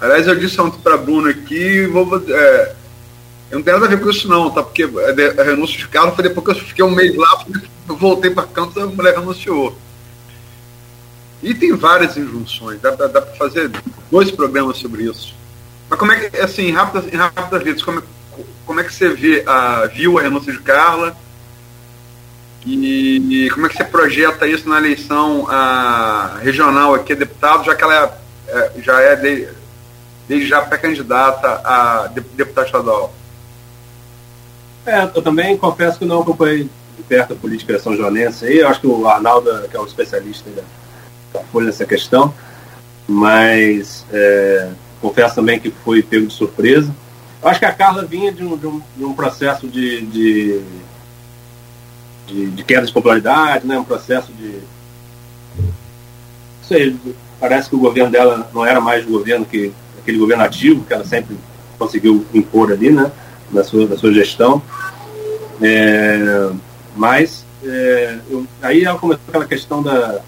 Aliás, 0.01 0.27
eu 0.29 0.37
disse 0.37 0.61
ontem 0.61 0.79
para 0.81 0.97
Bruno 0.97 1.29
aqui, 1.29 1.87
vou, 1.87 2.23
é, 2.29 2.73
eu 3.51 3.59
não 3.59 3.62
tem 3.64 3.72
nada 3.72 3.86
a 3.86 3.88
ver 3.88 4.01
com 4.01 4.11
isso 4.11 4.28
não, 4.28 4.51
tá? 4.51 4.62
Porque 4.62 4.82
a 4.82 5.42
renúncia 5.42 5.78
de 5.78 5.88
carro 5.88 6.14
foi 6.14 6.24
depois 6.24 6.44
que 6.44 6.62
eu 6.62 6.68
fiquei 6.68 6.84
um 6.84 6.90
mês 6.90 7.16
lá, 7.16 7.44
eu 7.88 7.96
voltei 7.96 8.30
para 8.30 8.46
Campos, 8.46 8.76
a 8.76 8.86
mulher 8.86 9.14
renunciou. 9.14 9.76
E 11.42 11.55
tem 11.55 11.74
várias 11.74 12.16
injunções, 12.16 12.80
dá, 12.80 12.90
dá, 12.90 13.07
dá 13.07 13.22
para 13.22 13.34
fazer 13.36 13.70
dois 14.11 14.30
programas 14.30 14.78
sobre 14.78 15.05
isso. 15.05 15.34
Mas 15.88 15.99
como 15.99 16.12
é 16.12 16.28
que, 16.28 16.36
assim, 16.38 16.68
em 16.68 16.72
rápidas, 16.72 17.12
em 17.12 17.16
rápidas 17.16 17.62
vezes, 17.62 17.82
como, 17.82 18.01
é, 18.01 18.03
como 18.66 18.80
é 18.80 18.84
que 18.84 18.92
você 18.92 19.09
vê, 19.09 19.42
a, 19.46 19.86
viu 19.86 20.18
a 20.18 20.22
renúncia 20.22 20.53
de 20.53 20.59
Carla? 20.59 21.16
E, 22.66 23.46
e, 23.46 23.51
como 23.51 23.66
é 23.66 23.68
que 23.70 23.76
você 23.76 23.84
projeta 23.84 24.46
isso 24.46 24.68
na 24.68 24.78
eleição 24.78 25.46
a, 25.49 26.38
regional 26.42 26.94
aqui, 26.94 27.14
deputado, 27.14 27.64
já 27.64 27.74
que 27.74 27.82
ela 27.82 28.20
é, 28.49 28.59
é, 28.59 28.72
já 28.82 29.01
é 29.01 29.16
de, 29.16 29.49
desde 30.28 30.49
já 30.49 30.61
pré-candidata 30.61 31.62
a 31.64 32.09
deputado 32.09 32.66
estadual? 32.66 33.14
É, 34.89 35.03
eu 35.14 35.20
também 35.20 35.55
confesso 35.55 35.99
que 35.99 36.07
não 36.07 36.22
acompanhei 36.22 36.70
de 36.97 37.03
perto 37.03 37.34
a 37.34 37.36
política 37.36 37.78
São 37.78 37.95
Joanense 37.95 38.47
aí. 38.47 38.62
Acho 38.62 38.80
que 38.80 38.86
o 38.86 39.07
Arnaldo, 39.07 39.68
que 39.68 39.76
é 39.76 39.80
um 39.80 39.84
especialista 39.84 40.49
da 41.30 41.41
Folha 41.53 41.66
nessa 41.66 41.84
questão, 41.84 42.32
mas 43.07 44.07
é, 44.11 44.70
confesso 44.99 45.34
também 45.34 45.61
que 45.61 45.70
foi 45.70 46.03
pego 46.03 46.26
de 46.26 46.32
surpresa. 46.32 46.91
Eu 47.43 47.49
acho 47.51 47.61
que 47.61 47.66
a 47.66 47.74
Carla 47.74 48.03
vinha 48.07 48.32
de 48.32 48.43
um, 48.43 48.57
de 48.57 48.66
um, 48.66 48.80
de 48.97 49.05
um 49.05 49.12
processo 49.12 49.68
de, 49.68 50.07
de, 50.07 50.62
de, 52.26 52.51
de, 52.53 52.64
queda 52.64 52.86
de 52.86 52.93
popularidade, 52.93 53.66
né? 53.66 53.78
um 53.78 53.84
processo 53.84 54.32
de. 54.32 54.53
Não 55.59 55.68
sei, 56.62 56.97
parece 57.39 57.68
que 57.68 57.76
o 57.76 57.78
governo 57.78 58.11
dela 58.11 58.51
não 58.55 58.64
era 58.64 58.80
mais 58.80 59.05
o 59.07 59.11
governo 59.11 59.45
que 59.45 59.70
aquele 60.01 60.16
governo 60.16 60.45
ativo 60.45 60.82
que 60.82 60.95
ela 60.95 61.05
sempre 61.05 61.36
conseguiu 61.78 62.24
impor 62.32 62.72
ali, 62.72 62.91
né? 62.91 63.12
Na 63.51 63.64
sua, 63.64 63.86
na 63.86 63.96
sua 63.96 64.12
gestão. 64.12 64.62
É, 65.61 66.51
mas 66.96 67.44
é, 67.64 68.18
eu, 68.30 68.46
aí 68.62 68.84
ela 68.84 68.99
começou 68.99 69.24
aquela 69.28 69.46
questão 69.46 69.82
da, 69.82 70.20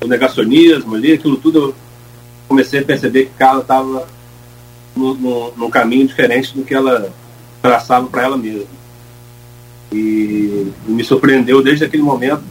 do 0.00 0.08
negacionismo 0.08 0.94
ali, 0.94 1.12
aquilo 1.12 1.36
tudo 1.36 1.58
eu 1.58 1.74
comecei 2.48 2.80
a 2.80 2.84
perceber 2.84 3.26
que 3.26 3.32
Carla 3.38 3.60
estava 3.60 4.06
num 4.96 5.70
caminho 5.70 6.06
diferente 6.06 6.54
do 6.54 6.64
que 6.64 6.74
ela 6.74 7.12
traçava 7.62 8.06
para 8.06 8.22
ela 8.22 8.36
mesma. 8.36 8.66
E, 9.92 10.72
e, 10.86 10.90
me 10.90 11.04
surpreendeu 11.04 11.62
desde 11.62 11.84
aquele 11.84 12.02
momento, 12.02 12.42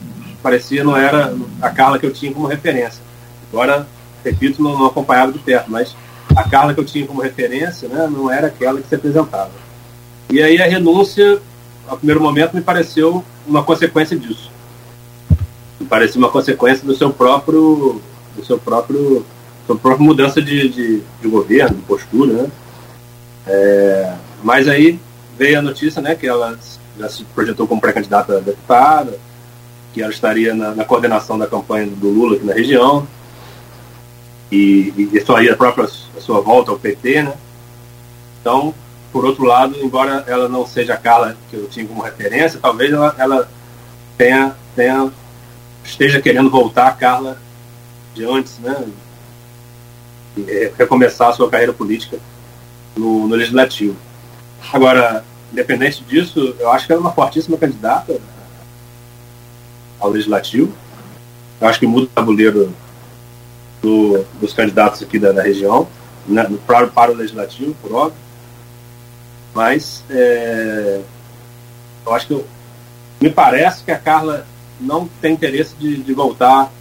parecia 0.41 0.83
não 0.83 0.95
era 0.95 1.35
a 1.61 1.69
Carla 1.69 1.99
que 1.99 2.05
eu 2.05 2.13
tinha 2.13 2.33
como 2.33 2.47
referência. 2.47 3.01
Agora, 3.51 3.87
repito, 4.23 4.61
não, 4.61 4.77
não 4.77 4.85
acompanhava 4.85 5.31
de 5.31 5.39
perto, 5.39 5.69
mas 5.69 5.95
a 6.35 6.43
Carla 6.43 6.73
que 6.73 6.79
eu 6.79 6.85
tinha 6.85 7.05
como 7.05 7.21
referência 7.21 7.87
né, 7.87 8.07
não 8.11 8.31
era 8.31 8.47
aquela 8.47 8.79
que 8.81 8.87
se 8.87 8.95
apresentava. 8.95 9.51
E 10.29 10.41
aí 10.41 10.61
a 10.61 10.67
renúncia 10.67 11.41
ao 11.87 11.97
primeiro 11.97 12.21
momento, 12.21 12.53
me 12.53 12.61
pareceu 12.61 13.23
uma 13.47 13.63
consequência 13.63 14.17
disso. 14.17 14.51
Me 15.79 15.87
pareceu 15.87 16.19
uma 16.19 16.29
consequência 16.29 16.85
do 16.85 16.95
seu 16.95 17.11
próprio, 17.11 18.01
do 18.35 18.45
seu 18.45 18.59
próprio, 18.59 19.25
sua 19.65 19.77
própria 19.77 20.05
mudança 20.05 20.41
de, 20.41 20.69
de, 20.69 21.01
de 21.21 21.27
governo, 21.27 21.77
de 21.77 21.83
postura, 21.83 22.33
né? 22.33 22.51
É, 23.47 24.13
mas 24.43 24.67
aí 24.67 24.99
veio 25.37 25.59
a 25.59 25.61
notícia, 25.61 26.01
né, 26.01 26.15
que 26.15 26.27
ela 26.27 26.59
já 26.99 27.07
se 27.07 27.23
projetou 27.23 27.65
como 27.65 27.79
pré-candidata 27.79 28.37
a 28.37 28.41
deputada, 28.41 29.17
que 29.93 30.01
ela 30.01 30.11
estaria 30.11 30.53
na, 30.53 30.75
na, 30.75 30.83
coordenação 30.83 31.37
da 31.39 31.47
campanha 31.47 31.87
do 31.87 32.09
Lula 32.09 32.35
aqui 32.35 32.45
na 32.45 32.53
região, 32.53 33.07
e, 34.51 34.93
e 34.97 35.17
isso 35.17 35.33
aí 35.33 35.49
a 35.49 35.55
própria 35.55 35.85
a 35.85 36.19
sua 36.19 36.41
volta 36.41 36.71
ao 36.71 36.79
PT, 36.79 37.23
né? 37.23 37.33
Então, 38.41 38.73
por 39.11 39.25
outro 39.25 39.45
lado, 39.45 39.75
embora 39.81 40.23
ela 40.27 40.47
não 40.49 40.65
seja 40.65 40.93
a 40.93 40.97
Carla 40.97 41.37
que 41.49 41.55
eu 41.55 41.67
tinha 41.67 41.85
como 41.85 42.01
referência, 42.01 42.59
talvez 42.61 42.91
ela, 42.91 43.15
ela 43.17 43.49
tenha, 44.17 44.55
tenha, 44.75 45.11
esteja 45.83 46.21
querendo 46.21 46.49
voltar 46.49 46.87
a 46.87 46.91
Carla 46.91 47.37
de 48.13 48.25
antes, 48.25 48.59
né? 48.59 48.87
E 50.35 50.71
recomeçar 50.77 51.29
a 51.29 51.33
sua 51.33 51.49
carreira 51.49 51.73
política 51.73 52.19
no, 52.95 53.27
no 53.27 53.35
Legislativo. 53.35 53.95
Agora, 54.71 55.23
independente 55.51 56.03
disso, 56.03 56.55
eu 56.59 56.71
acho 56.71 56.85
que 56.85 56.91
ela 56.91 57.01
é 57.01 57.05
uma 57.05 57.13
fortíssima 57.13 57.57
candidata 57.57 58.19
ao 59.99 60.09
Legislativo. 60.09 60.73
Eu 61.59 61.67
acho 61.67 61.79
que 61.79 61.87
muda 61.87 62.05
o 62.05 62.09
tabuleiro 62.09 62.73
do, 63.81 64.23
dos 64.39 64.53
candidatos 64.53 65.01
aqui 65.01 65.17
da, 65.17 65.31
da 65.31 65.41
região, 65.41 65.87
né, 66.27 66.47
para, 66.65 66.87
para 66.87 67.11
o 67.11 67.15
Legislativo, 67.15 67.75
por 67.81 67.93
óbvio. 67.93 68.26
Mas 69.53 70.03
é, 70.09 71.01
eu 72.05 72.13
acho 72.13 72.27
que 72.27 72.33
eu, 72.33 72.45
me 73.19 73.29
parece 73.29 73.83
que 73.83 73.91
a 73.91 73.97
Carla 73.97 74.45
não 74.79 75.07
tem 75.21 75.33
interesse 75.33 75.75
de, 75.75 75.97
de 75.97 76.13
voltar 76.13 76.71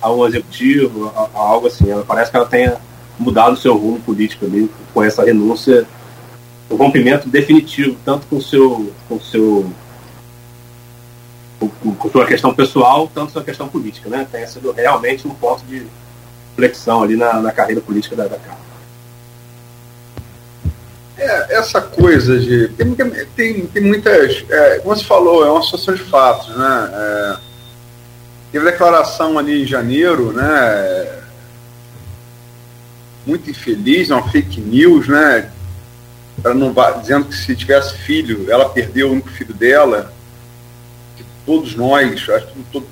ao 0.00 0.26
executivo, 0.26 1.12
a, 1.14 1.20
a, 1.20 1.38
algo 1.38 1.66
assim. 1.66 1.90
Ela 1.90 2.04
parece 2.04 2.30
que 2.30 2.36
ela 2.36 2.46
tenha 2.46 2.76
mudado 3.18 3.54
o 3.54 3.56
seu 3.56 3.76
rumo 3.76 4.00
político 4.00 4.46
ali 4.46 4.70
com 4.92 5.02
essa 5.02 5.24
renúncia, 5.24 5.86
o 6.68 6.76
rompimento 6.76 7.28
definitivo, 7.28 7.96
tanto 8.04 8.26
com 8.26 8.40
seu, 8.40 8.92
com 9.08 9.20
seu 9.20 9.70
com, 11.58 11.94
com 11.94 12.10
sua 12.10 12.26
questão 12.26 12.54
pessoal, 12.54 13.10
tanto 13.12 13.32
sua 13.32 13.44
questão 13.44 13.68
política, 13.68 14.08
né? 14.08 14.26
Tenha 14.30 14.46
sido 14.46 14.72
realmente 14.72 15.28
um 15.28 15.34
ponto 15.34 15.62
de 15.64 15.86
flexão 16.56 17.02
ali 17.02 17.16
na, 17.16 17.40
na 17.40 17.52
carreira 17.52 17.80
política 17.80 18.16
da, 18.16 18.24
da 18.24 18.38
Carla. 18.38 18.59
É, 21.20 21.58
essa 21.58 21.82
coisa 21.82 22.38
de. 22.40 22.68
Tem, 22.68 22.94
tem, 23.36 23.66
tem 23.66 23.82
muitas. 23.82 24.42
É, 24.48 24.78
como 24.78 24.96
você 24.96 25.04
falou, 25.04 25.44
é 25.44 25.50
uma 25.50 25.62
situação 25.62 25.94
de 25.94 26.02
fatos, 26.02 26.56
né? 26.56 26.90
É, 26.94 27.36
teve 28.50 28.64
declaração 28.64 29.38
ali 29.38 29.62
em 29.62 29.66
janeiro, 29.66 30.32
né? 30.32 31.20
Muito 33.26 33.50
infeliz, 33.50 34.08
uma 34.08 34.26
fake 34.30 34.62
news, 34.62 35.08
né? 35.08 35.50
Ela 36.42 36.54
não 36.54 36.74
dizendo 37.02 37.26
que 37.26 37.36
se 37.36 37.54
tivesse 37.54 37.98
filho, 37.98 38.50
ela 38.50 38.70
perdeu 38.70 39.08
o 39.08 39.12
único 39.12 39.28
filho 39.28 39.52
dela. 39.52 40.10
Que 41.18 41.24
todos 41.44 41.74
nós, 41.74 42.30
acho 42.30 42.46
que 42.46 42.64
todo, 42.72 42.86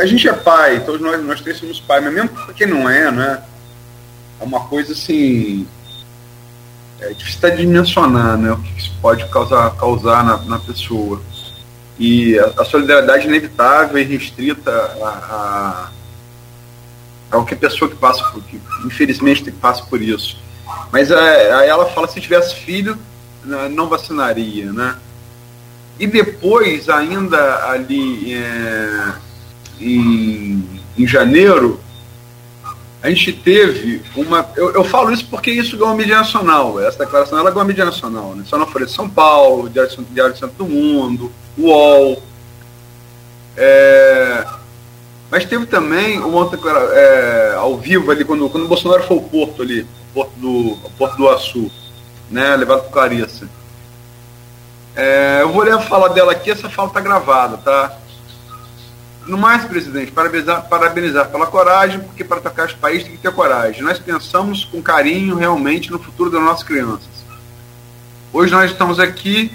a 0.00 0.06
gente 0.06 0.28
é 0.28 0.32
pai, 0.32 0.80
todos 0.84 1.00
nós, 1.00 1.22
nós 1.22 1.40
três 1.40 1.58
somos 1.58 1.80
pai, 1.80 2.00
mas 2.00 2.12
mesmo 2.12 2.30
quem 2.56 2.66
não 2.66 2.90
é, 2.90 3.08
né? 3.12 3.40
É 4.40 4.44
uma 4.44 4.66
coisa 4.66 4.94
assim 4.94 5.64
é 7.02 7.12
difícil 7.12 7.38
até 7.38 7.56
dimensionar 7.56 8.38
né, 8.38 8.52
o 8.52 8.58
que 8.58 8.78
isso 8.78 8.92
pode 9.00 9.26
causar, 9.28 9.70
causar 9.76 10.24
na, 10.24 10.36
na 10.38 10.58
pessoa. 10.58 11.20
E 11.98 12.38
a, 12.38 12.62
a, 12.62 12.64
solidariedade 12.64 13.26
inevitável 13.26 13.98
e 13.98 14.04
restrita 14.04 14.70
a, 14.70 15.08
a, 15.08 15.90
a 17.30 17.36
qualquer 17.36 17.56
pessoa 17.56 17.90
que 17.90 17.96
passa 17.96 18.24
por 18.30 18.42
que 18.44 18.60
infelizmente 18.84 19.50
passa 19.50 19.84
por 19.84 20.00
isso. 20.00 20.38
Mas 20.92 21.10
é, 21.10 21.52
aí 21.54 21.68
ela 21.68 21.86
fala 21.86 22.08
se 22.08 22.20
tivesse 22.20 22.54
filho, 22.54 22.96
né, 23.44 23.68
não 23.68 23.88
vacinaria, 23.88 24.72
né? 24.72 24.96
E 25.98 26.06
depois, 26.06 26.88
ainda 26.88 27.68
ali 27.68 28.34
é, 28.34 29.12
em, 29.80 30.80
em 30.96 31.06
janeiro, 31.06 31.81
a 33.02 33.08
gente 33.08 33.32
teve 33.32 34.00
uma. 34.14 34.48
Eu, 34.54 34.72
eu 34.74 34.84
falo 34.84 35.12
isso 35.12 35.26
porque 35.28 35.50
isso 35.50 35.76
ganhou 35.76 35.96
mídia 35.96 36.16
nacional. 36.16 36.80
Essa 36.80 37.04
declaração 37.04 37.38
ela 37.38 37.50
ganhou 37.50 37.66
mídia 37.66 37.84
nacional. 37.84 38.34
Né? 38.36 38.44
Só 38.46 38.56
na 38.56 38.66
Folha 38.66 38.86
de 38.86 38.92
São 38.92 39.08
Paulo, 39.08 39.68
Diário, 39.68 40.06
Diário 40.10 40.36
Centro 40.36 40.56
do 40.56 40.66
Mundo, 40.66 41.32
UOL. 41.58 42.22
É, 43.56 44.46
mas 45.32 45.44
teve 45.44 45.66
também 45.66 46.18
uma 46.18 46.38
outra 46.38 46.58
é, 46.92 47.54
ao 47.56 47.76
vivo 47.76 48.10
ali, 48.10 48.24
quando, 48.24 48.48
quando 48.50 48.64
o 48.64 48.68
Bolsonaro 48.68 49.02
foi 49.02 49.16
ao 49.16 49.22
Porto 49.22 49.62
ali, 49.62 49.86
Porto 50.14 50.32
do, 50.36 50.76
Porto 50.96 51.16
do 51.16 51.28
Açu, 51.28 51.70
né, 52.30 52.54
levado 52.54 52.82
por 52.82 52.92
Clarissa. 52.92 53.48
É, 54.94 55.38
eu 55.40 55.50
vou 55.50 55.62
ler 55.62 55.72
a 55.72 55.80
fala 55.80 56.10
dela 56.10 56.32
aqui, 56.32 56.50
essa 56.50 56.68
fala 56.68 56.88
está 56.88 57.00
gravada, 57.00 57.56
tá? 57.56 57.98
No 59.26 59.38
mais, 59.38 59.64
presidente, 59.64 60.10
parabenizar, 60.10 60.68
parabenizar 60.68 61.28
pela 61.30 61.46
coragem, 61.46 62.00
porque 62.00 62.24
para 62.24 62.40
tocar 62.40 62.66
os 62.66 62.74
países 62.74 63.04
tem 63.04 63.16
que 63.16 63.22
ter 63.22 63.32
coragem. 63.32 63.82
Nós 63.82 63.98
pensamos 63.98 64.64
com 64.64 64.82
carinho 64.82 65.36
realmente 65.36 65.92
no 65.92 65.98
futuro 65.98 66.28
das 66.28 66.42
nossas 66.42 66.64
crianças. 66.64 67.08
Hoje 68.32 68.50
nós 68.50 68.70
estamos 68.70 68.98
aqui, 68.98 69.52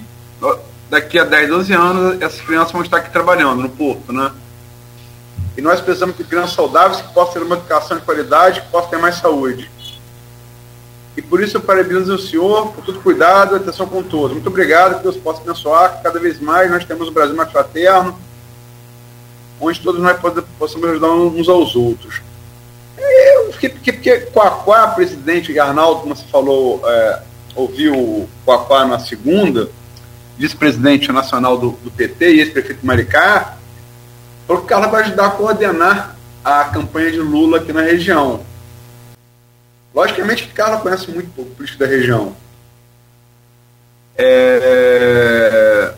daqui 0.88 1.18
a 1.18 1.24
10, 1.24 1.48
12 1.48 1.72
anos, 1.74 2.22
essas 2.22 2.40
crianças 2.40 2.72
vão 2.72 2.82
estar 2.82 2.98
aqui 2.98 3.10
trabalhando 3.10 3.60
no 3.60 3.68
porto, 3.68 4.12
né? 4.12 4.32
E 5.56 5.60
nós 5.60 5.80
precisamos 5.80 6.16
de 6.16 6.24
crianças 6.24 6.52
saudáveis 6.52 7.02
que 7.02 7.12
possam 7.12 7.34
ter 7.34 7.42
uma 7.42 7.56
educação 7.56 7.98
de 7.98 8.04
qualidade, 8.04 8.62
que 8.62 8.68
possam 8.68 8.90
ter 8.90 8.98
mais 8.98 9.16
saúde. 9.16 9.70
E 11.16 11.20
por 11.20 11.42
isso 11.42 11.56
eu 11.56 11.60
parabenizo 11.60 12.14
o 12.14 12.18
senhor 12.18 12.68
por 12.68 12.84
todo 12.84 13.00
cuidado 13.00 13.56
e 13.56 13.58
atenção 13.58 13.86
com 13.86 14.02
todos. 14.02 14.32
Muito 14.32 14.48
obrigado, 14.48 14.98
que 14.98 15.02
Deus 15.02 15.16
possa 15.16 15.42
abençoar, 15.42 15.96
que 15.96 16.04
cada 16.04 16.20
vez 16.20 16.40
mais 16.40 16.70
nós 16.70 16.84
temos 16.84 17.08
o 17.08 17.10
Brasil 17.10 17.34
mais 17.34 17.50
fraterno, 17.50 18.16
onde 19.60 19.80
todos 19.80 20.00
nós 20.00 20.18
possamos 20.58 20.88
ajudar 20.90 21.10
uns 21.12 21.48
aos 21.48 21.74
outros. 21.74 22.22
Eu 22.96 23.52
fiquei, 23.52 23.68
porque, 23.70 23.92
porque 23.92 24.20
Quaquá, 24.32 24.88
presidente 24.88 25.58
Arnaldo, 25.58 26.02
como 26.02 26.16
você 26.16 26.24
falou, 26.26 26.82
é, 26.84 27.22
ouviu 27.54 27.94
o 27.94 28.28
Quaquá 28.44 28.84
na 28.84 28.98
segunda, 28.98 29.68
vice-presidente 30.36 31.10
nacional 31.10 31.58
do, 31.58 31.70
do, 31.72 31.90
PT 31.90 32.34
e 32.34 32.40
ex-prefeito 32.40 32.86
Maricá, 32.86 33.56
falou 34.46 34.62
que 34.62 34.66
o 34.66 34.68
cara 34.68 34.86
vai 34.86 35.02
ajudar 35.02 35.26
a 35.26 35.30
coordenar 35.30 36.16
a 36.44 36.64
campanha 36.64 37.10
de 37.10 37.18
Lula 37.18 37.58
aqui 37.58 37.72
na 37.72 37.82
região. 37.82 38.40
Logicamente 39.94 40.44
que 40.44 40.52
Carla 40.52 40.78
conhece 40.78 41.10
muito 41.10 41.30
pouco 41.34 41.50
político 41.52 41.80
da 41.80 41.86
região. 41.86 42.36
É... 44.16 45.94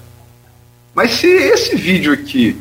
Mas 0.94 1.12
se 1.12 1.26
esse 1.26 1.76
vídeo 1.76 2.12
aqui 2.12 2.60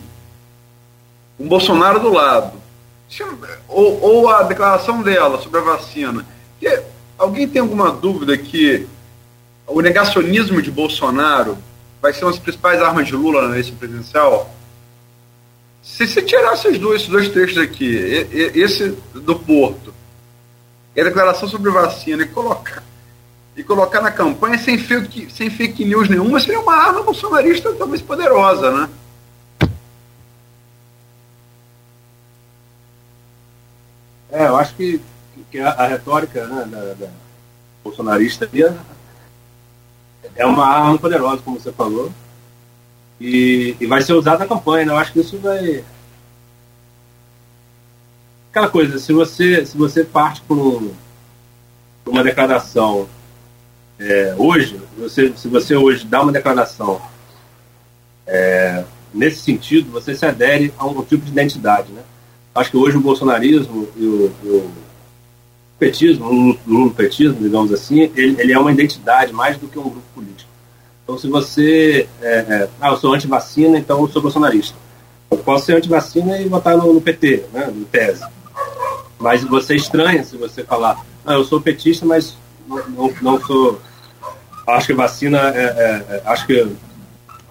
um 1.39 1.47
Bolsonaro 1.47 1.99
do 1.99 2.11
lado, 2.11 2.59
ou, 3.67 4.01
ou 4.01 4.29
a 4.29 4.43
declaração 4.43 5.01
dela 5.01 5.41
sobre 5.41 5.59
a 5.59 5.63
vacina. 5.63 6.25
Que, 6.59 6.81
alguém 7.17 7.47
tem 7.47 7.61
alguma 7.61 7.91
dúvida 7.91 8.37
que 8.37 8.85
o 9.65 9.81
negacionismo 9.81 10.61
de 10.61 10.69
Bolsonaro 10.69 11.57
vai 12.01 12.13
ser 12.13 12.25
uma 12.25 12.31
das 12.31 12.39
principais 12.39 12.81
armas 12.81 13.07
de 13.07 13.15
Lula 13.15 13.43
na 13.43 13.49
eleição 13.49 13.75
presidencial? 13.75 14.53
Se 15.81 16.05
você 16.05 16.21
tirar 16.21 16.53
esses 16.53 16.77
dois, 16.77 17.01
esses 17.01 17.09
dois 17.09 17.29
trechos 17.29 17.57
aqui, 17.57 17.95
esse 18.53 18.89
do 19.13 19.35
Porto, 19.35 19.93
e 20.95 21.01
a 21.01 21.03
declaração 21.03 21.47
sobre 21.47 21.71
vacina, 21.71 22.23
e 22.23 22.27
colocar, 22.27 22.83
e 23.55 23.63
colocar 23.63 24.01
na 24.01 24.11
campanha 24.11 24.57
sem 24.57 24.77
fake, 24.77 25.29
sem 25.31 25.49
fake 25.49 25.85
news 25.85 26.09
nenhuma, 26.09 26.39
seria 26.39 26.59
uma 26.59 26.75
arma 26.75 27.01
bolsonarista 27.01 27.71
talvez 27.73 28.01
poderosa, 28.01 28.71
né? 28.71 28.89
É, 34.31 34.47
eu 34.47 34.55
acho 34.57 34.75
que, 34.75 35.01
que 35.51 35.59
a, 35.59 35.69
a 35.69 35.87
retórica 35.87 36.45
né, 36.47 36.65
da, 36.65 36.93
da 36.93 37.11
bolsonarista 37.83 38.49
é 40.35 40.45
uma 40.45 40.65
arma 40.65 40.97
poderosa, 40.97 41.41
como 41.41 41.59
você 41.59 41.71
falou, 41.71 42.11
e, 43.19 43.75
e 43.79 43.85
vai 43.85 44.01
ser 44.01 44.13
usada 44.13 44.39
na 44.39 44.47
campanha. 44.47 44.85
Né? 44.85 44.93
Eu 44.93 44.97
acho 44.97 45.13
que 45.13 45.19
isso 45.19 45.37
vai. 45.39 45.83
Aquela 48.51 48.69
coisa, 48.69 48.97
se 48.97 49.13
você, 49.13 49.65
se 49.65 49.77
você 49.77 50.03
parte 50.03 50.41
por, 50.41 50.91
por 52.03 52.11
uma 52.11 52.23
declaração 52.23 53.07
é, 53.99 54.33
hoje, 54.37 54.81
você, 54.97 55.33
se 55.35 55.47
você 55.47 55.75
hoje 55.75 56.05
dá 56.05 56.21
uma 56.21 56.31
declaração 56.31 57.01
é, 58.25 58.83
nesse 59.13 59.41
sentido, 59.41 59.91
você 59.91 60.15
se 60.15 60.25
adere 60.25 60.73
a 60.77 60.85
um 60.85 61.03
tipo 61.03 61.25
de 61.25 61.31
identidade, 61.31 61.91
né? 61.91 62.01
Acho 62.53 62.71
que 62.71 62.77
hoje 62.77 62.97
o 62.97 63.01
bolsonarismo 63.01 63.87
e 63.95 64.05
o, 64.05 64.31
e 64.43 64.47
o 64.47 64.71
petismo, 65.77 66.25
o 66.25 66.57
lulopetismo, 66.67 67.41
digamos 67.41 67.71
assim, 67.71 68.11
ele, 68.15 68.35
ele, 68.39 68.51
é 68.51 68.59
uma 68.59 68.71
identidade 68.71 69.31
mais 69.31 69.57
do 69.57 69.67
que 69.67 69.79
um 69.79 69.83
grupo 69.83 70.01
político. 70.13 70.49
Então, 71.03 71.17
se 71.17 71.27
você. 71.27 72.07
É, 72.21 72.35
é, 72.37 72.69
ah, 72.81 72.89
eu 72.89 72.97
sou 72.97 73.13
anti-vacina, 73.13 73.77
então 73.79 74.01
eu 74.01 74.07
sou 74.09 74.21
bolsonarista. 74.21 74.77
Eu 75.31 75.37
posso 75.37 75.65
ser 75.65 75.77
anti-vacina 75.77 76.39
e 76.39 76.47
votar 76.47 76.77
no, 76.77 76.93
no, 76.93 77.01
PT, 77.01 77.45
né, 77.53 77.71
no 77.73 77.85
tese. 77.85 78.25
Mas 79.17 79.43
você 79.43 79.75
estranha 79.75 80.23
se 80.23 80.37
você 80.37 80.63
falar, 80.63 81.03
ah, 81.25 81.33
eu 81.33 81.43
sou 81.43 81.61
petista, 81.61 82.05
mas 82.05 82.37
não, 82.67 83.13
não 83.21 83.41
sou. 83.41 83.81
Acho 84.67 84.87
que 84.87 84.93
vacina. 84.93 85.39
É, 85.49 85.63
é, 85.63 86.15
é, 86.15 86.21
acho 86.25 86.45
que 86.45 86.75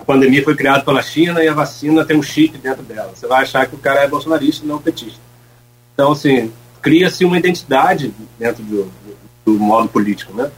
pandemia 0.08 0.42
foi 0.42 0.56
criada 0.56 0.82
pela 0.82 1.02
China 1.02 1.44
e 1.44 1.48
a 1.48 1.52
vacina 1.52 2.02
tem 2.02 2.16
um 2.16 2.22
chip 2.22 2.56
dentro 2.56 2.82
dela. 2.82 3.12
Você 3.14 3.26
vai 3.26 3.42
achar 3.42 3.66
que 3.66 3.74
o 3.74 3.78
cara 3.78 4.00
é 4.00 4.08
bolsonarista 4.08 4.64
e 4.64 4.66
não 4.66 4.80
petista. 4.80 5.20
Então, 5.92 6.12
assim, 6.12 6.50
cria-se 6.80 7.26
uma 7.26 7.36
identidade 7.36 8.14
dentro 8.38 8.62
do, 8.62 8.84
do, 8.84 9.16
do 9.44 9.52
modo 9.58 9.86
político, 9.90 10.32
né? 10.32 10.50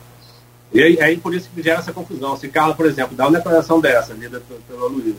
E 0.73 0.81
aí, 0.81 1.03
aí, 1.03 1.17
por 1.17 1.35
isso 1.35 1.51
que 1.53 1.61
gera 1.61 1.81
essa 1.81 1.93
confusão. 1.93 2.37
Se 2.37 2.47
Carla, 2.47 2.77
por 2.77 2.87
exemplo, 2.87 3.17
dá 3.17 3.27
uma 3.27 3.39
declaração 3.39 3.81
dessa, 3.81 4.13
lida 4.13 4.41
pela 4.69 4.87
Luísa, 4.87 5.19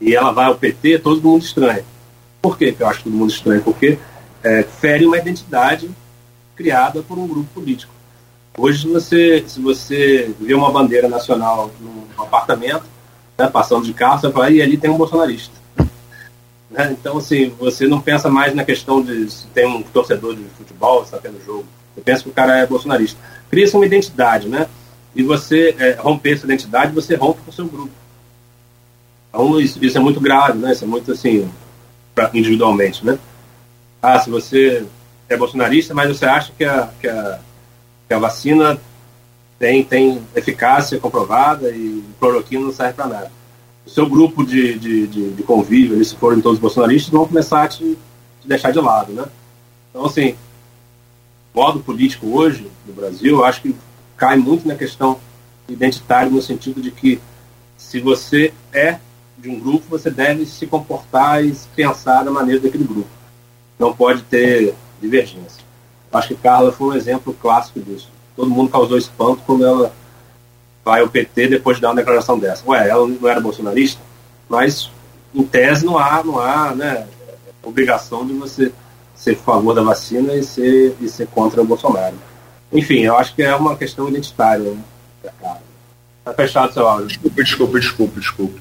e 0.00 0.14
ela 0.16 0.32
vai 0.32 0.46
ao 0.46 0.54
PT, 0.54 1.00
todo 1.00 1.20
mundo 1.20 1.42
estranha. 1.42 1.84
Por 2.40 2.56
que 2.56 2.74
eu 2.78 2.86
acho 2.86 3.02
todo 3.04 3.12
mundo 3.12 3.30
estranho? 3.30 3.60
Porque 3.62 3.98
é, 4.42 4.62
fere 4.62 5.04
uma 5.04 5.18
identidade 5.18 5.90
criada 6.54 7.02
por 7.02 7.18
um 7.18 7.28
grupo 7.28 7.48
político. 7.52 7.92
Hoje, 8.58 8.88
você, 8.88 9.44
se 9.46 9.60
você 9.60 10.34
vê 10.40 10.54
uma 10.54 10.70
bandeira 10.70 11.08
nacional 11.08 11.70
num 11.80 12.04
apartamento, 12.16 12.84
né, 13.36 13.48
passando 13.48 13.84
de 13.84 13.92
carro, 13.92 14.20
você 14.20 14.32
fala, 14.32 14.50
e 14.50 14.62
ali 14.62 14.76
tem 14.76 14.90
um 14.90 14.98
bolsonarista. 14.98 15.54
Né? 16.68 16.96
Então, 16.98 17.16
assim, 17.18 17.54
você 17.60 17.86
não 17.86 18.00
pensa 18.00 18.28
mais 18.28 18.52
na 18.52 18.64
questão 18.64 19.00
de 19.00 19.30
se 19.30 19.46
tem 19.46 19.64
um 19.64 19.82
torcedor 19.82 20.34
de 20.34 20.42
futebol, 20.58 20.98
se 20.98 21.14
está 21.14 21.18
tendo 21.18 21.42
jogo. 21.46 21.64
Você 21.94 22.00
pensa 22.00 22.24
que 22.24 22.28
o 22.28 22.32
cara 22.32 22.58
é 22.58 22.66
bolsonarista 22.66 23.16
cria-se 23.50 23.76
uma 23.76 23.86
identidade, 23.86 24.48
né? 24.48 24.66
E 25.14 25.22
você 25.22 25.74
é, 25.78 25.92
romper 25.92 26.34
essa 26.34 26.44
identidade, 26.44 26.92
você 26.92 27.14
rompe 27.14 27.40
com 27.42 27.50
o 27.50 27.54
seu 27.54 27.66
grupo. 27.66 27.90
Então, 29.28 29.60
isso, 29.60 29.82
isso, 29.84 29.96
é 29.96 30.00
muito 30.00 30.20
grave, 30.20 30.58
né? 30.58 30.72
Isso 30.72 30.84
é 30.84 30.86
muito, 30.86 31.12
assim, 31.12 31.50
pra, 32.14 32.30
individualmente, 32.34 33.04
né? 33.04 33.18
Ah, 34.02 34.18
se 34.18 34.28
você 34.28 34.86
é 35.28 35.36
bolsonarista, 35.36 35.94
mas 35.94 36.08
você 36.08 36.26
acha 36.26 36.52
que 36.56 36.64
a, 36.64 36.90
que 37.00 37.08
a, 37.08 37.38
a 38.14 38.18
vacina 38.18 38.80
tem, 39.58 39.82
tem 39.82 40.22
eficácia 40.34 40.98
comprovada 40.98 41.70
e 41.70 42.04
cloroquina 42.18 42.64
não 42.64 42.72
serve 42.72 42.94
para 42.94 43.06
nada. 43.06 43.32
O 43.84 43.90
seu 43.90 44.08
grupo 44.08 44.44
de, 44.44 44.78
de, 44.78 45.06
de, 45.06 45.30
de 45.30 45.42
convívio, 45.42 46.04
se 46.04 46.16
forem 46.16 46.40
todos 46.40 46.58
bolsonaristas, 46.58 47.12
vão 47.12 47.26
começar 47.26 47.64
a 47.64 47.68
te, 47.68 47.96
te 48.40 48.48
deixar 48.48 48.72
de 48.72 48.80
lado, 48.80 49.12
né? 49.12 49.24
Então, 49.90 50.04
assim, 50.04 50.36
modo 51.54 51.80
político 51.80 52.26
hoje 52.26 52.70
no 52.86 52.92
Brasil, 52.92 53.36
eu 53.36 53.44
acho 53.44 53.62
que 53.62 53.74
cai 54.16 54.36
muito 54.36 54.66
na 54.66 54.74
questão 54.74 55.18
identitária, 55.68 56.30
no 56.30 56.42
sentido 56.42 56.80
de 56.80 56.90
que 56.90 57.20
se 57.76 58.00
você 58.00 58.52
é 58.72 58.98
de 59.38 59.48
um 59.48 59.60
grupo, 59.60 59.84
você 59.88 60.10
deve 60.10 60.46
se 60.46 60.66
comportar 60.66 61.44
e 61.44 61.54
pensar 61.74 62.24
da 62.24 62.30
maneira 62.30 62.60
daquele 62.60 62.84
grupo. 62.84 63.08
Não 63.78 63.94
pode 63.94 64.22
ter 64.22 64.74
divergência. 65.00 65.65
Acho 66.16 66.28
que 66.28 66.34
Carla 66.36 66.72
foi 66.72 66.88
um 66.88 66.94
exemplo 66.94 67.34
clássico 67.34 67.80
disso. 67.80 68.08
Todo 68.34 68.50
mundo 68.50 68.70
causou 68.70 68.98
espanto 68.98 69.42
quando 69.46 69.64
ela 69.64 69.92
vai 70.84 71.00
ao 71.00 71.08
PT 71.08 71.48
depois 71.48 71.76
de 71.76 71.82
dar 71.82 71.88
uma 71.88 71.96
declaração 71.96 72.38
dessa. 72.38 72.62
Ué, 72.66 72.88
ela 72.88 73.06
não 73.06 73.28
era 73.28 73.40
bolsonarista, 73.40 74.00
mas 74.48 74.90
em 75.34 75.42
tese 75.42 75.84
não 75.84 75.98
há, 75.98 76.22
não 76.22 76.38
há 76.38 76.74
né, 76.74 77.06
obrigação 77.62 78.26
de 78.26 78.32
você 78.34 78.72
ser 79.14 79.32
a 79.32 79.36
favor 79.36 79.74
da 79.74 79.82
vacina 79.82 80.34
e 80.34 80.44
ser, 80.44 80.96
e 81.00 81.08
ser 81.08 81.26
contra 81.26 81.60
o 81.60 81.64
Bolsonaro. 81.64 82.14
Enfim, 82.72 83.00
eu 83.00 83.16
acho 83.16 83.34
que 83.34 83.42
é 83.42 83.54
uma 83.54 83.76
questão 83.76 84.08
identitária. 84.08 84.70
Né? 84.70 84.78
Tá 86.24 86.34
fechado 86.34 86.72
seu 86.72 86.86
áudio. 86.86 87.18
Desculpa, 87.34 87.78
desculpa, 87.78 88.20
desculpa. 88.20 88.60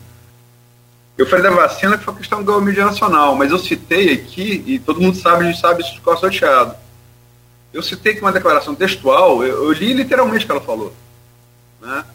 Eu 1.18 1.26
falei 1.26 1.44
da 1.44 1.52
vacina 1.52 1.98
que 1.98 2.04
foi 2.04 2.14
questão 2.16 2.44
da 2.44 2.60
mídia 2.60 2.86
nacional, 2.86 3.36
mas 3.36 3.52
eu 3.52 3.58
citei 3.58 4.14
aqui, 4.14 4.64
e 4.66 4.80
todo 4.80 5.00
mundo 5.00 5.16
sabe, 5.16 5.56
sabe 5.58 5.82
isso 5.82 5.94
de 5.94 6.02
cor 6.02 6.18
sorteado. 6.18 6.76
Eu 7.76 7.84
citei 7.84 8.16
que 8.16 8.22
uma 8.22 8.32
declaração 8.32 8.74
textual, 8.74 9.44
eu, 9.44 9.66
eu, 9.66 9.72
li 9.74 9.92
literalmente 9.92 10.46
o 10.46 10.48
que 10.48 10.52
ela 10.54 10.62
falou. 10.62 10.94
Né? 11.82 12.06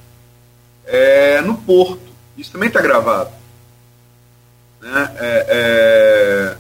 É, 0.87 1.43
no 1.43 1.55
Porto. 1.55 2.01
Isso 2.35 2.51
também 2.51 2.69
está 2.69 2.81
gravado. 2.81 3.31
Né? 4.81 5.17
É, 5.19 5.47
é, 5.51 6.57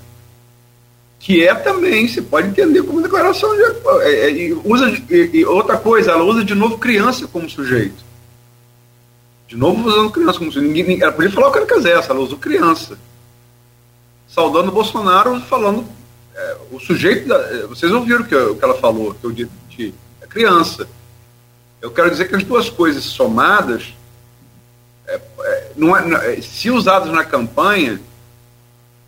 que 1.18 1.46
é 1.46 1.54
também, 1.54 2.08
se 2.08 2.20
pode 2.20 2.48
entender 2.48 2.82
como 2.82 3.00
declaração 3.00 3.56
de. 3.56 3.62
É, 4.02 4.50
é, 4.50 4.54
usa, 4.62 4.90
e, 5.08 5.30
e 5.32 5.44
outra 5.46 5.78
coisa, 5.78 6.10
ela 6.10 6.22
usa 6.22 6.44
de 6.44 6.54
novo 6.54 6.76
criança 6.76 7.26
como 7.26 7.48
sujeito. 7.48 8.04
De 9.48 9.56
novo 9.56 9.88
usando 9.88 10.10
criança 10.10 10.38
como 10.38 10.52
sujeito. 10.52 10.76
Ninguém, 10.76 11.00
ela 11.00 11.12
podia 11.12 11.32
falar 11.32 11.48
o 11.48 11.52
que 11.52 11.58
ela 11.58 11.66
quisesse, 11.66 12.10
ela 12.10 12.20
usou 12.20 12.36
criança. 12.36 12.98
Saudando 14.28 14.68
o 14.68 14.72
Bolsonaro, 14.72 15.40
falando. 15.40 15.86
É, 16.34 16.56
o 16.70 16.80
sujeito. 16.80 17.28
Da, 17.28 17.36
é, 17.36 17.66
vocês 17.66 17.90
ouviram 17.92 18.22
o 18.22 18.24
que, 18.24 18.34
o 18.34 18.56
que 18.56 18.64
ela 18.64 18.78
falou, 18.78 19.14
que 19.14 19.24
eu 19.24 19.32
disse, 19.32 19.94
é 20.20 20.26
criança. 20.26 20.88
Eu 21.80 21.90
quero 21.90 22.10
dizer 22.10 22.28
que 22.28 22.36
as 22.36 22.42
duas 22.42 22.68
coisas 22.68 23.04
somadas, 23.04 23.94
é, 25.06 25.20
é 25.40 25.72
não 25.76 25.96
é, 25.96 26.40
se 26.40 26.70
usadas 26.70 27.10
na 27.12 27.24
campanha, 27.24 28.00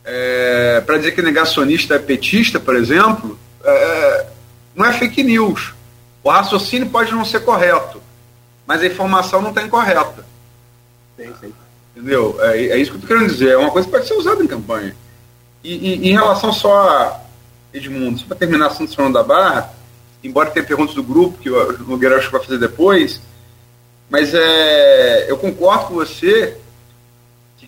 é, 0.04 0.82
para 0.84 0.98
dizer 0.98 1.12
que 1.12 1.22
negacionista 1.22 1.94
é 1.94 1.98
petista, 1.98 2.58
por 2.58 2.74
exemplo, 2.74 3.38
é, 3.64 4.26
não 4.74 4.86
é 4.86 4.92
fake 4.92 5.22
news. 5.22 5.74
O 6.22 6.30
raciocínio 6.30 6.88
pode 6.88 7.12
não 7.12 7.24
ser 7.24 7.40
correto, 7.40 8.02
mas 8.66 8.80
a 8.80 8.86
informação 8.86 9.42
não 9.42 9.50
está 9.50 9.62
incorreta. 9.62 10.24
Sim, 11.16 11.32
sim. 11.40 11.52
Entendeu? 11.94 12.36
É, 12.40 12.58
é, 12.58 12.76
isso 12.78 12.90
que 12.90 12.96
eu 12.96 13.00
estou 13.00 13.08
querendo 13.08 13.30
dizer. 13.30 13.50
É 13.50 13.56
uma 13.56 13.70
coisa 13.70 13.86
que 13.86 13.92
pode 13.92 14.08
ser 14.08 14.14
usada 14.14 14.42
em 14.42 14.46
campanha. 14.46 14.96
E, 15.62 15.74
e 15.74 16.10
em 16.10 16.12
relação 16.12 16.52
só 16.52 16.88
a 16.88 17.20
Edmundo, 17.72 18.18
só 18.18 18.26
para 18.26 18.36
terminar 18.36 18.66
a 18.66 18.68
assunto 18.68 19.12
da 19.12 19.22
Barra, 19.22 19.72
embora 20.22 20.50
tenha 20.50 20.66
perguntas 20.66 20.94
do 20.94 21.02
grupo, 21.02 21.38
que 21.38 21.50
o 21.50 21.78
Nogueira 21.86 22.16
acho 22.16 22.26
que 22.26 22.32
vai 22.32 22.42
fazer 22.42 22.58
depois, 22.58 23.20
mas 24.10 24.34
é, 24.34 25.30
eu 25.30 25.38
concordo 25.38 25.86
com 25.86 25.94
você 25.94 26.58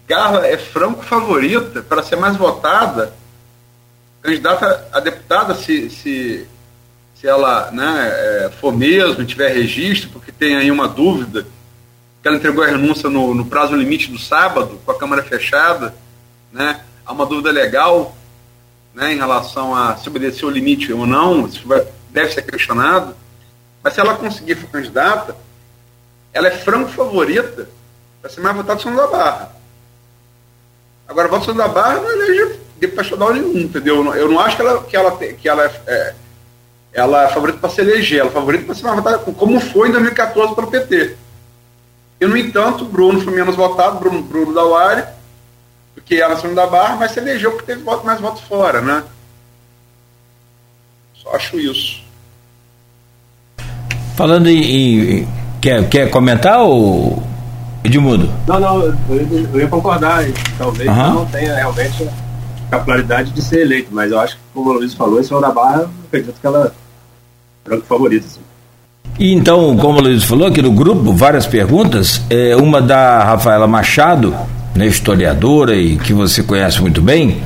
Carla 0.07 0.47
é 0.47 0.57
franco 0.57 1.03
favorita 1.03 1.83
para 1.83 2.03
ser 2.03 2.17
mais 2.17 2.37
votada, 2.37 3.13
candidata 4.23 4.87
a 4.93 5.01
deputada, 5.01 5.55
se, 5.55 5.89
se, 5.89 6.47
se 7.15 7.27
ela 7.27 7.71
né, 7.71 8.11
é, 8.11 8.51
for 8.61 8.73
mesmo, 8.77 9.25
tiver 9.25 9.49
registro, 9.49 10.11
porque 10.11 10.31
tem 10.31 10.57
aí 10.57 10.71
uma 10.71 10.89
dúvida, 10.89 11.47
que 12.23 12.29
ela 12.29 12.37
entregou 12.37 12.63
a 12.63 12.67
renúncia 12.67 13.09
no, 13.09 13.35
no 13.35 13.47
prazo 13.47 13.75
limite 13.75 14.11
do 14.11 14.19
sábado, 14.19 14.81
com 14.85 14.93
a 14.93 14.99
Câmara 14.99 15.23
fechada, 15.23 15.95
né, 16.53 16.81
há 17.05 17.13
uma 17.13 17.27
dúvida 17.27 17.51
legal 17.51 18.15
né, 18.95 19.13
em 19.13 19.17
relação 19.17 19.75
a 19.75 19.97
se 19.97 20.09
obedecer 20.09 20.47
o 20.47 20.51
limite 20.51 20.93
ou 20.93 21.07
não, 21.07 21.47
isso 21.47 21.67
vai, 21.67 21.87
deve 22.11 22.33
ser 22.33 22.43
questionado, 22.43 23.15
mas 23.83 23.95
se 23.95 24.01
ela 24.01 24.15
conseguir 24.15 24.55
for 24.55 24.71
candidata, 24.71 25.37
ela 26.33 26.49
é 26.49 26.53
franco 26.53 26.91
favorita 26.91 27.69
para 28.21 28.31
ser 28.31 28.41
mais 28.41 28.57
votada 28.57 28.91
no 28.91 28.97
da 28.97 29.07
Barra. 29.07 29.53
Agora, 31.07 31.29
voto 31.29 31.53
da 31.53 31.69
Barra 31.69 32.01
não 32.01 32.11
elege 32.11 32.59
deputado 32.79 33.35
nenhum, 33.35 33.59
entendeu? 33.59 34.15
Eu 34.15 34.29
não 34.29 34.41
acho 34.41 34.57
que 34.57 34.63
ela, 34.63 34.83
que 34.83 34.97
ela, 34.97 35.17
que 35.17 35.49
ela, 35.49 35.65
é, 35.87 36.15
ela 36.93 37.25
é 37.25 37.29
favorita 37.29 37.59
para 37.59 37.71
se 37.71 37.81
eleger, 37.81 38.21
ela 38.21 38.31
é 38.31 38.33
favorita 38.33 38.65
para 38.65 38.75
ser 38.75 38.85
mais 38.85 38.97
votada, 38.97 39.19
como 39.19 39.61
foi 39.61 39.89
em 39.89 39.93
2014 39.93 40.55
pelo 40.55 40.67
PT. 40.69 41.17
E, 42.21 42.27
no 42.27 42.37
entanto, 42.37 42.85
Bruno 42.85 43.21
foi 43.21 43.35
menos 43.35 43.55
votado, 43.55 43.99
Bruno, 43.99 44.23
Bruno 44.23 44.55
Dauari, 44.55 45.05
porque 45.95 46.17
ela 46.17 46.37
saiu 46.37 46.55
da 46.55 46.67
Barra, 46.67 46.97
mas 46.97 47.13
se 47.13 47.21
elegeu 47.21 47.53
porque 47.53 47.67
teve 47.67 47.83
voto, 47.83 48.05
mais 48.05 48.21
votos 48.21 48.43
fora, 48.43 48.81
né? 48.81 49.05
Só 51.15 51.35
acho 51.35 51.59
isso. 51.59 52.03
Falando 54.17 54.49
em. 54.49 55.21
em 55.21 55.29
quer, 55.61 55.89
quer 55.89 56.11
comentar 56.11 56.61
ou 56.61 57.23
Edmundo? 57.85 58.31
Não, 58.47 58.59
não, 58.59 58.83
eu, 58.83 58.97
eu 59.53 59.61
ia 59.61 59.69
concordar. 59.69 60.25
Talvez 60.57 60.89
uhum. 60.89 61.15
não 61.15 61.27
tenha 61.27 61.55
realmente 61.55 62.09
a 62.69 62.79
capilaridade 62.79 63.31
de 63.31 63.43
ser 63.43 63.61
eleito, 63.61 63.91
mas 63.93 64.11
eu 64.11 64.19
acho 64.19 64.37
que, 64.37 64.43
como 64.55 64.71
o 64.71 64.73
Luiz 64.73 64.95
falou, 64.95 65.21
em 65.21 65.23
cima 65.23 65.41
da 65.41 65.51
barra, 65.51 65.83
eu 65.83 65.91
acredito 66.07 66.41
que 66.41 66.47
ela 66.47 66.75
é 67.71 67.75
o 67.75 67.83
favorito. 67.83 68.25
Assim. 68.25 68.41
E 69.19 69.35
então, 69.35 69.77
como 69.77 69.99
o 69.99 70.03
Luiz 70.03 70.25
falou, 70.25 70.49
aqui 70.49 70.63
no 70.63 70.73
grupo, 70.73 71.13
várias 71.13 71.47
perguntas. 71.47 72.23
É, 72.31 72.57
uma 72.57 72.81
da 72.81 73.23
Rafaela 73.23 73.67
Machado, 73.67 74.35
né, 74.75 74.87
historiadora 74.87 75.75
e 75.75 75.97
que 75.97 76.13
você 76.13 76.43
conhece 76.43 76.81
muito 76.81 77.01
bem. 77.01 77.39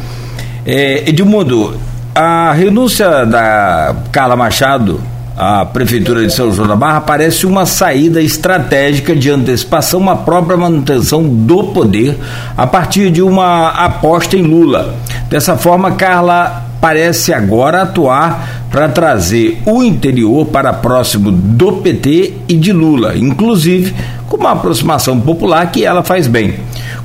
É, 0.65 1.09
Edmundo, 1.09 1.77
a 2.15 2.53
renúncia 2.53 3.25
da 3.25 3.95
Carla 4.11 4.37
Machado 4.37 5.01
a 5.39 5.65
Prefeitura 5.65 6.27
de 6.27 6.33
São 6.33 6.53
João 6.53 6.67
da 6.67 6.75
Barra 6.75 7.01
parece 7.01 7.47
uma 7.47 7.65
saída 7.65 8.21
estratégica 8.21 9.15
de 9.15 9.31
antecipação, 9.31 10.01
uma 10.01 10.17
própria 10.17 10.57
manutenção 10.57 11.23
do 11.23 11.63
poder 11.63 12.19
a 12.57 12.67
partir 12.67 13.09
de 13.13 13.23
uma 13.23 13.69
aposta 13.69 14.37
em 14.37 14.43
Lula. 14.43 14.97
Dessa 15.31 15.57
forma, 15.57 15.93
Carla 15.93 16.65
parece 16.81 17.33
agora 17.33 17.83
atuar 17.83 18.67
para 18.69 18.89
trazer 18.89 19.63
o 19.65 19.81
interior 19.81 20.47
para 20.47 20.73
próximo 20.73 21.31
do 21.31 21.75
PT 21.75 22.33
e 22.49 22.57
de 22.57 22.73
Lula, 22.73 23.17
inclusive 23.17 23.95
com 24.29 24.39
uma 24.39 24.51
aproximação 24.51 25.21
popular 25.21 25.71
que 25.71 25.85
ela 25.85 26.03
faz 26.03 26.27
bem. 26.27 26.57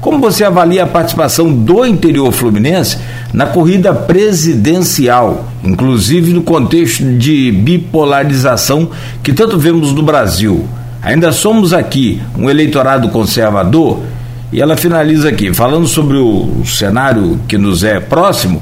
Como 0.04 0.20
você 0.20 0.44
avalia 0.44 0.84
a 0.84 0.88
participação 0.88 1.50
do 1.50 1.86
interior 1.86 2.30
fluminense 2.34 2.98
na 3.32 3.46
corrida 3.46 3.94
presidencial, 3.94 5.46
inclusive 5.64 6.34
no 6.34 6.42
contexto 6.42 7.06
de 7.18 7.54
bipolarização 7.54 8.90
que 9.24 9.32
tanto 9.32 9.58
vemos 9.58 9.94
no 9.94 10.04
Brasil? 10.04 10.68
Ainda 11.02 11.32
somos 11.32 11.72
aqui 11.72 12.22
um 12.38 12.50
eleitorado 12.50 13.08
conservador? 13.12 14.02
E 14.52 14.62
ela 14.62 14.76
finaliza 14.76 15.30
aqui, 15.30 15.54
falando 15.54 15.88
sobre 15.88 16.18
o 16.18 16.66
cenário 16.66 17.40
que 17.48 17.58
nos 17.58 17.82
é 17.82 18.02
próximo. 18.02 18.62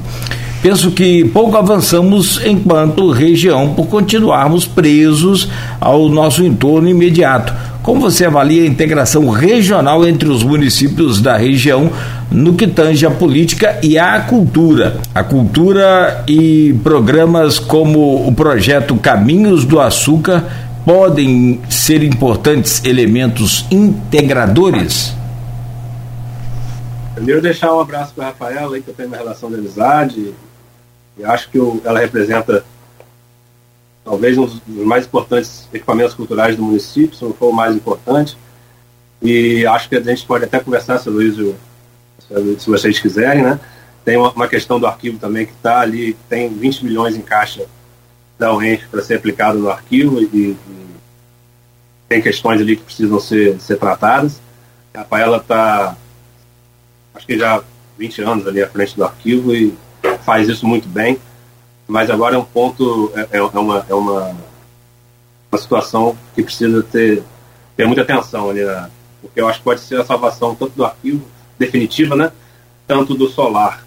Penso 0.62 0.92
que 0.92 1.24
pouco 1.24 1.56
avançamos 1.56 2.40
enquanto 2.46 3.10
região 3.10 3.74
por 3.74 3.88
continuarmos 3.88 4.64
presos 4.64 5.48
ao 5.80 6.08
nosso 6.08 6.44
entorno 6.44 6.88
imediato. 6.88 7.52
Como 7.82 8.00
você 8.00 8.24
avalia 8.24 8.62
a 8.62 8.66
integração 8.66 9.28
regional 9.28 10.06
entre 10.06 10.28
os 10.28 10.44
municípios 10.44 11.20
da 11.20 11.36
região 11.36 11.90
no 12.30 12.54
que 12.54 12.68
tange 12.68 13.04
a 13.04 13.10
política 13.10 13.80
e 13.82 13.98
a 13.98 14.20
cultura? 14.20 15.00
A 15.12 15.24
cultura 15.24 16.22
e 16.28 16.78
programas 16.84 17.58
como 17.58 18.24
o 18.24 18.32
projeto 18.32 18.96
Caminhos 18.96 19.64
do 19.64 19.80
Açúcar 19.80 20.44
podem 20.84 21.60
ser 21.68 22.04
importantes 22.04 22.84
elementos 22.84 23.66
integradores? 23.68 25.12
Primeiro 27.16 27.42
deixar 27.42 27.74
um 27.74 27.80
abraço 27.80 28.14
para 28.14 28.26
a 28.26 28.28
Rafaela, 28.28 28.78
que 28.80 28.88
eu 28.88 28.94
tenho 28.94 29.08
uma 29.08 29.18
relação 29.18 29.48
de 29.48 29.56
amizade, 29.56 30.32
e 31.18 31.24
acho 31.24 31.50
que 31.50 31.58
ela 31.84 31.98
representa 31.98 32.64
talvez 34.04 34.36
um 34.36 34.46
dos 34.46 34.60
mais 34.66 35.06
importantes 35.06 35.68
equipamentos 35.72 36.14
culturais 36.14 36.56
do 36.56 36.62
município, 36.62 37.16
se 37.16 37.24
não 37.24 37.32
for 37.32 37.50
o 37.50 37.52
mais 37.52 37.74
importante. 37.74 38.36
E 39.20 39.64
acho 39.66 39.88
que 39.88 39.96
a 39.96 40.00
gente 40.00 40.26
pode 40.26 40.44
até 40.44 40.58
conversar, 40.58 40.98
se 40.98 41.08
Luiz, 41.08 41.36
se 42.58 42.68
vocês 42.68 42.98
quiserem, 42.98 43.42
né? 43.42 43.60
Tem 44.04 44.16
uma, 44.16 44.32
uma 44.32 44.48
questão 44.48 44.80
do 44.80 44.86
arquivo 44.86 45.18
também 45.18 45.46
que 45.46 45.52
está 45.52 45.80
ali, 45.80 46.14
tem 46.28 46.48
20 46.48 46.84
milhões 46.84 47.14
em 47.14 47.20
caixa 47.20 47.66
da 48.36 48.52
UENF 48.52 48.88
para 48.88 49.02
ser 49.02 49.14
aplicado 49.14 49.58
no 49.58 49.70
arquivo 49.70 50.20
e, 50.20 50.24
e, 50.24 50.56
tem 52.08 52.20
questões 52.20 52.60
ali 52.60 52.76
que 52.76 52.82
precisam 52.82 53.20
ser, 53.20 53.60
ser 53.60 53.76
tratadas. 53.76 54.40
A 54.92 54.98
Rafaela 54.98 55.38
está, 55.38 55.96
acho 57.14 57.26
que 57.26 57.38
já 57.38 57.62
20 57.96 58.22
anos 58.22 58.46
ali 58.46 58.60
à 58.60 58.68
frente 58.68 58.96
do 58.96 59.04
arquivo 59.04 59.54
e 59.54 59.72
faz 60.24 60.48
isso 60.48 60.66
muito 60.66 60.88
bem, 60.88 61.18
mas 61.86 62.10
agora 62.10 62.36
é 62.36 62.38
um 62.38 62.44
ponto, 62.44 63.12
é, 63.14 63.38
é 63.38 63.42
uma, 63.42 63.86
é 63.88 63.94
uma, 63.94 64.36
uma 65.50 65.58
situação 65.58 66.16
que 66.34 66.42
precisa 66.42 66.82
ter, 66.82 67.22
ter 67.76 67.86
muita 67.86 68.02
atenção 68.02 68.50
ali, 68.50 68.64
né? 68.64 68.90
porque 69.22 69.40
eu 69.40 69.48
acho 69.48 69.58
que 69.58 69.64
pode 69.64 69.80
ser 69.80 70.00
a 70.00 70.04
salvação 70.04 70.54
tanto 70.54 70.72
do 70.74 70.84
arquivo 70.84 71.24
definitiva, 71.58 72.16
né, 72.16 72.32
tanto 72.86 73.14
do 73.14 73.28
solar. 73.28 73.86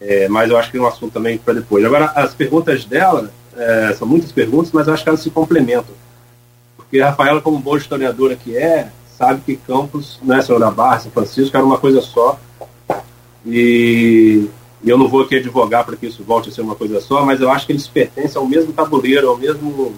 É, 0.00 0.28
mas 0.28 0.50
eu 0.50 0.56
acho 0.56 0.70
que 0.70 0.76
é 0.76 0.80
um 0.80 0.86
assunto 0.86 1.12
também 1.12 1.38
para 1.38 1.54
depois. 1.54 1.84
Agora, 1.84 2.06
as 2.14 2.34
perguntas 2.34 2.84
dela, 2.84 3.32
é, 3.56 3.92
são 3.94 4.06
muitas 4.06 4.30
perguntas, 4.30 4.70
mas 4.70 4.86
eu 4.86 4.94
acho 4.94 5.02
que 5.02 5.08
elas 5.08 5.20
se 5.20 5.30
complementam. 5.30 5.94
Porque 6.76 7.00
a 7.00 7.10
Rafaela, 7.10 7.40
como 7.40 7.58
boa 7.58 7.78
historiadora 7.78 8.36
que 8.36 8.56
é, 8.56 8.92
sabe 9.16 9.40
que 9.40 9.56
Campos, 9.56 10.20
né, 10.22 10.40
da 10.60 10.70
Barra, 10.70 11.00
São 11.00 11.10
Francisco, 11.10 11.56
era 11.56 11.66
uma 11.66 11.78
coisa 11.78 12.00
só. 12.00 12.38
E 13.44 14.48
e 14.82 14.88
eu 14.88 14.96
não 14.96 15.08
vou 15.08 15.22
aqui 15.22 15.36
advogar 15.36 15.84
para 15.84 15.96
que 15.96 16.06
isso 16.06 16.22
volte 16.22 16.48
a 16.48 16.52
ser 16.52 16.60
uma 16.60 16.74
coisa 16.74 17.00
só, 17.00 17.24
mas 17.24 17.40
eu 17.40 17.50
acho 17.50 17.66
que 17.66 17.72
eles 17.72 17.88
pertencem 17.88 18.40
ao 18.40 18.46
mesmo 18.46 18.72
tabuleiro, 18.72 19.28
ao 19.28 19.36
mesmo 19.36 19.94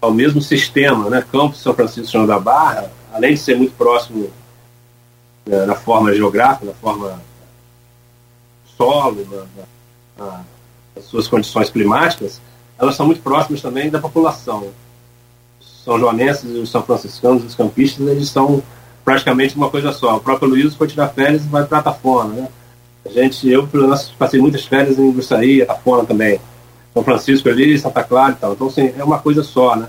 ao 0.00 0.12
mesmo 0.12 0.42
sistema, 0.42 1.08
né? 1.08 1.24
Campos 1.30 1.60
São 1.60 1.72
Francisco 1.74 2.12
João 2.12 2.26
da 2.26 2.38
Barra, 2.38 2.90
além 3.12 3.34
de 3.34 3.40
ser 3.40 3.56
muito 3.56 3.72
próximo 3.76 4.28
né, 5.46 5.64
na 5.64 5.76
forma 5.76 6.12
geográfica, 6.12 6.66
na 6.66 6.72
forma 6.72 7.20
solo, 8.76 9.24
na, 9.30 10.24
na, 10.24 10.44
nas 10.96 11.04
suas 11.04 11.28
condições 11.28 11.70
climáticas, 11.70 12.40
elas 12.76 12.96
são 12.96 13.06
muito 13.06 13.22
próximas 13.22 13.62
também 13.62 13.90
da 13.90 14.00
população. 14.00 14.70
São 15.60 16.00
joanenses 16.00 16.50
os 16.50 16.70
são 16.70 16.82
franciscanos, 16.82 17.44
os 17.44 17.54
campistas, 17.54 18.06
eles 18.08 18.28
são 18.28 18.60
praticamente 19.04 19.56
uma 19.56 19.70
coisa 19.70 19.92
só. 19.92 20.16
O 20.16 20.20
próprio 20.20 20.48
Luiz 20.48 20.74
foi 20.74 20.88
tirar 20.88 21.08
férias 21.10 21.44
e 21.44 21.48
vai 21.48 21.64
para 21.64 21.78
Atafona, 21.78 22.34
né? 22.34 22.48
A 23.04 23.08
gente, 23.08 23.48
eu, 23.48 23.68
menos, 23.72 24.10
passei 24.18 24.40
muitas 24.40 24.64
férias 24.64 24.98
em 24.98 25.12
Gruçaí, 25.12 25.62
Atafona 25.62 26.04
também. 26.04 26.40
São 26.94 27.02
Francisco 27.02 27.48
ali, 27.48 27.78
Santa 27.78 28.04
Clara 28.04 28.32
e 28.32 28.36
tal. 28.36 28.52
Então, 28.52 28.66
assim, 28.68 28.92
é 28.96 29.02
uma 29.02 29.18
coisa 29.18 29.42
só, 29.42 29.74
né? 29.76 29.88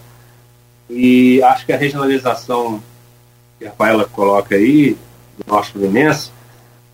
E 0.90 1.42
acho 1.44 1.66
que 1.66 1.74
a 1.74 1.78
regionalização 1.78 2.82
que 3.60 3.66
a 3.66 3.70
Rafaela 3.70 4.06
coloca 4.06 4.56
aí, 4.56 4.98
do 5.38 5.52
Norte 5.52 5.72
Fluminense, 5.72 6.32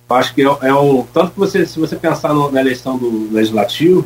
acho 0.10 0.34
que 0.34 0.42
é, 0.42 0.46
é, 0.46 0.74
um. 0.74 1.04
Tanto 1.14 1.32
que 1.32 1.40
você, 1.40 1.66
se 1.66 1.80
você 1.80 1.96
pensar 1.96 2.34
no, 2.34 2.52
na 2.52 2.62
eleição 2.62 2.98
do 2.98 3.32
legislativo, 3.32 4.06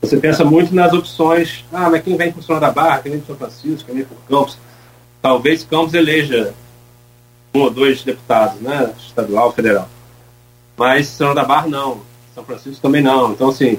você 0.00 0.16
pensa 0.16 0.44
muito 0.44 0.74
nas 0.74 0.92
opções. 0.92 1.64
Ah, 1.72 1.90
mas 1.90 2.02
quem 2.02 2.16
vem 2.16 2.32
por 2.32 2.42
São 2.42 2.58
da 2.58 2.70
Barra, 2.70 3.00
quem 3.00 3.12
vem 3.12 3.20
por 3.20 3.28
São 3.28 3.36
Francisco, 3.36 3.86
quem 3.86 3.96
vem 3.96 4.04
por 4.04 4.16
Campos. 4.28 4.58
Talvez 5.20 5.64
Campos 5.64 5.94
eleja 5.94 6.54
um 7.54 7.60
ou 7.60 7.70
dois 7.70 8.02
deputados, 8.02 8.60
né? 8.60 8.92
Estadual, 8.98 9.52
federal. 9.52 9.88
Mas 10.76 11.08
São 11.08 11.34
da 11.34 11.44
Barra 11.44 11.68
não, 11.68 12.00
São 12.34 12.44
Francisco 12.44 12.82
também 12.82 13.02
não. 13.02 13.32
Então, 13.32 13.48
assim, 13.48 13.78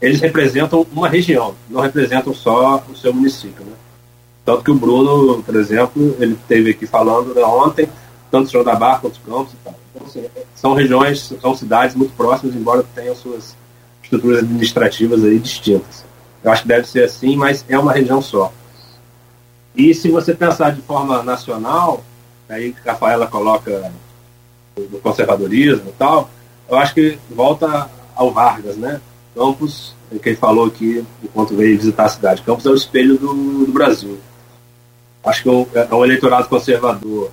eles 0.00 0.20
representam 0.20 0.86
uma 0.92 1.08
região, 1.08 1.54
não 1.68 1.80
representam 1.80 2.34
só 2.34 2.82
o 2.90 2.96
seu 2.96 3.12
município. 3.12 3.64
Né? 3.64 3.72
Tanto 4.44 4.64
que 4.64 4.70
o 4.70 4.74
Bruno, 4.74 5.42
por 5.42 5.54
exemplo, 5.54 6.16
ele 6.18 6.32
esteve 6.34 6.70
aqui 6.70 6.86
falando 6.86 7.34
né, 7.34 7.42
ontem, 7.44 7.88
tanto 8.30 8.50
São 8.50 8.64
da 8.64 8.74
Barra 8.74 9.00
quanto 9.00 9.20
Campos 9.20 9.52
e 9.52 9.56
tal. 9.64 9.74
Então, 9.94 10.06
assim, 10.06 10.26
são 10.54 10.74
regiões, 10.74 11.32
são 11.40 11.54
cidades 11.54 11.94
muito 11.94 12.14
próximas, 12.14 12.56
embora 12.56 12.84
tenham 12.94 13.14
suas 13.14 13.54
estruturas 14.02 14.38
administrativas 14.38 15.22
aí 15.24 15.38
distintas. 15.38 16.04
Eu 16.42 16.50
acho 16.50 16.62
que 16.62 16.68
deve 16.68 16.88
ser 16.88 17.04
assim, 17.04 17.36
mas 17.36 17.64
é 17.68 17.78
uma 17.78 17.92
região 17.92 18.20
só. 18.20 18.52
E 19.76 19.94
se 19.94 20.10
você 20.10 20.34
pensar 20.34 20.74
de 20.74 20.82
forma 20.82 21.22
nacional, 21.22 22.02
aí 22.48 22.74
Rafaela 22.84 23.26
coloca 23.26 23.92
do 24.76 24.98
conservadorismo 24.98 25.90
e 25.90 25.92
tal, 25.92 26.30
eu 26.68 26.78
acho 26.78 26.94
que 26.94 27.18
volta 27.30 27.90
ao 28.14 28.30
Vargas, 28.32 28.76
né? 28.76 29.00
Campos, 29.34 29.94
é 30.14 30.18
que 30.18 30.30
ele 30.30 30.36
falou 30.36 30.66
aqui 30.66 31.04
enquanto 31.22 31.56
veio 31.56 31.78
visitar 31.78 32.04
a 32.04 32.08
cidade, 32.08 32.42
Campos 32.42 32.66
é 32.66 32.70
o 32.70 32.74
espelho 32.74 33.18
do, 33.18 33.64
do 33.66 33.72
Brasil. 33.72 34.18
Acho 35.24 35.42
que 35.42 35.48
é 35.48 35.52
um, 35.52 35.66
é 35.74 35.94
um 35.94 36.04
eleitorado 36.04 36.48
conservador 36.48 37.30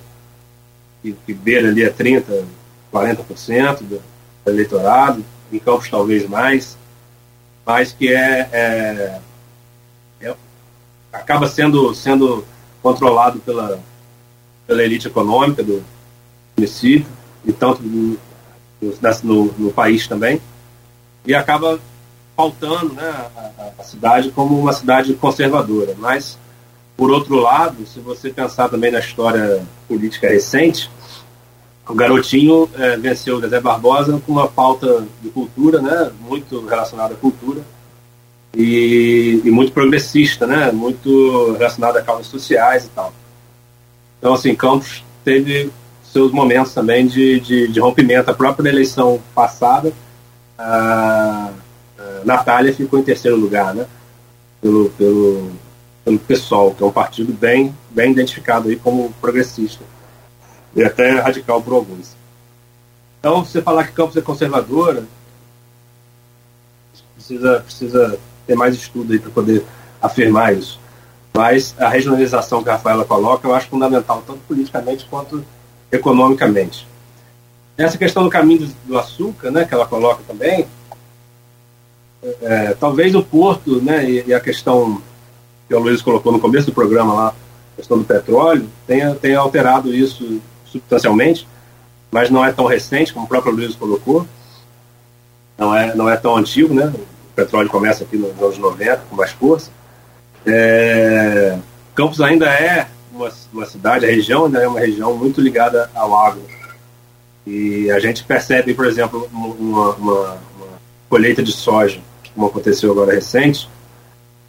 que, 1.02 1.12
que 1.26 1.34
beira 1.34 1.68
ali 1.68 1.84
a 1.84 1.92
30%, 1.92 2.44
40% 2.92 3.78
do, 3.78 4.02
do 4.44 4.50
eleitorado, 4.50 5.24
em 5.52 5.58
Campos 5.58 5.88
talvez 5.88 6.28
mais, 6.28 6.76
mas 7.64 7.92
que 7.92 8.12
é, 8.12 8.48
é, 8.52 9.20
é 10.20 10.34
acaba 11.12 11.48
sendo, 11.48 11.94
sendo 11.94 12.44
controlado 12.82 13.40
pela, 13.40 13.80
pela 14.66 14.82
elite 14.82 15.08
econômica 15.08 15.62
do 15.62 15.82
município 16.56 17.19
e 17.44 17.52
tanto 17.52 17.82
no, 17.82 18.18
no, 19.22 19.44
no, 19.58 19.72
país 19.72 20.06
também, 20.06 20.40
e 21.24 21.34
acaba 21.34 21.78
faltando 22.36 22.94
né, 22.94 23.26
a, 23.36 23.70
a, 23.78 23.84
cidade 23.84 24.30
como 24.30 24.58
uma 24.58 24.72
cidade 24.72 25.14
conservadora. 25.14 25.94
Mas, 25.98 26.38
por 26.96 27.10
outro 27.10 27.36
lado, 27.36 27.86
se 27.86 28.00
você 28.00 28.30
pensar 28.30 28.68
também 28.68 28.90
na 28.90 29.00
história 29.00 29.62
política 29.86 30.28
recente, 30.28 30.90
o 31.88 31.94
garotinho 31.94 32.70
é, 32.74 32.96
venceu 32.96 33.36
o 33.36 33.40
José 33.40 33.60
Barbosa 33.60 34.20
com 34.24 34.32
uma 34.32 34.46
pauta 34.46 35.04
de 35.20 35.28
cultura, 35.28 35.82
né, 35.82 36.12
muito 36.20 36.64
relacionada 36.66 37.14
à 37.14 37.16
cultura, 37.16 37.62
e, 38.54 39.40
e, 39.44 39.50
muito 39.50 39.72
progressista, 39.72 40.46
né, 40.46 40.72
muito 40.72 41.52
relacionada 41.52 41.98
a 41.98 42.02
causas 42.02 42.26
sociais 42.26 42.84
e 42.86 42.88
tal. 42.88 43.12
Então, 44.18 44.34
assim, 44.34 44.54
Campos 44.54 45.04
teve 45.24 45.70
seus 46.12 46.32
momentos 46.32 46.74
também 46.74 47.06
de, 47.06 47.40
de, 47.40 47.68
de 47.68 47.80
rompimento. 47.80 48.30
A 48.30 48.34
própria 48.34 48.68
eleição 48.68 49.20
passada, 49.34 49.92
a, 50.58 51.50
a 51.98 52.24
Natália 52.24 52.74
ficou 52.74 52.98
em 52.98 53.04
terceiro 53.04 53.36
lugar, 53.36 53.74
né? 53.74 53.86
Pelo, 54.60 54.90
pelo, 54.90 55.50
pelo 56.04 56.18
PSOL, 56.18 56.74
que 56.74 56.82
é 56.82 56.86
um 56.86 56.92
partido 56.92 57.32
bem, 57.32 57.74
bem 57.90 58.12
identificado 58.12 58.68
aí 58.68 58.76
como 58.76 59.12
progressista 59.20 59.82
e 60.74 60.82
até 60.82 61.18
radical 61.20 61.62
por 61.62 61.74
alguns. 61.74 62.14
Então, 63.18 63.44
você 63.44 63.60
falar 63.60 63.86
que 63.86 63.92
Campos 63.92 64.16
é 64.16 64.20
conservadora, 64.20 65.04
precisa, 67.14 67.60
precisa 67.60 68.18
ter 68.46 68.54
mais 68.54 68.74
estudo 68.74 69.12
aí 69.12 69.18
para 69.18 69.30
poder 69.30 69.64
afirmar 70.00 70.56
isso. 70.56 70.80
Mas 71.34 71.74
a 71.78 71.88
regionalização 71.88 72.62
que 72.62 72.68
a 72.68 72.72
Rafaela 72.72 73.04
coloca, 73.04 73.46
eu 73.46 73.54
acho 73.54 73.68
fundamental, 73.68 74.22
tanto 74.26 74.40
politicamente 74.48 75.06
quanto 75.08 75.44
economicamente. 75.90 76.86
Essa 77.76 77.96
questão 77.96 78.24
do 78.24 78.30
caminho 78.30 78.70
do 78.84 78.98
açúcar, 78.98 79.50
né, 79.50 79.64
que 79.64 79.74
ela 79.74 79.86
coloca 79.86 80.22
também, 80.26 80.66
é, 82.42 82.74
talvez 82.78 83.14
o 83.14 83.22
Porto, 83.22 83.80
né, 83.80 84.08
e, 84.08 84.24
e, 84.28 84.34
a 84.34 84.40
questão 84.40 85.00
que 85.66 85.74
o 85.74 85.78
Luiz 85.78 86.02
colocou 86.02 86.32
no 86.32 86.40
começo 86.40 86.66
do 86.66 86.74
programa 86.74 87.14
lá, 87.14 87.28
a 87.28 87.76
questão 87.76 87.98
do 87.98 88.04
petróleo, 88.04 88.68
tenha, 88.86 89.14
tenha 89.14 89.38
alterado 89.38 89.94
isso 89.94 90.40
substancialmente, 90.66 91.48
mas 92.10 92.28
não 92.28 92.44
é 92.44 92.52
tão 92.52 92.66
recente, 92.66 93.14
como 93.14 93.24
o 93.24 93.28
próprio 93.28 93.54
Luiz 93.54 93.74
colocou, 93.74 94.26
não 95.56 95.74
é, 95.74 95.94
não 95.94 96.08
é 96.08 96.16
tão 96.16 96.36
antigo, 96.36 96.74
né? 96.74 96.86
O 96.86 97.34
petróleo 97.34 97.68
começa 97.68 98.04
aqui 98.04 98.16
nos 98.16 98.30
anos 98.42 98.58
90 98.58 99.04
com 99.08 99.16
mais 99.16 99.30
força. 99.30 99.70
É, 100.46 101.58
Campos 101.94 102.20
ainda 102.20 102.46
é 102.46 102.88
uma, 103.20 103.32
uma 103.52 103.66
cidade, 103.66 104.06
a 104.06 104.08
região 104.08 104.46
ainda 104.46 104.60
é 104.60 104.68
uma 104.68 104.80
região 104.80 105.16
muito 105.16 105.40
ligada 105.40 105.90
ao 105.94 106.16
agro. 106.16 106.42
E 107.46 107.90
a 107.90 107.98
gente 107.98 108.24
percebe, 108.24 108.74
por 108.74 108.86
exemplo, 108.86 109.28
uma, 109.32 109.94
uma, 109.94 109.94
uma 109.94 110.38
colheita 111.08 111.42
de 111.42 111.52
soja, 111.52 112.00
como 112.34 112.46
aconteceu 112.46 112.90
agora 112.90 113.14
recente, 113.14 113.68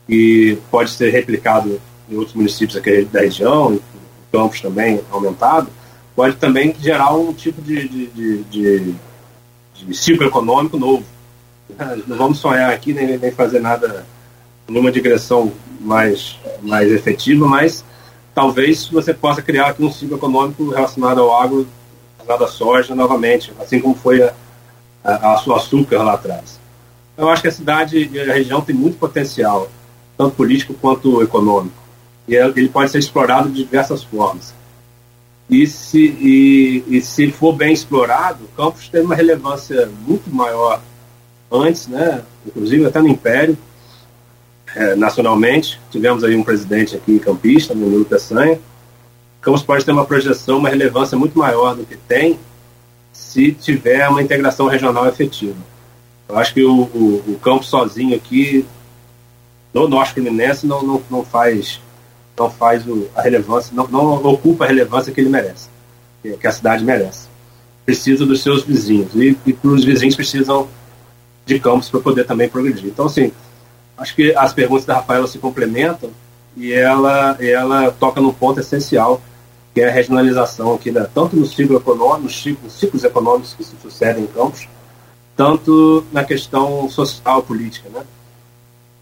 e 0.07 0.57
pode 0.69 0.91
ser 0.91 1.11
replicado 1.11 1.81
em 2.09 2.15
outros 2.15 2.35
municípios 2.35 2.77
aqui 2.77 3.03
da 3.05 3.21
região, 3.21 3.73
em 3.73 3.81
Campos 4.31 4.61
também 4.61 5.01
aumentado, 5.11 5.69
pode 6.15 6.35
também 6.37 6.73
gerar 6.79 7.13
um 7.13 7.33
tipo 7.33 7.61
de, 7.61 7.87
de, 7.87 8.07
de, 8.07 8.43
de, 8.43 8.95
de 9.73 9.97
ciclo 9.97 10.25
econômico 10.25 10.77
novo. 10.77 11.03
Não 12.07 12.17
vamos 12.17 12.39
sonhar 12.39 12.71
aqui 12.71 12.93
nem, 12.93 13.17
nem 13.17 13.31
fazer 13.31 13.59
nada 13.59 14.05
numa 14.67 14.91
digressão 14.91 15.51
mais, 15.81 16.37
mais 16.61 16.91
efetiva, 16.91 17.45
mas 17.45 17.83
talvez 18.33 18.87
você 18.87 19.13
possa 19.13 19.41
criar 19.41 19.67
aqui 19.67 19.83
um 19.83 19.91
ciclo 19.91 20.17
econômico 20.17 20.69
relacionado 20.69 21.21
ao 21.21 21.39
agro, 21.39 21.67
relacionado 22.17 22.43
à 22.43 22.47
soja 22.47 22.95
novamente, 22.95 23.53
assim 23.59 23.79
como 23.79 23.95
foi 23.95 24.21
a, 24.21 24.33
a, 25.03 25.33
a 25.33 25.37
sua 25.37 25.57
açúcar 25.57 26.03
lá 26.03 26.13
atrás. 26.13 26.59
Eu 27.17 27.29
acho 27.29 27.41
que 27.41 27.47
a 27.47 27.51
cidade 27.51 28.09
e 28.11 28.19
a 28.19 28.33
região 28.33 28.61
tem 28.61 28.75
muito 28.75 28.97
potencial, 28.97 29.69
tanto 30.17 30.35
político 30.35 30.73
quanto 30.73 31.21
econômico, 31.21 31.75
e 32.27 32.35
ele 32.35 32.69
pode 32.69 32.91
ser 32.91 32.99
explorado 32.99 33.49
de 33.49 33.63
diversas 33.63 34.03
formas. 34.03 34.53
E 35.49 35.67
se, 35.67 35.99
e, 35.99 36.83
e 36.87 37.01
se 37.01 37.29
for 37.29 37.51
bem 37.51 37.73
explorado, 37.73 38.45
o 38.45 38.47
campus 38.55 38.87
tem 38.87 39.01
uma 39.01 39.15
relevância 39.15 39.91
muito 40.07 40.33
maior 40.33 40.81
antes, 41.51 41.87
né? 41.87 42.23
inclusive 42.45 42.85
até 42.85 43.01
no 43.01 43.09
Império, 43.09 43.57
é, 44.75 44.95
nacionalmente. 44.95 45.79
Tivemos 45.89 46.23
aí 46.23 46.35
um 46.35 46.43
presidente 46.43 46.95
aqui 46.95 47.19
campista, 47.19 47.73
Menino 47.73 48.05
Peçanha. 48.05 48.59
Campos 49.41 49.63
pode 49.63 49.83
ter 49.83 49.91
uma 49.91 50.05
projeção, 50.05 50.59
uma 50.59 50.69
relevância 50.69 51.17
muito 51.17 51.37
maior 51.37 51.75
do 51.75 51.85
que 51.85 51.97
tem 51.97 52.39
se 53.11 53.51
tiver 53.51 54.07
uma 54.07 54.21
integração 54.21 54.67
regional 54.67 55.07
efetiva. 55.07 55.57
Eu 56.29 56.37
acho 56.37 56.53
que 56.53 56.63
o, 56.63 56.83
o, 56.83 57.39
o 57.41 57.63
sozinho 57.63 58.15
aqui, 58.15 58.65
no 59.73 59.87
Norte 59.87 60.13
Fluminense, 60.13 60.65
não, 60.65 60.81
não, 60.81 61.03
não 61.09 61.25
faz, 61.25 61.81
não 62.37 62.49
faz 62.49 62.87
o, 62.87 63.09
a 63.15 63.21
relevância, 63.21 63.73
não, 63.75 63.87
não 63.87 64.23
ocupa 64.25 64.63
a 64.63 64.67
relevância 64.67 65.11
que 65.11 65.19
ele 65.19 65.29
merece, 65.29 65.69
que, 66.21 66.37
que 66.37 66.47
a 66.47 66.51
cidade 66.51 66.83
merece. 66.85 67.27
Precisa 67.85 68.25
dos 68.25 68.41
seus 68.41 68.63
vizinhos 68.63 69.13
e, 69.15 69.37
e 69.45 69.57
os 69.63 69.83
vizinhos 69.83 70.15
precisam 70.15 70.67
de 71.45 71.59
Campos 71.59 71.89
para 71.89 71.99
poder 71.99 72.25
também 72.25 72.47
progredir. 72.47 72.85
Então, 72.85 73.05
assim, 73.05 73.31
acho 74.01 74.15
que 74.15 74.35
as 74.35 74.51
perguntas 74.51 74.83
da 74.83 74.95
Rafaela 74.95 75.27
se 75.27 75.37
complementam 75.37 76.09
e 76.57 76.73
ela, 76.73 77.37
ela 77.39 77.91
toca 77.91 78.19
num 78.19 78.33
ponto 78.33 78.59
essencial, 78.59 79.21
que 79.73 79.81
é 79.81 79.87
a 79.87 79.91
regionalização 79.91 80.73
aqui, 80.73 80.91
né? 80.91 81.07
tanto 81.13 81.35
no 81.35 81.45
ciclo 81.45 81.77
econômico, 81.77 82.23
nos 82.23 82.41
ciclos, 82.41 82.73
ciclos 82.73 83.03
econômicos 83.03 83.53
que 83.53 83.63
se 83.63 83.75
sucedem 83.79 84.23
em 84.23 84.27
campos, 84.27 84.67
tanto 85.37 86.03
na 86.11 86.23
questão 86.23 86.89
social 86.89 87.43
política. 87.43 87.89
Né? 87.89 88.03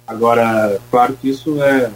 Agora, 0.05 0.79
claro 0.91 1.13
que 1.13 1.29
isso 1.29 1.63
é 1.63 1.89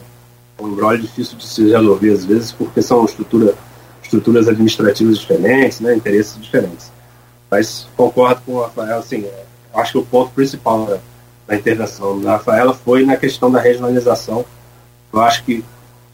um 0.58 0.70
embrolho 0.70 1.02
difícil 1.02 1.38
de 1.38 1.46
se 1.46 1.70
resolver 1.70 2.12
às 2.12 2.24
vezes, 2.24 2.52
porque 2.54 2.82
são 2.82 3.04
estrutura, 3.04 3.54
estruturas 4.02 4.48
administrativas 4.48 5.20
diferentes, 5.20 5.82
né? 5.82 5.94
interesses 5.94 6.42
diferentes. 6.42 6.90
Mas 7.52 7.86
concordo 7.98 8.42
com 8.46 8.54
o 8.54 8.62
Rafael, 8.62 9.00
assim, 9.00 9.26
é, 9.26 9.44
acho 9.76 9.92
que 9.92 9.98
o 9.98 10.06
ponto 10.06 10.32
principal 10.32 10.88
é 10.90 11.00
da 11.48 11.56
intervenção 11.56 12.20
da 12.22 12.34
Rafaela 12.34 12.74
foi 12.74 13.06
na 13.06 13.18
questão 13.18 13.52
da 13.52 13.60
regionalização. 13.60 14.46
Eu 15.12 15.22
acho 15.22 15.44
que 15.44 15.64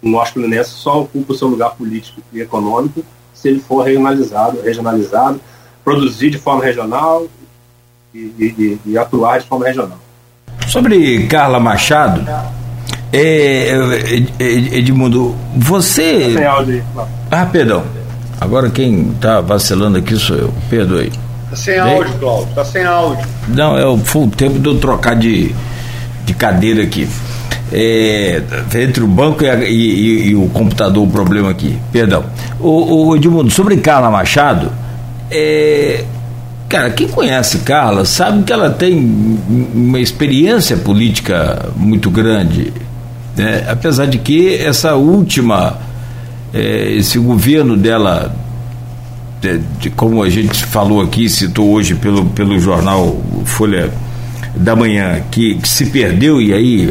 o 0.01 0.09
nosso 0.09 0.33
Fluminense 0.33 0.71
só 0.71 1.01
ocupa 1.01 1.33
o 1.33 1.35
seu 1.35 1.47
lugar 1.47 1.71
político 1.71 2.21
e 2.33 2.41
econômico 2.41 3.03
se 3.33 3.47
ele 3.47 3.59
for 3.59 3.83
regionalizado, 3.83 4.61
regionalizado, 4.61 5.39
produzir 5.83 6.29
de 6.29 6.37
forma 6.37 6.63
regional 6.63 7.25
e, 8.13 8.19
e, 8.19 8.79
e 8.85 8.97
atuar 8.97 9.39
de 9.39 9.47
forma 9.47 9.65
regional. 9.65 9.99
Sobre 10.67 11.25
Carla 11.27 11.59
Machado, 11.59 12.25
é, 13.11 13.71
Edmundo, 14.39 15.35
você. 15.55 16.33
Ah, 17.31 17.45
perdão. 17.45 17.83
Agora 18.39 18.69
quem 18.69 19.11
está 19.11 19.41
vacilando 19.41 19.97
aqui 19.97 20.15
sou 20.15 20.35
eu. 20.35 20.53
Perdoe. 20.69 21.11
Tá 21.49 21.55
sem 21.55 21.79
áudio, 21.79 22.13
Cláudio, 22.19 22.53
tá 22.53 22.63
sem 22.63 22.83
áudio. 22.83 23.25
Não, 23.47 23.77
é 23.77 23.85
o, 23.85 23.97
foi 23.97 24.23
o 24.23 24.27
tempo 24.27 24.59
de 24.59 24.67
eu 24.67 24.77
trocar 24.77 25.15
de, 25.15 25.53
de 26.23 26.33
cadeira 26.33 26.83
aqui. 26.83 27.07
É, 27.71 28.41
entre 28.75 29.03
o 29.03 29.07
banco 29.07 29.43
e, 29.43 29.49
a, 29.49 29.55
e, 29.63 30.29
e, 30.29 30.35
o 30.35 30.47
computador 30.49 31.07
o 31.07 31.09
problema 31.09 31.49
aqui. 31.49 31.77
Perdão. 31.91 32.23
O, 32.59 33.07
o 33.07 33.15
Edmundo, 33.15 33.49
sobre 33.49 33.77
Carla 33.77 34.11
Machado, 34.11 34.71
é, 35.31 36.03
cara, 36.67 36.91
quem 36.91 37.07
conhece 37.07 37.59
Carla 37.59 38.05
sabe 38.05 38.43
que 38.43 38.53
ela 38.53 38.69
tem 38.69 38.95
uma 39.73 39.99
experiência 39.99 40.77
política 40.77 41.69
muito 41.75 42.11
grande. 42.11 42.71
Né? 43.35 43.65
Apesar 43.67 44.05
de 44.05 44.19
que 44.19 44.55
essa 44.55 44.95
última, 44.95 45.77
é, 46.53 46.91
esse 46.91 47.17
governo 47.17 47.75
dela 47.75 48.35
de, 49.41 49.57
de, 49.79 49.89
como 49.89 50.21
a 50.21 50.29
gente 50.29 50.65
falou 50.65 51.01
aqui, 51.01 51.29
citou 51.29 51.71
hoje 51.71 51.95
pelo, 51.95 52.25
pelo 52.25 52.59
jornal 52.59 53.17
Folha 53.45 53.91
da 54.55 54.75
Manhã, 54.75 55.21
que, 55.31 55.55
que 55.55 55.69
se 55.69 55.85
perdeu 55.87 56.41
e 56.41 56.53
aí 56.53 56.89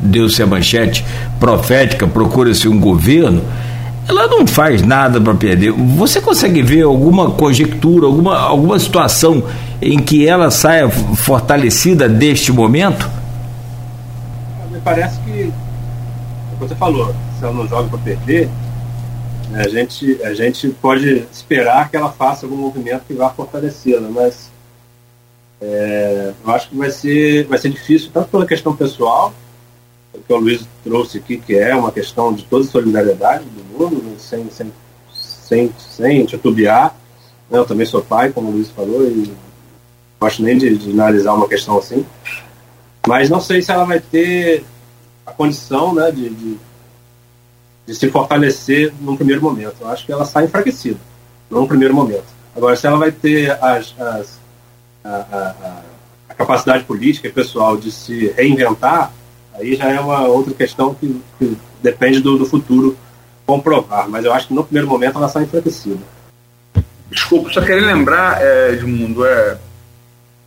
deu-se 0.00 0.42
a 0.42 0.46
manchete 0.46 1.04
profética, 1.38 2.06
procura-se 2.06 2.68
um 2.68 2.78
governo, 2.78 3.42
ela 4.08 4.26
não 4.26 4.46
faz 4.46 4.82
nada 4.82 5.20
para 5.20 5.34
perder. 5.34 5.72
Você 5.72 6.20
consegue 6.20 6.62
ver 6.62 6.82
alguma 6.82 7.30
conjectura, 7.30 8.06
alguma, 8.06 8.38
alguma 8.38 8.78
situação 8.78 9.42
em 9.80 9.98
que 9.98 10.26
ela 10.26 10.50
saia 10.50 10.88
fortalecida 10.90 12.08
deste 12.08 12.52
momento? 12.52 13.08
Me 14.70 14.78
parece 14.80 15.18
que, 15.20 15.52
como 16.50 16.68
você 16.68 16.74
falou, 16.74 17.14
se 17.38 17.44
ela 17.44 17.54
não 17.54 17.66
joga 17.66 17.88
para 17.88 17.98
perder, 17.98 18.48
a 19.56 19.68
gente, 19.68 20.22
a 20.22 20.34
gente 20.34 20.68
pode 20.68 21.26
esperar 21.30 21.90
que 21.90 21.96
ela 21.96 22.10
faça 22.10 22.44
algum 22.44 22.56
movimento 22.56 23.04
que 23.06 23.14
vá 23.14 23.30
fortalecê-la, 23.30 24.08
mas 24.08 24.50
é, 25.60 26.32
eu 26.44 26.52
acho 26.52 26.68
que 26.68 26.76
vai 26.76 26.90
ser, 26.90 27.46
vai 27.46 27.58
ser 27.58 27.70
difícil, 27.70 28.10
tanto 28.12 28.28
pela 28.28 28.46
questão 28.46 28.74
pessoal, 28.74 29.32
que 30.26 30.32
o 30.32 30.36
Luiz 30.36 30.66
trouxe 30.82 31.18
aqui, 31.18 31.36
que 31.38 31.54
é 31.56 31.74
uma 31.74 31.92
questão 31.92 32.32
de 32.32 32.44
toda 32.44 32.64
solidariedade 32.64 33.44
do 33.44 33.64
mundo, 33.64 34.02
né, 34.02 34.14
sem, 34.18 34.50
sem, 34.50 34.72
sem, 35.12 35.72
sem 35.78 36.24
titubear. 36.26 36.94
Eu 37.50 37.64
também 37.64 37.86
sou 37.86 38.02
pai, 38.02 38.32
como 38.32 38.48
o 38.48 38.52
Luiz 38.52 38.70
falou, 38.70 39.06
e 39.06 39.28
não 39.28 39.36
gosto 40.20 40.42
nem 40.42 40.56
de, 40.56 40.76
de 40.76 40.90
analisar 40.90 41.34
uma 41.34 41.48
questão 41.48 41.78
assim. 41.78 42.04
Mas 43.06 43.28
não 43.28 43.40
sei 43.40 43.60
se 43.60 43.70
ela 43.70 43.84
vai 43.84 44.00
ter 44.00 44.64
a 45.26 45.32
condição 45.32 45.94
né, 45.94 46.10
de, 46.10 46.30
de 46.30 46.58
de 47.86 47.94
se 47.94 48.10
fortalecer 48.10 48.92
num 49.00 49.16
primeiro 49.16 49.42
momento. 49.42 49.76
Eu 49.80 49.88
acho 49.88 50.06
que 50.06 50.12
ela 50.12 50.24
sai 50.24 50.44
enfraquecida, 50.44 50.98
num 51.50 51.66
primeiro 51.66 51.94
momento. 51.94 52.24
Agora, 52.56 52.76
se 52.76 52.86
ela 52.86 52.96
vai 52.96 53.12
ter 53.12 53.50
as, 53.62 53.94
as, 53.98 54.40
a, 55.04 55.08
a, 55.08 55.82
a, 56.28 56.34
capacidade 56.34 56.84
política 56.84 57.28
e 57.28 57.32
pessoal 57.32 57.76
de 57.76 57.90
se 57.90 58.28
reinventar, 58.28 59.12
aí 59.54 59.74
já 59.74 59.90
é 59.90 60.00
uma 60.00 60.26
outra 60.26 60.54
questão 60.54 60.94
que, 60.94 61.20
que 61.38 61.56
depende 61.82 62.20
do, 62.20 62.38
do, 62.38 62.46
futuro 62.46 62.96
comprovar. 63.44 64.08
Mas 64.08 64.24
eu 64.24 64.32
acho 64.32 64.48
que 64.48 64.54
no 64.54 64.64
primeiro 64.64 64.88
momento 64.88 65.18
ela 65.18 65.28
sai 65.28 65.44
enfraquecida. 65.44 66.00
Desculpa, 67.10 67.52
só 67.52 67.60
queria 67.60 67.86
lembrar, 67.86 68.40
é, 68.40 68.72
Edmundo, 68.72 69.26
é. 69.26 69.58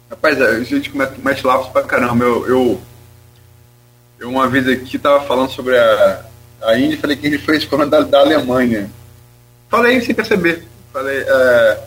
Rapaz, 0.10 0.42
a 0.42 0.64
gente 0.64 0.96
mete, 0.98 1.20
mete 1.20 1.46
lapsos 1.46 1.72
pra 1.72 1.84
caramba. 1.84 2.24
Eu, 2.24 2.48
eu, 2.48 2.82
eu 4.20 4.30
uma 4.30 4.48
vez 4.48 4.68
aqui 4.68 4.98
tava 4.98 5.22
falando 5.26 5.52
sobre 5.52 5.78
a, 5.78 6.26
a 6.62 6.78
Índia, 6.78 7.00
falei 7.00 7.16
que 7.16 7.28
ele 7.28 7.38
foi 7.38 7.58
escolha 7.58 7.86
da, 7.86 8.02
da 8.02 8.20
Alemanha. 8.20 8.90
Falei 9.70 10.02
sem 10.02 10.16
perceber. 10.16 10.64
Falei, 10.92 11.24
é... 11.28 11.84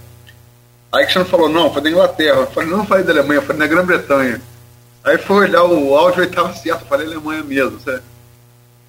Aí 0.92 1.06
que 1.06 1.24
falou, 1.24 1.48
não, 1.48 1.72
foi 1.72 1.82
da 1.82 1.90
Inglaterra. 1.90 2.40
Eu 2.40 2.46
falei, 2.48 2.68
não 2.68 2.86
falei 2.86 3.04
da 3.04 3.12
Alemanha, 3.12 3.42
falei 3.42 3.58
da 3.58 3.66
Grã-Bretanha. 3.66 4.40
Aí 5.04 5.16
foi 5.18 5.48
olhar 5.48 5.64
o 5.64 5.94
áudio 5.96 6.22
e 6.22 6.26
estava 6.26 6.52
certo, 6.54 6.84
falei 6.84 7.06
Alemanha 7.06 7.42
mesmo. 7.42 7.78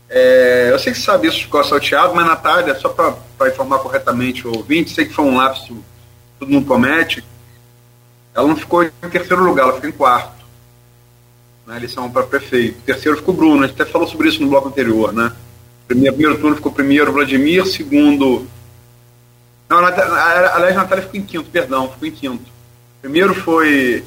É, 0.10 0.70
eu 0.72 0.78
sei 0.78 0.92
que 0.92 1.00
você 1.00 1.06
sabe 1.06 1.28
isso, 1.28 1.40
ficou 1.40 1.64
salteado, 1.64 2.14
mas 2.14 2.26
Natália, 2.26 2.76
só 2.76 2.90
para 2.90 3.50
informar 3.50 3.80
corretamente 3.80 4.46
o 4.46 4.54
ouvinte, 4.58 4.94
sei 4.94 5.06
que 5.06 5.14
foi 5.14 5.24
um 5.24 5.38
lapso, 5.38 5.78
todo 6.38 6.52
mundo 6.52 6.68
comete, 6.68 7.24
ela 8.36 8.46
não 8.46 8.58
ficou 8.58 8.84
em 8.84 9.10
terceiro 9.10 9.42
lugar, 9.42 9.64
ela 9.64 9.74
ficou 9.74 9.90
em 9.90 9.94
quarto. 9.94 10.44
na 11.66 11.78
eleição 11.78 12.12
para 12.12 12.24
prefeito. 12.24 12.80
O 12.80 12.82
terceiro 12.82 13.18
ficou 13.18 13.34
Bruno, 13.34 13.64
a 13.64 13.68
gente 13.68 13.82
até 13.82 13.90
falou 13.90 14.08
sobre 14.08 14.28
isso 14.28 14.42
no 14.42 14.50
bloco 14.50 14.68
anterior, 14.68 15.14
né? 15.14 15.32
Primeiro, 15.92 16.16
primeiro 16.16 16.40
turno 16.40 16.56
ficou 16.56 16.72
primeiro 16.72 17.12
Vladimir, 17.12 17.66
segundo. 17.66 18.48
Não, 19.68 19.80
aliás, 19.80 20.74
Natália 20.74 21.04
ficou 21.04 21.20
em 21.20 21.24
quinto, 21.24 21.50
perdão, 21.50 21.90
ficou 21.90 22.08
em 22.08 22.12
quinto. 22.12 22.46
Primeiro 23.02 23.34
foi 23.36 24.06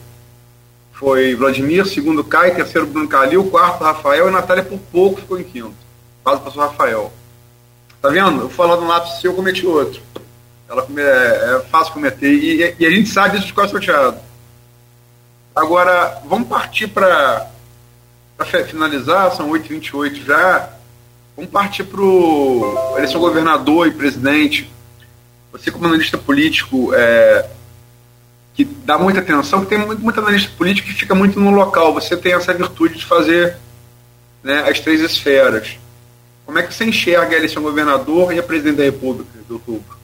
foi 0.92 1.34
Vladimir, 1.34 1.84
segundo 1.84 2.24
Caio, 2.24 2.54
terceiro 2.54 2.86
Bruno 2.86 3.06
Calil, 3.06 3.50
quarto 3.50 3.84
Rafael 3.84 4.28
e 4.28 4.30
Natália 4.30 4.64
por 4.64 4.78
pouco 4.78 5.20
ficou 5.20 5.38
em 5.38 5.44
quinto. 5.44 5.74
Quase 6.22 6.40
passou 6.40 6.62
Rafael. 6.62 7.12
Tá 8.00 8.08
vendo? 8.08 8.42
Eu 8.42 8.48
falando 8.48 8.82
um 8.82 8.88
lápis 8.88 9.20
seu, 9.20 9.32
eu 9.32 9.36
cometi 9.36 9.66
outro. 9.66 10.00
Ela 10.66 10.86
é, 10.96 11.56
é 11.56 11.60
fácil 11.70 11.92
cometer. 11.92 12.32
E, 12.32 12.76
e, 12.78 12.86
a 12.86 12.90
gente 12.90 13.10
sabe 13.10 13.36
disso 13.36 13.48
de 13.48 13.52
quase 13.52 13.72
sorteado. 13.72 14.18
Agora, 15.54 16.22
vamos 16.24 16.48
partir 16.48 16.88
para 16.88 17.50
finalizar, 18.66 19.32
são 19.32 19.50
8h28 19.50 20.24
já. 20.24 20.73
Vamos 21.36 21.50
partir 21.50 21.84
para 21.84 22.00
eleição 22.96 23.20
governador 23.20 23.88
e 23.88 23.90
presidente. 23.90 24.70
Você, 25.50 25.70
como 25.70 25.86
analista 25.86 26.16
político, 26.16 26.92
é, 26.94 27.48
que 28.54 28.64
dá 28.64 28.96
muita 28.96 29.20
atenção, 29.20 29.60
que 29.64 29.66
tem 29.66 29.78
muito, 29.78 30.00
muito 30.00 30.20
analista 30.20 30.50
político 30.56 30.88
que 30.88 30.94
fica 30.94 31.14
muito 31.14 31.40
no 31.40 31.50
local. 31.50 31.92
Você 31.94 32.16
tem 32.16 32.32
essa 32.32 32.54
virtude 32.54 32.98
de 32.98 33.04
fazer 33.04 33.56
né, 34.42 34.68
as 34.68 34.78
três 34.78 35.00
esferas. 35.00 35.76
Como 36.46 36.58
é 36.58 36.62
que 36.62 36.72
você 36.72 36.84
enxerga 36.84 37.34
a 37.34 37.38
eleição 37.38 37.62
governador 37.62 38.32
e 38.32 38.38
a 38.38 38.42
presidente 38.42 38.76
da 38.76 38.84
República 38.84 39.30
de 39.46 39.52
outubro? 39.52 39.94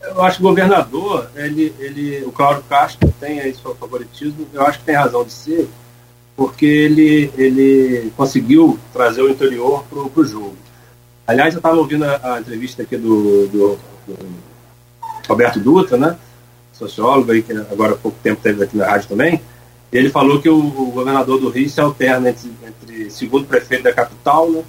Eu 0.00 0.22
acho 0.22 0.38
que 0.38 0.42
o 0.42 0.48
governador, 0.48 1.30
ele, 1.34 1.74
ele, 1.78 2.24
o 2.24 2.32
Cláudio 2.32 2.64
Castro 2.64 3.12
tem 3.20 3.38
aí 3.38 3.54
seu 3.54 3.74
favoritismo, 3.74 4.48
eu 4.52 4.66
acho 4.66 4.78
que 4.78 4.84
tem 4.86 4.94
razão 4.94 5.22
de 5.24 5.32
ser, 5.32 5.68
porque 6.36 6.66
ele, 6.66 7.32
ele 7.36 8.12
conseguiu 8.16 8.78
trazer 8.92 9.22
o 9.22 9.30
interior 9.30 9.84
para 9.84 10.20
o 10.20 10.24
jogo. 10.24 10.54
Aliás, 11.26 11.54
eu 11.54 11.58
estava 11.58 11.76
ouvindo 11.76 12.04
a, 12.04 12.34
a, 12.34 12.40
entrevista 12.40 12.82
aqui 12.82 12.96
do, 12.96 13.48
do, 13.48 13.78
do, 14.06 14.18
Roberto 15.26 15.58
Dutra, 15.58 15.96
né? 15.96 16.16
Sociólogo 16.72 17.32
aí, 17.32 17.42
que 17.42 17.52
agora 17.52 17.94
há 17.94 17.96
pouco 17.96 18.18
tempo 18.22 18.36
esteve 18.36 18.62
aqui 18.62 18.76
na 18.76 18.86
rádio 18.86 19.08
também. 19.08 19.40
Ele 19.90 20.10
falou 20.10 20.40
que 20.40 20.48
o, 20.48 20.58
o, 20.58 20.90
governador 20.92 21.40
do 21.40 21.48
Rio 21.48 21.68
se 21.70 21.80
alterna 21.80 22.28
entre, 22.28 22.50
entre 22.64 23.10
segundo 23.10 23.46
prefeito 23.46 23.84
da 23.84 23.92
capital, 23.92 24.50
né? 24.50 24.62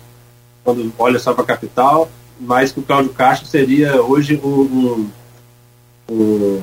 Quando 0.64 0.92
olha 0.98 1.20
só 1.20 1.34
para 1.34 1.44
a 1.44 1.48
capital, 1.48 2.10
mais 2.40 2.72
que 2.72 2.80
o 2.80 2.84
Cláudio 2.84 3.14
Castro 3.14 3.48
seria 3.48 4.02
hoje 4.02 4.40
um, 4.44 4.50
um, 4.50 5.10
um 6.10 6.62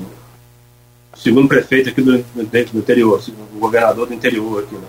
segundo 1.16 1.48
prefeito 1.48 1.88
aqui 1.90 2.02
do, 2.02 2.18
do 2.18 2.78
interior, 2.78 3.22
o 3.54 3.58
governador 3.58 4.06
do 4.06 4.14
interior 4.14 4.62
aqui, 4.62 4.74
né? 4.74 4.88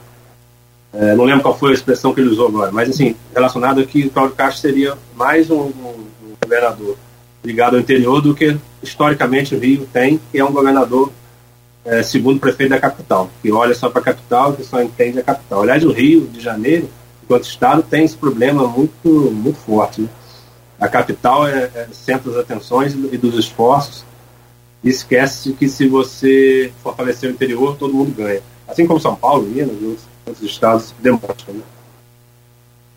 É, 0.98 1.14
não 1.14 1.26
lembro 1.26 1.42
qual 1.42 1.58
foi 1.58 1.72
a 1.72 1.74
expressão 1.74 2.14
que 2.14 2.22
ele 2.22 2.30
usou 2.30 2.48
agora, 2.48 2.72
mas 2.72 2.90
assim, 2.90 3.16
relacionado 3.34 3.82
aqui, 3.82 4.06
o 4.06 4.10
Cláudio 4.10 4.36
Castro 4.36 4.62
seria 4.62 4.98
mais 5.14 5.52
um, 5.52 5.64
um, 5.64 6.06
um, 6.24 6.36
governador 6.42 6.96
ligado 7.44 7.76
ao 7.76 7.82
interior 7.82 8.22
do 8.22 8.34
que 8.34 8.58
historicamente 8.82 9.54
o 9.54 9.60
Rio 9.60 9.88
tem, 9.92 10.20
que 10.32 10.40
é 10.40 10.46
um 10.46 10.54
governador 10.54 11.12
é, 11.84 12.02
segundo 12.02 12.40
prefeito 12.40 12.70
da 12.70 12.80
capital, 12.80 13.30
que 13.42 13.52
olha 13.52 13.76
só 13.76 13.90
para 13.90 14.02
a 14.02 14.06
capital 14.06 14.54
que 14.54 14.64
só 14.64 14.82
entende 14.82 15.20
a 15.20 15.24
capital. 15.24 15.64
Aliás, 15.64 15.84
o 15.84 15.92
Rio 15.92 16.28
de 16.28 16.40
Janeiro, 16.40 16.90
enquanto 17.24 17.44
estado, 17.44 17.84
tem 17.84 18.06
esse 18.06 18.16
problema 18.16 18.66
muito, 18.66 19.10
muito 19.32 19.58
forte. 19.60 20.02
Né? 20.02 20.08
A 20.80 20.88
capital 20.88 21.46
é, 21.46 21.70
é 21.76 21.88
centro 21.92 22.32
das 22.32 22.40
atenções 22.40 22.94
e 22.94 23.18
dos 23.18 23.38
esforços, 23.38 24.06
esquece 24.90 25.54
que 25.54 25.68
se 25.68 25.88
você 25.88 26.72
fortalecer 26.84 27.30
o 27.30 27.34
interior, 27.34 27.76
todo 27.76 27.94
mundo 27.94 28.16
ganha. 28.16 28.42
Assim 28.68 28.86
como 28.86 29.00
São 29.00 29.16
Paulo, 29.16 29.44
Minas 29.44 29.76
e 29.82 29.86
outros 29.86 30.16
os 30.28 30.42
estados 30.42 30.94
demonstram. 31.00 31.56
Né? 31.56 31.62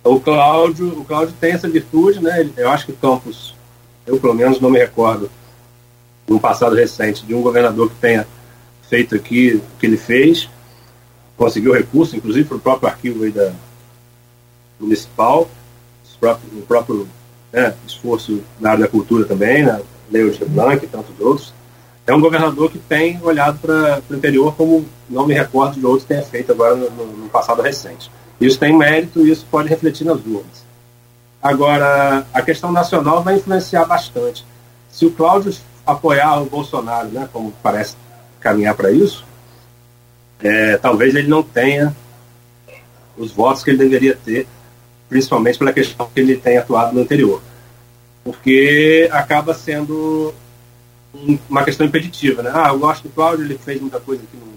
O 0.04 0.18
Cláudio, 0.18 0.98
o 0.98 1.04
Cláudio 1.04 1.34
tem 1.38 1.52
essa 1.52 1.68
virtude, 1.68 2.20
né? 2.20 2.48
Eu 2.56 2.70
acho 2.70 2.86
que 2.86 2.92
Campos, 2.92 3.54
eu 4.06 4.18
pelo 4.18 4.34
menos 4.34 4.60
não 4.60 4.70
me 4.70 4.78
recordo, 4.78 5.30
num 6.26 6.38
passado 6.38 6.74
recente, 6.74 7.26
de 7.26 7.34
um 7.34 7.42
governador 7.42 7.90
que 7.90 7.96
tenha 7.96 8.26
feito 8.88 9.14
aqui 9.14 9.54
o 9.54 9.78
que 9.78 9.86
ele 9.86 9.96
fez, 9.96 10.48
conseguiu 11.36 11.74
recurso, 11.74 12.16
inclusive 12.16 12.48
para 12.48 12.56
o 12.56 12.60
próprio 12.60 12.88
arquivo 12.88 13.24
aí 13.24 13.30
da 13.30 13.52
municipal, 14.80 15.42
o 15.42 16.18
próprio, 16.18 16.58
o 16.58 16.62
próprio 16.62 17.08
né, 17.52 17.74
esforço 17.86 18.42
na 18.58 18.70
área 18.70 18.84
da 18.84 18.90
cultura 18.90 19.24
também, 19.24 19.62
na 19.62 19.74
né? 19.74 19.82
Leo 20.10 20.30
de 20.30 20.42
Blanc 20.46 20.82
e 20.82 20.88
tantos 20.88 21.14
outros 21.20 21.52
é 22.08 22.14
um 22.14 22.20
governador 22.22 22.70
que 22.70 22.78
tem 22.78 23.20
olhado 23.22 23.58
para 23.58 24.02
o 24.08 24.14
interior 24.14 24.54
como 24.56 24.86
não 25.10 25.26
me 25.26 25.34
recordo 25.34 25.78
de 25.78 25.84
outros 25.84 26.08
tenha 26.08 26.22
feito 26.22 26.50
agora 26.50 26.74
no, 26.74 26.88
no, 26.90 27.28
passado 27.28 27.60
recente. 27.60 28.10
Isso 28.40 28.58
tem 28.58 28.74
mérito 28.74 29.20
e 29.20 29.30
isso 29.30 29.46
pode 29.50 29.68
refletir 29.68 30.04
nas 30.06 30.16
urnas. 30.24 30.64
Agora, 31.42 32.26
a 32.32 32.40
questão 32.40 32.72
nacional 32.72 33.22
vai 33.22 33.36
influenciar 33.36 33.84
bastante. 33.84 34.42
Se 34.90 35.04
o 35.04 35.10
Cláudio 35.10 35.54
apoiar 35.86 36.40
o 36.40 36.46
Bolsonaro, 36.46 37.08
né, 37.08 37.28
como 37.30 37.52
parece 37.62 37.94
caminhar 38.40 38.74
para 38.74 38.90
isso, 38.90 39.22
é, 40.42 40.78
talvez 40.78 41.14
ele 41.14 41.28
não 41.28 41.42
tenha 41.42 41.94
os 43.18 43.32
votos 43.32 43.62
que 43.62 43.68
ele 43.68 43.78
deveria 43.78 44.16
ter, 44.16 44.46
principalmente 45.10 45.58
pela 45.58 45.74
questão 45.74 46.08
que 46.14 46.20
ele 46.20 46.38
tem 46.38 46.56
atuado 46.56 46.94
no 46.94 47.02
anterior. 47.02 47.42
Porque 48.24 49.10
acaba 49.12 49.52
sendo 49.52 50.32
uma 51.48 51.64
questão 51.64 51.86
impeditiva, 51.86 52.42
né? 52.42 52.50
Ah, 52.52 52.68
eu 52.68 52.78
gosto 52.78 53.02
do 53.04 53.10
Cláudio, 53.10 53.44
ele 53.44 53.58
fez 53.58 53.80
muita 53.80 54.00
coisa 54.00 54.22
aqui 54.22 54.36
no 54.36 54.48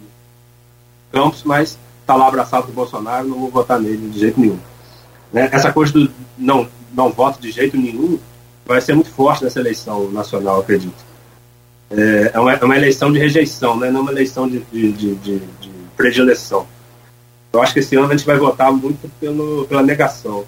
Campos, 1.12 1.44
mas 1.44 1.78
está 2.00 2.16
lá 2.16 2.28
abraçado 2.28 2.64
com 2.64 2.72
o 2.72 2.76
Bolsonaro, 2.76 3.28
não 3.28 3.40
vou 3.40 3.50
votar 3.50 3.80
nele 3.80 4.10
de 4.10 4.20
jeito 4.20 4.40
nenhum. 4.40 4.60
Né? 5.32 5.50
Essa 5.52 5.72
coisa 5.72 5.94
do 5.94 6.12
não, 6.38 6.68
não 6.94 7.10
voto 7.10 7.42
de 7.42 7.52
jeito 7.52 7.78
nenhum 7.78 8.20
vai 8.66 8.82
ser 8.82 8.94
muito 8.94 9.10
forte 9.10 9.44
nessa 9.44 9.60
eleição 9.60 10.10
nacional, 10.12 10.60
acredito. 10.60 11.12
É, 11.90 12.32
é, 12.34 12.40
uma, 12.40 12.54
é 12.54 12.64
uma 12.64 12.78
eleição 12.78 13.12
de 13.12 13.20
rejeição, 13.20 13.78
né? 13.78 13.90
não 13.90 14.02
uma 14.02 14.12
eleição 14.12 14.48
de, 14.48 14.60
de, 14.72 14.92
de, 14.92 15.16
de, 15.16 15.40
de 15.40 15.72
predileção. 15.98 16.66
Eu 17.52 17.62
acho 17.62 17.74
que 17.74 17.80
esse 17.80 17.96
ano 17.98 18.08
a 18.08 18.16
gente 18.16 18.26
vai 18.26 18.38
votar 18.38 18.72
muito 18.72 19.10
pelo, 19.20 19.66
pela 19.68 19.84
negação. 19.84 20.46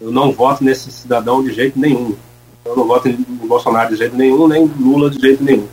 Eu 0.00 0.10
não 0.10 0.32
voto 0.32 0.64
nesse 0.64 0.90
cidadão 0.90 1.44
de 1.44 1.52
jeito 1.52 1.78
nenhum. 1.78 2.16
Eu 2.64 2.76
não 2.76 2.86
voto 2.86 3.08
em 3.08 3.16
Bolsonaro 3.46 3.90
de 3.90 3.96
jeito 3.96 4.16
nenhum, 4.16 4.46
nem 4.46 4.70
Lula 4.78 5.10
de 5.10 5.18
jeito 5.20 5.42
nenhum. 5.42 5.66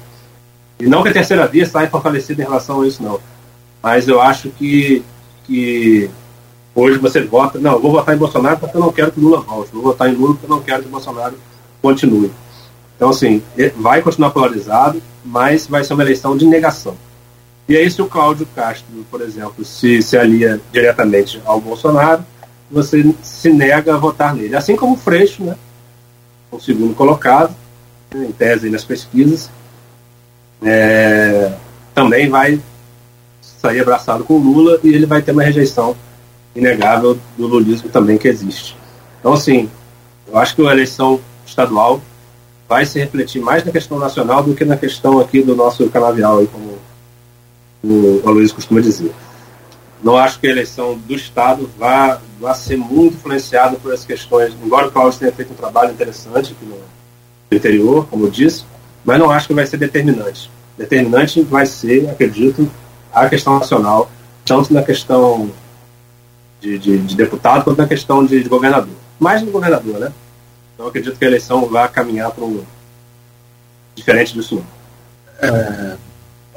E 0.79 0.85
não 0.85 1.01
que 1.01 1.09
a 1.09 1.13
terceira 1.13 1.47
via 1.47 1.65
saia 1.65 1.89
fortalecida 1.89 2.41
em 2.41 2.45
relação 2.45 2.81
a 2.81 2.87
isso, 2.87 3.01
não. 3.01 3.19
Mas 3.81 4.07
eu 4.07 4.21
acho 4.21 4.49
que, 4.49 5.03
que 5.45 6.09
hoje 6.73 6.97
você 6.99 7.21
vota. 7.21 7.59
Não, 7.59 7.73
eu 7.73 7.81
vou 7.81 7.91
votar 7.91 8.15
em 8.15 8.17
Bolsonaro 8.17 8.57
porque 8.57 8.77
eu 8.77 8.81
não 8.81 8.91
quero 8.91 9.11
que 9.11 9.19
Lula 9.19 9.41
volte. 9.41 9.71
Vou 9.73 9.83
votar 9.83 10.09
em 10.09 10.13
Lula 10.13 10.33
porque 10.33 10.45
eu 10.45 10.55
não 10.55 10.61
quero 10.61 10.83
que 10.83 10.89
Bolsonaro 10.89 11.35
continue. 11.81 12.31
Então, 12.95 13.09
assim, 13.09 13.41
vai 13.75 14.01
continuar 14.01 14.31
polarizado, 14.31 15.01
mas 15.23 15.67
vai 15.67 15.83
ser 15.83 15.93
uma 15.93 16.03
eleição 16.03 16.35
de 16.35 16.45
negação. 16.45 16.97
E 17.69 17.75
aí, 17.75 17.89
se 17.91 18.01
o 18.01 18.07
Cláudio 18.07 18.47
Castro, 18.55 18.87
por 19.11 19.21
exemplo, 19.21 19.63
se, 19.65 20.01
se 20.01 20.17
alia 20.17 20.59
diretamente 20.71 21.41
ao 21.45 21.59
Bolsonaro, 21.59 22.23
você 22.71 23.13
se 23.21 23.51
nega 23.51 23.93
a 23.93 23.97
votar 23.97 24.33
nele. 24.33 24.55
Assim 24.55 24.75
como 24.75 24.93
o 24.93 24.97
Freixo, 24.97 25.43
né? 25.43 25.55
O 26.51 26.59
segundo 26.59 26.95
colocado, 26.95 27.55
né, 28.13 28.25
em 28.25 28.31
tese 28.31 28.69
nas 28.69 28.83
pesquisas, 28.83 29.49
é, 30.61 31.51
também 31.93 32.29
vai 32.29 32.59
sair 33.41 33.81
abraçado 33.81 34.23
com 34.23 34.35
o 34.35 34.39
Lula 34.39 34.79
e 34.83 34.93
ele 34.93 35.05
vai 35.05 35.21
ter 35.21 35.31
uma 35.31 35.43
rejeição 35.43 35.95
inegável 36.55 37.17
do 37.37 37.47
lulismo 37.47 37.89
também 37.89 38.17
que 38.17 38.27
existe. 38.27 38.75
Então, 39.19 39.33
assim, 39.33 39.69
eu 40.27 40.37
acho 40.37 40.55
que 40.55 40.67
a 40.67 40.71
eleição 40.71 41.19
estadual 41.45 42.01
vai 42.67 42.85
se 42.85 42.99
refletir 42.99 43.41
mais 43.41 43.63
na 43.63 43.71
questão 43.71 43.97
nacional 43.97 44.43
do 44.43 44.53
que 44.53 44.65
na 44.65 44.75
questão 44.75 45.19
aqui 45.19 45.41
do 45.41 45.55
nosso 45.55 45.89
canavial, 45.89 46.39
aí, 46.39 46.47
como 46.47 46.77
o 47.83 48.31
Luiz 48.31 48.51
costuma 48.51 48.81
dizer. 48.81 49.11
Não 50.03 50.15
acho 50.15 50.39
que 50.39 50.47
a 50.47 50.51
eleição 50.51 50.97
do 50.97 51.15
Estado 51.15 51.69
vá, 51.77 52.21
vá 52.39 52.53
ser 52.53 52.77
muito 52.77 53.15
influenciada 53.15 53.77
por 53.77 53.93
essas 53.93 54.05
questões, 54.05 54.53
embora 54.63 54.87
o 54.87 54.91
Cláudio 54.91 55.19
tenha 55.19 55.31
feito 55.31 55.53
um 55.53 55.55
trabalho 55.55 55.91
interessante 55.91 56.53
aqui 56.53 56.65
no 56.65 56.77
interior, 57.51 58.05
como 58.07 58.25
eu 58.25 58.29
disse, 58.29 58.63
mas 59.03 59.19
não 59.19 59.31
acho 59.31 59.47
que 59.47 59.53
vai 59.53 59.65
ser 59.65 59.77
determinante. 59.77 60.51
Determinante 60.77 61.41
vai 61.41 61.65
ser, 61.65 62.09
acredito, 62.09 62.69
a 63.11 63.27
questão 63.27 63.57
nacional, 63.57 64.11
tanto 64.45 64.73
na 64.73 64.83
questão 64.83 65.51
de, 66.61 66.77
de, 66.77 66.97
de 66.99 67.15
deputado 67.15 67.63
quanto 67.63 67.79
na 67.79 67.87
questão 67.87 68.25
de, 68.25 68.43
de, 68.43 68.49
governador. 68.49 68.93
Mais 69.19 69.41
no 69.41 69.51
governador, 69.51 69.99
né? 69.99 70.13
Então 70.75 70.87
acredito 70.87 71.17
que 71.17 71.25
a 71.25 71.27
eleição 71.27 71.65
vai 71.65 71.87
caminhar 71.89 72.31
para 72.31 72.45
um 72.45 72.63
diferente 73.95 74.33
disso. 74.33 74.63
É, 75.41 75.97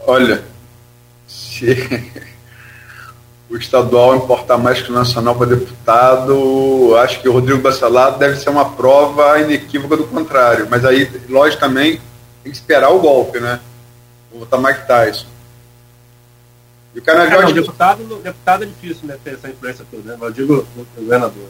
olha, 0.07 0.45
se 1.27 1.75
o 3.51 3.57
estadual 3.57 4.15
importar 4.15 4.57
mais 4.57 4.81
que 4.81 4.93
o 4.93 4.95
nacional 4.95 5.35
para 5.35 5.47
deputado, 5.47 6.95
acho 6.99 7.21
que 7.21 7.29
o 7.29 7.33
Rodrigo 7.33 7.61
Bacelar 7.61 8.17
deve 8.17 8.37
ser 8.37 8.49
uma 8.49 8.71
prova 8.71 9.41
inequívoca 9.41 9.97
do 9.97 10.05
contrário. 10.05 10.69
Mas 10.71 10.85
aí, 10.85 11.11
lógico, 11.29 11.61
também 11.61 12.01
tem 12.45 12.53
que 12.53 12.59
esperar 12.59 12.91
o 12.91 13.01
golpe, 13.01 13.41
né? 13.41 13.59
Vou 14.31 14.41
votar 14.41 14.61
Mike 14.61 14.87
Tyson. 14.87 15.27
E 16.95 17.01
o 17.01 17.03
cara 17.03 17.25
é, 17.25 17.43
não, 17.43 17.53
deputado, 17.53 18.05
deputado 18.23 18.63
é 18.63 18.67
difícil, 18.67 19.07
né, 19.07 19.17
ter 19.23 19.35
essa 19.35 19.49
influência 19.49 19.85
toda, 19.91 20.13
né? 20.13 20.17
Mas 20.19 20.29
eu 20.29 20.35
digo 20.35 20.67
governador. 20.97 21.49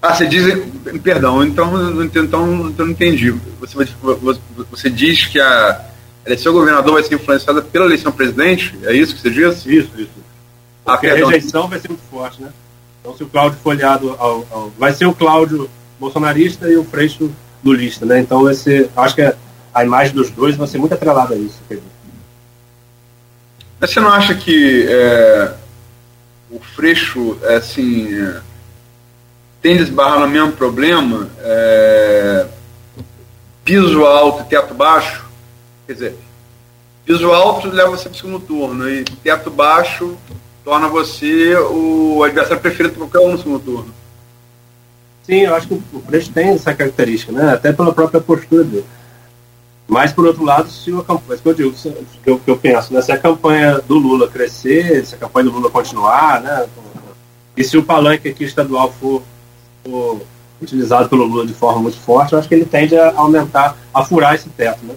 Ah, 0.00 0.14
você 0.14 0.26
diz. 0.26 0.44
Perdão, 1.00 1.44
então, 1.44 2.02
então, 2.02 2.24
então 2.24 2.40
eu 2.76 2.84
não 2.86 2.90
entendi. 2.90 3.30
Você, 3.60 3.76
você 4.68 4.90
diz 4.90 5.26
que 5.26 5.40
a 5.40 5.84
eleição 6.26 6.52
governador 6.52 6.94
vai 6.94 7.04
ser 7.04 7.14
influenciada 7.14 7.62
pela 7.62 7.84
eleição 7.84 8.10
presidente? 8.10 8.76
É 8.82 8.92
isso 8.92 9.14
que 9.14 9.20
você 9.20 9.30
diz? 9.30 9.64
Isso, 9.64 9.90
isso. 9.96 10.31
Porque 10.84 11.06
a 11.06 11.14
rejeição 11.14 11.68
vai 11.68 11.78
ser 11.78 11.88
muito 11.88 12.02
forte, 12.10 12.42
né? 12.42 12.52
Então, 13.00 13.16
se 13.16 13.22
o 13.22 13.28
Cláudio 13.28 13.58
for 13.62 13.72
aliado 13.72 14.14
ao, 14.18 14.46
ao, 14.50 14.70
vai 14.78 14.92
ser 14.92 15.06
o 15.06 15.14
Cláudio 15.14 15.70
bolsonarista 15.98 16.68
e 16.68 16.76
o 16.76 16.84
Freixo 16.84 17.30
lulista, 17.64 18.04
né? 18.06 18.20
Então, 18.20 18.44
vai 18.44 18.54
ser. 18.54 18.90
Acho 18.96 19.14
que 19.14 19.34
a 19.74 19.84
imagem 19.84 20.14
dos 20.14 20.30
dois 20.30 20.56
vai 20.56 20.66
ser 20.66 20.78
muito 20.78 20.94
atrelada 20.94 21.34
a 21.34 21.38
isso, 21.38 21.60
Mas 23.80 23.90
você 23.90 24.00
não 24.00 24.10
acha 24.10 24.34
que 24.34 24.86
é, 24.88 25.54
o 26.50 26.60
Freixo, 26.60 27.38
é, 27.42 27.56
assim. 27.56 28.14
É, 28.14 28.40
tem 29.62 29.76
de 29.76 29.84
esbarrar 29.84 30.18
no 30.18 30.28
mesmo 30.28 30.52
problema, 30.52 31.30
é, 31.38 32.46
piso 33.64 34.04
alto 34.04 34.42
e 34.42 34.46
teto 34.46 34.74
baixo, 34.74 35.24
quer 35.86 35.92
dizer, 35.92 36.18
piso 37.06 37.30
alto 37.30 37.68
leva 37.68 37.90
você 37.90 38.08
para 38.08 38.16
o 38.16 38.18
segundo 38.18 38.40
turno 38.40 38.90
e 38.90 39.04
teto 39.04 39.50
baixo 39.52 40.18
torna 40.64 40.88
você 40.88 41.54
o 41.56 42.22
adversário 42.22 42.60
preferido 42.60 42.94
para 42.94 43.06
qualquer 43.06 43.26
um 43.26 43.32
no 43.32 43.38
segundo 43.38 43.60
turno. 43.60 43.94
Sim, 45.24 45.40
eu 45.40 45.54
acho 45.54 45.68
que 45.68 45.74
o 45.74 46.02
Freixo 46.06 46.32
tem 46.32 46.48
essa 46.48 46.74
característica, 46.74 47.32
né? 47.32 47.52
até 47.52 47.72
pela 47.72 47.92
própria 47.92 48.20
postura 48.20 48.64
dele. 48.64 48.84
Mas, 49.86 50.12
por 50.12 50.26
outro 50.26 50.44
lado, 50.44 50.70
se 50.70 50.90
a 50.90 51.02
campanha, 51.02 51.40
que 51.40 51.48
eu 51.48 51.54
digo, 51.54 51.72
que 51.72 52.30
eu, 52.30 52.38
que 52.38 52.50
eu 52.50 52.56
penso, 52.56 52.92
né? 52.92 53.02
se 53.02 53.12
a 53.12 53.18
campanha 53.18 53.78
do 53.80 53.98
Lula 53.98 54.28
crescer, 54.28 55.04
se 55.04 55.14
a 55.14 55.18
campanha 55.18 55.44
do 55.44 55.52
Lula 55.52 55.70
continuar, 55.70 56.40
né? 56.40 56.66
e 57.56 57.62
se 57.62 57.76
o 57.76 57.84
palanque 57.84 58.28
aqui 58.28 58.44
estadual 58.44 58.92
for 58.92 59.22
for 59.84 60.20
utilizado 60.60 61.08
pelo 61.08 61.24
Lula 61.24 61.46
de 61.46 61.54
forma 61.54 61.82
muito 61.82 61.98
forte, 61.98 62.32
eu 62.32 62.38
acho 62.38 62.48
que 62.48 62.54
ele 62.54 62.64
tende 62.64 62.96
a 62.96 63.12
aumentar, 63.16 63.76
a 63.92 64.04
furar 64.04 64.34
esse 64.34 64.48
teto, 64.48 64.84
né? 64.84 64.94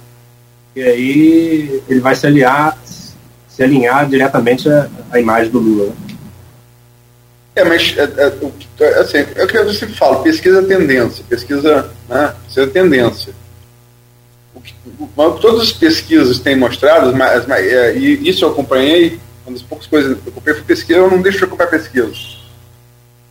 E 0.75 0.83
aí 0.83 1.83
ele 1.87 1.99
vai 1.99 2.15
se 2.15 2.27
aliar, 2.27 2.77
se 3.55 3.63
alinhar 3.63 4.07
diretamente 4.09 4.69
à, 4.69 4.89
à 5.11 5.19
imagem 5.19 5.51
do 5.51 5.59
Lula. 5.59 5.85
Né? 5.85 5.95
É, 7.55 7.63
mas 7.63 7.95
é, 7.97 8.03
é, 8.03 8.83
é 8.83 8.99
assim, 8.99 9.17
é 9.35 9.43
o 9.43 9.47
que 9.47 9.57
eu 9.57 9.73
sempre 9.73 9.95
falo, 9.95 10.23
pesquisa 10.23 10.61
tendência, 10.63 11.23
pesquisa, 11.29 11.89
né, 12.09 12.35
pesquisa 12.45 12.67
tendência. 12.67 13.33
O 14.53 14.59
que, 14.59 14.73
o, 14.99 15.31
todas 15.39 15.61
as 15.61 15.71
pesquisas 15.71 16.39
têm 16.39 16.57
mostrado, 16.57 17.15
mas, 17.15 17.45
mas, 17.45 17.65
é, 17.65 17.95
e 17.95 18.27
isso 18.27 18.43
eu 18.43 18.49
acompanhei, 18.49 19.19
uma 19.45 19.53
das 19.53 19.61
poucas 19.61 19.87
coisas 19.87 20.17
que 20.17 20.27
eu 20.27 20.31
acompanhei 20.31 20.59
foi 20.59 20.67
pesquisa, 20.67 20.99
eu 20.99 21.09
não 21.09 21.21
deixo 21.21 21.37
de 21.37 21.45
acompanhar 21.45 21.69
pesquisas 21.69 22.35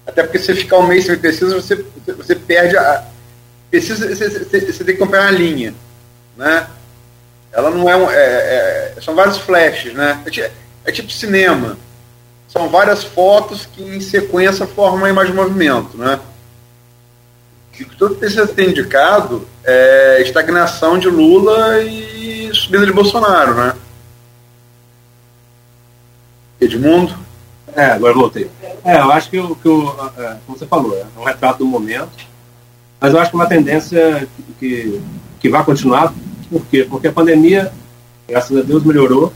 até 0.06 0.22
porque 0.22 0.38
se 0.38 0.54
ficar 0.54 0.78
um 0.78 0.86
mês 0.86 1.06
sem 1.06 1.16
pesquisa, 1.16 1.54
você, 1.54 1.84
você 2.16 2.34
perde 2.34 2.76
a. 2.76 3.04
Pesquisa, 3.70 4.06
você, 4.06 4.28
você, 4.28 4.60
você 4.60 4.84
tem 4.84 4.94
que 4.94 5.00
comprar 5.00 5.22
uma 5.22 5.30
linha. 5.30 5.74
Né? 6.36 6.66
Ela 7.54 7.70
não 7.70 7.88
é, 7.88 7.96
um, 7.96 8.10
é, 8.10 8.94
é 8.96 9.00
São 9.00 9.14
vários 9.14 9.38
flashes, 9.38 9.94
né? 9.94 10.20
É, 10.26 10.50
é, 10.84 10.92
tipo 10.92 11.10
cinema. 11.10 11.78
São 12.48 12.68
várias 12.68 13.04
fotos 13.04 13.66
que 13.66 13.82
em 13.82 14.00
sequência 14.00 14.66
formam 14.66 14.98
uma 14.98 15.10
imagem 15.10 15.32
de 15.32 15.38
movimento. 15.38 15.96
Né? 15.96 16.20
O 17.72 17.76
que 17.76 17.84
todo 17.96 18.16
pesquisa 18.16 18.46
tem 18.46 18.70
indicado 18.70 19.48
é 19.64 20.20
estagnação 20.20 20.98
de 20.98 21.08
Lula 21.08 21.80
e 21.82 22.50
subida 22.54 22.86
de 22.86 22.92
Bolsonaro, 22.92 23.54
né? 23.54 23.74
Edmundo? 26.60 27.16
É, 27.74 27.86
agora 27.86 28.14
voltei. 28.14 28.50
É, 28.84 28.98
eu 28.98 29.10
acho 29.10 29.30
que, 29.30 29.38
o, 29.38 29.56
que 29.56 29.68
o, 29.68 30.10
é, 30.16 30.36
como 30.46 30.58
você 30.58 30.66
falou, 30.66 30.96
é 30.96 31.04
um 31.18 31.24
retrato 31.24 31.58
do 31.58 31.66
momento, 31.66 32.10
mas 33.00 33.12
eu 33.12 33.18
acho 33.18 33.30
que 33.30 33.36
é 33.36 33.40
uma 33.40 33.48
tendência 33.48 34.28
que, 34.60 35.00
que 35.40 35.48
vai 35.48 35.64
continuar. 35.64 36.12
Por 36.50 36.64
quê? 36.66 36.86
Porque 36.88 37.08
a 37.08 37.12
pandemia, 37.12 37.72
graças 38.28 38.56
a 38.56 38.62
Deus, 38.62 38.84
melhorou. 38.84 39.32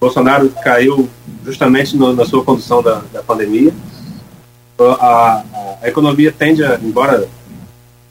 Bolsonaro 0.00 0.50
caiu 0.62 1.08
justamente 1.44 1.96
no, 1.96 2.12
na 2.12 2.24
sua 2.24 2.44
condução 2.44 2.82
da, 2.82 3.02
da 3.12 3.22
pandemia. 3.22 3.72
A, 4.78 4.84
a, 4.84 5.44
a, 5.82 5.88
economia 5.88 6.32
tende 6.32 6.64
a, 6.64 6.78
embora 6.82 7.28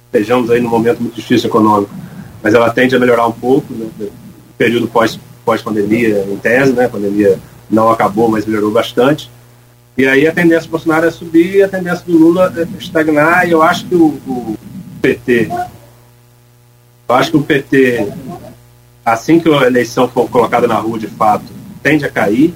estejamos 0.05 0.49
aí 0.49 0.59
num 0.59 0.69
momento 0.69 1.01
muito 1.01 1.15
difícil 1.15 1.49
econômico, 1.49 1.93
mas 2.41 2.53
ela 2.53 2.69
tende 2.69 2.95
a 2.95 2.99
melhorar 2.99 3.27
um 3.27 3.31
pouco 3.31 3.73
né, 3.73 3.87
no 3.99 4.09
período 4.57 4.87
pós, 4.87 5.19
pós-pandemia, 5.43 6.25
em 6.29 6.37
tese, 6.37 6.73
né? 6.73 6.85
A 6.85 6.89
pandemia 6.89 7.39
não 7.69 7.89
acabou, 7.89 8.29
mas 8.29 8.45
melhorou 8.45 8.71
bastante. 8.71 9.29
E 9.97 10.07
aí 10.07 10.27
a 10.27 10.31
tendência 10.31 10.67
do 10.67 10.71
Bolsonaro 10.71 11.05
é 11.05 11.11
subir 11.11 11.63
a 11.63 11.67
tendência 11.67 12.03
do 12.05 12.17
Lula 12.17 12.51
é 12.57 12.63
estagnar. 12.79 13.47
E 13.47 13.51
eu 13.51 13.61
acho 13.61 13.85
que 13.85 13.95
o, 13.95 14.07
o 14.27 14.57
PT, 15.01 15.49
eu 17.07 17.15
acho 17.15 17.31
que 17.31 17.37
o 17.37 17.43
PT, 17.43 18.11
assim 19.05 19.39
que 19.39 19.49
a 19.53 19.67
eleição 19.67 20.07
for 20.07 20.29
colocada 20.29 20.67
na 20.67 20.75
rua 20.75 20.97
de 20.97 21.07
fato, 21.07 21.45
tende 21.81 22.05
a 22.05 22.09
cair, 22.09 22.53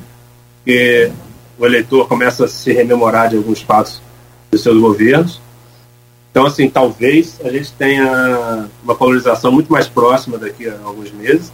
porque 0.58 1.12
o 1.58 1.66
eleitor 1.66 2.08
começa 2.08 2.46
a 2.46 2.48
se 2.48 2.72
rememorar 2.72 3.30
de 3.30 3.38
alguns 3.38 3.62
fatos 3.62 4.02
dos 4.52 4.62
seus 4.62 4.80
governos. 4.80 5.42
Então, 6.32 6.46
assim, 6.46 6.70
talvez 6.70 7.40
a 7.44 7.50
gente 7.50 7.72
tenha 7.74 8.68
uma 8.84 8.96
polarização 8.96 9.52
muito 9.52 9.72
mais 9.72 9.88
próxima 9.88 10.38
daqui 10.38 10.70
a 10.70 10.78
alguns 10.84 11.12
meses. 11.12 11.52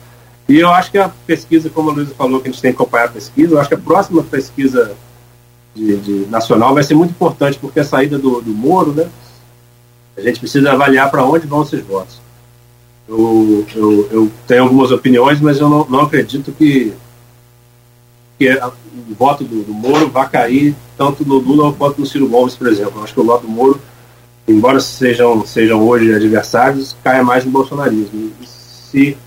E 0.47 0.59
eu 0.59 0.69
acho 0.69 0.91
que 0.91 0.97
a 0.97 1.09
pesquisa, 1.25 1.69
como 1.69 1.89
a 1.89 1.93
Luísa 1.93 2.13
falou, 2.15 2.41
que 2.41 2.49
a 2.49 2.51
gente 2.51 2.61
tem 2.61 2.71
que 2.71 2.81
acompanhar 2.81 3.05
a 3.05 3.11
pesquisa, 3.11 3.53
eu 3.53 3.59
acho 3.59 3.69
que 3.69 3.75
a 3.75 3.77
próxima 3.77 4.21
pesquisa 4.23 4.95
de, 5.73 5.97
de 5.97 6.11
nacional 6.29 6.73
vai 6.73 6.83
ser 6.83 6.95
muito 6.95 7.11
importante, 7.11 7.57
porque 7.57 7.79
a 7.79 7.83
saída 7.83 8.19
do, 8.19 8.41
do 8.41 8.51
Moro, 8.51 8.91
né, 8.91 9.09
a 10.17 10.21
gente 10.21 10.39
precisa 10.39 10.71
avaliar 10.71 11.09
para 11.09 11.23
onde 11.23 11.47
vão 11.47 11.63
esses 11.63 11.81
votos. 11.81 12.22
Eu, 13.07 13.65
eu, 13.75 14.09
eu, 14.11 14.31
tenho 14.47 14.63
algumas 14.63 14.91
opiniões, 14.91 15.41
mas 15.41 15.59
eu 15.59 15.69
não, 15.69 15.85
não 15.89 16.01
acredito 16.01 16.51
que, 16.53 16.93
que 18.39 18.49
a, 18.49 18.67
o 18.67 19.13
voto 19.13 19.43
do, 19.43 19.61
do, 19.63 19.73
Moro 19.73 20.09
vá 20.09 20.25
cair 20.25 20.73
tanto 20.97 21.25
no 21.25 21.35
Lula 21.35 21.73
quanto 21.73 21.99
no 21.99 22.05
Ciro 22.05 22.27
Gomes, 22.27 22.55
por 22.55 22.67
exemplo. 22.67 22.93
Eu 22.95 23.03
acho 23.03 23.13
que 23.13 23.19
o 23.19 23.25
voto 23.25 23.45
do 23.45 23.51
Moro, 23.51 23.79
embora 24.47 24.79
sejam, 24.79 25.45
sejam 25.45 25.85
hoje 25.85 26.13
adversários, 26.13 26.95
caia 27.03 27.23
mais 27.23 27.43
no 27.43 27.51
bolsonarismo. 27.51 28.31
E 28.41 28.45
se 28.45 29.17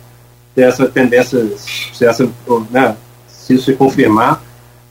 essa 0.57 0.89
tendência, 0.89 1.47
se, 1.59 2.05
essa, 2.05 2.24
né, 2.70 2.97
se 3.28 3.55
isso 3.55 3.66
se 3.66 3.74
confirmar, 3.74 4.43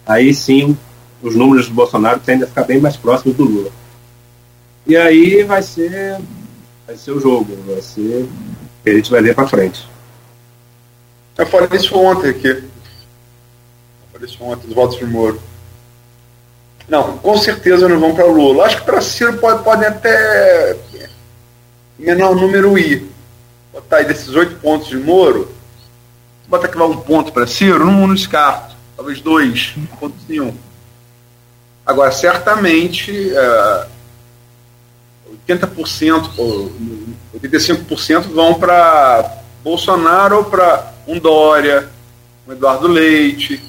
aí 0.05 0.33
sim 0.33 0.77
os 1.23 1.35
números 1.35 1.67
do 1.67 1.73
Bolsonaro 1.73 2.19
tendem 2.19 2.43
a 2.43 2.47
ficar 2.47 2.63
bem 2.63 2.79
mais 2.79 2.95
próximos 2.95 3.35
do 3.35 3.43
Lula. 3.43 3.71
E 4.85 4.95
aí 4.95 5.43
vai 5.43 5.63
ser, 5.63 6.19
vai 6.85 6.95
ser 6.95 7.11
o 7.11 7.19
jogo, 7.19 7.57
vai 7.65 7.81
ser 7.81 8.27
a 8.89 8.93
gente 8.93 9.11
vai 9.11 9.21
ver 9.21 9.35
para 9.35 9.47
frente. 9.47 9.87
Eu 11.37 11.45
falei 11.47 11.67
isso 11.73 11.97
ontem 11.97 12.29
aqui. 12.29 12.47
Eu 12.47 12.63
falei 14.13 14.29
isso 14.29 14.43
ontem, 14.43 14.67
dos 14.67 14.75
votos 14.75 14.97
de 14.97 15.05
Moro. 15.05 15.41
Não, 16.87 17.17
com 17.17 17.37
certeza 17.37 17.89
não 17.89 17.99
vão 17.99 18.15
para 18.15 18.25
Lula. 18.25 18.65
Acho 18.65 18.77
que 18.77 18.85
para 18.85 19.01
Ciro 19.01 19.37
pode, 19.37 19.63
podem 19.63 19.87
até 19.87 20.77
menor 21.97 22.35
número 22.35 22.77
ir. 22.77 23.09
Botar 23.73 23.97
aí 23.97 24.05
desses 24.05 24.29
oito 24.29 24.55
pontos 24.55 24.87
de 24.87 24.97
Moro, 24.97 25.51
botar 26.47 26.67
que 26.67 26.77
vai 26.77 26.87
um 26.87 26.97
ponto 26.97 27.33
para 27.33 27.47
Ciro, 27.47 27.85
não, 27.85 28.07
não 28.07 28.15
descarto. 28.15 28.75
Talvez 28.95 29.19
dois, 29.19 29.73
um 29.77 29.85
ponto 29.97 30.15
nenhum. 30.29 30.55
Agora, 31.85 32.11
certamente, 32.11 33.31
é, 33.35 33.87
80% 35.47 36.31
ou 36.37 36.71
85% 37.39 38.21
vão 38.33 38.53
para 38.55 39.43
Bolsonaro 39.63 40.37
ou 40.37 40.43
para 40.45 40.93
um 41.07 41.19
Dória, 41.19 41.89
um 42.47 42.53
Eduardo 42.53 42.87
Leite, 42.87 43.61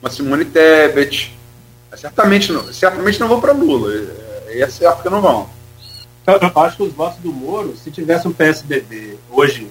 uma 0.00 0.10
Simone 0.10 0.44
Tebet. 0.44 1.36
Certamente 1.96 2.52
não, 2.52 2.72
certamente 2.72 3.18
não 3.18 3.28
vão 3.28 3.40
para 3.40 3.52
Lula. 3.52 3.92
É, 4.46 4.60
é 4.60 4.68
certo 4.68 5.02
que 5.02 5.10
não 5.10 5.20
vão. 5.20 5.48
Eu 6.26 6.62
acho 6.62 6.76
que 6.76 6.82
os 6.84 6.92
votos 6.92 7.18
do 7.18 7.32
Moro, 7.32 7.76
se 7.76 7.90
tivesse 7.90 8.28
um 8.28 8.32
PSDB 8.32 9.18
hoje 9.30 9.66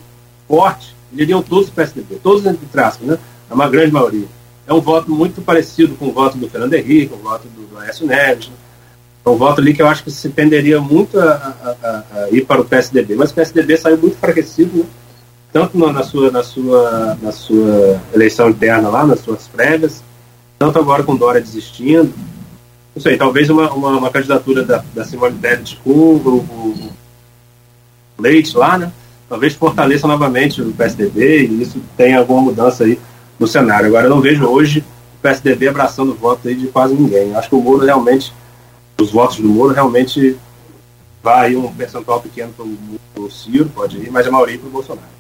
forte, 0.48 0.96
iriam 1.14 1.42
todos 1.42 1.70
PSDB, 1.70 2.16
todos 2.22 2.46
entre 2.46 2.66
traços, 2.66 3.02
né? 3.02 3.18
A 3.50 3.54
uma 3.54 3.70
grande 3.70 3.92
maioria 3.92 4.28
é 4.70 4.74
um 4.74 4.80
voto 4.80 5.10
muito 5.10 5.42
parecido 5.42 5.96
com 5.96 6.10
o 6.10 6.12
voto 6.12 6.38
do 6.38 6.48
Fernando 6.48 6.76
Henrique, 6.76 7.08
com 7.08 7.16
o 7.16 7.24
voto 7.24 7.48
do, 7.48 7.66
do 7.66 7.78
Aécio 7.80 8.06
Neves. 8.06 8.50
Né? 8.50 8.54
Um 9.26 9.36
voto 9.36 9.62
ali 9.62 9.74
que 9.74 9.82
eu 9.82 9.88
acho 9.88 10.04
que 10.04 10.12
se 10.12 10.30
tenderia 10.30 10.82
muito 10.82 11.20
a, 11.20 11.56
a, 11.84 12.04
a, 12.14 12.30
ir 12.32 12.46
para 12.46 12.62
o 12.62 12.66
PSDB. 12.66 13.16
Mas 13.16 13.32
o 13.32 13.36
PSDB 13.36 13.78
saiu 13.78 13.98
muito 13.98 14.16
enfraquecido, 14.16 14.80
né? 14.80 14.86
tanto 15.52 15.78
na, 15.78 16.04
sua, 16.04 16.32
na, 16.32 16.44
sua, 16.44 17.18
na 17.22 17.32
sua 17.32 18.02
eleição 18.14 18.50
interna 18.50 18.90
lá, 18.90 19.06
nas 19.06 19.20
suas 19.20 19.48
prévias, 19.48 20.04
tanto 20.58 20.80
agora 20.80 21.04
com 21.04 21.16
Dória 21.16 21.42
desistindo. 21.42 22.14
Não 22.96 23.02
sei, 23.02 23.18
talvez 23.18 23.50
uma, 23.50 23.72
uma, 23.72 23.90
uma 23.98 24.10
candidatura 24.10 24.64
da, 24.64 24.84
da 24.94 25.06
Simone 25.06 25.38
Tebet 25.38 25.80
com 25.84 25.92
o, 25.92 26.38
o, 26.38 26.90
Leite 28.20 28.58
lá, 28.58 28.78
né? 28.78 28.92
talvez 29.30 29.54
fortaleça 29.54 30.08
novamente 30.08 30.62
o 30.62 30.74
PSDB 30.74 31.46
e 31.46 31.62
isso 31.62 31.80
tenha 31.96 32.20
alguma 32.20 32.42
mudança 32.42 32.84
aí 32.84 33.00
no 33.40 33.48
cenário. 33.48 33.88
Agora, 33.88 34.08
eu 34.08 34.10
não 34.10 34.20
vejo 34.20 34.46
hoje 34.46 34.84
o 35.18 35.22
PSDB 35.22 35.70
abraçando 35.70 36.12
o 36.12 36.16
voto 36.16 36.48
aí 36.48 36.56
de 36.56 36.68
quase 36.68 36.96
ninguém. 36.96 37.34
Acho 37.36 37.48
que 37.48 37.56
o 37.56 37.62
Moro 37.62 37.86
realmente, 37.86 38.34
os 39.02 39.12
votos 39.12 39.38
do 39.38 39.48
Moro 39.48 39.74
realmente 39.74 40.38
vai 41.22 41.56
um 41.56 41.74
percentual 41.74 42.22
pequeno 42.22 42.54
para 42.54 43.22
o 43.22 43.30
Ciro, 43.32 43.70
pode 43.70 43.98
ir, 43.98 44.12
mas 44.12 44.28
a 44.28 44.32
maioria 44.32 44.58
para 44.58 44.68
o 44.68 44.72
Bolsonaro. 44.72 45.20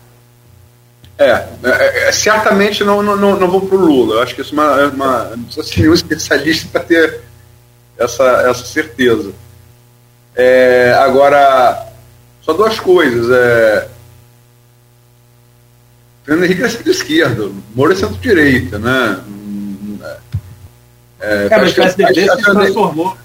É, 1.18 1.48
é, 1.64 2.08
é, 2.08 2.12
certamente 2.14 2.82
não, 2.84 3.04
não, 3.04 3.18
não, 3.18 3.38
não 3.38 3.52
vou 3.52 3.62
para 3.62 3.78
o 3.78 3.86
Lula. 3.86 4.16
Eu 4.16 4.22
acho 4.22 4.34
que 4.34 4.42
isso 4.42 4.54
é 4.54 4.58
uma, 4.58 4.88
uma, 4.88 5.24
não 5.36 5.44
precisa 5.44 5.68
ser 5.68 5.82
nenhum 5.82 5.94
especialista 5.94 6.70
para 6.72 6.82
ter 6.82 7.22
essa, 7.98 8.24
essa 8.50 8.66
certeza. 8.66 9.34
É, 10.34 10.94
agora, 10.98 11.88
só 12.42 12.54
duas 12.54 12.80
coisas. 12.80 13.30
É, 13.30 13.90
Fernando 16.24 16.46
Henrique 16.46 16.64
é 16.64 16.70
centro-esquerda, 16.70 17.50
Moro 17.76 17.92
é 17.92 17.96
centro-direita, 17.96 18.80
né? 18.80 19.20
É, 21.20 21.48
é 21.48 21.58
mas 21.58 21.72
o 21.72 21.76
PSDB 21.76 22.30
se 22.30 22.44
transformou. 22.44 23.18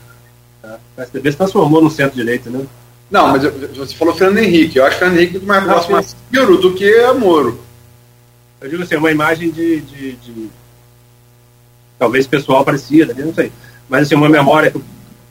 O 0.94 0.96
PSDB 0.96 1.32
se 1.32 1.36
transformou 1.36 1.82
no 1.82 1.90
centro-direita, 1.90 2.48
né? 2.50 2.66
Não, 3.10 3.28
mas 3.28 3.42
você 3.42 3.94
falou 3.94 4.14
Fernando 4.14 4.38
Henrique. 4.38 4.78
Eu 4.78 4.84
acho 4.84 4.96
que 4.96 5.00
Fernando 5.00 5.18
Henrique 5.18 5.36
é 5.36 5.40
mais 5.40 5.64
próximo 5.64 5.96
a 5.96 6.02
Ciro 6.02 6.56
do 6.58 6.74
que 6.74 6.88
a 7.00 7.12
Moro. 7.12 7.60
Eu 8.60 8.70
digo 8.70 8.82
assim, 8.82 8.96
uma 8.96 9.10
imagem 9.10 9.50
de, 9.50 9.80
de, 9.80 10.12
de 10.12 10.50
talvez 11.98 12.26
pessoal 12.26 12.64
parecida, 12.64 13.14
não 13.14 13.34
sei. 13.34 13.52
Mas 13.88 14.06
assim, 14.06 14.14
uma 14.14 14.28
memória. 14.28 14.72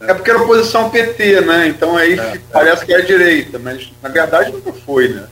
É 0.02 0.14
porque 0.14 0.30
era 0.30 0.42
oposição 0.42 0.90
PT, 0.90 1.42
né? 1.42 1.68
Então 1.68 1.96
aí 1.98 2.20
é, 2.20 2.40
parece 2.52 2.84
é. 2.84 2.86
que 2.86 2.94
é 2.94 2.98
a 2.98 3.02
direita, 3.02 3.58
mas 3.58 3.92
na 4.02 4.10
verdade 4.10 4.52
nunca 4.52 4.74
foi, 4.74 5.08
né? 5.10 5.28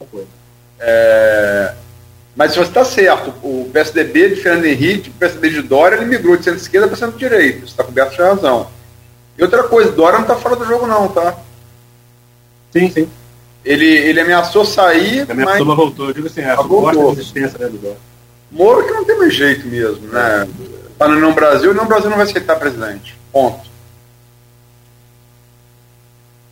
Não 0.00 0.06
foi. 0.06 0.24
É... 0.78 1.74
Mas 2.36 2.52
se 2.52 2.58
você 2.58 2.68
está 2.68 2.84
certo, 2.84 3.34
o 3.42 3.70
PSDB 3.72 4.30
de 4.30 4.36
Fernando 4.36 4.64
Henrique, 4.64 5.10
o 5.10 5.12
PSDB 5.12 5.50
de 5.50 5.62
Dória, 5.62 5.96
ele 5.96 6.06
migrou 6.06 6.36
de 6.36 6.44
centro-esquerda 6.44 6.88
para 6.88 6.96
centro-direita. 6.96 7.60
Você 7.60 7.66
está 7.66 7.84
coberto 7.84 8.12
de 8.12 8.22
razão. 8.22 8.68
E 9.36 9.42
outra 9.42 9.64
coisa, 9.64 9.92
Dória 9.92 10.18
não 10.18 10.22
está 10.22 10.36
fora 10.36 10.56
do 10.56 10.64
jogo, 10.64 10.86
não, 10.86 11.08
tá? 11.08 11.36
Sim, 12.72 12.90
sim. 12.90 13.08
Ele, 13.64 13.86
ele 13.86 14.20
ameaçou 14.20 14.64
sair. 14.64 15.30
Ameaçou, 15.30 15.66
mas 15.66 15.76
voltou. 15.76 16.08
Eu 16.08 16.14
digo 16.14 16.26
assim, 16.26 16.42
a 16.42 16.56
voltou. 16.56 17.10
resistência 17.10 17.58
né, 17.58 17.68
do 17.68 17.78
Dória. 17.78 17.98
Moro 18.50 18.84
que 18.84 18.92
não 18.92 19.04
tem 19.04 19.18
mais 19.18 19.34
jeito 19.34 19.66
mesmo, 19.66 20.06
né? 20.08 20.48
Está 20.92 21.08
no 21.08 21.18
Não 21.18 21.32
Brasil 21.32 21.72
o 21.72 21.74
Não 21.74 21.86
Brasil 21.86 22.08
não 22.08 22.16
vai 22.16 22.26
aceitar 22.26 22.56
presidente. 22.56 23.18
Ponto. 23.32 23.68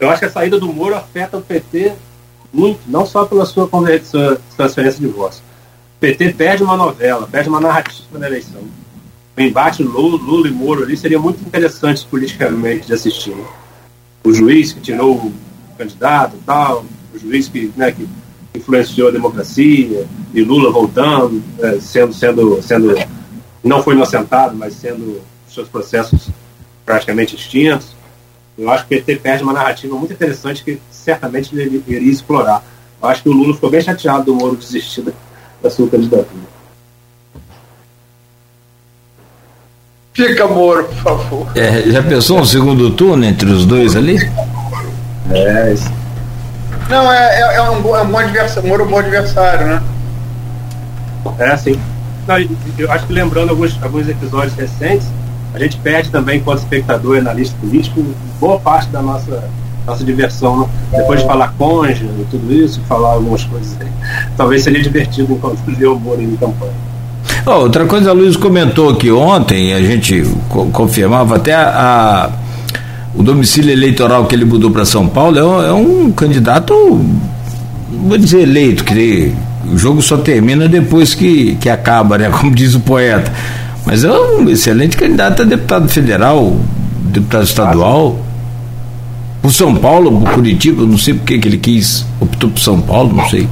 Eu 0.00 0.10
acho 0.10 0.18
que 0.18 0.26
a 0.26 0.30
saída 0.30 0.58
do 0.58 0.72
Moro 0.72 0.96
afeta 0.96 1.36
o 1.36 1.42
PT 1.42 1.92
muito, 2.52 2.80
não 2.88 3.06
só 3.06 3.24
pela 3.24 3.46
sua, 3.46 3.68
sua 4.02 4.40
transferência 4.56 5.00
de 5.00 5.06
voz. 5.06 5.36
O 5.38 6.00
PT 6.00 6.32
perde 6.32 6.62
uma 6.64 6.76
novela, 6.76 7.28
perde 7.30 7.48
uma 7.48 7.60
narrativa 7.60 8.18
na 8.18 8.26
eleição. 8.26 8.62
O 9.36 9.40
embate 9.40 9.82
Lula, 9.82 10.22
Lula 10.22 10.48
e 10.48 10.50
Moro 10.50 10.82
ali 10.82 10.96
seria 10.96 11.18
muito 11.18 11.40
interessante 11.40 12.06
politicamente 12.06 12.86
de 12.86 12.92
assistir. 12.92 13.34
Né? 13.34 13.44
O 14.24 14.32
juiz 14.32 14.72
que 14.72 14.80
tirou 14.80 15.16
o 15.16 15.32
candidato 15.78 16.36
tal, 16.44 16.84
o 17.14 17.18
juiz 17.18 17.48
que, 17.48 17.72
né, 17.76 17.92
que 17.92 18.06
influenciou 18.54 19.08
a 19.08 19.12
democracia, 19.12 20.06
e 20.34 20.42
Lula 20.42 20.70
voltando, 20.70 21.42
é, 21.60 21.80
sendo, 21.80 22.12
sendo, 22.12 22.62
sendo, 22.62 22.94
não 23.64 23.82
foi 23.82 23.94
inocentado, 23.94 24.54
mas 24.54 24.74
sendo 24.74 25.22
seus 25.48 25.66
processos 25.68 26.28
praticamente 26.84 27.34
extintos. 27.34 27.96
Eu 28.56 28.70
acho 28.70 28.86
que 28.86 28.94
o 28.94 28.98
PT 28.98 29.16
perde 29.16 29.42
uma 29.42 29.54
narrativa 29.54 29.96
muito 29.96 30.12
interessante 30.12 30.62
que 30.62 30.78
certamente 30.90 31.56
ele 31.56 31.82
iria 31.86 32.12
explorar. 32.12 32.62
Eu 33.02 33.08
acho 33.08 33.22
que 33.22 33.30
o 33.30 33.32
Lula 33.32 33.54
ficou 33.54 33.70
bem 33.70 33.80
chateado 33.80 34.26
do 34.26 34.34
Moro 34.34 34.56
desistir 34.56 35.04
da 35.62 35.70
sua 35.70 35.88
candidatura. 35.88 36.51
Fica, 40.12 40.46
Moro, 40.46 40.84
por 40.84 40.96
favor. 40.96 41.46
É, 41.54 41.90
já 41.90 42.02
pensou 42.02 42.38
um 42.38 42.44
segundo 42.44 42.90
turno 42.90 43.24
entre 43.24 43.50
os 43.50 43.64
dois 43.64 43.96
ali? 43.96 44.18
É, 45.30 45.72
isso. 45.72 45.90
Não, 46.90 47.10
é, 47.10 47.40
é, 47.40 47.56
é, 47.56 47.62
um, 47.62 47.96
é 47.96 48.02
um 48.02 48.10
bom 48.10 48.18
adversário, 48.18 48.68
Moro 48.68 48.82
é 48.82 48.86
um 48.86 48.90
bom 48.90 48.98
adversário, 48.98 49.66
né? 49.66 49.82
É, 51.38 51.56
sim. 51.56 51.80
Não, 52.26 52.36
eu 52.78 52.92
acho 52.92 53.06
que 53.06 53.12
lembrando 53.12 53.50
alguns, 53.50 53.82
alguns 53.82 54.08
episódios 54.08 54.54
recentes, 54.54 55.06
a 55.54 55.58
gente 55.58 55.78
perde 55.78 56.10
também, 56.10 56.38
enquanto 56.38 56.58
espectador 56.58 57.16
e 57.16 57.20
analista 57.20 57.56
político, 57.58 58.04
boa 58.38 58.60
parte 58.60 58.90
da 58.90 59.00
nossa, 59.00 59.48
nossa 59.86 60.04
diversão. 60.04 60.60
Né? 60.60 60.68
Depois 60.98 61.20
de 61.20 61.26
falar 61.26 61.54
conja 61.56 62.04
e 62.04 62.26
tudo 62.30 62.52
isso, 62.52 62.80
falar 62.82 63.12
algumas 63.14 63.44
coisas 63.44 63.76
aí. 63.80 63.88
Talvez 64.36 64.62
seria 64.62 64.82
divertido 64.82 65.32
enquanto 65.32 65.58
ler 65.66 65.86
o 65.86 65.98
Moro 65.98 66.20
em 66.20 66.36
campanha. 66.36 66.72
Oh, 67.44 67.62
outra 67.62 67.84
coisa, 67.86 68.10
a 68.10 68.12
Luiz 68.12 68.36
comentou 68.36 68.94
que 68.94 69.10
ontem, 69.10 69.72
a 69.72 69.80
gente 69.80 70.24
co 70.48 70.66
confirmava 70.66 71.36
até 71.36 71.52
a, 71.52 71.64
a, 71.66 72.30
o 73.16 73.22
domicílio 73.24 73.72
eleitoral 73.72 74.26
que 74.26 74.34
ele 74.36 74.44
mudou 74.44 74.70
para 74.70 74.84
São 74.84 75.08
Paulo 75.08 75.36
é 75.36 75.44
um, 75.44 75.62
é 75.62 75.72
um, 75.72 76.12
candidato, 76.12 76.72
vou 77.90 78.16
dizer 78.16 78.42
eleito, 78.42 78.84
que 78.84 79.32
o 79.68 79.76
jogo 79.76 80.00
só 80.00 80.18
termina 80.18 80.68
depois 80.68 81.16
que, 81.16 81.56
que 81.56 81.68
acaba, 81.68 82.16
né? 82.16 82.30
Como 82.38 82.54
diz 82.54 82.76
o 82.76 82.80
poeta. 82.80 83.32
Mas 83.84 84.04
é 84.04 84.12
um 84.12 84.48
excelente 84.48 84.96
candidato 84.96 85.42
a 85.42 85.44
deputado 85.44 85.88
federal, 85.88 86.56
deputado 87.06 87.42
estadual. 87.42 88.20
Por 89.42 89.52
São 89.52 89.74
Paulo, 89.74 90.20
por 90.20 90.30
Curitiba, 90.34 90.86
não 90.86 90.96
sei 90.96 91.14
por 91.14 91.24
que 91.24 91.34
ele 91.34 91.58
quis, 91.58 92.06
optou 92.20 92.50
por 92.50 92.60
São 92.60 92.80
Paulo, 92.80 93.12
não 93.16 93.28
sei. 93.28 93.48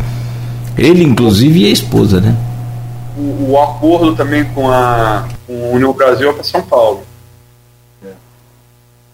Ele, 0.78 1.02
inclusive, 1.02 1.62
e 1.62 1.66
a 1.66 1.70
esposa, 1.70 2.20
né? 2.20 2.36
O, 3.20 3.50
o 3.50 3.60
acordo 3.60 4.16
também 4.16 4.44
com 4.54 4.70
a, 4.70 5.28
com 5.46 5.74
União 5.74 5.92
Brasil 5.92 6.30
é 6.30 6.32
para 6.32 6.42
São 6.42 6.62
Paulo. 6.62 7.04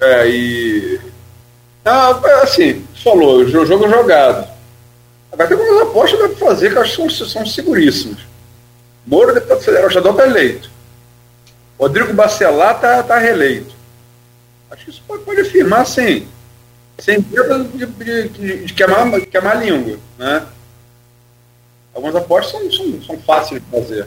É, 0.01 0.29
e. 0.29 1.01
Ah, 1.85 2.11
assim, 2.43 2.87
falou, 3.03 3.39
o 3.39 3.49
jogo 3.49 3.87
é 3.87 3.89
jogado. 3.89 4.49
Agora 5.33 5.49
tem 5.49 5.59
algumas 5.59 5.83
apostas 5.83 6.19
para 6.19 6.47
fazer 6.47 6.71
que 6.71 6.77
eu 6.77 6.83
acho 6.83 7.03
que 7.03 7.11
são, 7.11 7.27
são 7.27 7.47
seguríssimas. 7.47 8.19
Moro, 9.07 9.35
deputado 9.35 9.61
federal, 9.61 9.91
já 9.91 10.01
dá 10.01 10.13
para 10.13 10.27
eleito. 10.27 10.71
Rodrigo 11.79 12.13
Bacelar 12.13 12.77
está 12.77 13.03
tá 13.03 13.19
reeleito. 13.19 13.75
Acho 14.71 14.85
que 14.85 14.91
isso 14.91 15.03
pode, 15.07 15.23
pode 15.25 15.41
afirmar 15.41 15.87
sem, 15.87 16.27
sem 16.99 17.19
medo 17.31 17.65
de, 17.65 17.87
de, 17.87 18.29
de, 18.29 18.29
de, 18.29 18.65
de 18.65 18.75
queimar 18.75 19.65
língua. 19.65 19.99
Né? 20.19 20.47
Algumas 21.97 22.15
apostas 22.15 22.53
são, 22.53 22.71
são, 22.71 23.03
são 23.07 23.19
fáceis 23.27 23.61
de 23.61 23.81
fazer. 23.81 24.07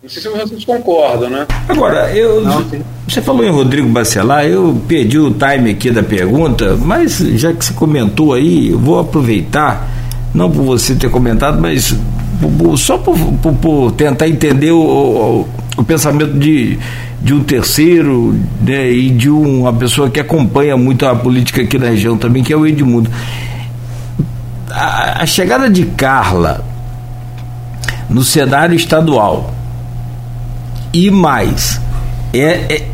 Não 0.00 0.08
sei 0.08 0.22
se 0.22 0.28
vocês 0.28 0.64
concordam, 0.64 1.28
né? 1.28 1.46
Agora, 1.68 2.16
eu, 2.16 2.40
Não, 2.42 2.64
você 3.08 3.20
falou 3.20 3.44
em 3.44 3.50
Rodrigo 3.50 3.88
Bacelar, 3.88 4.44
eu 4.46 4.80
perdi 4.86 5.18
o 5.18 5.32
time 5.32 5.72
aqui 5.72 5.90
da 5.90 6.04
pergunta, 6.04 6.76
mas 6.76 7.18
já 7.18 7.52
que 7.52 7.64
você 7.64 7.72
comentou 7.74 8.32
aí, 8.32 8.70
eu 8.70 8.78
vou 8.78 9.00
aproveitar, 9.00 9.88
não 10.32 10.48
por 10.48 10.62
você 10.62 10.94
ter 10.94 11.10
comentado, 11.10 11.60
mas 11.60 11.92
só 12.76 12.98
por, 12.98 13.18
por, 13.42 13.54
por 13.54 13.92
tentar 13.92 14.28
entender 14.28 14.70
o, 14.70 15.44
o 15.76 15.84
pensamento 15.84 16.38
de, 16.38 16.78
de 17.20 17.34
um 17.34 17.42
terceiro 17.42 18.38
né, 18.60 18.88
e 18.92 19.10
de 19.10 19.28
uma 19.28 19.72
pessoa 19.72 20.08
que 20.08 20.20
acompanha 20.20 20.76
muito 20.76 21.04
a 21.04 21.16
política 21.16 21.62
aqui 21.62 21.78
na 21.78 21.88
região 21.88 22.16
também, 22.16 22.44
que 22.44 22.52
é 22.52 22.56
o 22.56 22.64
Edmundo. 22.64 23.10
A, 24.70 25.24
chegada 25.26 25.70
de 25.70 25.84
Carla 25.86 26.64
no 28.08 28.22
cenário 28.22 28.74
estadual 28.74 29.54
e 30.92 31.10
mais 31.10 31.80
é, 32.32 32.74
é, 32.74 32.88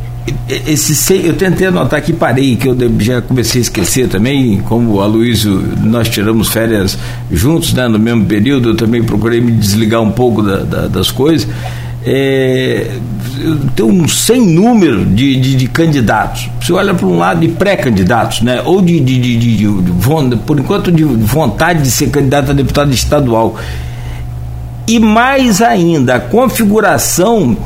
é 0.49 0.71
esse 0.71 1.15
eu 1.27 1.35
tentei 1.35 1.67
anotar 1.67 1.99
aqui 1.99 2.13
parei 2.13 2.57
que 2.57 2.69
eu 2.69 2.77
já 2.99 3.21
comecei 3.21 3.61
a 3.61 3.63
esquecer 3.63 4.09
também 4.09 4.61
como 4.61 5.01
a 5.01 5.07
Luísio 5.07 5.63
nós 5.81 6.09
tiramos 6.09 6.49
férias 6.49 6.99
juntos 7.31 7.73
né, 7.73 7.89
no 7.89 7.99
mesmo 7.99 8.25
período 8.25 8.71
eu 8.71 8.77
também 8.77 9.03
procurei 9.03 9.41
me 9.41 9.53
desligar 9.53 10.01
um 10.01 10.13
pouco 10.13 10.43
da, 10.43 10.59
da, 10.59 10.89
das 10.89 11.11
coisas 11.11 11.49
é, 12.05 12.91
tem 13.75 13.87
um 13.87 14.09
sem 14.09 14.41
número 14.41 15.05
de, 15.05 15.37
de, 15.37 15.57
de, 15.57 15.69
candidatos. 15.69 16.49
Você 16.61 16.73
olha 16.73 16.95
para 16.95 17.07
um 17.07 17.19
lado 17.19 17.41
de 17.41 17.49
pré-candidatos, 17.49 18.43
né? 18.43 18.61
ou 18.65 18.83
de, 18.83 18.99
de, 19.01 19.19
de, 19.19 19.57
de, 19.57 20.37
por 20.45 20.59
enquanto, 20.59 20.91
de 20.91 21.05
vontade 21.05 21.83
de 21.83 21.91
ser 21.91 22.11
candidato 22.11 22.51
a 22.51 22.55
deputado 22.55 22.93
estadual. 22.93 23.57
E 24.87 24.99
mais 24.99 25.63
ainda, 25.63 26.17
a 26.17 26.21
configuração 26.21 27.57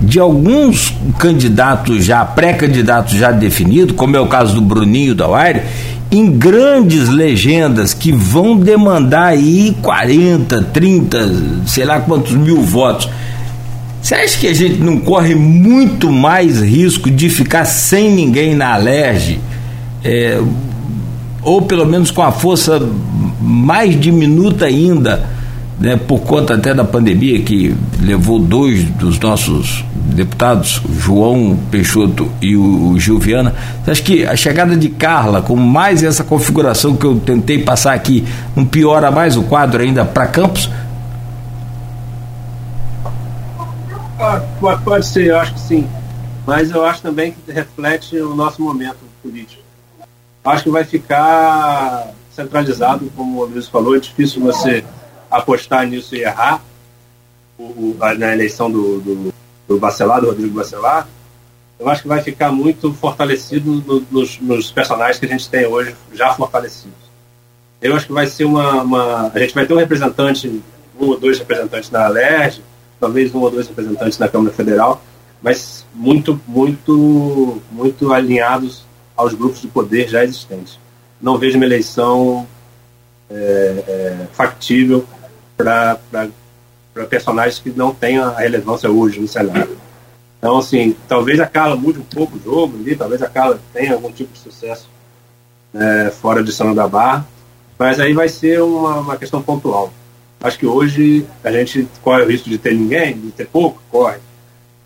de 0.00 0.20
alguns 0.20 0.92
candidatos 1.18 2.04
já, 2.04 2.22
pré-candidatos 2.22 3.14
já 3.14 3.32
definidos, 3.32 3.96
como 3.96 4.14
é 4.14 4.20
o 4.20 4.26
caso 4.26 4.54
do 4.54 4.60
Bruninho 4.60 5.14
da 5.14 5.26
Uaire, 5.26 5.62
em 6.10 6.30
grandes 6.30 7.08
legendas 7.08 7.94
que 7.94 8.12
vão 8.12 8.56
demandar 8.56 9.28
aí 9.28 9.74
40, 9.80 10.62
30, 10.64 11.32
sei 11.66 11.84
lá 11.84 11.98
quantos 11.98 12.32
mil 12.32 12.60
votos 12.60 13.08
você 14.06 14.14
acha 14.14 14.38
que 14.38 14.46
a 14.46 14.54
gente 14.54 14.76
não 14.76 15.00
corre 15.00 15.34
muito 15.34 16.12
mais 16.12 16.62
risco 16.62 17.10
de 17.10 17.28
ficar 17.28 17.64
sem 17.64 18.08
ninguém 18.08 18.54
na 18.54 18.72
alerge? 18.72 19.40
É, 20.04 20.40
ou 21.42 21.62
pelo 21.62 21.84
menos 21.84 22.12
com 22.12 22.22
a 22.22 22.30
força 22.30 22.80
mais 23.40 24.00
diminuta 24.00 24.66
ainda, 24.66 25.28
né, 25.80 25.96
por 25.96 26.20
conta 26.20 26.54
até 26.54 26.72
da 26.72 26.84
pandemia 26.84 27.40
que 27.42 27.74
levou 28.00 28.38
dois 28.38 28.84
dos 28.90 29.18
nossos 29.18 29.84
deputados, 29.92 30.80
João 31.00 31.58
Peixoto 31.68 32.30
e 32.40 32.56
o, 32.56 32.96
Gil 33.00 33.18
Viana. 33.18 33.56
Acho 33.84 34.04
que 34.04 34.24
a 34.24 34.36
chegada 34.36 34.76
de 34.76 34.88
Carla, 34.88 35.42
com 35.42 35.56
mais 35.56 36.04
essa 36.04 36.22
configuração 36.22 36.94
que 36.94 37.04
eu 37.04 37.16
tentei 37.16 37.58
passar 37.58 37.94
aqui, 37.94 38.22
não 38.54 38.64
piora 38.64 39.10
mais 39.10 39.36
o 39.36 39.42
quadro 39.42 39.82
ainda 39.82 40.04
para 40.04 40.28
Campos? 40.28 40.70
Pode, 44.60 44.82
pode 44.82 45.06
ser, 45.06 45.26
eu 45.26 45.38
acho 45.38 45.54
que 45.54 45.60
sim. 45.60 45.88
Mas 46.46 46.70
eu 46.70 46.84
acho 46.84 47.02
também 47.02 47.32
que 47.32 47.50
reflete 47.50 48.16
o 48.18 48.34
nosso 48.34 48.62
momento 48.62 48.98
político. 49.22 49.62
Acho 50.44 50.64
que 50.64 50.70
vai 50.70 50.84
ficar 50.84 52.14
centralizado, 52.30 53.10
como 53.16 53.40
o 53.40 53.44
Luiz 53.46 53.66
falou, 53.66 53.96
é 53.96 53.98
difícil 53.98 54.42
você 54.42 54.84
apostar 55.30 55.86
nisso 55.86 56.14
e 56.14 56.20
errar 56.20 56.62
o, 57.58 57.96
na 58.18 58.32
eleição 58.32 58.70
do, 58.70 59.00
do, 59.00 59.34
do 59.66 59.78
Bacelar, 59.78 60.20
do 60.20 60.28
Rodrigo 60.28 60.54
Bacelar. 60.54 61.08
Eu 61.78 61.88
acho 61.88 62.02
que 62.02 62.08
vai 62.08 62.22
ficar 62.22 62.52
muito 62.52 62.92
fortalecido 62.94 63.70
no, 63.70 64.06
nos, 64.10 64.38
nos, 64.40 64.70
personagens 64.70 65.18
que 65.18 65.26
a 65.26 65.28
gente 65.28 65.48
tem 65.48 65.66
hoje, 65.66 65.94
já 66.12 66.32
fortalecidos. 66.34 66.94
Eu 67.80 67.94
acho 67.94 68.06
que 68.06 68.12
vai 68.12 68.26
ser 68.26 68.44
uma, 68.44 68.82
uma, 68.82 69.30
A 69.34 69.38
gente 69.38 69.54
vai 69.54 69.66
ter 69.66 69.74
um 69.74 69.78
representante, 69.78 70.62
um 70.98 71.06
ou 71.06 71.18
dois 71.18 71.38
representantes 71.38 71.90
na 71.90 72.06
Alerj, 72.06 72.62
talvez 72.98 73.34
um 73.34 73.40
ou 73.40 73.50
dois 73.50 73.68
representantes 73.68 74.18
na 74.18 74.28
Câmara 74.28 74.54
Federal, 74.54 75.02
mas 75.42 75.84
muito, 75.94 76.40
muito, 76.46 77.60
muito 77.70 78.12
alinhados 78.12 78.84
aos 79.16 79.34
grupos 79.34 79.60
de 79.60 79.68
poder 79.68 80.08
já 80.08 80.24
existentes. 80.24 80.78
Não 81.20 81.38
vejo 81.38 81.56
uma 81.56 81.64
eleição 81.64 82.46
é, 83.30 83.34
é, 83.86 84.26
factível 84.32 85.06
para 85.56 85.98
personagens 87.08 87.58
que 87.58 87.70
não 87.70 87.94
tenham 87.94 88.24
a 88.24 88.38
relevância 88.38 88.90
hoje 88.90 89.20
no 89.20 89.28
cenário. 89.28 89.78
Então, 90.38 90.58
assim, 90.58 90.94
talvez 91.08 91.40
a 91.40 91.46
Carla 91.46 91.76
mude 91.76 91.98
um 91.98 92.04
pouco 92.04 92.36
o 92.36 92.40
jogo 92.42 92.78
ali, 92.78 92.94
talvez 92.94 93.22
a 93.22 93.28
Carla 93.28 93.58
tenha 93.72 93.94
algum 93.94 94.12
tipo 94.12 94.32
de 94.32 94.38
sucesso 94.38 94.88
é, 95.74 96.10
fora 96.10 96.42
de 96.42 96.52
São 96.52 96.74
da 96.74 96.86
Barra, 96.86 97.26
mas 97.78 98.00
aí 98.00 98.12
vai 98.12 98.28
ser 98.28 98.60
uma, 98.62 99.00
uma 99.00 99.16
questão 99.16 99.42
pontual. 99.42 99.92
Acho 100.40 100.58
que 100.58 100.66
hoje 100.66 101.26
a 101.42 101.50
gente 101.50 101.88
corre 102.02 102.22
o 102.22 102.28
risco 102.28 102.48
de 102.48 102.58
ter 102.58 102.74
ninguém, 102.74 103.18
de 103.18 103.30
ter 103.30 103.46
pouco, 103.46 103.82
corre. 103.90 104.18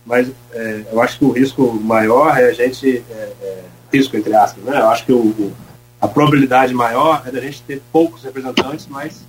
Mas 0.06 0.30
é, 0.52 0.84
eu 0.92 1.00
acho 1.00 1.18
que 1.18 1.24
o 1.24 1.32
risco 1.32 1.72
maior 1.74 2.36
é 2.38 2.46
a 2.46 2.52
gente. 2.52 3.04
É, 3.10 3.32
é 3.42 3.64
risco, 3.92 4.16
entre 4.16 4.34
aspas, 4.34 4.62
né? 4.64 4.78
Eu 4.78 4.88
acho 4.88 5.04
que 5.04 5.12
o, 5.12 5.18
o, 5.18 5.52
a 6.00 6.06
probabilidade 6.06 6.72
maior 6.72 7.22
é 7.26 7.30
da 7.30 7.40
gente 7.40 7.62
ter 7.62 7.82
poucos 7.92 8.22
representantes, 8.22 8.86
mas 8.88 9.24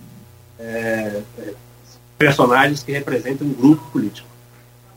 é, 0.59 1.21
é, 1.39 1.53
personagens 2.17 2.83
que 2.83 2.91
representem 2.91 3.47
um 3.47 3.53
grupo 3.53 3.83
político. 3.91 4.27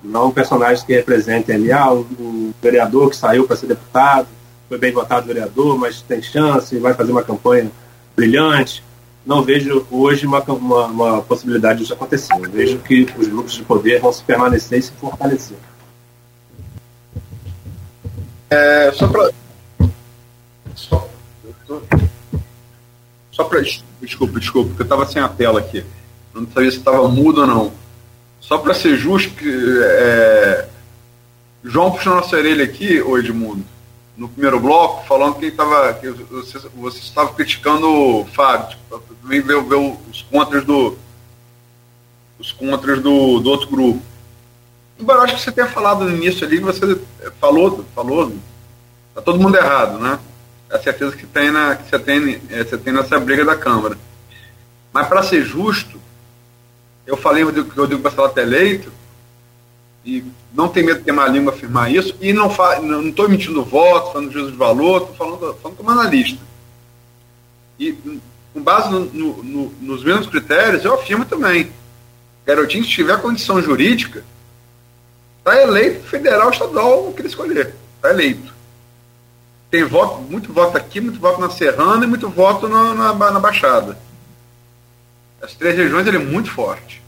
Não 0.02 0.30
personagens 0.30 0.82
que 0.84 0.92
representem 0.92 1.55
ali, 1.55 1.72
ah, 1.72 1.90
o, 1.90 2.01
o 2.01 2.55
vereador 2.62 3.09
que 3.09 3.16
saiu 3.16 3.46
para 3.46 3.56
ser 3.56 3.66
deputado, 3.66 4.28
foi 4.68 4.76
bem 4.76 4.92
votado 4.92 5.26
vereador, 5.26 5.78
mas 5.78 6.02
tem 6.02 6.20
chance, 6.20 6.78
vai 6.78 6.92
fazer 6.92 7.12
uma 7.12 7.22
campanha 7.22 7.70
brilhante 8.14 8.84
não 9.24 9.42
vejo 9.42 9.86
hoje 9.90 10.26
uma, 10.26 10.42
uma, 10.42 10.86
uma, 10.86 11.22
possibilidade 11.22 11.80
disso 11.80 11.94
acontecer. 11.94 12.34
Eu 12.34 12.51
vejo 12.51 12.78
que 12.78 13.06
os 13.16 13.26
grupos 13.26 13.55
de 13.55 13.62
poder 13.62 14.01
vão 14.01 14.12
se 14.12 14.22
permanecer 14.22 14.78
e 14.78 14.82
se 14.82 14.92
fortalecer. 14.92 15.56
É, 18.51 18.92
só 18.92 19.09
para. 19.09 19.32
Só, 20.74 21.09
só 23.30 23.44
para. 23.44 23.62
Desculpa, 24.01 24.38
desculpa, 24.38 24.68
porque 24.68 24.82
eu 24.82 24.84
estava 24.84 25.06
sem 25.06 25.22
a 25.22 25.28
tela 25.28 25.60
aqui. 25.60 25.84
Não 26.34 26.46
sabia 26.52 26.70
se 26.70 26.78
estava 26.78 27.09
mudo 27.09 27.40
ou 27.40 27.46
não. 27.46 27.72
Só 28.40 28.59
para 28.59 28.74
ser 28.74 28.96
justo, 28.96 29.32
é, 29.42 30.68
João 31.64 31.90
puxou 31.90 32.14
nossa 32.14 32.36
orelha 32.36 32.62
aqui, 32.62 33.01
ô 33.01 33.16
Edmundo 33.16 33.64
no 34.16 34.28
primeiro 34.28 34.61
bloco, 34.61 35.07
falando 35.07 35.35
que, 35.35 35.51
tava, 35.51 35.93
que 35.95 36.09
você, 36.09 36.59
você 36.74 36.99
estava 36.99 37.32
criticando 37.35 37.89
o 37.89 38.24
Fábio, 38.27 38.70
tipo, 38.70 39.03
também 39.23 39.41
ver, 39.41 39.62
ver 39.62 39.99
os 40.11 40.23
contras 40.23 40.65
do 40.65 40.97
os 42.39 42.53
contras 42.53 43.01
do, 43.01 43.41
do 43.41 43.51
outro 43.51 43.69
grupo. 43.69 44.03
Embora 44.99 45.20
eu 45.20 45.23
acho 45.24 45.36
que 45.36 45.41
você 45.43 45.53
tenha 45.53 45.69
falado 45.69 46.05
no 46.05 46.16
início 46.16 46.47
ali, 46.47 46.59
você 46.59 47.01
falou, 47.41 47.85
falou, 47.95 48.32
tá 49.15 49.23
todo 49.23 49.41
mundo 49.41 49.57
errado, 49.57 49.99
né? 49.99 50.19
É 50.70 50.77
a 50.77 50.82
certeza 50.82 51.16
que, 51.16 51.27
tem 51.27 51.51
na, 51.51 51.77
que 51.77 51.89
você, 51.89 51.99
tem, 51.99 52.41
é, 52.51 52.62
você 52.62 52.78
tem 52.78 52.93
nessa 52.93 53.19
briga 53.19 53.45
da 53.45 53.57
Câmara. 53.57 53.97
Mas 54.93 55.09
para 55.09 55.23
ser 55.23 55.43
justo, 55.43 56.01
eu 57.07 57.16
falei 57.16 57.45
que 57.45 57.61
o 57.61 57.74
Rodrigo 57.74 58.03
Bacelar 58.03 58.32
eleito, 58.36 58.93
e 60.05 60.24
não 60.52 60.68
tem 60.68 60.85
medo 60.85 60.98
de 60.98 61.05
ter 61.05 61.12
uma 61.12 61.26
língua 61.26 61.52
afirmar 61.52 61.90
isso, 61.90 62.14
e 62.20 62.32
não 62.32 62.48
estou 62.48 63.24
emitindo 63.26 63.64
voto, 63.64 64.12
falando 64.12 64.28
de 64.28 64.35
juízo 64.35 64.52
de 64.52 64.56
valor, 64.56 65.02
estou 65.02 65.16
falando, 65.16 65.55
falando 65.60 65.76
como 65.76 65.90
analista. 65.90 66.40
E 67.78 67.93
com 68.52 68.62
base 68.62 68.90
no, 68.90 69.06
no, 69.06 69.43
no, 69.43 69.74
nos 69.81 70.05
mesmos 70.05 70.28
critérios, 70.28 70.85
eu 70.85 70.94
afirmo 70.94 71.24
também. 71.24 71.72
Garotinho, 72.47 72.85
se 72.85 72.90
tiver 72.90 73.20
condição 73.20 73.60
jurídica, 73.60 74.22
está 75.39 75.60
eleito 75.60 76.06
federal, 76.06 76.51
estadual, 76.51 77.09
o 77.09 77.12
que 77.12 77.22
ele 77.22 77.28
escolher. 77.28 77.74
Está 77.97 78.10
eleito. 78.10 78.55
Tem 79.70 79.82
voto, 79.85 80.20
muito 80.20 80.52
voto 80.52 80.76
aqui, 80.76 81.01
muito 81.01 81.18
voto 81.18 81.40
na 81.40 81.51
Serrana 81.51 82.05
e 82.05 82.09
muito 82.09 82.28
voto 82.28 82.68
na, 82.68 82.94
na, 82.94 83.31
na 83.32 83.40
Baixada. 83.40 83.98
As 85.43 85.55
três 85.55 85.76
regiões 85.76 86.06
ele 86.06 86.18
é 86.18 86.20
muito 86.20 86.51
forte. 86.51 87.02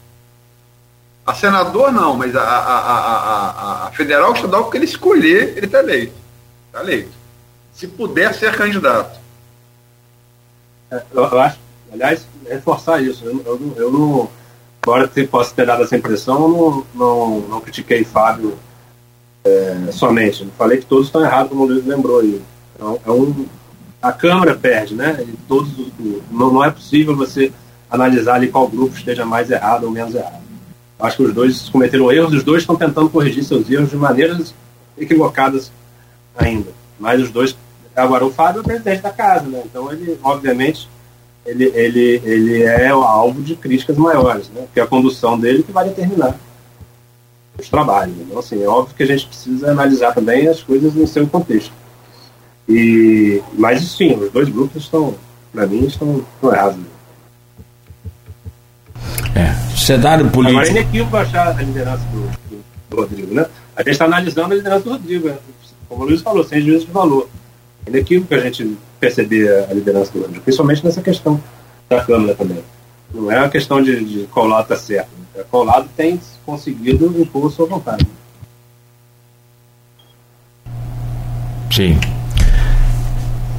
A 1.27 1.33
senador 1.33 1.91
não, 1.91 2.15
mas 2.15 2.33
a, 2.37 2.41
a, 2.41 2.77
a, 2.77 3.87
a, 3.87 3.91
federal 3.91 4.31
estadual, 4.31 4.69
que 4.69 4.77
ele 4.77 4.85
escolher, 4.85 5.57
ele 5.57 5.65
está 5.65 5.79
eleito. 5.79 6.13
Está 6.67 6.81
eleito. 6.81 7.11
Se 7.73 7.85
puder 7.85 8.33
ser 8.33 8.55
candidato. 8.55 9.19
É, 10.89 11.03
eu 11.13 11.39
acho, 11.41 11.59
aliás, 11.91 12.25
reforçar 12.47 13.03
isso. 13.03 13.25
Eu, 13.25 13.43
eu, 13.45 13.73
eu 13.75 13.91
não, 13.91 14.29
embora 14.81 15.11
possa 15.29 15.53
ter 15.53 15.65
dado 15.65 15.83
essa 15.83 15.97
impressão, 15.97 16.43
eu 16.43 16.49
não, 16.49 16.85
não, 16.95 17.39
não 17.41 17.59
critiquei 17.59 18.05
Fábio 18.05 18.57
é, 19.43 19.91
somente. 19.91 20.43
Eu 20.43 20.49
falei 20.57 20.77
que 20.77 20.85
todos 20.85 21.07
estão 21.07 21.21
errados, 21.21 21.49
como 21.49 21.63
o 21.63 21.67
Luiz 21.67 21.85
lembrou 21.85 22.21
aí. 22.21 22.41
Então, 22.73 23.01
é 23.05 23.11
um, 23.11 23.45
a 24.01 24.13
Câmara 24.13 24.55
perde, 24.55 24.95
né? 24.95 25.17
E 25.27 25.33
todos, 25.45 25.73
não, 26.31 26.53
não 26.53 26.63
é 26.63 26.71
possível 26.71 27.17
você 27.17 27.51
analisar 27.89 28.35
ali 28.35 28.47
qual 28.47 28.65
grupo 28.69 28.95
esteja 28.95 29.25
mais 29.25 29.51
errado 29.51 29.83
ou 29.83 29.91
menos 29.91 30.15
errado. 30.15 30.46
Acho 30.99 31.17
que 31.17 31.23
os 31.23 31.33
dois 31.33 31.69
cometeram 31.69 32.11
erros, 32.11 32.33
os 32.33 32.43
dois 32.43 32.63
estão 32.63 32.75
tentando 32.75 33.09
corrigir 33.09 33.43
seus 33.43 33.69
erros 33.69 33.89
de 33.89 33.95
maneiras 33.95 34.53
equivocadas 34.97 35.71
ainda. 36.35 36.71
Mas 36.99 37.21
os 37.21 37.29
dois. 37.29 37.55
Agora, 37.95 38.25
o 38.25 38.31
Fábio 38.31 38.59
é 38.59 38.61
o 38.61 38.63
presidente 38.63 39.01
da 39.01 39.11
casa, 39.11 39.45
né? 39.47 39.61
Então, 39.65 39.91
ele, 39.91 40.19
obviamente, 40.23 40.87
ele, 41.45 41.65
ele, 41.73 42.21
ele 42.23 42.63
é 42.63 42.89
alvo 42.89 43.41
de 43.41 43.55
críticas 43.55 43.97
maiores, 43.97 44.49
né? 44.49 44.61
Porque 44.61 44.79
é 44.79 44.83
a 44.83 44.87
condução 44.87 45.39
dele 45.39 45.63
que 45.63 45.71
vai 45.71 45.85
determinar 45.87 46.35
os 47.59 47.69
trabalhos. 47.69 48.15
Então, 48.19 48.39
assim, 48.39 48.61
é 48.61 48.67
óbvio 48.67 48.95
que 48.95 49.03
a 49.03 49.07
gente 49.07 49.27
precisa 49.27 49.71
analisar 49.71 50.13
também 50.13 50.47
as 50.47 50.61
coisas 50.61 50.93
no 50.93 51.07
seu 51.07 51.25
contexto. 51.27 51.71
E, 52.67 53.41
mas, 53.53 53.81
sim, 53.81 54.13
os 54.15 54.31
dois 54.31 54.49
grupos 54.49 54.83
estão, 54.83 55.15
para 55.51 55.65
mim, 55.65 55.85
estão 55.85 56.23
errados. 56.43 56.79
É, 59.35 59.66
cenário 59.77 60.29
político. 60.29 60.59
Agora 60.59 60.77
é 60.77 60.81
inequívoco 60.81 61.17
achar 61.17 61.47
a 61.49 61.61
liderança 61.61 62.03
do, 62.11 62.21
do, 62.49 62.63
do 62.89 62.95
Rodrigo, 62.95 63.33
né? 63.33 63.45
A 63.75 63.81
gente 63.81 63.91
está 63.91 64.05
analisando 64.05 64.53
a 64.53 64.57
liderança 64.57 64.83
do 64.83 64.91
Rodrigo, 64.91 65.27
né? 65.27 65.37
como 65.87 66.03
o 66.03 66.05
Luiz 66.05 66.21
falou, 66.21 66.43
sem 66.43 66.61
juízo 66.61 66.85
de 66.85 66.91
valor. 66.91 67.29
É 67.85 67.89
inequívoco 67.89 68.33
a 68.33 68.39
gente 68.39 68.77
perceber 68.99 69.67
a 69.69 69.73
liderança 69.73 70.11
do 70.11 70.21
Rodrigo, 70.21 70.43
principalmente 70.43 70.83
nessa 70.83 71.01
questão 71.01 71.41
da 71.89 72.03
Câmara 72.03 72.35
também. 72.35 72.63
Não 73.13 73.31
é 73.31 73.37
uma 73.39 73.49
questão 73.49 73.81
de, 73.81 74.03
de 74.03 74.27
qual 74.27 74.47
lado 74.47 74.63
está 74.63 74.75
certo. 74.75 75.09
Né? 75.35 75.43
Qual 75.49 75.63
lado 75.63 75.87
tem 75.95 76.19
conseguido 76.45 77.13
impor 77.21 77.51
sua 77.51 77.65
vontade. 77.65 78.05
Sim. 81.71 81.99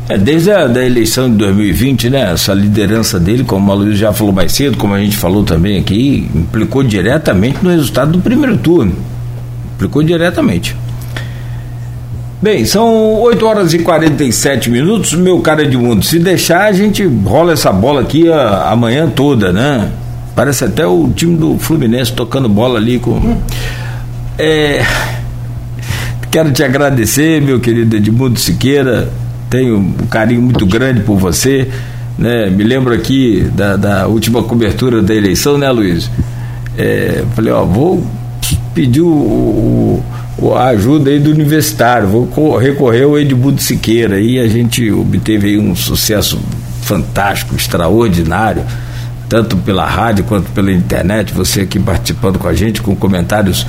É, 0.08 0.16
desde 0.16 0.50
a 0.50 0.66
da 0.66 0.82
eleição 0.82 1.30
de 1.30 1.36
2020, 1.36 2.08
né, 2.08 2.32
essa 2.32 2.54
liderança 2.54 3.20
dele, 3.20 3.44
como 3.44 3.70
a 3.70 3.74
Luiz 3.74 3.98
já 3.98 4.10
falou 4.10 4.32
mais 4.32 4.52
cedo, 4.52 4.78
como 4.78 4.94
a 4.94 4.98
gente 4.98 5.18
falou 5.18 5.44
também 5.44 5.78
aqui, 5.78 6.26
implicou 6.34 6.82
diretamente 6.82 7.58
no 7.62 7.68
resultado 7.68 8.12
do 8.12 8.18
primeiro 8.18 8.56
turno. 8.56 8.94
Implicou 9.74 10.02
diretamente. 10.02 10.74
Bem, 12.40 12.64
são 12.64 13.20
8 13.20 13.46
horas 13.46 13.74
e 13.74 13.80
47 13.80 14.70
minutos, 14.70 15.12
meu 15.12 15.40
cara 15.40 15.62
Edmundo. 15.62 16.02
Se 16.02 16.18
deixar, 16.18 16.68
a 16.68 16.72
gente 16.72 17.04
rola 17.04 17.52
essa 17.52 17.70
bola 17.70 18.00
aqui 18.00 18.32
a, 18.32 18.70
amanhã 18.70 19.10
toda, 19.10 19.52
né? 19.52 19.90
Parece 20.34 20.64
até 20.64 20.86
o 20.86 21.10
time 21.14 21.36
do 21.36 21.58
Fluminense 21.58 22.12
tocando 22.12 22.48
bola 22.48 22.78
ali 22.78 22.98
com. 22.98 23.36
É, 24.38 24.86
quero 26.30 26.50
te 26.50 26.62
agradecer, 26.62 27.42
meu 27.42 27.60
querido 27.60 27.96
Edmundo 27.96 28.38
Siqueira 28.38 29.08
tenho 29.48 29.78
um 29.78 30.06
carinho 30.06 30.42
muito 30.42 30.66
grande 30.66 31.00
por 31.00 31.16
você. 31.16 31.68
Né? 32.18 32.50
Me 32.50 32.64
lembro 32.64 32.94
aqui 32.94 33.48
da, 33.54 33.76
da 33.76 34.06
última 34.06 34.42
cobertura 34.42 35.02
da 35.02 35.14
eleição, 35.14 35.56
né, 35.56 35.70
Luiz? 35.70 36.10
É, 36.76 37.24
falei, 37.34 37.52
ó, 37.52 37.64
vou 37.64 38.04
pedir 38.74 39.00
o, 39.00 40.02
o, 40.38 40.54
a 40.54 40.66
ajuda 40.68 41.10
aí 41.10 41.18
do 41.18 41.30
universitário, 41.30 42.08
vou 42.08 42.56
recorrer 42.56 43.04
ao 43.04 43.18
Edmundo 43.18 43.60
Siqueira. 43.60 44.20
E 44.20 44.38
a 44.38 44.48
gente 44.48 44.90
obteve 44.90 45.48
aí 45.48 45.58
um 45.58 45.74
sucesso 45.74 46.38
fantástico, 46.82 47.54
extraordinário, 47.54 48.64
tanto 49.28 49.56
pela 49.56 49.84
rádio 49.84 50.24
quanto 50.24 50.50
pela 50.52 50.72
internet. 50.72 51.34
Você 51.34 51.62
aqui 51.62 51.78
participando 51.78 52.38
com 52.38 52.48
a 52.48 52.54
gente, 52.54 52.80
com 52.80 52.94
comentários 52.96 53.66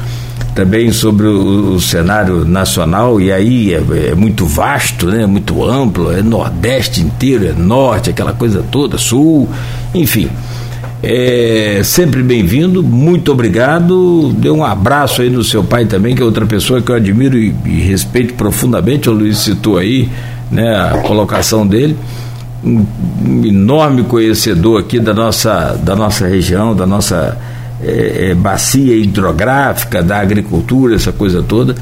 também 0.56 0.92
sobre 0.92 1.28
o, 1.28 1.74
o 1.74 1.82
cenário 1.82 2.44
nacional, 2.44 3.20
e 3.22 3.32
aí 3.32 3.74
é, 3.74 3.84
é, 4.12 4.16
muito 4.16 4.46
vasto, 4.46 5.08
né? 5.08 5.26
muito 5.26 5.64
amplo, 5.64 6.12
é 6.12 6.22
Nordeste 6.22 7.02
inteiro, 7.02 7.48
é 7.48 7.54
Norte, 7.54 8.10
aquela 8.10 8.34
coisa 8.34 8.64
toda, 8.72 8.98
Sul, 8.98 9.48
enfim. 9.94 10.30
É 11.02 11.80
sempre 11.82 12.22
bem-vindo, 12.22 12.84
muito 12.84 13.32
obrigado. 13.32 14.34
Dê 14.34 14.50
um 14.50 14.66
abraço 14.66 15.22
aí 15.22 15.30
no 15.30 15.46
seu 15.46 15.64
pai 15.64 15.86
também, 15.86 16.14
que 16.14 16.22
é 16.22 16.26
outra 16.26 16.46
pessoa 16.46 16.82
que 16.82 16.92
eu 16.92 16.96
admiro 16.96 17.38
e, 17.38 17.56
e 17.66 17.80
respeito 17.80 18.34
profundamente. 18.34 19.10
O 19.10 19.14
Luiz 19.14 19.38
citou 19.38 19.78
aí 19.78 20.10
né, 20.52 20.76
a 20.76 20.98
colocação 20.98 21.66
dele. 21.66 21.96
Um, 22.62 22.86
um 23.26 23.46
enorme 23.46 24.04
conhecedor 24.04 24.82
aqui 24.82 25.00
da 25.00 25.14
nossa, 25.14 25.80
da 25.82 25.96
nossa 25.96 26.28
região, 26.28 26.76
da 26.76 26.86
nossa 26.86 27.38
é, 27.82 28.32
é, 28.32 28.36
bacia 28.36 28.96
hidrográfica, 28.96 30.04
da 30.04 30.20
agricultura, 30.20 30.96
essa 30.96 31.12
coisa 31.12 31.42
toda. 31.42 31.76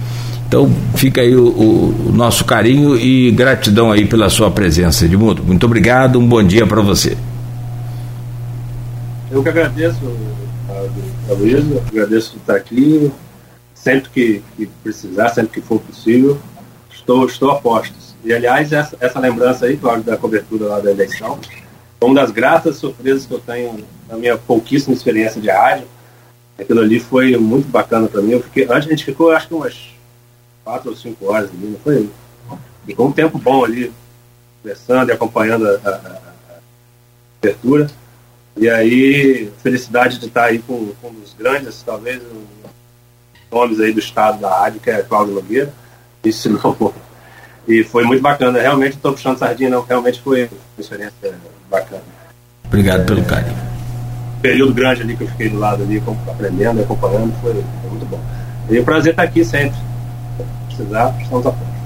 Então 0.48 0.72
fica 0.96 1.22
aí 1.22 1.36
o, 1.36 1.48
o, 1.48 2.12
nosso 2.14 2.46
carinho 2.46 2.96
e 2.96 3.32
gratidão 3.32 3.92
aí 3.92 4.06
pela 4.06 4.30
sua 4.30 4.50
presença, 4.50 5.06
Edmundo. 5.06 5.44
Muito 5.44 5.66
obrigado, 5.66 6.20
um 6.20 6.28
bom 6.28 6.42
dia 6.42 6.66
para 6.66 6.82
você. 6.82 7.18
Eu 9.30 9.44
que 9.44 9.50
agradeço, 9.50 10.00
a 11.30 11.34
Luísa, 11.34 11.84
agradeço 11.92 12.32
por 12.32 12.40
estar 12.40 12.56
aqui. 12.56 13.12
Sempre 13.74 14.10
que, 14.10 14.44
que, 14.56 14.70
precisar, 14.84 15.30
sempre 15.30 15.60
que 15.60 15.68
for 15.68 15.80
possível, 15.80 16.38
estou, 16.92 17.26
estou 17.26 17.52
a 17.52 17.56
postos. 17.56 18.16
E 18.24 18.34
aliás, 18.34 18.72
essa, 18.72 18.98
essa 19.00 19.20
lembrança 19.20 19.66
aí, 19.66 19.78
Cláudio, 19.78 20.06
da 20.06 20.18
cobertura 20.18 20.66
lá 20.66 20.80
da 20.80 20.92
eleição, 20.92 21.38
uma 22.02 22.16
das 22.16 22.32
gratas 22.32 22.78
surpresas 22.78 23.26
que 23.26 23.34
eu 23.34 23.40
tenho 23.40 23.84
na 24.08 24.18
minha 24.18 24.38
pouquíssima 24.38 24.94
experiência 24.94 25.42
de 25.42 25.50
rádio. 25.50 25.88
Aquilo 26.58 26.82
ali 26.82 27.00
foi 27.00 27.38
muito 27.38 27.68
bacana 27.68 28.08
para 28.08 28.22
mim. 28.22 28.32
Eu 28.32 28.44
fiquei, 28.44 28.66
antes 28.66 28.88
a 28.88 28.92
gente 28.92 29.06
ficou, 29.06 29.32
acho 29.32 29.48
que 29.48 29.54
umas 29.54 29.90
quatro 30.64 30.90
ou 30.90 30.96
cinco 30.96 31.32
horas 31.32 31.50
ali, 31.50 31.68
não 31.68 31.80
foi? 31.80 32.10
Com 32.96 33.08
um 33.08 33.12
tempo 33.12 33.38
bom 33.38 33.64
ali, 33.64 33.92
conversando 34.62 35.10
e 35.10 35.14
acompanhando 35.14 35.68
a, 35.68 35.72
a, 35.72 35.90
a 35.90 36.20
abertura. 37.42 37.88
E 38.56 38.68
aí, 38.68 39.52
felicidade 39.62 40.18
de 40.18 40.28
estar 40.28 40.46
aí 40.46 40.60
com, 40.60 40.92
com 41.00 41.10
um 41.10 41.14
dos 41.14 41.34
grandes, 41.34 41.84
talvez, 41.84 42.22
nomes 43.52 43.80
aí 43.80 43.94
do 43.94 44.00
estado 44.00 44.40
da 44.40 44.50
rádio, 44.50 44.80
que 44.80 44.90
é 44.90 45.02
Cláudio 45.04 45.36
Nogueira. 45.36 45.72
Isso 46.24 46.50
não. 46.50 46.94
E 47.68 47.84
foi 47.84 48.04
muito 48.04 48.22
bacana. 48.22 48.60
Realmente 48.60 48.96
estou 48.96 49.14
puxando 49.14 49.38
sardinha, 49.38 49.70
não. 49.70 49.82
Realmente 49.82 50.22
foi 50.22 50.46
uma 50.46 50.82
experiência 50.82 51.14
bacana. 51.70 52.04
Obrigado 52.66 53.06
pelo 53.06 53.24
carinho. 53.26 53.77
Período 54.42 54.74
grande 54.74 55.02
ali 55.02 55.16
que 55.16 55.24
eu 55.24 55.28
fiquei 55.28 55.50
do 55.50 55.58
lado 55.58 55.84
ali, 55.84 56.02
aprendendo, 56.30 56.82
acompanhando, 56.82 57.34
foi, 57.42 57.54
foi 57.54 57.90
muito 57.90 58.06
bom. 58.06 58.20
E 58.70 58.78
é 58.78 58.82
um 58.82 58.84
prazer 58.84 59.12
estar 59.12 59.24
aqui 59.24 59.44
sempre. 59.44 59.78
Se 60.70 60.76
precisar, 60.76 61.16
estamos 61.22 61.46
a 61.46 61.52
porta. 61.52 61.78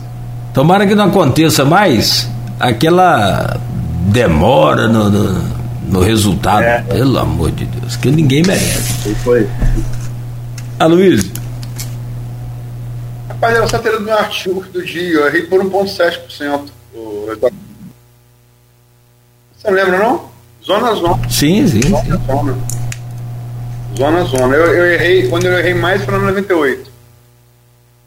Tomara 0.54 0.86
que 0.86 0.96
não 0.96 1.06
aconteça 1.06 1.64
mais 1.64 2.30
aquela 2.60 3.58
demora 4.08 4.88
no, 4.88 5.10
no, 5.10 5.42
no 5.88 6.00
resultado, 6.02 6.64
é, 6.64 6.82
pelo 6.82 7.18
amor 7.18 7.52
de 7.52 7.66
Deus, 7.66 7.96
que 7.96 8.12
ninguém 8.12 8.44
merece. 8.44 9.16
Foi. 9.16 9.48
Aloysio. 10.80 11.32
Rapaz, 13.30 13.58
eu 13.58 13.68
só 13.68 13.80
tendo 13.80 14.02
meu 14.02 14.18
artigo 14.18 14.64
do 14.74 14.86
dia, 14.86 15.14
eu 15.14 15.28
errei 15.28 15.44
por 15.44 15.64
1,7%. 15.64 16.70
Você 19.62 19.68
não 19.68 19.74
lembra, 19.74 20.00
não? 20.00 20.31
Zona 20.64 20.94
Zona. 20.94 21.30
Sim, 21.30 21.68
sim. 21.68 21.82
Zona 21.82 22.04
sim. 22.04 22.26
Zona. 22.26 22.58
Zona 23.98 24.24
Zona. 24.24 24.56
Eu, 24.56 24.74
eu 24.74 24.86
errei, 24.94 25.28
quando 25.30 25.46
eu 25.46 25.58
errei 25.58 25.74
mais 25.74 26.04
foi 26.04 26.14
no 26.14 26.22
98. 26.22 26.92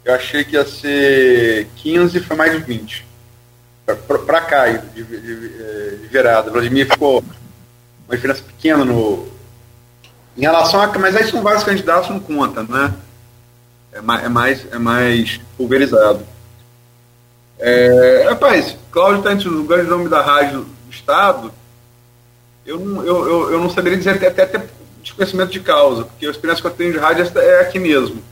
Eu 0.04 0.14
achei 0.14 0.44
que 0.44 0.54
ia 0.54 0.66
ser 0.66 1.66
15, 1.76 2.20
foi 2.20 2.36
mais 2.36 2.52
de 2.52 2.58
20. 2.58 3.06
Pra, 3.86 3.96
pra, 3.96 4.18
pra 4.18 4.40
cá, 4.42 4.68
de, 4.68 5.02
de, 5.02 5.20
de, 5.20 6.08
virada. 6.08 6.50
Vladimir 6.50 6.86
ficou 6.90 7.24
uma 8.06 8.14
diferença 8.14 8.42
pequena 8.42 8.84
no. 8.84 9.26
Em 10.36 10.42
relação 10.42 10.80
a. 10.80 10.98
Mas 10.98 11.16
aí 11.16 11.24
são 11.24 11.42
vários 11.42 11.64
candidatos, 11.64 12.10
não 12.10 12.20
conta, 12.20 12.62
né? 12.62 12.92
É 13.92 14.00
mais, 14.00 14.24
é 14.24 14.28
mais, 14.28 14.72
é 14.72 14.78
mais 14.78 15.40
pulverizado. 15.56 16.26
É, 17.58 18.26
rapaz, 18.28 18.76
Cláudio 18.90 19.18
está 19.18 19.32
entre 19.32 19.48
os 19.48 19.66
grandes 19.66 19.88
nomes 19.88 20.10
da 20.10 20.20
rádio 20.20 20.66
Estado, 20.90 21.52
eu 22.66 22.78
não, 22.78 23.04
eu, 23.04 23.26
eu, 23.26 23.52
eu 23.52 23.60
não 23.60 23.70
saberia 23.70 23.98
dizer 23.98 24.10
até, 24.10 24.28
até, 24.28 24.42
até 24.42 24.66
desconhecimento 25.02 25.52
de 25.52 25.60
causa, 25.60 26.04
porque 26.04 26.26
a 26.26 26.30
experiência 26.30 26.62
que 26.62 26.68
eu 26.68 26.74
tenho 26.74 26.92
de 26.92 26.98
rádio 26.98 27.30
é 27.38 27.60
aqui 27.60 27.78
mesmo. 27.78 28.22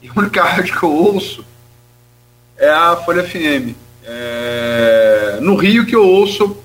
E 0.00 0.08
a 0.08 0.12
única 0.16 0.42
rádio 0.44 0.78
que 0.78 0.82
eu 0.82 0.92
ouço 0.92 1.44
é 2.56 2.68
a 2.68 2.96
Folha 2.96 3.22
FM. 3.22 3.76
É, 4.04 5.38
no 5.40 5.56
Rio 5.56 5.84
que 5.84 5.94
eu 5.94 6.06
ouço 6.06 6.56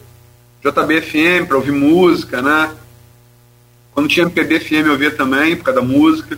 JBFM 0.64 1.48
para 1.48 1.58
ouvir 1.58 1.72
música, 1.72 2.42
né? 2.42 2.72
Quando 3.94 4.08
tinha 4.08 4.26
MPB 4.26 4.60
FM 4.60 4.86
eu 4.86 4.98
via 4.98 5.12
também, 5.12 5.56
por 5.56 5.66
causa 5.66 5.82
da 5.82 5.86
música. 5.86 6.38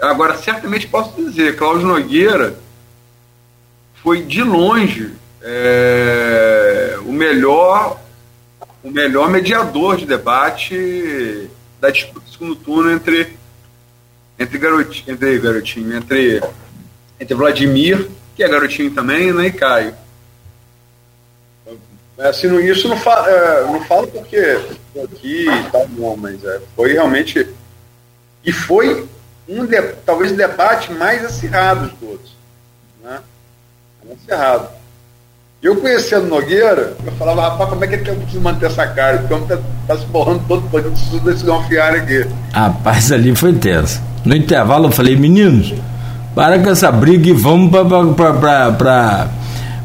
Agora, 0.00 0.36
certamente 0.36 0.88
posso 0.88 1.14
dizer, 1.14 1.56
Cláudio 1.56 1.86
Nogueira 1.86 2.58
foi 4.02 4.22
de 4.22 4.42
longe 4.42 5.12
é, 5.42 6.98
o 7.06 7.12
melhor 7.12 8.00
o 8.86 8.90
melhor 8.92 9.28
mediador 9.28 9.96
de 9.96 10.06
debate 10.06 11.50
da 11.80 11.90
disputa 11.90 12.20
do 12.20 12.30
segundo 12.30 12.54
turno 12.54 12.92
entre 12.92 13.36
entre 14.38 14.58
garotinho, 14.58 15.12
entre 15.12 15.38
garotinho, 15.40 15.96
entre 15.96 16.42
entre 17.18 17.34
Vladimir, 17.34 18.08
que 18.36 18.44
é 18.44 18.48
garotinho 18.48 18.92
também, 18.92 19.32
né, 19.32 19.46
e 19.46 19.52
Caio. 19.52 19.94
É, 22.18 22.28
assim, 22.28 22.46
não, 22.46 22.60
isso 22.60 22.86
não, 22.88 22.96
fa, 22.96 23.24
é, 23.28 23.64
não 23.64 23.82
falo 23.84 24.06
porque 24.06 24.38
aqui 25.02 25.46
tá 25.72 25.84
bom, 25.88 26.16
mas 26.16 26.42
é, 26.44 26.60
foi 26.76 26.92
realmente 26.92 27.46
e 28.44 28.52
foi 28.52 29.08
um 29.48 29.66
de, 29.66 29.82
talvez 30.04 30.30
o 30.30 30.36
debate 30.36 30.92
mais 30.92 31.24
acirrado 31.24 31.88
de 31.88 31.96
todos, 31.96 32.36
né? 33.02 33.20
Acirrado. 34.12 34.68
Eu 35.62 35.74
conhecendo 35.76 36.26
Nogueira, 36.26 36.94
eu 37.04 37.12
falava, 37.12 37.42
rapaz, 37.42 37.70
como 37.70 37.82
é 37.82 37.88
que 37.88 37.94
ele 37.94 38.16
precisa 38.16 38.40
manter 38.40 38.66
essa 38.66 38.86
cara? 38.88 39.18
Porque 39.18 39.32
o 39.32 39.36
homem 39.36 39.48
tá, 39.48 39.58
tá 39.88 39.96
se 39.96 40.04
borrando 40.06 40.42
todo, 40.46 40.62
pode 40.70 40.90
desconfiar 41.24 41.94
aqui. 41.94 42.26
Rapaz, 42.52 43.10
ali 43.10 43.34
foi 43.34 43.54
tenso. 43.54 44.00
No 44.24 44.36
intervalo 44.36 44.86
eu 44.86 44.90
falei, 44.90 45.16
meninos, 45.16 45.72
para 46.34 46.58
com 46.58 46.68
essa 46.68 46.92
briga 46.92 47.30
e 47.30 47.32
vamos 47.32 47.70
para 47.70 49.30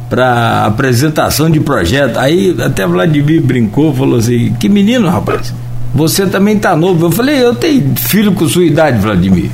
para 0.09 0.65
apresentação 0.65 1.49
de 1.49 1.61
projeto. 1.61 2.19
Aí 2.19 2.53
até 2.61 2.85
Vladimir 2.85 3.41
brincou, 3.41 3.95
falou 3.95 4.19
assim: 4.19 4.53
Que 4.59 4.67
menino, 4.67 5.07
rapaz, 5.07 5.53
você 5.95 6.25
também 6.25 6.59
tá 6.59 6.75
novo. 6.75 7.05
Eu 7.05 7.11
falei: 7.11 7.41
Eu 7.41 7.55
tenho 7.55 7.95
filho 7.95 8.33
com 8.33 8.45
sua 8.45 8.65
idade, 8.65 8.99
Vladimir. 8.99 9.49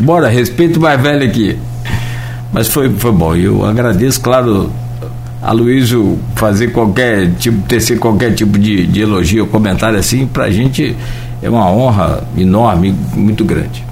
Bora, 0.00 0.28
respeito 0.28 0.80
mais 0.80 0.98
velho 0.98 1.28
aqui. 1.28 1.58
Mas 2.50 2.68
foi, 2.68 2.88
foi 2.88 3.12
bom. 3.12 3.36
Eu 3.36 3.66
agradeço, 3.66 4.18
claro, 4.18 4.72
a 5.42 5.50
Luísio 5.50 6.18
fazer 6.36 6.68
qualquer 6.68 7.32
tipo, 7.32 7.66
tecer 7.66 7.98
qualquer 7.98 8.32
tipo 8.32 8.56
de, 8.56 8.86
de 8.86 9.00
elogio 9.02 9.42
ou 9.42 9.50
comentário 9.50 9.98
assim, 9.98 10.24
para 10.24 10.44
a 10.44 10.50
gente 10.50 10.96
é 11.42 11.50
uma 11.50 11.68
honra 11.68 12.22
enorme, 12.38 12.94
muito 13.14 13.44
grande. 13.44 13.84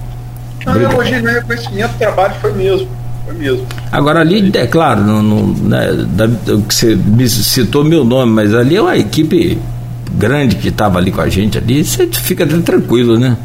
Não, 0.65 0.73
Obrigado. 0.73 0.93
elogio, 0.95 1.23
não 1.23 1.31
é 1.31 1.35
reconhecimento, 1.35 1.99
trabalho 1.99 2.35
foi 2.41 2.53
mesmo. 2.53 2.89
Foi 3.25 3.35
mesmo. 3.35 3.67
Agora 3.91 4.21
ali, 4.21 4.53
é 4.55 4.67
claro, 4.69 5.03
no, 5.03 5.23
no, 5.23 5.69
né, 5.69 6.07
da, 6.11 6.29
que 6.69 6.75
você 6.75 6.95
me 6.95 7.29
citou 7.29 7.83
meu 7.83 8.05
nome, 8.05 8.33
mas 8.33 8.55
ali 8.55 8.77
é 8.77 8.83
uma 8.83 8.97
equipe 8.97 9.59
grande 10.13 10.55
que 10.55 10.69
estava 10.69 10.99
ali 10.99 11.11
com 11.11 11.21
a 11.21 11.29
gente 11.29 11.59
ali, 11.59 11.85
você 11.85 12.07
fica 12.07 12.45
até 12.45 12.57
tranquilo, 12.59 13.19
né? 13.19 13.37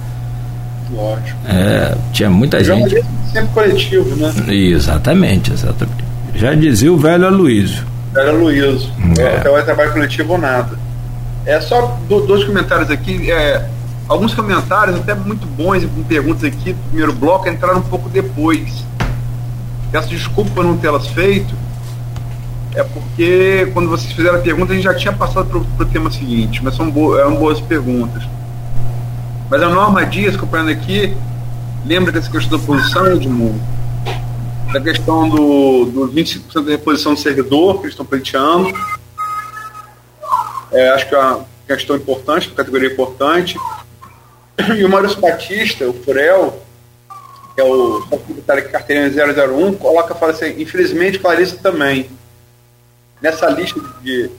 Lógico. 0.93 1.37
É, 1.47 1.95
tinha 2.13 2.29
muita 2.29 2.63
gente. 2.63 3.03
Sempre 3.33 3.49
coletivo, 3.51 4.15
né? 4.15 4.31
Exatamente, 4.47 5.51
exatamente. 5.51 6.05
Já 6.35 6.53
dizia 6.53 6.93
o 6.93 6.97
velho 6.97 7.25
Aloysio. 7.25 7.94
Era 8.15 8.31
Luiz. 8.31 8.89
É. 9.17 9.37
Até 9.37 9.49
o 9.49 9.63
trabalho 9.63 9.91
coletivo 9.91 10.33
ou 10.33 10.39
nada. 10.39 10.77
É 11.45 11.59
só 11.61 11.99
dois 12.07 12.43
comentários 12.43 12.89
aqui. 12.89 13.31
É, 13.31 13.67
alguns 14.07 14.33
comentários 14.33 14.97
até 14.97 15.13
muito 15.13 15.45
bons 15.45 15.83
e 15.83 15.87
com 15.87 16.03
perguntas 16.03 16.43
aqui 16.43 16.73
do 16.73 16.83
primeiro 16.89 17.13
bloco 17.13 17.47
entraram 17.49 17.79
um 17.79 17.83
pouco 17.83 18.09
depois. 18.09 18.83
Peço 19.91 20.09
desculpa 20.09 20.51
por 20.55 20.63
não 20.63 20.77
tê-las 20.77 21.07
feito, 21.07 21.53
é 22.75 22.83
porque 22.83 23.71
quando 23.73 23.89
vocês 23.89 24.11
fizeram 24.11 24.37
a 24.37 24.41
pergunta, 24.41 24.73
a 24.73 24.75
gente 24.75 24.83
já 24.83 24.93
tinha 24.93 25.13
passado 25.13 25.47
para 25.77 25.85
o 25.85 25.89
tema 25.89 26.11
seguinte, 26.11 26.61
mas 26.61 26.75
são 26.75 26.91
bo 26.91 27.17
eram 27.17 27.35
boas 27.35 27.61
perguntas. 27.61 28.23
Mas 29.49 29.61
a 29.61 29.69
Norma 29.69 30.05
Dias, 30.05 30.35
acompanhando 30.35 30.71
aqui, 30.71 31.15
lembra 31.85 32.11
dessa 32.11 32.29
questão 32.29 32.59
da 32.59 32.65
posição, 32.65 33.07
Edmundo? 33.07 33.61
Da 34.75 34.81
questão 34.81 35.29
do, 35.29 35.85
do 35.85 36.09
25% 36.09 36.65
da 36.65 36.71
reposição 36.71 37.13
do 37.13 37.19
servidor, 37.21 37.75
que 37.75 37.83
eles 37.83 37.93
estão 37.93 38.05
pleiteando. 38.05 38.77
É, 40.69 40.89
acho 40.89 41.07
que 41.07 41.15
é 41.15 41.17
uma 41.17 41.45
questão 41.65 41.95
importante, 41.95 42.49
uma 42.49 42.57
categoria 42.57 42.91
importante. 42.91 43.57
E 44.75 44.83
o 44.83 44.89
Maurício 44.89 45.21
Batista, 45.21 45.87
o 45.87 45.93
Furel, 45.93 46.61
que 47.55 47.61
é 47.61 47.63
o 47.63 48.01
secretário 48.01 48.63
de 48.63 48.69
carteirinha 48.69 49.47
001, 49.47 49.75
coloca, 49.75 50.13
fala 50.13 50.33
assim, 50.33 50.61
infelizmente 50.61 51.19
Clarissa 51.19 51.55
também, 51.55 52.09
nessa 53.21 53.47
lista 53.47 53.79
de, 54.01 54.29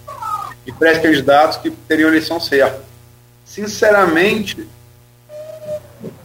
de 0.66 0.72
pré-candidatos 0.72 1.56
que 1.56 1.70
teriam 1.70 2.10
eleição 2.10 2.38
certa. 2.38 2.84
Sinceramente, 3.42 4.68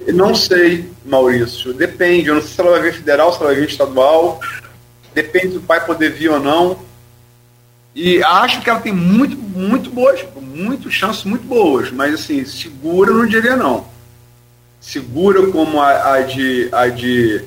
não 0.08 0.34
sei, 0.34 0.90
Maurício. 1.06 1.74
Depende. 1.74 2.30
Eu 2.30 2.36
não 2.36 2.42
sei 2.42 2.52
se 2.52 2.62
ela 2.62 2.72
vai 2.72 2.82
vir 2.82 2.94
federal, 2.94 3.32
se 3.32 3.40
ela 3.40 3.52
vai 3.52 3.60
vir 3.60 3.70
estadual. 3.70 4.40
Depende 5.14 5.50
do 5.50 5.62
pai 5.62 5.86
poder 5.86 6.12
vir 6.12 6.30
ou 6.30 6.40
não. 6.40 6.80
E 7.94 8.24
acho 8.24 8.62
que 8.62 8.70
ela 8.70 8.80
tem 8.80 8.94
muito, 8.94 9.36
muito 9.36 9.90
boas, 9.90 10.26
muito 10.42 10.90
chances 10.90 11.26
muito 11.26 11.46
boas, 11.46 11.92
mas 11.92 12.14
assim, 12.14 12.46
segura 12.46 13.12
não 13.12 13.26
diria 13.26 13.58
não. 13.58 13.86
Segura 14.80 15.46
como 15.52 15.82
a, 15.82 16.14
a 16.14 16.22
de 16.22 16.70
a 16.72 16.88
de 16.88 17.44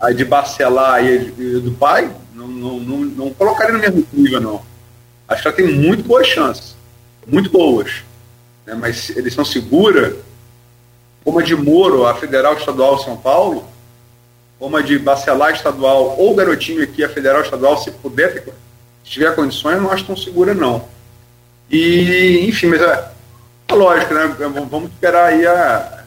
a 0.00 0.12
de 0.12 0.24
Barcelar 0.24 1.04
e 1.04 1.30
de, 1.30 1.60
do 1.60 1.72
pai, 1.72 2.10
não, 2.34 2.48
não, 2.48 2.80
não, 2.80 2.98
não 2.98 3.30
colocaria 3.34 3.74
no 3.74 3.78
mesmo 3.78 4.06
nível, 4.12 4.40
não. 4.40 4.62
Acho 5.28 5.42
que 5.42 5.48
ela 5.48 5.56
tem 5.56 5.72
muito 5.72 6.02
boas 6.02 6.26
chances. 6.26 6.74
Muito 7.26 7.50
boas. 7.50 8.04
Né? 8.64 8.74
Mas 8.74 9.10
eles 9.10 9.34
são 9.34 9.44
segura 9.44 10.16
como 11.26 11.40
a 11.40 11.42
de 11.42 11.56
Moro, 11.56 12.06
a 12.06 12.14
Federal 12.14 12.54
Estadual 12.56 13.00
São 13.00 13.16
Paulo, 13.16 13.64
como 14.60 14.76
a 14.76 14.80
de 14.80 14.96
Bacelar 14.96 15.52
Estadual 15.52 16.14
ou 16.16 16.36
Garotinho 16.36 16.84
aqui, 16.84 17.02
a 17.02 17.08
Federal 17.08 17.42
Estadual, 17.42 17.76
se 17.78 17.90
puder, 17.90 18.44
se 19.04 19.10
tiver 19.10 19.34
condições, 19.34 19.82
não 19.82 19.90
acho 19.90 20.04
tão 20.04 20.16
segura, 20.16 20.54
não. 20.54 20.88
E, 21.68 22.46
enfim, 22.48 22.68
mas 22.68 22.80
é, 22.80 23.10
é 23.66 23.74
lógico, 23.74 24.14
né? 24.14 24.36
Vamos 24.70 24.88
esperar 24.92 25.24
aí 25.24 25.44
a 25.44 26.04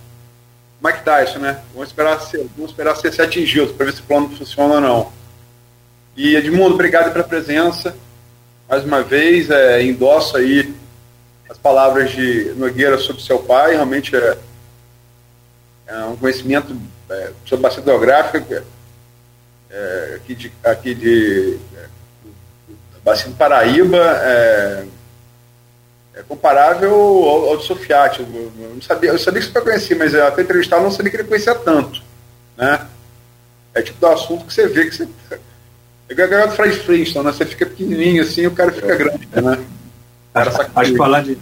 Mike 0.82 1.04
Tyson, 1.04 1.40
né? 1.40 1.60
Vamos 1.74 1.90
esperar 1.90 2.22
ser, 2.22 2.48
vamos 2.56 2.72
esperar 2.72 2.96
ser, 2.96 3.14
ser 3.14 3.24
atingido 3.24 3.74
para 3.74 3.88
ver 3.88 3.92
se 3.92 4.00
o 4.00 4.06
plano 4.06 4.30
funciona 4.38 4.76
ou 4.76 4.82
não. 4.82 5.12
E 6.16 6.38
Edmundo, 6.38 6.76
obrigado 6.76 7.12
pela 7.12 7.26
presença. 7.26 7.94
Mais 8.70 8.86
uma 8.86 9.04
vez, 9.04 9.50
é, 9.50 9.84
endosso 9.84 10.38
aí 10.38 10.74
as 11.50 11.58
palavras 11.58 12.10
de 12.10 12.54
Nogueira 12.56 12.98
sobre 12.98 13.22
seu 13.22 13.40
pai. 13.40 13.72
Realmente 13.72 14.16
é, 14.16 14.38
é 15.90 16.06
um 16.06 16.16
conhecimento 16.16 16.76
é, 17.10 17.32
sobre 17.46 17.64
bacia 17.64 17.82
hidrográfica 17.82 18.64
é, 19.70 20.14
aqui 20.16 20.36
de, 20.36 20.52
aqui 20.64 20.96
de 20.96 21.60
é, 21.76 21.86
Bacia 23.04 23.30
do 23.30 23.36
Paraíba 23.36 23.98
é, 23.98 24.86
é 26.16 26.24
comparável 26.24 26.94
ao, 26.94 27.50
ao 27.50 27.58
de 27.58 27.66
Sofiati. 27.66 28.22
Eu, 28.22 28.52
eu, 28.60 28.74
não 28.76 28.82
sabia, 28.82 29.12
eu 29.12 29.20
sabia 29.20 29.42
que 29.42 29.52
você 29.52 29.62
conhecia, 29.62 29.96
mas 29.98 30.14
até 30.16 30.42
entrevistar 30.42 30.78
eu 30.78 30.84
não 30.84 30.92
sabia 30.92 31.12
que 31.12 31.18
ele 31.18 31.28
conhecia 31.28 31.56
tanto. 31.56 32.02
Né? 32.58 32.86
É 33.74 33.82
tipo 33.82 34.00
do 34.00 34.08
assunto 34.08 34.46
que 34.46 34.54
você 34.54 34.68
vê 34.68 34.86
que 34.86 34.96
você. 34.96 35.08
É 36.10 36.14
igual 36.14 36.48
do 36.48 36.56
Fred 36.56 36.76
Flintstone, 36.80 37.26
né? 37.26 37.32
Você 37.32 37.46
fica 37.46 37.68
pequenininho 37.68 38.24
assim 38.24 38.48
o 38.48 38.52
cara 38.52 38.72
fica 38.72 38.96
grande, 38.96 39.28
né? 39.32 39.64
Cara, 40.34 40.50
acho 40.76 40.92
que 40.92 40.98
falar 40.98 41.22
de, 41.22 41.38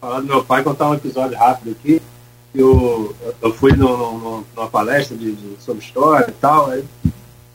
falar 0.00 0.20
do 0.20 0.26
meu 0.26 0.44
pai, 0.44 0.62
contar 0.62 0.90
um 0.90 0.94
episódio 0.94 1.36
rápido 1.36 1.72
aqui. 1.72 2.00
Eu, 2.54 3.14
eu 3.42 3.52
fui 3.52 3.72
no, 3.72 3.96
no, 3.96 4.46
numa 4.54 4.68
palestra 4.68 5.16
de, 5.16 5.32
de, 5.32 5.56
sobre 5.60 5.84
história 5.84 6.30
e 6.30 6.34
tal, 6.34 6.70
aí 6.70 6.84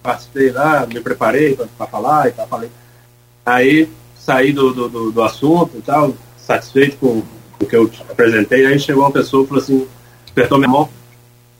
participei 0.03 0.51
lá, 0.51 0.85
me 0.85 0.99
preparei 0.99 1.55
para 1.55 1.87
falar 1.87 2.27
e 2.27 2.31
tal, 2.31 2.47
falei. 2.47 2.69
Aí 3.45 3.89
saí 4.17 4.51
do, 4.51 4.73
do, 4.73 5.11
do, 5.11 5.23
assunto 5.23 5.77
e 5.77 5.81
tal, 5.81 6.13
satisfeito 6.37 6.97
com 6.97 7.23
o 7.59 7.65
que 7.65 7.75
eu 7.75 7.89
apresentei. 8.09 8.65
Aí 8.65 8.77
chegou 8.77 9.03
uma 9.03 9.11
pessoa 9.11 9.43
e 9.43 9.47
falou 9.47 9.63
assim: 9.63 9.87
apertou 10.29 10.57
minha 10.57 10.69
mão. 10.69 10.89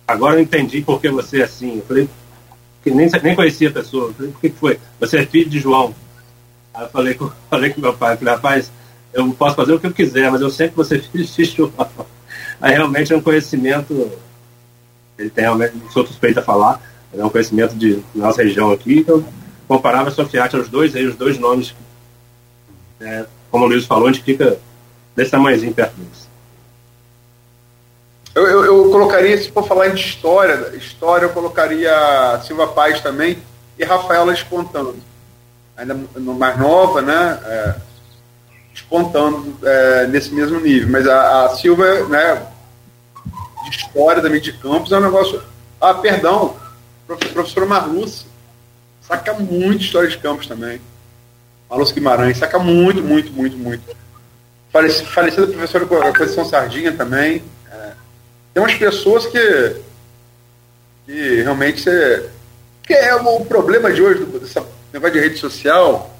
Agora 0.06 0.36
eu 0.36 0.42
entendi 0.42 0.82
por 0.82 1.00
que 1.00 1.10
você 1.10 1.40
é 1.40 1.44
assim. 1.44 1.78
Eu 1.78 1.86
falei: 1.86 2.10
que 2.84 2.92
nem, 2.92 3.10
nem 3.24 3.36
conhecia 3.36 3.70
a 3.70 3.74
pessoa. 3.74 4.08
Eu 4.08 4.14
falei: 4.14 4.32
por 4.32 4.42
que 4.42 4.50
foi? 4.50 4.80
Você 5.00 5.18
é 5.18 5.26
filho 5.26 5.50
de 5.50 5.60
João. 5.60 5.96
Aí 6.74 6.84
eu 6.84 6.90
falei 6.90 7.18
falei 7.50 7.70
com 7.70 7.80
meu 7.80 7.94
pai: 7.94 8.18
falei, 8.18 8.34
rapaz, 8.34 8.70
eu 9.14 9.28
posso 9.34 9.56
fazer 9.56 9.74
o 9.74 9.80
que 9.80 9.88
eu 9.88 9.94
quiser, 9.94 10.30
mas 10.30 10.42
eu 10.42 10.50
sempre 10.50 10.76
vou 10.76 10.84
ser 10.84 11.02
filho 11.02 11.26
de 11.26 11.46
João. 11.46 11.72
Aí 12.62 12.74
realmente 12.74 13.14
é 13.14 13.18
um 13.18 13.22
conhecimento. 13.22 14.12
Ele 15.18 15.30
tem 15.30 15.44
realmente, 15.44 15.76
sou 15.92 16.06
suspeito 16.06 16.40
a 16.40 16.44
falar, 16.44 16.82
é 17.14 17.24
um 17.24 17.30
conhecimento 17.30 17.76
de 17.76 18.02
nossa 18.16 18.44
região 18.44 18.72
aqui. 18.72 19.00
Então, 19.00 19.24
comparava 19.68 20.12
Sofiati 20.12 20.56
aos 20.56 20.70
dois, 20.70 20.96
aí 20.96 21.06
os 21.06 21.16
dois 21.16 21.38
nomes 21.38 21.74
é, 23.02 23.26
como 23.50 23.66
o 23.66 23.68
Luiz 23.68 23.86
falou, 23.86 24.08
a 24.08 24.12
gente 24.12 24.24
fica 24.24 24.58
desse 25.16 25.32
tamanhozinho 25.32 25.74
perto 25.74 25.96
disso. 25.96 26.30
Eu, 28.36 28.46
eu, 28.46 28.66
eu, 28.66 28.92
colocaria, 28.92 29.38
se 29.38 29.52
for 29.52 29.68
falar 29.68 29.88
de 29.90 30.02
história, 30.02 30.72
história 30.76 31.26
eu 31.26 31.32
colocaria 31.32 32.40
Silva 32.46 32.68
Paz 32.68 33.02
também 33.02 33.38
e 33.78 33.84
Rafaela 33.84 34.34
espontando. 34.34 34.96
Ainda 35.76 35.98
mais 36.16 36.60
nova, 36.60 37.02
né? 37.02 37.40
É, 37.44 37.76
espontando 38.74 39.58
é, 39.64 40.08
nesse 40.08 40.34
mesmo 40.34 40.60
nível. 40.60 40.90
Mas 40.90 41.08
a, 41.08 41.46
a, 41.46 41.56
Silva, 41.56 42.08
né, 42.08 42.48
de 43.64 43.70
história 43.76 44.22
também 44.22 44.42
de 44.42 44.54
campos, 44.54 44.92
é 44.92 44.98
um 44.98 45.02
negócio. 45.02 45.42
Ah, 45.80 45.94
perdão, 45.94 46.56
professora 47.06 47.66
Marluce, 47.66 48.26
saca 49.02 49.34
muito 49.34 49.84
história 49.84 50.10
de 50.10 50.18
campos 50.18 50.48
também. 50.48 50.82
Marlos 51.70 51.92
Guimarães, 51.92 52.38
saca 52.38 52.58
muito, 52.58 53.02
muito, 53.02 53.32
muito, 53.32 53.58
muito. 53.58 53.96
Falecida 54.72 55.48
professora 55.48 55.86
Conceição 55.86 56.46
Sardinha 56.46 56.92
também. 56.92 57.44
É. 57.72 57.92
Tem 58.54 58.64
umas 58.64 58.76
pessoas 58.76 59.26
que, 59.26 59.76
que 61.06 61.42
realmente 61.42 61.82
você. 61.82 62.30
Que 62.84 62.94
é 62.94 63.16
o 63.16 63.46
problema 63.46 63.92
de 63.92 64.02
hoje, 64.02 64.26
dessa 64.26 64.66
negócio 64.92 65.14
de 65.14 65.20
rede 65.20 65.38
social. 65.38 66.16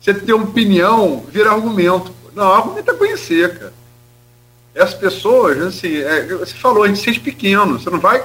Você 0.00 0.14
ter 0.14 0.32
uma 0.32 0.44
opinião 0.44 1.24
vira 1.28 1.50
argumento. 1.50 2.12
Não, 2.34 2.52
argumento 2.52 2.90
é 2.90 2.94
conhecer, 2.94 3.58
cara. 3.58 3.72
Essas 4.74 4.94
pessoas, 4.94 5.58
assim, 5.58 5.96
é, 5.96 6.26
você 6.26 6.54
falou, 6.54 6.84
a 6.84 6.86
gente 6.86 6.98
se 6.98 7.06
sente 7.06 7.20
pequeno, 7.20 7.78
você 7.78 7.90
não 7.90 7.98
vai. 7.98 8.20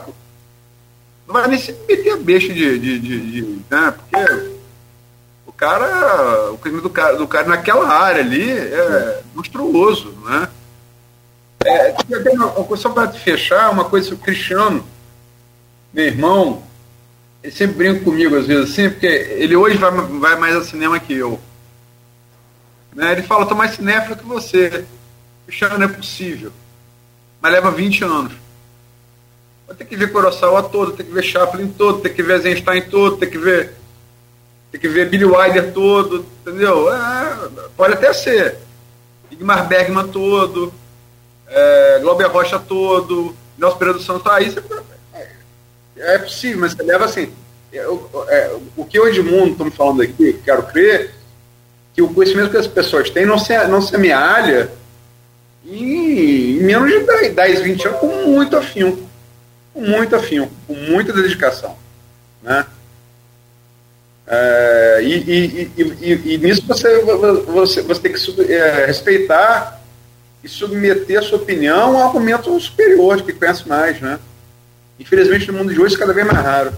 Não 1.25 1.33
vai 1.33 1.47
nem 1.47 1.57
se 1.57 1.75
meter 1.87 2.13
a 2.13 2.17
besta 2.17 2.53
de. 2.53 2.77
de, 2.77 2.99
de, 2.99 3.31
de 3.31 3.41
né? 3.69 3.93
Porque 4.11 4.53
cara, 5.63 6.51
o 6.51 6.57
crime 6.57 6.81
do 6.81 6.89
cara, 6.89 7.15
do 7.15 7.27
cara 7.27 7.47
naquela 7.47 7.87
área 7.87 8.21
ali 8.21 8.51
é 8.51 9.21
monstruoso, 9.33 10.13
né? 10.25 10.49
É, 11.63 11.95
só 12.75 12.89
para 12.89 13.09
fechar, 13.11 13.71
uma 13.71 13.85
coisa, 13.85 14.13
o 14.13 14.17
Cristiano, 14.17 14.85
meu 15.93 16.05
irmão, 16.05 16.63
ele 17.41 17.53
sempre 17.53 17.77
brinca 17.77 18.03
comigo 18.03 18.35
às 18.35 18.45
vezes 18.45 18.71
assim, 18.71 18.89
porque 18.89 19.05
ele 19.05 19.55
hoje 19.55 19.77
vai, 19.77 19.91
vai 19.91 20.35
mais 20.37 20.55
ao 20.55 20.63
cinema 20.63 20.99
que 20.99 21.13
eu. 21.13 21.39
Né? 22.95 23.13
Ele 23.13 23.23
fala, 23.23 23.45
tô 23.45 23.55
mais 23.55 23.75
cinéfilo 23.75 24.15
que 24.15 24.25
você. 24.25 24.85
Cristiano 25.45 25.77
não 25.77 25.85
é 25.85 25.89
possível. 25.89 26.51
Mas 27.41 27.51
leva 27.51 27.71
20 27.71 28.03
anos. 28.03 28.33
Vai 29.67 29.75
ter 29.75 29.85
que 29.85 29.95
ver 29.95 30.11
Kurosawa 30.11 30.63
todo, 30.63 30.91
tem 30.91 31.05
que 31.05 31.11
ver 31.11 31.23
Chaplin 31.23 31.69
todo, 31.69 32.01
tem 32.01 32.13
que 32.13 32.23
ver 32.23 32.35
Eisenstein 32.35 32.81
todo, 32.83 33.17
tem 33.17 33.29
que 33.29 33.37
ver 33.37 33.73
tem 34.71 34.81
que 34.81 34.89
ver 34.89 35.07
Billy 35.07 35.23
Wilder 35.23 35.71
todo, 35.71 36.25
entendeu? 36.41 36.91
É, 36.91 37.37
pode 37.77 37.93
até 37.93 38.11
ser. 38.11 38.57
Igmar 39.29 39.67
Bergman 39.67 40.07
todo, 40.07 40.73
é, 41.47 41.99
Glauber 41.99 42.25
Rocha 42.25 42.57
todo, 42.57 43.35
Nelson 43.55 43.77
Pereira 43.77 43.99
do 43.99 44.03
Santos, 44.03 44.25
aí 44.31 44.49
você, 44.49 44.63
é, 45.13 45.27
é 46.15 46.17
possível, 46.17 46.61
mas 46.61 46.73
você 46.73 46.81
leva 46.81 47.05
assim. 47.05 47.31
É, 47.71 47.77
é, 47.77 48.57
o 48.75 48.83
que 48.85 48.99
o 48.99 49.07
Edmundo 49.07 49.51
está 49.51 49.63
me 49.63 49.71
falando 49.71 50.01
aqui, 50.01 50.39
quero 50.43 50.63
crer, 50.63 51.13
que 51.93 52.01
o 52.01 52.13
conhecimento 52.13 52.49
que 52.49 52.57
as 52.57 52.67
pessoas 52.67 53.09
têm 53.09 53.25
não 53.25 53.37
se, 53.37 53.55
não 53.67 53.81
se 53.81 53.95
amealha 53.95 54.71
em, 55.65 56.57
em 56.57 56.63
menos 56.63 56.91
de 56.91 56.99
10, 56.99 57.35
10, 57.35 57.61
20 57.61 57.87
anos 57.87 57.99
com 57.99 58.07
muito 58.27 58.57
afinco. 58.57 58.99
Com 59.73 59.81
muito 59.81 60.15
afinco, 60.15 60.51
com 60.67 60.73
muita 60.73 61.13
dedicação. 61.13 61.75
Né? 62.41 62.65
É, 64.25 64.99
e, 65.03 65.13
e, 65.17 65.71
e, 65.77 66.33
e, 66.33 66.37
nisso 66.37 66.63
você, 66.65 67.01
você, 67.45 67.81
você 67.81 68.01
tem 68.01 68.13
que 68.13 68.53
é, 68.53 68.85
respeitar 68.85 69.81
e 70.43 70.47
submeter 70.47 71.19
a 71.19 71.21
sua 71.21 71.37
opinião 71.37 71.97
a 71.97 72.01
um 72.01 72.07
argumento 72.07 72.57
superior, 72.59 73.17
de 73.17 73.23
que 73.23 73.33
conhece 73.33 73.67
mais, 73.67 73.99
né? 74.01 74.19
Infelizmente 74.99 75.51
no 75.51 75.57
mundo 75.57 75.73
de 75.73 75.79
hoje 75.79 75.93
isso 75.93 75.97
é 75.97 75.99
cada 75.99 76.13
vez 76.13 76.25
mais 76.25 76.39
raro. 76.39 76.73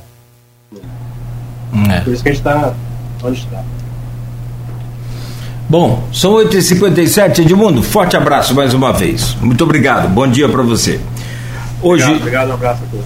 É. 1.92 2.02
Por 2.02 2.14
isso 2.14 2.24
que 2.24 2.30
a 2.30 2.34
gente 2.34 2.42
está 2.42 2.76
onde 3.24 3.40
está. 3.40 3.64
Bom, 5.68 6.08
são 6.14 6.34
8h57, 6.34 7.40
Edmundo. 7.40 7.82
Forte 7.82 8.16
abraço 8.16 8.54
mais 8.54 8.74
uma 8.74 8.94
vez. 8.94 9.36
Muito 9.42 9.64
obrigado. 9.64 10.08
Bom 10.10 10.28
dia 10.28 10.48
para 10.48 10.62
você. 10.62 11.00
Hoje. 11.82 12.04
Obrigado, 12.04 12.22
obrigado, 12.22 12.50
um 12.50 12.54
abraço 12.54 12.84
a 12.84 12.92
todos. 12.92 13.06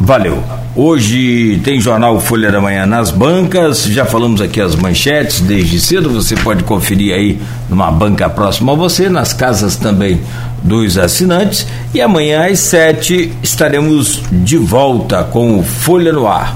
Valeu. 0.00 0.42
Hoje 0.74 1.60
tem 1.64 1.80
jornal 1.80 2.20
Folha 2.20 2.52
da 2.52 2.60
Manhã 2.60 2.86
nas 2.86 3.10
bancas. 3.10 3.84
Já 3.84 4.04
falamos 4.04 4.40
aqui 4.40 4.60
as 4.60 4.74
manchetes 4.74 5.40
desde 5.40 5.80
cedo. 5.80 6.10
Você 6.10 6.34
pode 6.36 6.64
conferir 6.64 7.14
aí 7.14 7.40
numa 7.68 7.90
banca 7.90 8.28
próxima 8.28 8.72
a 8.72 8.76
você, 8.76 9.08
nas 9.08 9.32
casas 9.32 9.76
também 9.76 10.20
dos 10.62 10.96
assinantes. 10.96 11.66
E 11.92 12.00
amanhã 12.00 12.46
às 12.46 12.60
sete 12.60 13.32
estaremos 13.42 14.22
de 14.30 14.56
volta 14.56 15.24
com 15.24 15.58
o 15.58 15.62
Folha 15.62 16.12
no 16.12 16.26
Ar. 16.26 16.54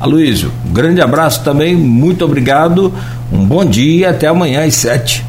Aloysio, 0.00 0.52
um 0.64 0.72
grande 0.72 1.00
abraço 1.00 1.42
também, 1.42 1.74
muito 1.74 2.24
obrigado, 2.24 2.94
um 3.32 3.44
bom 3.44 3.64
dia 3.64 4.00
e 4.00 4.04
até 4.04 4.26
amanhã 4.26 4.64
às 4.64 4.74
sete. 4.74 5.24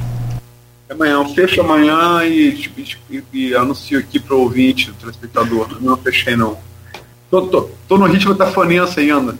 Amanhã, 0.90 1.14
eu 1.14 1.30
fecho 1.30 1.62
amanhã 1.62 2.24
e, 2.24 2.70
e, 3.10 3.24
e 3.32 3.56
anuncio 3.56 4.00
aqui 4.00 4.20
para 4.20 4.36
o 4.36 4.42
ouvinte, 4.42 4.92
telespectador. 5.00 5.78
Não 5.80 5.96
fechei 5.98 6.36
não. 6.36 6.58
Tô, 7.30 7.44
tô, 7.44 7.70
tô 7.88 7.98
no 7.98 8.08
ritmo 8.08 8.34
da 8.34 8.48
fonença 8.48 9.00
ainda. 9.00 9.36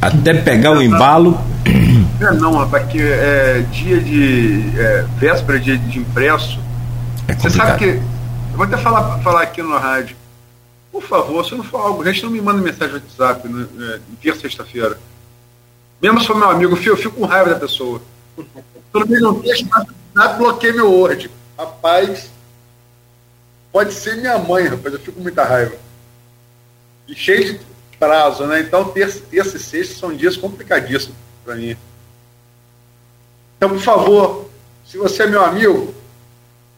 Até 0.00 0.34
pegar 0.34 0.72
o 0.72 0.82
embalo. 0.82 1.38
É, 2.20 2.32
não, 2.32 2.52
rapaz, 2.52 2.86
que 2.90 3.02
é 3.02 3.64
dia 3.72 3.98
de. 3.98 4.62
É, 4.78 5.04
véspera, 5.18 5.58
dia 5.58 5.76
de 5.76 5.98
impresso. 5.98 6.60
É 7.26 7.34
Você 7.34 7.50
sabe 7.50 7.78
que. 7.78 7.84
Eu 7.86 8.56
vou 8.56 8.64
até 8.64 8.76
falar, 8.76 9.18
falar 9.18 9.42
aqui 9.42 9.60
na 9.62 9.78
rádio. 9.78 10.16
Por 10.92 11.02
favor, 11.02 11.44
se 11.44 11.56
não 11.56 11.64
for 11.64 11.78
algo, 11.78 12.02
a 12.02 12.12
gente 12.12 12.22
não 12.22 12.30
me 12.30 12.40
manda 12.40 12.62
mensagem 12.62 12.94
no 12.94 13.00
WhatsApp 13.00 13.48
né, 13.48 13.66
é, 13.80 13.98
terça 14.22 14.42
sexta-feira. 14.42 14.96
Mesmo 16.04 16.20
se 16.20 16.26
for 16.26 16.36
meu 16.36 16.50
amigo, 16.50 16.74
eu 16.74 16.76
fico, 16.76 16.90
eu 16.90 16.96
fico 16.98 17.16
com 17.16 17.24
raiva 17.24 17.54
da 17.54 17.60
pessoa. 17.60 17.98
Mês 19.08 19.22
não 19.22 19.40
texto, 19.40 19.66
nada 20.14 20.34
bloqueia 20.34 20.74
meu 20.74 20.92
Word. 20.92 21.30
Rapaz, 21.58 22.30
pode 23.72 23.94
ser 23.94 24.16
minha 24.18 24.36
mãe, 24.36 24.66
rapaz, 24.66 24.92
eu 24.92 25.00
fico 25.00 25.12
com 25.12 25.22
muita 25.22 25.42
raiva 25.44 25.72
e 27.08 27.14
cheio 27.14 27.54
de 27.54 27.60
prazo, 27.98 28.44
né? 28.44 28.60
Então, 28.60 28.84
terça, 28.84 29.22
terça 29.30 29.56
e 29.56 29.60
sexta 29.60 29.94
são 29.94 30.14
dias 30.14 30.36
complicadíssimos 30.36 31.16
para 31.42 31.54
mim. 31.54 31.74
Então, 33.56 33.70
por 33.70 33.80
favor, 33.80 34.50
se 34.84 34.98
você 34.98 35.22
é 35.22 35.26
meu 35.26 35.42
amigo, 35.42 35.94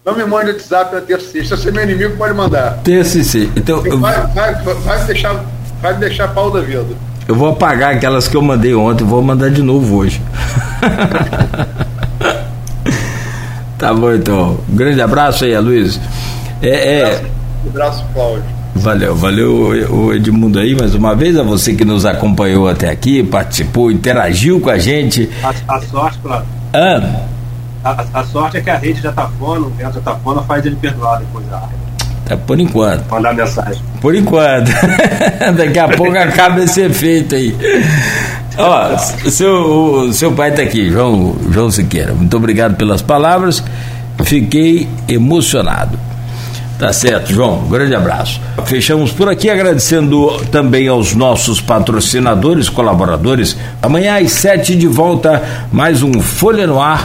não 0.05 0.15
me 0.15 0.25
mande 0.25 0.53
WhatsApp 0.53 0.95
na 0.95 1.01
terça 1.01 1.27
e 1.27 1.33
sexta. 1.33 1.57
Se 1.57 1.63
você 1.65 1.69
é 1.71 1.73
meu 1.73 1.83
inimigo, 1.83 2.17
pode 2.17 2.33
mandar. 2.33 2.81
Terça 2.85 3.19
e 3.19 3.25
sexta. 3.25 3.59
Então, 3.59 3.85
eu... 3.85 3.99
vai, 3.99 4.25
vai, 4.29 4.55
vai, 4.63 5.01
me 5.01 5.07
deixar, 5.07 5.45
vai 5.83 5.95
me 5.95 5.99
deixar 5.99 6.33
pau 6.33 6.49
da 6.49 6.61
vida. 6.61 6.87
Eu 7.29 7.35
vou 7.35 7.49
apagar 7.49 7.95
aquelas 7.95 8.29
que 8.29 8.37
eu 8.37 8.43
mandei 8.43 8.75
ontem, 8.75 9.05
vou 9.05 9.21
mandar 9.21 9.51
de 9.51 9.63
novo 9.63 9.97
hoje. 9.97 10.23
tá 13.77 13.93
bom, 13.93 14.13
então. 14.13 14.61
Um 14.69 14.77
grande 14.77 15.01
abraço 15.01 15.45
aí, 15.45 15.59
Luiz. 15.59 16.01
É, 16.63 17.01
é... 17.01 17.23
Um 17.65 17.71
abraço, 17.71 18.05
Cláudio. 18.15 18.57
Valeu, 18.77 19.17
valeu 19.17 19.91
o 19.91 20.13
Edmundo 20.13 20.59
aí 20.59 20.77
mais 20.77 20.95
uma 20.95 21.17
vez, 21.17 21.37
a 21.37 21.43
você 21.43 21.75
que 21.75 21.85
nos 21.85 22.05
acompanhou 22.05 22.69
até 22.69 22.91
aqui, 22.91 23.23
participou, 23.23 23.91
interagiu 23.91 24.61
com 24.61 24.69
a 24.69 24.79
gente. 24.79 25.31
A, 25.43 25.75
a 25.75 25.81
sorte, 25.81 26.19
claro. 26.23 26.45
Ah. 26.75 27.23
A, 27.83 28.21
a, 28.21 28.25
sorte 28.25 28.59
é 28.59 28.61
que 28.61 28.69
a 28.69 28.77
rede 28.77 29.01
já 29.01 29.13
tá 29.13 29.31
fora, 29.39 29.63
o 29.63 29.73
já 29.79 29.91
tá 29.93 30.15
fora, 30.17 30.43
faz 30.43 30.67
ele 30.67 30.77
perdoar 30.77 31.21
depois 31.21 31.47
da 31.47 31.57
Tá, 32.27 32.37
por 32.37 32.59
enquanto. 32.59 33.09
Mandar 33.09 33.35
mensagem. 33.35 33.81
Por 34.01 34.15
enquanto. 34.15 34.69
Daqui 35.57 35.79
a 35.79 35.89
pouco 35.89 36.17
acaba 36.19 36.61
esse 36.63 36.81
efeito 36.81 37.37
aí. 37.37 37.57
Ó, 38.59 38.97
seu, 39.31 39.53
o 40.09 40.13
seu 40.13 40.33
pai 40.33 40.51
tá 40.53 40.63
aqui, 40.63 40.91
João, 40.91 41.37
João 41.51 41.71
Siqueira. 41.71 42.13
Muito 42.13 42.37
obrigado 42.37 42.75
pelas 42.77 43.01
palavras. 43.01 43.63
Fiquei 44.25 44.89
emocionado. 45.09 45.99
Tá 46.79 46.93
certo, 46.93 47.33
João. 47.33 47.61
Um 47.61 47.69
grande 47.69 47.95
abraço. 47.95 48.41
Fechamos 48.67 49.13
por 49.13 49.29
aqui 49.29 49.49
agradecendo 49.49 50.29
também 50.51 50.89
aos 50.89 51.15
nossos 51.15 51.61
patrocinadores, 51.61 52.69
colaboradores. 52.69 53.57
Amanhã 53.81 54.19
às 54.19 54.33
sete 54.33 54.75
de 54.75 54.87
volta, 54.87 55.43
mais 55.73 56.03
um 56.03 56.21
Folha 56.21 56.67
no 56.67 56.81
Ar 56.81 57.05